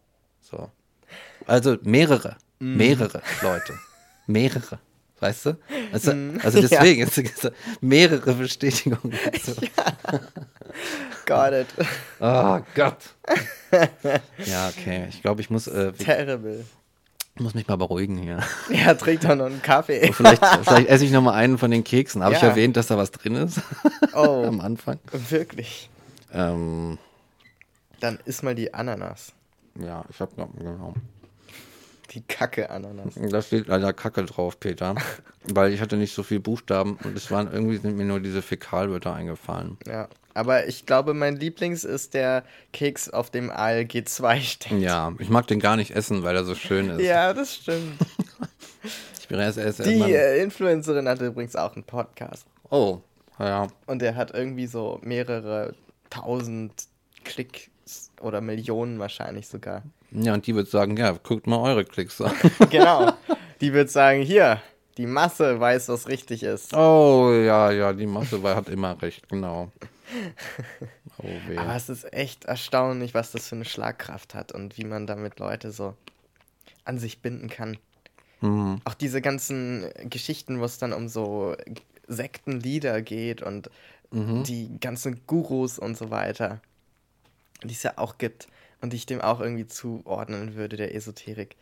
So. 0.40 0.70
Also 1.46 1.76
mehrere, 1.82 2.36
mehrere 2.58 3.22
Leute. 3.42 3.78
Mehrere. 4.26 4.78
Weißt 5.20 5.46
du? 5.46 5.58
Also, 5.92 6.12
also 6.42 6.60
deswegen, 6.60 7.02
es 7.02 7.14
gibt 7.14 7.52
mehrere 7.80 8.34
Bestätigungen. 8.34 9.16
dazu. 9.32 9.54
Got 11.24 11.52
it. 11.52 11.66
Oh 12.20 12.60
Gott. 12.74 12.98
Ja, 14.44 14.68
okay. 14.68 15.06
Ich 15.08 15.22
glaube, 15.22 15.40
ich 15.40 15.50
muss, 15.50 15.66
äh, 15.66 15.92
ich 17.36 17.40
muss 17.42 17.54
mich 17.54 17.66
mal 17.66 17.76
beruhigen 17.76 18.16
hier. 18.18 18.38
Ja, 18.70 18.94
trink 18.94 19.20
doch 19.22 19.34
noch 19.34 19.46
einen 19.46 19.62
Kaffee. 19.62 20.12
Vielleicht, 20.12 20.44
vielleicht 20.64 20.88
esse 20.88 21.04
ich 21.04 21.10
noch 21.12 21.22
mal 21.22 21.34
einen 21.34 21.58
von 21.58 21.70
den 21.70 21.82
Keksen. 21.84 22.22
Habe 22.22 22.34
ich 22.34 22.42
Ja. 22.42 22.48
erwähnt, 22.48 22.76
dass 22.76 22.86
da 22.88 22.96
was 22.96 23.10
drin 23.10 23.34
ist 23.36 23.60
Oh, 24.14 24.44
am 24.46 24.60
Anfang? 24.60 24.98
wirklich. 25.30 25.90
Ähm, 26.32 26.98
Dann 28.00 28.18
iss 28.24 28.42
mal 28.42 28.54
die 28.54 28.72
Ananas. 28.74 29.32
ja, 29.78 30.04
ich 30.10 30.20
habe 30.20 30.32
genau. 30.58 30.94
Die 32.10 32.20
Kacke-Ananas. 32.20 33.14
Da 33.16 33.42
steht 33.42 33.66
leider 33.66 33.92
Kacke 33.92 34.24
drauf, 34.24 34.60
Peter, 34.60 34.94
weil 35.44 35.72
ich 35.72 35.80
hatte 35.80 35.96
nicht 35.96 36.14
so 36.14 36.22
viel 36.22 36.38
Buchstaben 36.38 36.96
und 37.02 37.16
es 37.16 37.30
waren 37.32 37.50
irgendwie 37.52 37.76
sind 37.78 37.96
mir 37.96 38.04
nur 38.04 38.20
diese 38.20 38.40
Fäkalwörter 38.42 39.12
eingefallen. 39.14 39.78
Ja. 39.86 40.06
Aber 40.34 40.66
ich 40.66 40.84
glaube, 40.84 41.14
mein 41.14 41.36
Lieblings 41.36 41.84
ist 41.84 42.12
der 42.12 42.44
Keks, 42.72 43.08
auf 43.08 43.30
dem 43.30 43.50
ALG 43.50 44.04
2 44.04 44.40
steht. 44.40 44.80
Ja, 44.80 45.12
ich 45.18 45.30
mag 45.30 45.46
den 45.46 45.60
gar 45.60 45.76
nicht 45.76 45.92
essen, 45.92 46.24
weil 46.24 46.34
er 46.34 46.44
so 46.44 46.54
schön 46.56 46.90
ist. 46.90 47.02
Ja, 47.02 47.32
das 47.32 47.54
stimmt. 47.54 47.98
Ich 49.20 49.28
bin 49.28 49.40
erst, 49.40 49.56
erst 49.56 49.86
Die 49.86 50.12
äh, 50.12 50.42
Influencerin 50.42 51.08
hatte 51.08 51.24
übrigens 51.24 51.56
auch 51.56 51.74
einen 51.74 51.84
Podcast. 51.84 52.44
Oh, 52.68 53.00
ja. 53.38 53.68
Und 53.86 54.02
der 54.02 54.16
hat 54.16 54.34
irgendwie 54.34 54.66
so 54.66 55.00
mehrere 55.02 55.74
tausend 56.10 56.88
Klicks 57.24 58.10
oder 58.20 58.42
Millionen 58.42 58.98
wahrscheinlich 58.98 59.48
sogar. 59.48 59.82
Ja, 60.10 60.34
und 60.34 60.46
die 60.46 60.54
wird 60.54 60.68
sagen, 60.68 60.98
ja, 60.98 61.12
guckt 61.12 61.46
mal 61.46 61.56
eure 61.56 61.86
Klicks 61.86 62.20
an. 62.20 62.32
Genau. 62.70 63.14
Die 63.62 63.72
wird 63.72 63.90
sagen, 63.90 64.20
hier, 64.20 64.60
die 64.98 65.06
Masse 65.06 65.58
weiß, 65.58 65.88
was 65.88 66.06
richtig 66.06 66.42
ist. 66.42 66.74
Oh, 66.74 67.32
ja, 67.32 67.70
ja, 67.70 67.94
die 67.94 68.06
Masse 68.06 68.42
hat 68.42 68.68
immer 68.68 69.00
recht, 69.00 69.26
genau. 69.28 69.72
Oh, 71.18 71.28
weh. 71.48 71.56
Aber 71.56 71.76
es 71.76 71.88
ist 71.88 72.12
echt 72.12 72.44
erstaunlich, 72.44 73.14
was 73.14 73.30
das 73.30 73.48
für 73.48 73.54
eine 73.54 73.64
Schlagkraft 73.64 74.34
hat 74.34 74.52
und 74.52 74.76
wie 74.76 74.84
man 74.84 75.06
damit 75.06 75.38
Leute 75.38 75.70
so 75.70 75.94
an 76.84 76.98
sich 76.98 77.20
binden 77.20 77.48
kann. 77.48 77.78
Mhm. 78.40 78.80
Auch 78.84 78.94
diese 78.94 79.22
ganzen 79.22 79.88
Geschichten, 80.10 80.58
wo 80.60 80.64
es 80.64 80.78
dann 80.78 80.92
um 80.92 81.08
so 81.08 81.56
Sektenlieder 82.08 83.00
geht 83.00 83.42
und 83.42 83.70
Mhm. 84.10 84.44
die 84.44 84.78
ganzen 84.78 85.26
Gurus 85.26 85.78
und 85.78 85.96
so 85.96 86.10
weiter, 86.10 86.60
die 87.64 87.72
es 87.74 87.82
ja 87.82 87.94
auch 87.96 88.16
gibt 88.16 88.46
und 88.80 88.92
die 88.92 88.96
ich 88.96 89.06
dem 89.06 89.20
auch 89.20 89.40
irgendwie 89.40 89.66
zuordnen 89.66 90.54
würde, 90.54 90.76
der 90.76 90.94
Esoterik. 90.94 91.56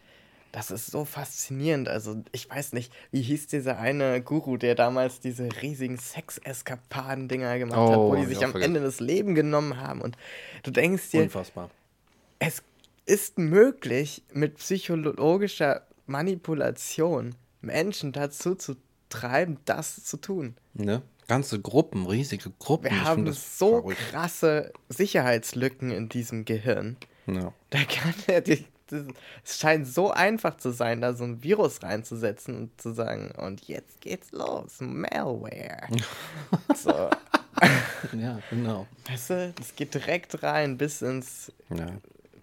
Das 0.53 0.70
ist 0.70 0.88
so 0.90 1.05
faszinierend. 1.07 1.88
Also, 1.88 2.22
ich 2.30 2.48
weiß 2.50 2.74
nicht, 2.74 2.92
wie 3.11 3.22
hieß 3.22 3.46
dieser 3.46 3.78
eine 3.78 4.20
Guru, 4.22 4.59
der 4.59 4.74
damals 4.74 5.18
diese 5.20 5.48
riesigen 5.62 5.96
Sex-Eskapaden-Dinger 5.98 7.59
gemacht 7.59 7.78
hat, 7.78 7.96
Oh, 7.96 8.11
wo 8.11 8.14
die 8.14 8.20
hab 8.22 8.28
sich 8.28 8.38
ich 8.38 8.44
am 8.44 8.50
vergessen. 8.53 8.76
Ende 8.76 8.86
das 8.86 9.00
Leben 9.00 9.34
genommen 9.34 9.78
haben. 9.78 10.00
Und 10.03 10.16
du 10.62 10.70
denkst 10.70 11.11
dir, 11.11 11.22
Unfassbar. 11.22 11.70
es 12.38 12.62
ist 13.07 13.38
möglich, 13.38 14.22
mit 14.32 14.59
psychologischer 14.59 15.86
Manipulation 16.07 17.34
Menschen 17.62 18.12
dazu 18.12 18.55
zu 18.55 18.76
treiben, 19.09 19.59
das 19.64 20.05
zu 20.05 20.16
tun. 20.18 20.55
Ne? 20.74 21.03
Ganze 21.28 21.61
Gruppen, 21.61 22.07
riesige 22.07 22.50
Gruppen. 22.59 22.84
Wir 22.90 22.92
ich 22.92 23.05
haben 23.05 23.32
so 23.32 23.80
verrückt. 23.80 23.98
krasse 24.11 24.72
Sicherheitslücken 24.88 25.90
in 25.90 26.09
diesem 26.09 26.44
Gehirn. 26.44 26.96
Ja. 27.26 27.53
Da 27.70 27.78
kann 27.84 28.14
er 28.26 28.40
die, 28.40 28.64
es 28.93 29.59
scheint 29.59 29.86
so 29.88 30.11
einfach 30.11 30.57
zu 30.57 30.70
sein, 30.70 31.01
da 31.01 31.14
so 31.14 31.24
ein 31.24 31.43
Virus 31.43 31.82
reinzusetzen 31.82 32.57
und 32.57 32.80
zu 32.80 32.93
sagen, 32.93 33.30
und 33.36 33.66
jetzt 33.68 34.01
geht's 34.01 34.30
los, 34.32 34.80
Malware. 34.80 35.88
so, 36.76 37.09
ja, 38.18 38.38
genau. 38.51 38.86
weißt 39.09 39.30
du, 39.30 39.53
das 39.57 39.74
geht 39.76 39.95
direkt 39.95 40.43
rein 40.43 40.76
bis 40.78 41.03
ins, 41.03 41.53
Ja. 41.70 41.86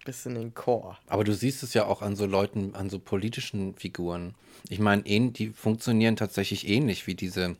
bis 0.04 0.26
in 0.26 0.34
den 0.34 0.54
Core. 0.54 0.96
Aber 1.08 1.24
du 1.24 1.34
siehst 1.34 1.62
es 1.62 1.74
ja 1.74 1.86
auch 1.86 2.02
an 2.02 2.16
so 2.16 2.26
Leuten, 2.26 2.74
an 2.74 2.90
so 2.90 2.98
politischen 2.98 3.74
Figuren. 3.74 4.34
Ich 4.68 4.78
meine, 4.78 5.02
ähn- 5.02 5.32
die 5.32 5.48
funktionieren 5.50 6.16
tatsächlich 6.16 6.68
ähnlich 6.68 7.06
wie 7.06 7.14
diese, 7.14 7.56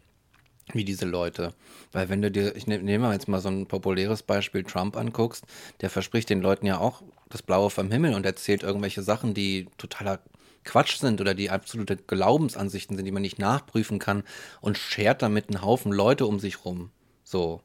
wie 0.74 0.84
diese 0.84 1.06
Leute. 1.06 1.54
Weil 1.92 2.08
wenn 2.08 2.22
du 2.22 2.30
dir, 2.30 2.56
ich 2.56 2.66
ne- 2.66 2.82
nehme 2.82 3.12
jetzt 3.12 3.28
mal 3.28 3.40
so 3.40 3.48
ein 3.48 3.66
populäres 3.66 4.22
Beispiel 4.22 4.64
Trump 4.64 4.96
anguckst, 4.96 5.44
der 5.80 5.90
verspricht 5.90 6.30
den 6.30 6.40
Leuten 6.40 6.66
ja 6.66 6.78
auch 6.78 7.02
das 7.28 7.42
Blaue 7.42 7.70
vom 7.70 7.90
Himmel 7.90 8.14
und 8.14 8.26
erzählt 8.26 8.62
irgendwelche 8.62 9.02
Sachen, 9.02 9.34
die 9.34 9.68
totaler 9.78 10.20
Quatsch 10.64 10.98
sind 10.98 11.20
oder 11.20 11.34
die 11.34 11.50
absolute 11.50 11.96
Glaubensansichten 11.96 12.96
sind, 12.96 13.04
die 13.06 13.12
man 13.12 13.22
nicht 13.22 13.38
nachprüfen 13.38 13.98
kann 13.98 14.24
und 14.60 14.78
schert 14.78 15.22
damit 15.22 15.48
einen 15.48 15.62
Haufen 15.62 15.92
Leute 15.92 16.26
um 16.26 16.38
sich 16.38 16.64
rum. 16.64 16.90
So. 17.24 17.62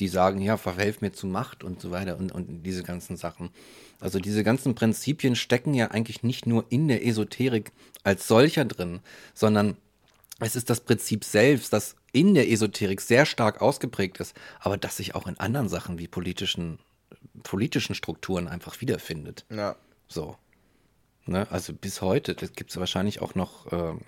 Die 0.00 0.08
sagen, 0.08 0.40
ja, 0.40 0.56
verhelf 0.56 1.00
mir 1.00 1.12
zu 1.12 1.26
Macht 1.26 1.64
und 1.64 1.80
so 1.80 1.90
weiter 1.90 2.18
und, 2.18 2.32
und 2.32 2.62
diese 2.64 2.82
ganzen 2.82 3.16
Sachen. 3.16 3.50
Also 4.00 4.18
diese 4.18 4.44
ganzen 4.44 4.74
Prinzipien 4.74 5.36
stecken 5.36 5.74
ja 5.74 5.90
eigentlich 5.90 6.22
nicht 6.22 6.46
nur 6.46 6.66
in 6.68 6.88
der 6.88 7.06
Esoterik 7.06 7.72
als 8.02 8.28
solcher 8.28 8.64
drin, 8.64 9.00
sondern 9.34 9.76
es 10.40 10.56
ist 10.56 10.68
das 10.70 10.80
Prinzip 10.80 11.24
selbst, 11.24 11.72
das 11.72 11.96
in 12.12 12.34
der 12.34 12.50
Esoterik 12.50 13.00
sehr 13.00 13.26
stark 13.26 13.60
ausgeprägt 13.62 14.18
ist, 14.20 14.34
aber 14.60 14.76
das 14.76 14.96
sich 14.96 15.14
auch 15.14 15.26
in 15.26 15.38
anderen 15.38 15.68
Sachen 15.68 15.98
wie 15.98 16.08
politischen, 16.08 16.78
politischen 17.42 17.94
Strukturen 17.94 18.48
einfach 18.48 18.80
wiederfindet. 18.80 19.44
Ja. 19.50 19.76
So. 20.08 20.36
Ne? 21.26 21.46
Also 21.50 21.72
bis 21.72 22.00
heute, 22.02 22.34
das 22.34 22.52
gibt 22.52 22.70
es 22.70 22.76
wahrscheinlich 22.76 23.20
auch 23.20 23.34
noch 23.34 23.70
ähm, 23.72 24.00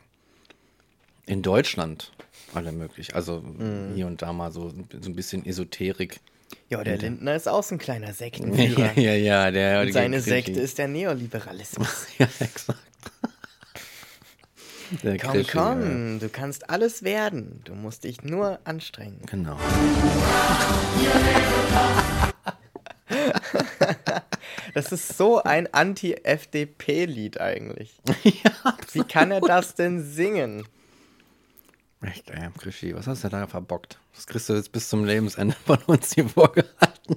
in 1.27 1.43
Deutschland 1.43 2.13
alle 2.55 2.73
möglich. 2.73 3.15
Also 3.15 3.43
hier 3.95 4.07
und 4.07 4.23
da 4.23 4.33
mal 4.33 4.53
so, 4.53 4.71
so 4.71 5.11
ein 5.11 5.15
bisschen 5.17 5.45
Esoterik. 5.45 6.21
Ja, 6.71 6.83
der 6.83 6.97
Lindner 6.97 7.35
ist 7.37 7.49
auch 7.49 7.63
so 7.63 7.75
ein 7.75 7.79
kleiner 7.79 8.07
Ja, 8.09 8.13
Sektenführer. 8.15 8.99
ja, 8.99 9.15
ja. 9.15 9.51
Der, 9.51 9.83
Und 9.83 9.93
seine 9.93 10.21
Sekte 10.21 10.53
ist 10.61 10.79
der 10.79 10.89
Neoliberalismus. 10.89 12.07
Ja, 12.19 12.29
exakt. 12.41 12.79
Der 15.03 15.19
Komm, 15.19 15.33
Krischi, 15.33 15.53
komm, 15.53 16.19
du 16.19 16.29
kannst 16.29 16.71
alles 16.71 17.03
werden. 17.03 17.61
Du 17.65 17.75
musst 17.75 18.05
dich 18.05 18.23
nur 18.23 18.59
anstrengen. 18.65 19.21
Ja. 19.21 19.27
Genau. 19.31 19.59
Das 24.75 24.93
ist 24.93 25.17
so 25.17 25.43
ein 25.43 25.73
Anti-FDP-Lied 25.73 27.41
eigentlich. 27.41 27.99
Wie 28.93 29.03
kann 29.03 29.31
er 29.31 29.41
das 29.41 29.75
denn 29.75 30.05
singen? 30.05 30.67
Echt, 32.01 32.31
ey, 32.31 32.49
Krischi, 32.57 32.95
was 32.95 33.07
hast 33.07 33.25
du 33.25 33.29
da 33.29 33.47
verbockt? 33.47 33.99
Das 34.15 34.27
kriegst 34.27 34.49
du 34.49 34.55
jetzt 34.55 34.71
bis 34.71 34.89
zum 34.89 35.05
Lebensende 35.05 35.57
von 35.67 35.79
uns 35.87 36.13
hier 36.15 36.29
vorgehalten. 36.29 37.17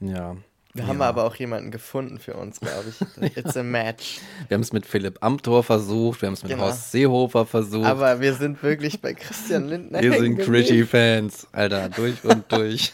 ja. 0.00 0.36
Wir 0.78 0.86
haben 0.86 1.02
aber 1.02 1.24
auch 1.24 1.34
jemanden 1.36 1.70
gefunden 1.70 2.18
für 2.18 2.34
uns, 2.34 2.60
glaube 2.60 2.84
ich. 2.88 3.36
It's 3.36 3.56
a 3.56 3.62
match. 3.62 4.18
Wir 4.48 4.54
haben 4.54 4.62
es 4.62 4.72
mit 4.72 4.86
Philipp 4.86 5.18
Amthor 5.22 5.62
versucht, 5.64 6.22
wir 6.22 6.28
haben 6.28 6.34
es 6.34 6.42
mit 6.42 6.52
Genau. 6.52 6.64
Horst 6.64 6.92
Seehofer 6.92 7.46
versucht. 7.46 7.86
Aber 7.86 8.20
wir 8.20 8.34
sind 8.34 8.62
wirklich 8.62 9.00
bei 9.00 9.14
Christian 9.14 9.68
Lindner. 9.68 10.00
wir 10.00 10.12
sind. 10.18 10.38
Critty-Fans, 10.38 11.48
Alter, 11.52 11.88
durch 11.88 12.22
und 12.24 12.50
durch. 12.52 12.92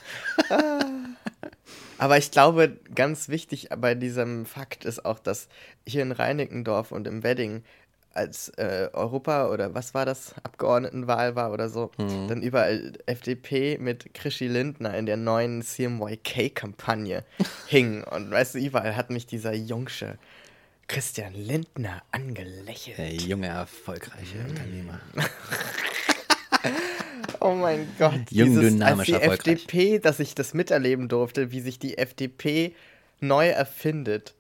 Aber 1.99 2.19
ich 2.19 2.31
glaube, 2.31 2.77
ganz 2.95 3.29
wichtig 3.29 3.69
bei 3.79 3.95
diesem 3.95 4.47
Fakt 4.47 4.85
ist 4.85 5.05
auch, 5.05 5.19
dass 5.19 5.49
hier 5.87 6.03
in 6.03 6.13
Reinickendorf 6.13 6.91
und 6.93 7.07
im 7.07 7.23
Wedding 7.23 7.63
als 8.17 8.49
äh, 8.51 8.89
Europa 8.93 9.49
oder 9.51 9.75
was 9.75 9.93
war 9.95 10.07
das, 10.07 10.35
Abgeordnetenwahl 10.43 11.35
war 11.37 11.53
oder 11.53 11.69
so, 11.69 11.91
Mhm. 11.99 12.29
dann 12.29 12.43
überall 12.43 12.93
FDP 13.07 13.79
mit 13.79 14.15
Krischi 14.15 14.47
Lindner 14.47 14.97
in 14.97 15.07
der 15.07 15.17
neuen 15.17 15.63
CMYK-Kampagne 15.63 17.25
hing. 17.67 18.05
Und 18.05 18.31
weißt 18.31 18.55
du, 18.55 18.59
überall 18.59 18.97
hat 18.97 19.11
mich 19.11 19.27
dieser 19.27 19.53
Jungsche 19.55 20.17
Christian 20.87 21.35
Lindner 21.35 22.03
angelächelt. 22.13 22.99
Der 22.99 23.13
junge, 23.15 23.47
erfolgreiche 23.49 24.39
Mhm. 24.39 24.51
Unternehmer. 24.51 25.01
Oh 27.41 27.53
mein 27.55 27.87
Gott. 27.99 28.15
Jung, 28.31 28.49
dieses, 28.55 28.73
dynamisch, 28.73 29.13
als 29.13 29.43
die. 29.43 29.51
FDP, 29.53 29.99
dass 29.99 30.19
ich 30.21 30.35
das 30.35 30.55
miterleben 30.55 31.09
durfte, 31.09 31.53
wie 31.53 31.61
sich 31.61 31.79
die 31.79 31.99
FDP 31.99 32.75
neu 33.21 33.49
erfindet. 33.49 34.35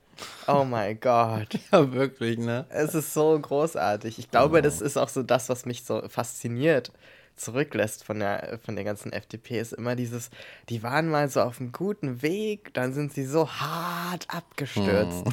Oh 0.46 0.64
mein 0.64 0.98
Gott. 1.00 1.58
Ja, 1.72 1.92
wirklich, 1.92 2.38
ne? 2.38 2.66
Es 2.68 2.94
ist 2.94 3.14
so 3.14 3.38
großartig. 3.38 4.18
Ich 4.18 4.30
glaube, 4.30 4.62
das 4.62 4.80
ist 4.80 4.96
auch 4.96 5.08
so 5.08 5.22
das, 5.22 5.48
was 5.48 5.66
mich 5.66 5.84
so 5.84 6.02
fasziniert 6.08 6.92
zurücklässt 7.36 8.04
von 8.04 8.20
der, 8.20 8.58
von 8.64 8.76
der 8.76 8.84
ganzen 8.84 9.12
FDP, 9.12 9.58
ist 9.58 9.72
immer 9.72 9.96
dieses, 9.96 10.30
die 10.68 10.82
waren 10.82 11.10
mal 11.10 11.28
so 11.28 11.40
auf 11.40 11.60
einem 11.60 11.72
guten 11.72 12.22
Weg, 12.22 12.72
dann 12.74 12.94
sind 12.94 13.12
sie 13.12 13.24
so 13.24 13.48
hart 13.48 14.26
abgestürzt. 14.28 15.24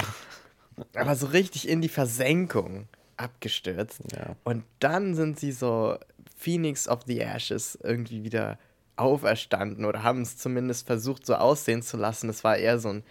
Aber 0.95 1.15
so 1.15 1.27
richtig 1.27 1.67
in 1.67 1.81
die 1.81 1.89
Versenkung 1.89 2.87
abgestürzt. 3.17 4.01
Ja. 4.13 4.35
Und 4.43 4.63
dann 4.79 5.13
sind 5.15 5.39
sie 5.39 5.51
so 5.51 5.97
Phoenix 6.35 6.87
of 6.87 7.01
the 7.05 7.19
Ashes 7.19 7.77
irgendwie 7.83 8.23
wieder 8.23 8.57
auferstanden 8.95 9.85
oder 9.85 10.03
haben 10.03 10.21
es 10.21 10.37
zumindest 10.37 10.87
versucht, 10.87 11.25
so 11.25 11.35
aussehen 11.35 11.81
zu 11.81 11.97
lassen. 11.97 12.29
Es 12.29 12.43
war 12.43 12.57
eher 12.57 12.79
so 12.79 12.89
ein 12.89 13.03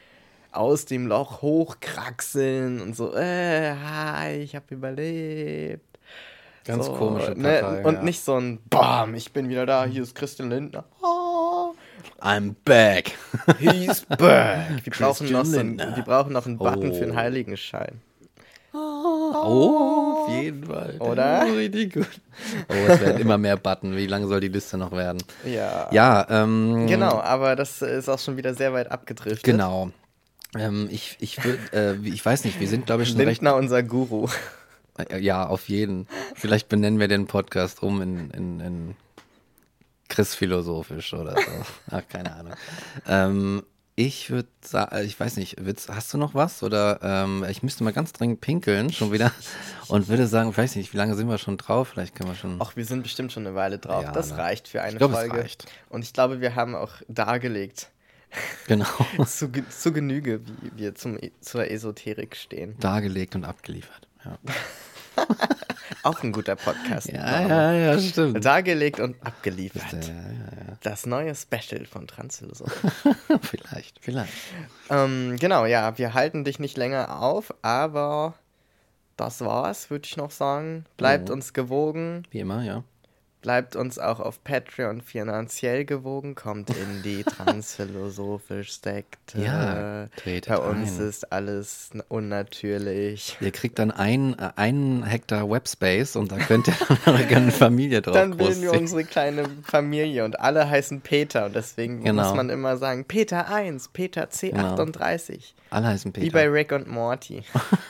aus 0.52 0.84
dem 0.84 1.06
Loch 1.06 1.42
hochkraxeln 1.42 2.80
und 2.80 2.96
so, 2.96 3.14
äh, 3.14 3.74
hi, 3.74 4.36
ich 4.36 4.54
habe 4.54 4.66
überlebt. 4.70 5.98
Ganz 6.64 6.86
so, 6.86 6.92
komische 6.92 7.32
ne? 7.32 7.60
Partei. 7.60 7.84
Und 7.84 7.94
ja. 7.94 8.02
nicht 8.02 8.22
so 8.22 8.36
ein 8.36 8.58
Bam, 8.68 9.14
ich 9.14 9.32
bin 9.32 9.48
wieder 9.48 9.66
da, 9.66 9.84
hier 9.84 10.02
ist 10.02 10.14
Christian 10.14 10.50
Lindner. 10.50 10.84
Oh, 11.02 11.74
I'm 12.20 12.54
back. 12.64 13.12
he's 13.58 14.02
back. 14.02 14.84
Wir 14.84 14.92
brauchen, 14.92 15.32
noch 15.32 15.44
so 15.44 15.58
einen, 15.58 15.78
wir 15.78 16.02
brauchen 16.04 16.32
noch 16.32 16.46
einen 16.46 16.58
Button 16.58 16.94
für 16.94 17.02
einen 17.04 17.12
Oh. 17.12 17.16
Heiligenschein. 17.16 18.00
Oh, 18.72 20.26
auf 20.26 20.28
jeden 20.30 20.64
Fall. 20.64 20.96
Oder? 21.00 21.46
Oh, 21.48 21.54
richtig 21.54 21.94
gut. 21.94 22.20
Oh, 22.68 22.74
es 22.88 23.00
werden 23.00 23.20
immer 23.20 23.38
mehr 23.38 23.56
Button. 23.56 23.96
Wie 23.96 24.06
lange 24.06 24.28
soll 24.28 24.40
die 24.40 24.48
Liste 24.48 24.78
noch 24.78 24.92
werden? 24.92 25.22
Ja. 25.44 25.88
Ja, 25.90 26.26
ähm. 26.30 26.86
Genau, 26.86 27.20
aber 27.20 27.56
das 27.56 27.82
ist 27.82 28.08
auch 28.08 28.18
schon 28.18 28.36
wieder 28.36 28.54
sehr 28.54 28.72
weit 28.72 28.90
abgedriftet. 28.90 29.42
Genau. 29.42 29.90
Ähm, 30.56 30.88
ich, 30.90 31.16
ich, 31.20 31.42
würd, 31.44 31.72
äh, 31.72 31.94
ich 31.96 32.24
weiß 32.24 32.44
nicht, 32.44 32.58
wir 32.60 32.68
sind, 32.68 32.86
glaube 32.86 33.02
ich, 33.04 33.10
schon 33.10 33.18
recht. 33.18 33.42
Lindner, 33.42 33.56
unser 33.56 33.82
Guru. 33.82 34.28
Äh, 34.98 35.20
Ja, 35.20 35.46
auf 35.46 35.68
jeden. 35.68 36.06
Vielleicht 36.34 36.68
benennen 36.68 36.98
wir 36.98 37.08
den 37.08 37.26
Podcast 37.26 37.82
um 37.82 38.02
in, 38.02 38.30
in, 38.30 38.60
in 38.60 38.96
Chris 40.08 40.34
Philosophisch 40.34 41.14
oder 41.14 41.36
so. 41.36 41.42
Ach, 41.90 42.02
keine 42.08 42.34
Ahnung. 42.34 42.52
Ähm, 43.06 43.62
ich 43.96 44.30
würde 44.30 44.48
sagen, 44.62 45.04
ich 45.04 45.18
weiß 45.20 45.36
nicht, 45.36 45.56
hast 45.88 46.14
du 46.14 46.18
noch 46.18 46.34
was? 46.34 46.62
Oder 46.62 47.00
ähm, 47.02 47.44
ich 47.48 47.62
müsste 47.62 47.84
mal 47.84 47.92
ganz 47.92 48.12
dringend 48.12 48.40
pinkeln, 48.40 48.92
schon 48.92 49.12
wieder. 49.12 49.30
Und 49.88 50.08
würde 50.08 50.26
sagen, 50.26 50.50
ich 50.50 50.58
weiß 50.58 50.76
nicht, 50.76 50.92
wie 50.92 50.96
lange 50.96 51.14
sind 51.16 51.28
wir 51.28 51.38
schon 51.38 51.58
drauf? 51.58 51.88
Vielleicht 51.88 52.14
können 52.14 52.30
wir 52.30 52.36
schon. 52.36 52.56
Ach, 52.60 52.76
wir 52.76 52.84
sind 52.84 53.02
bestimmt 53.02 53.30
schon 53.32 53.46
eine 53.46 53.54
Weile 53.54 53.78
drauf. 53.78 54.04
Ja, 54.04 54.12
das 54.12 54.30
ne? 54.30 54.38
reicht 54.38 54.68
für 54.68 54.80
eine 54.82 54.92
Ich 54.92 54.98
glaub, 54.98 55.12
es 55.12 55.18
Folge. 55.18 55.38
reicht. 55.38 55.66
Und 55.90 56.02
ich 56.02 56.12
glaube, 56.12 56.40
wir 56.40 56.54
haben 56.54 56.74
auch 56.74 56.92
dargelegt, 57.08 57.90
Genau. 58.66 58.86
zu, 59.26 59.50
zu 59.50 59.92
Genüge, 59.92 60.40
wie 60.62 60.70
wir 60.76 60.94
zum, 60.94 61.16
E- 61.18 61.32
zur 61.40 61.70
Esoterik 61.70 62.36
stehen. 62.36 62.78
Dargelegt 62.78 63.34
und 63.34 63.44
abgeliefert. 63.44 64.06
Ja, 64.24 64.38
Auch 66.02 66.22
ein 66.22 66.32
guter 66.32 66.56
Podcast. 66.56 67.08
ja, 67.12 67.46
ja, 67.46 67.72
ja 67.72 67.98
stimmt. 68.00 68.42
Dargelegt 68.44 69.00
und 69.00 69.16
abgeliefert. 69.26 69.92
Ja, 69.92 70.14
ja, 70.14 70.76
Das 70.82 71.04
neue 71.04 71.34
Special 71.34 71.84
von 71.84 72.06
Transphilosophie. 72.06 72.88
ja. 73.28 73.38
Vielleicht, 73.42 73.98
vielleicht. 74.00 74.32
ähm, 74.88 75.36
genau, 75.38 75.66
ja, 75.66 75.98
wir 75.98 76.14
halten 76.14 76.44
dich 76.44 76.58
nicht 76.58 76.76
länger 76.78 77.20
auf, 77.20 77.52
aber 77.62 78.34
das 79.16 79.40
war's, 79.42 79.90
würde 79.90 80.06
ich 80.06 80.16
noch 80.16 80.30
sagen. 80.30 80.86
Bleibt 80.96 81.28
Mhm. 81.28 81.34
uns 81.34 81.52
gewogen. 81.52 82.22
Wie 82.30 82.40
immer, 82.40 82.62
ja. 82.62 82.84
Bleibt 83.42 83.74
uns 83.74 83.98
auch 83.98 84.20
auf 84.20 84.44
Patreon 84.44 85.00
finanziell 85.00 85.84
gewogen, 85.86 86.34
kommt 86.34 86.70
in 86.70 87.02
die 87.02 87.24
Transphilosophisch-Sekte. 88.20 89.40
Ja, 89.40 90.08
tretet 90.16 90.48
Bei 90.50 90.58
uns 90.58 90.98
ein. 91.00 91.08
ist 91.08 91.32
alles 91.32 91.90
unnatürlich. 92.08 93.36
Ihr 93.40 93.50
kriegt 93.50 93.78
dann 93.78 93.90
ein, 93.90 94.38
äh, 94.38 94.50
einen 94.56 95.04
Hektar 95.04 95.48
Webspace 95.50 96.16
und 96.16 96.32
da 96.32 96.36
könnt 96.38 96.68
ihr 96.68 96.74
eure 97.06 97.24
ganze 97.26 97.52
Familie 97.56 98.02
drauf 98.02 98.14
Dann 98.14 98.36
bilden 98.36 98.62
wir 98.62 98.72
unsere 98.72 99.04
kleine 99.04 99.44
Familie 99.62 100.24
und 100.24 100.38
alle 100.40 100.68
heißen 100.68 101.00
Peter 101.00 101.46
und 101.46 101.54
deswegen 101.56 102.04
Genau. 102.04 102.22
muss 102.24 102.34
man 102.34 102.50
immer 102.50 102.76
sagen, 102.76 103.04
Peter 103.06 103.48
1, 103.48 103.88
Peter 103.88 104.24
C38. 104.24 105.54
Alle 105.70 105.86
heißen 105.88 106.12
Peter. 106.12 106.26
Wie 106.26 106.30
bei 106.30 106.48
Rick 106.48 106.72
und 106.72 106.88
Morty. 106.88 107.44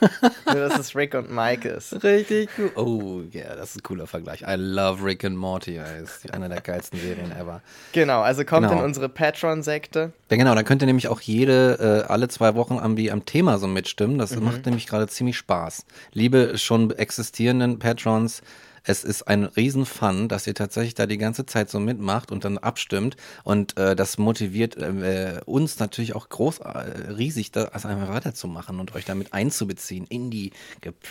Nur, 0.46 0.54
dass 0.68 0.78
es 0.78 0.94
Rick 0.94 1.14
und 1.14 1.30
Mike 1.34 1.66
ist. 1.68 2.04
Richtig 2.04 2.54
gut. 2.54 2.76
Oh, 2.76 3.22
ja, 3.30 3.54
das 3.56 3.70
ist 3.70 3.76
ein 3.78 3.82
cooler 3.82 4.06
Vergleich. 4.06 4.42
I 4.42 4.54
love 4.56 5.02
Rick 5.02 5.24
and 5.24 5.36
Morty. 5.40 5.76
ey. 5.78 6.02
Ist 6.02 6.32
eine 6.32 6.48
der 6.48 6.60
geilsten 6.60 7.00
Serien 7.00 7.32
ever. 7.32 7.62
Genau, 7.92 8.20
also 8.20 8.44
kommt 8.44 8.68
Genau. 8.68 8.78
in 8.80 8.84
unsere 8.84 9.08
Patreon-Sekte. 9.08 10.12
Ja, 10.30 10.36
genau, 10.36 10.54
dann 10.54 10.64
könnt 10.64 10.82
ihr 10.82 10.86
nämlich 10.86 11.08
auch 11.08 11.20
jede, 11.20 12.04
äh, 12.06 12.10
alle 12.12 12.28
zwei 12.28 12.54
Wochen 12.54 12.78
am, 12.78 12.96
wie 12.96 13.10
am 13.10 13.24
Thema 13.24 13.58
so 13.58 13.66
mitstimmen. 13.66 14.18
Das 14.18 14.36
Mhm. 14.36 14.44
macht 14.44 14.66
nämlich 14.66 14.86
gerade 14.86 15.08
ziemlich 15.08 15.36
Spaß. 15.36 15.84
Liebe 16.12 16.56
schon 16.58 16.90
existierenden 16.92 17.78
Patrons, 17.78 18.42
es 18.84 19.04
ist 19.04 19.22
ein 19.28 19.44
Riesenfun, 19.44 20.28
dass 20.28 20.46
ihr 20.46 20.54
tatsächlich 20.54 20.94
da 20.94 21.06
die 21.06 21.18
ganze 21.18 21.46
Zeit 21.46 21.70
so 21.70 21.80
mitmacht 21.80 22.32
und 22.32 22.44
dann 22.44 22.58
abstimmt. 22.58 23.16
Und 23.44 23.76
äh, 23.78 23.94
das 23.94 24.18
motiviert 24.18 24.76
äh, 24.76 25.40
uns 25.46 25.78
natürlich 25.78 26.14
auch 26.14 26.28
groß, 26.28 26.58
äh, 26.60 27.12
riesig, 27.12 27.52
das 27.52 27.86
einfach 27.86 28.08
weiterzumachen 28.08 28.80
und 28.80 28.94
euch 28.94 29.04
damit 29.04 29.32
einzubeziehen 29.32 30.06
in 30.08 30.30
die 30.30 30.52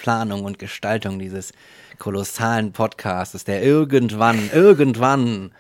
Planung 0.02 0.46
und 0.46 0.60
Gestaltung 0.60 1.20
dieses 1.20 1.54
kolossalen 1.98 2.72
Podcasts, 2.72 3.44
der 3.44 3.64
irgendwann, 3.64 4.50
irgendwann 4.54 5.52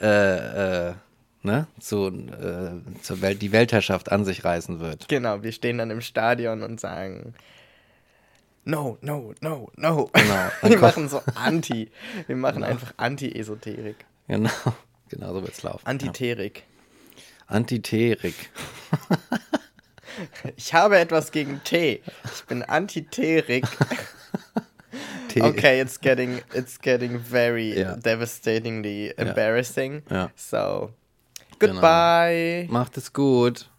äh, 0.00 0.88
äh, 0.88 0.94
ne, 1.42 1.66
zu, 1.80 2.08
äh, 2.08 3.00
zur 3.02 3.20
Welt, 3.20 3.42
die 3.42 3.52
Weltherrschaft 3.52 4.12
an 4.12 4.24
sich 4.24 4.44
reißen 4.44 4.80
wird. 4.80 5.08
Genau, 5.08 5.42
wir 5.42 5.52
stehen 5.52 5.78
dann 5.78 5.90
im 5.90 6.00
Stadion 6.00 6.62
und 6.62 6.80
sagen, 6.80 7.34
no, 8.68 8.98
no, 9.00 9.32
no, 9.40 9.70
no. 9.76 10.10
Genau. 10.12 10.48
Wir 10.62 10.78
machen 10.78 11.08
so 11.08 11.22
Anti. 11.34 11.90
Wir 12.26 12.36
machen 12.36 12.62
einfach 12.62 12.92
Anti-Esoterik. 12.98 14.04
Genau, 14.28 14.50
genau 15.08 15.32
so 15.32 15.42
wird's 15.42 15.62
laufen. 15.62 15.86
Antiterik. 15.86 16.58
ja. 16.58 17.56
Antiterik. 17.56 18.34
Ich 20.56 20.74
habe 20.74 20.98
etwas 20.98 21.30
gegen 21.30 21.60
Tee. 21.62 22.02
Ich 22.34 22.44
bin 22.46 22.64
Antiterik. 22.64 23.64
Tee. 25.28 25.42
Okay, 25.42 25.80
it's 25.80 26.00
getting 26.00 26.40
it's 26.54 26.76
getting 26.80 27.20
very 27.20 27.78
Ja. 27.78 27.94
devastatingly 27.94 29.12
embarrassing. 29.16 30.02
Ja. 30.10 30.30
So, 30.34 30.92
Genau. 31.60 31.74
goodbye. 31.74 32.66
Macht 32.68 32.96
es 32.96 33.12
gut. 33.12 33.70